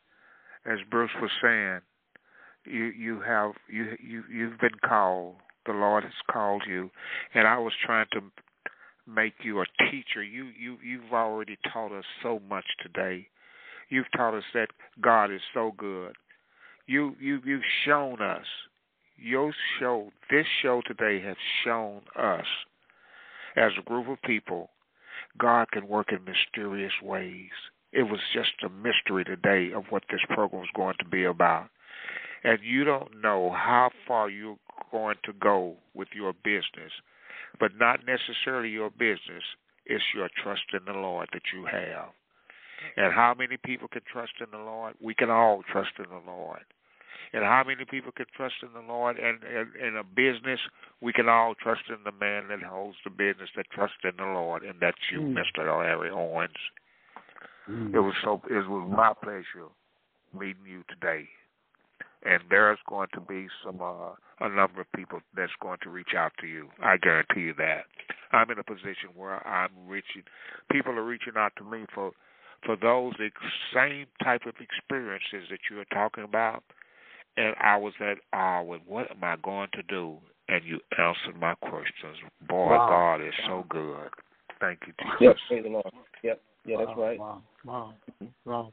As 0.65 0.79
Bruce 0.91 1.11
was 1.23 1.31
saying, 1.41 1.81
you 2.65 2.87
you 2.87 3.21
have 3.21 3.53
you 3.69 3.97
you 4.03 4.25
you've 4.33 4.59
been 4.59 4.79
called. 4.85 5.37
The 5.67 5.73
Lord 5.73 6.03
has 6.05 6.13
called 6.31 6.63
you, 6.69 6.91
and 7.35 7.47
I 7.47 7.59
was 7.59 7.73
trying 7.85 8.07
to 8.13 8.21
make 9.07 9.35
you 9.43 9.61
a 9.61 9.91
teacher. 9.91 10.23
You 10.23 10.49
you 10.59 10.79
you've 10.85 11.13
already 11.13 11.57
taught 11.73 11.93
us 11.93 12.05
so 12.23 12.41
much 12.49 12.67
today. 12.83 13.27
You've 13.89 14.11
taught 14.17 14.35
us 14.35 14.45
that 14.55 14.69
God 15.01 15.33
is 15.33 15.41
so 15.55 15.73
good. 15.77 16.15
You 16.87 17.15
you 17.21 17.41
you've 17.45 17.63
shown 17.85 18.21
us. 18.21 18.47
Your 19.19 19.55
show, 19.81 20.11
this 20.31 20.45
show 20.61 20.83
today 20.87 21.23
has 21.25 21.37
shown 21.65 22.03
us 22.19 22.45
as 23.57 23.73
a 23.79 23.83
group 23.83 24.09
of 24.09 24.21
people, 24.23 24.71
God 25.39 25.71
can 25.71 25.89
work 25.89 26.13
in 26.13 26.19
mysterious 26.25 26.93
ways. 27.03 27.51
It 27.93 28.03
was 28.03 28.21
just 28.35 28.51
a 28.63 28.69
mystery 28.69 29.25
today 29.25 29.73
of 29.75 29.85
what 29.91 30.05
this 30.11 30.21
program 30.29 30.63
is 30.63 30.69
going 30.77 30.97
to 30.99 31.07
be 31.07 31.25
about. 31.25 31.69
And 32.45 32.59
you 32.63 32.85
don't 32.85 33.23
know 33.23 33.51
how 33.51 33.91
far 34.07 34.29
you're 34.29 34.59
going 34.91 35.17
to 35.25 35.33
go 35.33 35.77
with 35.95 36.09
your 36.15 36.35
business, 36.45 36.93
but 37.59 37.73
not 37.79 38.01
necessarily 38.07 38.71
your 38.71 38.91
business. 38.91 39.45
It's 39.87 40.05
your 40.15 40.29
trust 40.43 40.65
in 40.73 40.85
the 40.85 40.99
Lord 40.99 41.29
that 41.33 41.43
you 41.55 41.67
have. 41.67 42.11
And 42.97 43.13
how 43.13 43.35
many 43.37 43.57
people 43.57 43.89
can 43.89 44.03
trust 44.11 44.33
in 44.41 44.47
the 44.51 44.65
Lord? 44.65 44.95
We 45.01 45.15
can 45.15 45.31
all 45.31 45.63
trust 45.71 45.93
in 45.99 46.07
the 46.11 46.31
Lord. 46.31 46.61
And 47.33 47.43
how 47.45 47.65
many 47.67 47.85
people 47.85 48.13
can 48.13 48.27
trust 48.37 48.55
in 48.63 48.69
the 48.73 48.87
Lord? 48.87 49.19
And 49.19 49.39
in 49.83 49.97
a 49.97 50.05
business, 50.05 50.61
we 51.01 51.13
can 51.13 51.29
all 51.29 51.55
trust 51.55 51.83
in 51.89 51.99
the 52.05 52.13
man 52.13 52.49
that 52.49 52.63
holds 52.63 52.97
the 53.05 53.11
business 53.11 53.51
that 53.57 53.67
trusts 53.71 53.99
in 54.05 54.13
the 54.17 54.25
Lord, 54.25 54.63
and 54.63 54.79
that's 54.81 55.11
you, 55.11 55.21
Mm. 55.21 55.35
Mr. 55.35 55.67
Larry 55.67 56.11
Owens. 56.11 56.57
It 57.69 57.99
was 57.99 58.15
so. 58.23 58.41
It 58.49 58.69
was 58.69 58.89
my 58.89 59.13
pleasure 59.13 59.69
meeting 60.33 60.67
you 60.67 60.85
today, 60.89 61.29
and 62.25 62.43
there's 62.51 62.79
going 62.89 63.09
to 63.15 63.21
be 63.21 63.47
some 63.65 63.81
uh, 63.81 64.13
a 64.41 64.49
number 64.49 64.81
of 64.81 64.93
people 64.95 65.21
that's 65.37 65.53
going 65.61 65.79
to 65.83 65.91
reach 65.91 66.15
out 66.17 66.33
to 66.41 66.47
you. 66.47 66.69
I 66.83 66.97
guarantee 66.97 67.41
you 67.41 67.55
that. 67.59 67.85
I'm 68.33 68.51
in 68.51 68.59
a 68.59 68.65
position 68.65 69.11
where 69.15 69.47
I'm 69.47 69.71
reaching. 69.87 70.23
People 70.71 70.93
are 70.93 71.05
reaching 71.05 71.35
out 71.37 71.53
to 71.59 71.65
me 71.65 71.87
for 71.95 72.13
for 72.65 72.77
those 72.77 73.13
ex- 73.25 73.35
same 73.75 74.07
type 74.23 74.43
of 74.47 74.55
experiences 74.61 75.49
that 75.51 75.61
you 75.71 75.79
are 75.81 75.85
talking 75.93 76.25
about, 76.25 76.63
and 77.37 77.55
I 77.61 77.77
was 77.77 77.93
at 78.01 78.19
awe 78.33 78.63
with 78.63 78.81
what 78.87 79.11
am 79.11 79.23
I 79.23 79.37
going 79.43 79.69
to 79.75 79.83
do? 79.83 80.17
And 80.49 80.65
you 80.65 80.81
answered 80.97 81.41
my 81.41 81.55
questions. 81.57 82.17
Boy, 82.49 82.71
Wow. 82.71 83.17
God 83.19 83.27
is 83.27 83.35
so 83.47 83.65
good. 83.69 84.11
Thank 84.61 84.81
you, 84.87 84.93
Jesus. 85.01 85.17
Yep, 85.21 85.37
praise 85.49 85.63
the 85.65 85.71
Lord. 85.71 85.93
Yep, 86.23 86.41
yeah, 86.65 86.77
that's 86.79 86.97
right. 86.97 87.19
Wow, 87.19 87.43
wow, 87.65 87.95
wow. 88.45 88.73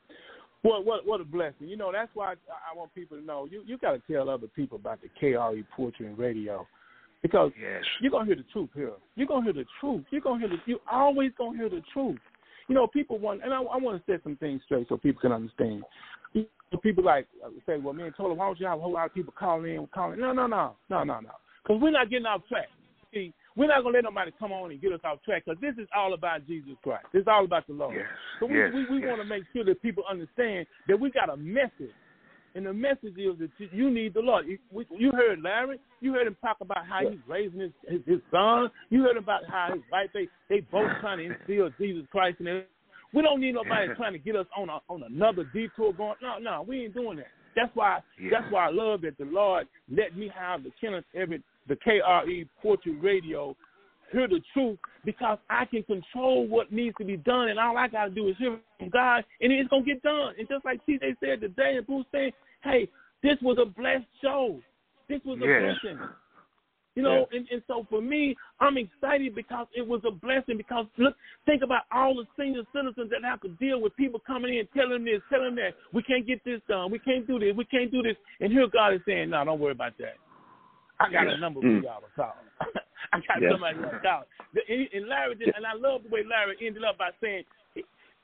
What 0.63 0.85
what 0.85 1.05
what 1.05 1.19
a 1.19 1.25
blessing! 1.25 1.67
You 1.67 1.75
know 1.75 1.91
that's 1.91 2.09
why 2.13 2.31
I, 2.31 2.35
I 2.71 2.75
want 2.75 2.95
people 2.95 3.17
to 3.17 3.23
know. 3.23 3.47
You 3.51 3.63
you 3.65 3.77
got 3.77 3.91
to 3.91 4.01
tell 4.11 4.29
other 4.29 4.47
people 4.47 4.77
about 4.77 4.99
the 5.01 5.09
KRE 5.21 5.63
Poetry 5.75 6.07
and 6.07 6.17
Radio, 6.17 6.65
because 7.21 7.51
yes. 7.61 7.83
you're 8.01 8.11
gonna 8.11 8.25
hear 8.25 8.37
the 8.37 8.45
truth 8.53 8.69
here. 8.73 8.93
You're 9.15 9.27
gonna 9.27 9.43
hear 9.43 9.53
the 9.53 9.65
truth. 9.81 10.05
You're 10.09 10.21
gonna 10.21 10.39
hear 10.39 10.47
the. 10.47 10.55
You 10.65 10.79
always 10.89 11.31
gonna 11.37 11.57
hear 11.57 11.69
the 11.69 11.81
truth. 11.91 12.19
You 12.69 12.75
know, 12.75 12.87
people 12.87 13.19
want, 13.19 13.43
and 13.43 13.53
I, 13.53 13.57
I 13.57 13.77
want 13.77 14.05
to 14.05 14.11
set 14.11 14.23
some 14.23 14.37
things 14.37 14.61
straight 14.65 14.87
so 14.87 14.95
people 14.95 15.21
can 15.21 15.33
understand. 15.33 15.83
People 16.81 17.03
like 17.03 17.27
uh, 17.45 17.49
say, 17.65 17.77
"Well, 17.77 17.93
man, 17.93 18.13
told 18.15 18.37
why 18.37 18.45
don't 18.45 18.59
you 18.59 18.65
have 18.65 18.79
a 18.79 18.81
whole 18.81 18.93
lot 18.93 19.05
of 19.07 19.13
people 19.13 19.33
calling 19.37 19.75
in, 19.75 19.87
calling?" 19.93 20.19
No, 20.19 20.31
no, 20.31 20.47
no, 20.47 20.75
no, 20.89 21.03
no, 21.03 21.19
no, 21.19 21.29
because 21.61 21.81
we're 21.81 21.91
not 21.91 22.09
getting 22.09 22.25
off 22.25 22.41
track. 22.47 22.69
See, 23.13 23.33
we're 23.55 23.67
not 23.67 23.83
gonna 23.83 23.95
let 23.95 24.03
nobody 24.03 24.31
come 24.39 24.51
on 24.51 24.71
and 24.71 24.81
get 24.81 24.91
us 24.91 24.99
off 25.03 25.21
track 25.23 25.43
because 25.45 25.59
this 25.61 25.75
is 25.77 25.87
all 25.95 26.13
about 26.13 26.45
Jesus 26.47 26.73
Christ. 26.83 27.05
It's 27.13 27.27
all 27.27 27.45
about 27.45 27.67
the 27.67 27.73
Lord. 27.73 27.95
Yes, 27.95 28.05
so 28.39 28.45
we 28.47 28.57
yes, 28.57 28.71
we, 28.73 28.85
we 28.95 28.99
yes. 29.01 29.09
want 29.09 29.21
to 29.21 29.27
make 29.27 29.43
sure 29.53 29.63
that 29.65 29.81
people 29.81 30.03
understand 30.09 30.65
that 30.87 30.99
we 30.99 31.11
got 31.11 31.29
a 31.29 31.37
message, 31.37 31.93
and 32.55 32.65
the 32.65 32.73
message 32.73 33.17
is 33.17 33.37
that 33.39 33.49
you- 33.57 33.69
you 33.71 33.89
need 33.89 34.13
the 34.13 34.21
Lord. 34.21 34.45
You, 34.47 34.57
you 34.91 35.11
heard 35.11 35.41
Larry. 35.41 35.79
You 36.01 36.13
heard 36.13 36.27
him 36.27 36.37
talk 36.41 36.57
about 36.61 36.85
how 36.85 37.07
he's 37.07 37.19
raising 37.27 37.59
his, 37.59 37.71
his 37.87 38.01
his 38.05 38.19
son. 38.31 38.69
You 38.89 39.03
heard 39.03 39.17
about 39.17 39.41
how 39.47 39.69
his 39.73 39.83
wife 39.91 40.09
they 40.13 40.27
they 40.49 40.61
both 40.61 40.91
trying 41.01 41.19
to 41.19 41.33
instill 41.33 41.69
Jesus 41.79 42.05
Christ 42.11 42.39
in 42.39 42.45
them. 42.45 42.63
We 43.13 43.21
don't 43.21 43.39
need 43.41 43.53
nobody 43.53 43.93
trying 43.95 44.13
to 44.13 44.19
get 44.19 44.35
us 44.35 44.47
on 44.57 44.69
a, 44.69 44.79
on 44.89 45.03
another 45.03 45.43
detour. 45.53 45.93
Going 45.93 46.15
no 46.21 46.39
no 46.39 46.63
we 46.67 46.85
ain't 46.85 46.93
doing 46.95 47.17
that. 47.17 47.27
That's 47.55 47.69
why 47.75 47.99
that's 48.31 48.51
why 48.51 48.67
I 48.67 48.71
love 48.71 49.01
that 49.01 49.17
the 49.19 49.25
Lord 49.25 49.67
let 49.87 50.17
me 50.17 50.31
have 50.35 50.63
the 50.63 50.71
Kenneth 50.81 51.05
Everett 51.15 51.43
the 51.67 51.75
KRE 51.75 52.47
Poetry 52.61 52.95
Radio 52.95 53.55
hear 54.13 54.27
the 54.27 54.41
truth 54.53 54.77
because 55.03 55.39
I 55.49 55.65
can 55.65 55.83
control 55.83 56.47
what 56.47 56.71
needs 56.71 56.95
to 56.99 57.05
be 57.05 57.17
done, 57.17 57.49
and 57.49 57.59
all 57.59 57.77
I 57.77 57.87
got 57.87 58.05
to 58.05 58.09
do 58.11 58.29
is 58.29 58.35
hear 58.37 58.57
from 58.79 58.89
God, 58.89 59.25
and 59.41 59.51
it's 59.51 59.69
gonna 59.69 59.83
get 59.83 60.01
done. 60.03 60.35
And 60.37 60.47
just 60.47 60.63
like 60.63 60.79
TJ 60.85 61.17
said 61.19 61.41
today, 61.41 61.75
and 61.77 61.85
Bruce 61.85 62.05
said, 62.11 62.31
"Hey, 62.63 62.87
this 63.21 63.37
was 63.41 63.57
a 63.59 63.65
blessed 63.65 64.05
show. 64.21 64.61
This 65.09 65.21
was 65.25 65.39
a 65.41 65.45
Yes. 65.45 65.79
blessing." 65.81 65.99
You 66.95 67.01
know, 67.01 67.27
and, 67.31 67.47
and 67.51 67.63
so 67.65 67.87
for 67.89 68.01
me, 68.01 68.35
I'm 68.59 68.77
excited 68.77 69.33
because 69.33 69.65
it 69.73 69.85
was 69.85 70.01
a 70.05 70.11
blessing. 70.11 70.57
Because 70.57 70.85
look, 70.97 71.15
think 71.47 71.63
about 71.63 71.83
all 71.91 72.13
the 72.13 72.27
senior 72.37 72.61
citizens 72.71 73.09
that 73.09 73.23
have 73.23 73.41
to 73.41 73.49
deal 73.49 73.81
with 73.81 73.95
people 73.95 74.19
coming 74.19 74.59
in, 74.59 74.67
telling 74.77 75.03
this, 75.03 75.19
telling 75.27 75.55
that, 75.55 75.73
we 75.91 76.03
can't 76.03 76.27
get 76.27 76.43
this 76.45 76.61
done, 76.67 76.91
we 76.91 76.99
can't 76.99 77.25
do 77.25 77.39
this, 77.39 77.55
we 77.55 77.65
can't 77.65 77.91
do 77.91 78.03
this, 78.03 78.15
and 78.41 78.51
here 78.51 78.67
God 78.67 78.93
is 78.93 79.01
saying, 79.07 79.31
no, 79.31 79.43
don't 79.43 79.59
worry 79.59 79.71
about 79.71 79.97
that. 79.97 80.17
I 81.03 81.11
got 81.11 81.27
a 81.27 81.37
number 81.37 81.59
for 81.61 81.67
Mm. 81.67 81.83
y'all 81.83 82.01
to 82.01 82.07
call. 82.15 82.45
I 83.13 83.19
got 83.27 83.41
Yeah. 83.41 83.51
somebody 83.51 83.77
to 83.77 83.99
call. 83.99 84.23
And 84.93 85.07
Larry 85.07 85.35
did, 85.35 85.53
and 85.55 85.65
I 85.65 85.73
love 85.73 86.03
the 86.03 86.09
way 86.09 86.23
Larry 86.23 86.55
ended 86.65 86.83
up 86.83 86.97
by 86.97 87.11
saying, 87.21 87.43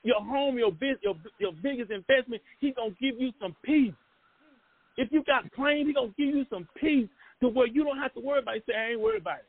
your 0.02 0.20
home, 0.24 0.58
your 0.58 0.72
big, 0.72 0.96
your 1.02 1.14
your 1.38 1.52
biggest 1.52 1.90
investment, 1.90 2.42
he's 2.58 2.74
gonna 2.74 2.96
give 3.00 3.20
you 3.20 3.32
some 3.40 3.54
peace. 3.62 3.92
If 4.96 5.12
you 5.12 5.22
got 5.24 5.50
claims, 5.52 5.86
he's 5.88 5.94
gonna 5.94 6.14
give 6.16 6.34
you 6.34 6.46
some 6.50 6.66
peace 6.76 7.08
to 7.40 7.48
where 7.48 7.66
you 7.66 7.84
don't 7.84 7.98
have 7.98 8.14
to 8.14 8.20
worry 8.20 8.38
about 8.40 8.56
it. 8.56 8.64
Say, 8.66 8.74
I 8.74 8.90
ain't 8.92 9.00
worried 9.00 9.20
about 9.20 9.40
it. 9.40 9.46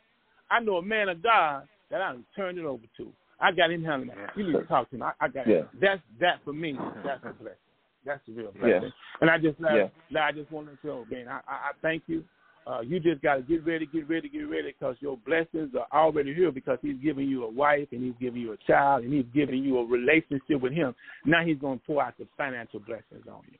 I 0.50 0.60
know 0.60 0.78
a 0.78 0.82
man 0.82 1.08
of 1.10 1.24
God 1.24 1.68
that 1.90 2.02
I 2.02 2.16
turned 2.36 2.58
it 2.58 2.66
over 2.66 2.84
to. 2.98 3.14
I 3.40 3.52
got 3.52 3.72
him 3.72 3.84
handling 3.84 4.10
that. 4.10 4.38
You 4.38 4.46
need 4.46 4.54
to 4.54 4.66
talk 4.66 4.90
to 4.90 4.96
him. 4.98 5.04
I, 5.04 5.14
I 5.22 5.28
got 5.30 5.48
Yeah. 5.48 5.64
that's 5.80 6.02
that 6.20 6.44
for 6.44 6.54
me. 6.54 6.78
That's 7.04 7.24
a 7.24 7.32
blessing. 7.34 7.58
That's 8.06 8.22
a 8.28 8.32
real 8.32 8.54
Yeah. 8.56 8.80
blessing. 8.80 8.94
And 9.22 9.30
I 9.30 9.38
just 9.38 9.58
Yeah. 9.60 9.88
now 10.10 10.28
I 10.28 10.32
just 10.34 10.52
want 10.52 10.68
to 10.70 10.76
tell 10.86 11.06
man, 11.10 11.28
I, 11.30 11.40
I, 11.48 11.54
I 11.54 11.72
thank 11.82 12.04
you. 12.08 12.24
Uh, 12.68 12.82
you 12.82 13.00
just 13.00 13.22
got 13.22 13.36
to 13.36 13.42
get 13.42 13.66
ready, 13.66 13.88
get 13.88 14.08
ready, 14.08 14.30
get 14.30 14.44
ready, 14.50 14.74
because 14.78 14.96
your 15.00 15.18
blessings 15.26 15.72
are 15.76 15.88
already 15.98 16.34
here. 16.34 16.52
Because 16.52 16.78
He's 16.82 16.98
giving 17.04 17.28
you 17.28 17.44
a 17.46 17.50
wife, 17.50 17.88
and 17.92 18.04
He's 18.04 18.14
giving 18.22 18.42
you 18.42 18.54
a 18.54 18.58
child, 18.68 19.04
and 19.04 19.14
He's 19.14 19.26
giving 19.34 19.64
you 19.64 19.80
a 19.80 19.86
relationship 19.86 20.62
with 20.62 20.74
Him. 20.74 20.94
Now 21.26 21.44
He's 21.44 21.58
going 21.58 21.80
to 21.80 21.86
pour 21.86 22.04
out 22.04 22.18
the 22.20 22.28
financial 22.38 22.80
blessings 22.80 23.26
on 23.28 23.42
you. 23.52 23.58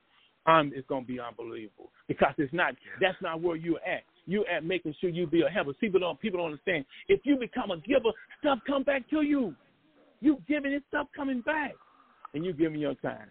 Um, 0.52 0.72
it's 0.76 0.88
going 0.88 1.04
to 1.04 1.08
be 1.08 1.20
unbelievable 1.20 1.92
because 2.08 2.34
it's 2.38 2.54
not. 2.54 2.74
That's 3.00 3.18
not 3.22 3.42
where 3.42 3.56
you're 3.56 3.84
at. 3.86 4.04
You 4.26 4.46
at 4.46 4.64
making 4.64 4.96
sure 5.00 5.10
you 5.10 5.28
be 5.28 5.42
a 5.42 5.50
helper. 5.50 5.74
People 5.74 6.00
don't. 6.00 6.20
People 6.20 6.40
don't 6.40 6.52
understand. 6.52 6.86
If 7.08 7.22
you 7.24 7.38
become 7.38 7.70
a 7.72 7.78
giver, 7.78 8.10
stuff 8.40 8.60
come 8.66 8.84
back 8.84 9.08
to 9.12 9.22
you. 9.22 9.56
You 10.20 10.38
giving 10.48 10.72
it, 10.72 10.84
stuff 10.90 11.08
coming 11.16 11.42
back, 11.42 11.74
and 12.34 12.46
you 12.46 12.54
giving 12.54 12.80
your 12.80 12.96
time. 12.96 13.28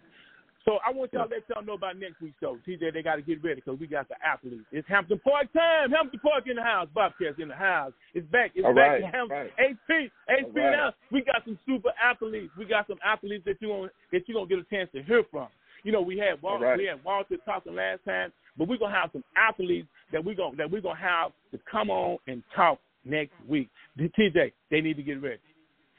So 0.65 0.77
I 0.85 0.91
want 0.91 1.11
y'all 1.13 1.27
to 1.27 1.33
let 1.35 1.43
y'all 1.49 1.63
know 1.65 1.73
about 1.73 1.97
next 1.97 2.21
week's 2.21 2.37
show. 2.39 2.57
TJ, 2.67 2.93
they 2.93 3.01
got 3.01 3.15
to 3.15 3.21
get 3.23 3.43
ready 3.43 3.61
because 3.65 3.79
we 3.79 3.87
got 3.87 4.07
the 4.07 4.15
athletes. 4.23 4.65
It's 4.71 4.87
Hampton 4.87 5.19
Park 5.23 5.51
time. 5.53 5.89
Hampton 5.91 6.19
Park 6.19 6.45
in 6.47 6.55
the 6.55 6.61
house. 6.63 6.87
Bobcats 6.93 7.39
in 7.39 7.47
the 7.47 7.55
house. 7.55 7.93
It's 8.13 8.27
back. 8.31 8.51
It's 8.53 8.65
All 8.65 8.75
back 8.75 8.91
right, 8.91 8.99
to 9.01 9.07
Hampton. 9.07 9.37
right. 9.37 9.51
HP 9.57 10.11
All 10.29 10.35
right. 10.53 10.53
now. 10.53 10.93
We 11.11 11.21
got 11.23 11.43
some 11.45 11.57
super 11.65 11.89
athletes. 12.01 12.53
We 12.57 12.65
got 12.65 12.85
some 12.87 12.99
athletes 13.03 13.43
that 13.45 13.57
you 13.59 13.69
gonna 13.69 13.89
that 14.11 14.21
you 14.27 14.33
gonna 14.35 14.47
get 14.47 14.59
a 14.59 14.63
chance 14.69 14.89
to 14.93 15.01
hear 15.03 15.23
from. 15.31 15.47
You 15.83 15.91
know, 15.91 16.01
we 16.01 16.17
had 16.17 16.39
Walter, 16.43 16.65
right. 16.65 16.77
we 16.77 16.85
had 16.85 17.03
Walter 17.03 17.37
talking 17.43 17.75
last 17.75 18.05
time, 18.05 18.31
but 18.55 18.67
we're 18.67 18.77
gonna 18.77 18.93
have 18.93 19.09
some 19.13 19.23
athletes 19.35 19.87
that 20.11 20.23
we 20.23 20.35
gonna 20.35 20.55
that 20.57 20.69
we're 20.69 20.81
gonna 20.81 20.99
have 20.99 21.31
to 21.51 21.59
come 21.69 21.89
on 21.89 22.17
and 22.27 22.43
talk 22.55 22.79
next 23.03 23.33
week. 23.49 23.69
TJ, 23.99 24.53
they 24.69 24.81
need 24.81 24.97
to 24.97 25.03
get 25.03 25.21
ready. 25.21 25.39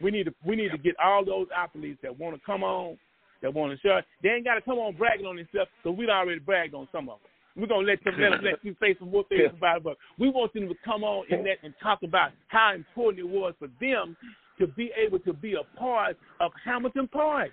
We 0.00 0.10
need 0.12 0.24
to 0.24 0.34
we 0.46 0.54
need 0.56 0.70
to 0.70 0.78
get 0.78 0.94
all 1.02 1.24
those 1.24 1.48
athletes 1.56 1.98
that 2.02 2.16
want 2.16 2.36
to 2.36 2.40
come 2.46 2.62
on, 2.62 2.96
that 3.42 3.52
want 3.52 3.72
to 3.74 3.78
share. 3.80 4.04
They 4.22 4.30
ain't 4.30 4.44
got 4.44 4.54
to 4.54 4.60
come 4.62 4.78
on 4.78 4.94
bragging 4.96 5.26
on 5.26 5.36
themselves 5.36 5.70
because 5.82 5.98
we 5.98 6.08
already 6.08 6.40
bragged 6.40 6.74
on 6.74 6.88
some 6.92 7.08
of 7.08 7.18
them. 7.20 7.28
We're 7.54 7.66
gonna 7.66 7.86
let 7.86 8.02
them 8.02 8.14
let, 8.18 8.30
them- 8.30 8.44
let 8.44 8.64
you 8.64 8.74
say 8.80 8.96
some 8.98 9.10
more 9.10 9.24
things 9.28 9.42
Yeah. 9.44 9.56
about 9.58 9.76
it, 9.78 9.82
but 9.84 9.98
we 10.18 10.30
want 10.30 10.54
them 10.54 10.68
to 10.68 10.74
come 10.84 11.04
on 11.04 11.26
and 11.30 11.44
let 11.44 11.58
and 11.62 11.74
talk 11.82 12.02
about 12.02 12.30
how 12.48 12.72
important 12.74 13.18
it 13.20 13.28
was 13.28 13.52
for 13.58 13.68
them 13.78 14.16
to 14.58 14.66
be 14.68 14.90
able 14.96 15.18
to 15.18 15.34
be 15.34 15.52
a 15.54 15.64
part 15.78 16.16
of 16.40 16.50
Hamilton 16.64 17.08
Park. 17.08 17.50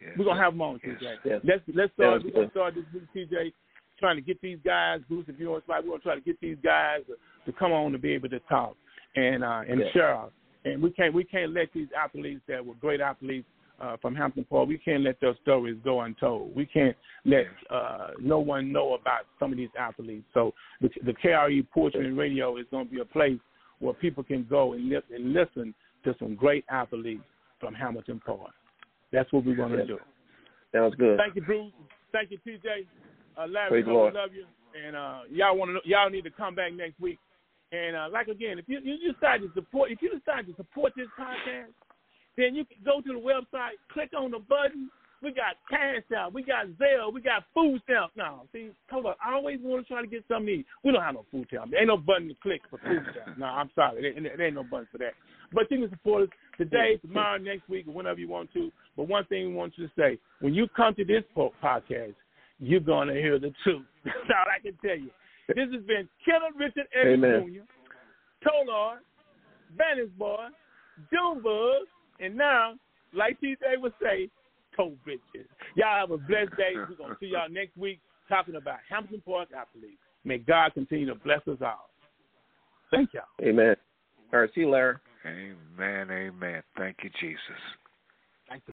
Yes. 0.00 0.12
We're 0.16 0.26
gonna 0.26 0.40
have 0.40 0.52
them 0.52 0.62
on, 0.62 0.80
Yes. 0.84 0.96
TJ. 1.00 1.18
Yes. 1.24 1.40
Let's 1.44 1.62
let's 1.74 1.92
start. 1.94 2.22
Yes, 2.22 2.24
We're 2.24 2.40
gonna 2.40 2.50
start 2.50 2.74
this 2.76 2.84
week, 2.94 3.28
TJ. 3.28 3.52
Trying 3.98 4.16
to 4.16 4.22
get 4.22 4.40
these 4.40 4.58
guys, 4.64 5.00
Bruce, 5.08 5.26
if 5.28 5.38
you're 5.38 5.54
on 5.56 5.62
spot, 5.62 5.82
we're 5.82 5.90
gonna 5.90 6.02
try 6.02 6.14
to 6.14 6.20
get 6.22 6.40
these 6.40 6.56
guys 6.62 7.00
to, 7.08 7.16
to 7.50 7.58
come 7.58 7.72
on 7.72 7.90
to 7.92 7.98
be 7.98 8.12
able 8.12 8.28
to 8.28 8.38
talk 8.48 8.76
and 9.16 9.42
uh, 9.42 9.62
and 9.68 9.80
Yes. 9.80 9.92
share. 9.92 10.24
And 10.64 10.80
we 10.82 10.90
can't 10.92 11.12
we 11.12 11.24
can't 11.24 11.52
let 11.52 11.72
these 11.74 11.88
athletes 11.98 12.42
that 12.46 12.64
were 12.64 12.74
great 12.74 13.00
athletes 13.00 13.48
uh, 13.80 13.96
from 14.00 14.14
Hampton 14.14 14.44
Park, 14.44 14.68
we 14.68 14.78
can't 14.78 15.02
let 15.02 15.20
their 15.20 15.34
stories 15.42 15.76
go 15.82 16.02
untold. 16.02 16.54
We 16.54 16.66
can't 16.66 16.96
let 17.24 17.44
uh, 17.70 18.08
no 18.20 18.38
one 18.38 18.72
know 18.72 18.94
about 18.94 19.22
some 19.38 19.52
of 19.52 19.58
these 19.58 19.70
athletes. 19.78 20.26
So 20.34 20.52
the, 20.80 20.90
the 21.04 21.12
KRE 21.12 21.66
Poetry 21.70 22.06
and 22.06 22.16
Radio 22.16 22.56
is 22.58 22.66
going 22.70 22.86
to 22.86 22.92
be 22.92 23.00
a 23.00 23.04
place 23.04 23.38
where 23.78 23.94
people 23.94 24.22
can 24.22 24.46
go 24.48 24.74
and, 24.74 24.88
li- 24.88 25.00
and 25.14 25.32
listen 25.32 25.74
to 26.04 26.14
some 26.18 26.34
great 26.34 26.64
athletes 26.70 27.24
from 27.58 27.74
Hamilton 27.74 28.20
Park. 28.24 28.52
That's 29.12 29.32
what 29.32 29.44
we're 29.44 29.56
going 29.56 29.72
to 29.72 29.86
do. 29.86 29.98
Sounds 30.74 30.94
good. 30.96 31.18
Thank 31.18 31.36
you, 31.36 31.42
Bruce. 31.42 31.72
Thank 32.12 32.30
you, 32.30 32.38
TJ. 32.46 32.86
Uh, 33.36 33.46
Larry, 33.46 33.82
Lord. 33.84 34.14
love 34.14 34.30
you. 34.34 34.44
And 34.86 34.94
uh, 34.94 35.20
y'all 35.32 35.56
want 35.56 35.70
to 35.72 35.88
y'all 35.88 36.10
need 36.10 36.22
to 36.22 36.30
come 36.30 36.54
back 36.54 36.72
next 36.72 37.00
week. 37.00 37.18
And 37.72 37.96
uh, 37.96 38.08
like 38.12 38.28
again, 38.28 38.58
if 38.58 38.66
you, 38.68 38.80
you 38.82 39.12
decide 39.12 39.40
to 39.42 39.50
support, 39.54 39.90
if 39.90 40.00
you 40.00 40.10
decide 40.10 40.46
to 40.46 40.54
support 40.56 40.92
this 40.96 41.08
podcast, 41.18 41.74
then 42.40 42.54
you 42.54 42.64
can 42.64 42.78
go 42.84 43.00
to 43.00 43.12
the 43.12 43.20
website, 43.20 43.76
click 43.92 44.10
on 44.16 44.30
the 44.30 44.38
button. 44.38 44.90
We 45.22 45.32
got 45.32 45.60
cash 45.68 46.02
out, 46.16 46.32
we 46.32 46.42
got 46.42 46.66
Zelle, 46.80 47.12
we 47.12 47.20
got 47.20 47.44
food 47.52 47.82
stamps. 47.84 48.16
now. 48.16 48.44
see, 48.54 48.70
hold 48.90 49.04
on. 49.04 49.14
I 49.22 49.34
always 49.34 49.58
want 49.62 49.86
to 49.86 49.92
try 49.92 50.00
to 50.00 50.08
get 50.08 50.24
something 50.26 50.46
to 50.46 50.52
eat. 50.52 50.66
We 50.82 50.92
don't 50.92 51.02
have 51.02 51.14
no 51.14 51.26
food 51.30 51.46
stamps. 51.48 51.72
There 51.72 51.80
ain't 51.80 51.88
no 51.88 51.98
button 51.98 52.28
to 52.28 52.34
click 52.42 52.62
for 52.70 52.78
food 52.78 53.04
stamps. 53.12 53.38
No, 53.38 53.44
I'm 53.44 53.68
sorry, 53.74 54.00
there, 54.00 54.36
there 54.36 54.46
ain't 54.46 54.54
no 54.54 54.64
button 54.64 54.88
for 54.90 54.96
that. 54.96 55.12
But 55.52 55.70
you 55.70 55.80
can 55.80 55.90
support 55.90 56.22
us 56.22 56.28
today, 56.56 56.96
tomorrow, 57.02 57.36
next 57.36 57.68
week, 57.68 57.86
or 57.86 57.92
whenever 57.92 58.18
you 58.18 58.28
want 58.28 58.50
to. 58.54 58.70
But 58.96 59.08
one 59.08 59.26
thing 59.26 59.48
we 59.48 59.54
want 59.54 59.74
you 59.76 59.88
to 59.88 59.92
say: 59.98 60.18
when 60.40 60.54
you 60.54 60.68
come 60.74 60.94
to 60.94 61.04
this 61.04 61.24
po- 61.34 61.52
podcast, 61.62 62.14
you're 62.58 62.80
gonna 62.80 63.14
hear 63.14 63.38
the 63.38 63.52
truth. 63.62 63.84
That's 64.04 64.16
all 64.30 64.46
I 64.48 64.62
can 64.62 64.78
tell 64.80 64.96
you. 64.96 65.10
This 65.48 65.68
has 65.74 65.84
been 65.84 66.08
Kenneth 66.24 66.56
Richard 66.56 66.86
Everett 66.94 67.44
Jr., 67.44 67.62
Tolar, 68.46 69.02
Vanish 69.76 70.10
Boy, 70.16 70.46
Junebug, 71.12 71.88
and 72.20 72.36
now, 72.36 72.74
like 73.12 73.40
TJ 73.40 73.80
would 73.80 73.94
say, 74.02 74.28
Toe 74.76 74.92
Bitches. 75.06 75.46
Y'all 75.74 76.00
have 76.00 76.10
a 76.10 76.18
blessed 76.18 76.56
day. 76.56 76.72
We're 76.74 76.94
gonna 76.96 77.16
see 77.18 77.26
y'all 77.26 77.48
next 77.50 77.76
week 77.76 78.00
talking 78.28 78.56
about 78.56 78.78
Hampton 78.88 79.22
Park 79.26 79.48
athletes. 79.56 79.98
May 80.24 80.38
God 80.38 80.74
continue 80.74 81.06
to 81.06 81.14
bless 81.14 81.40
us 81.48 81.58
all. 81.60 81.90
Thank 82.90 83.10
y'all. 83.14 83.24
Amen. 83.42 83.76
All 84.32 84.40
right, 84.40 84.50
see 84.54 84.62
you, 84.62 84.70
Larry. 84.70 84.96
Amen. 85.26 86.10
Amen. 86.10 86.62
Thank 86.76 86.98
you, 87.02 87.10
Jesus. 87.20 87.38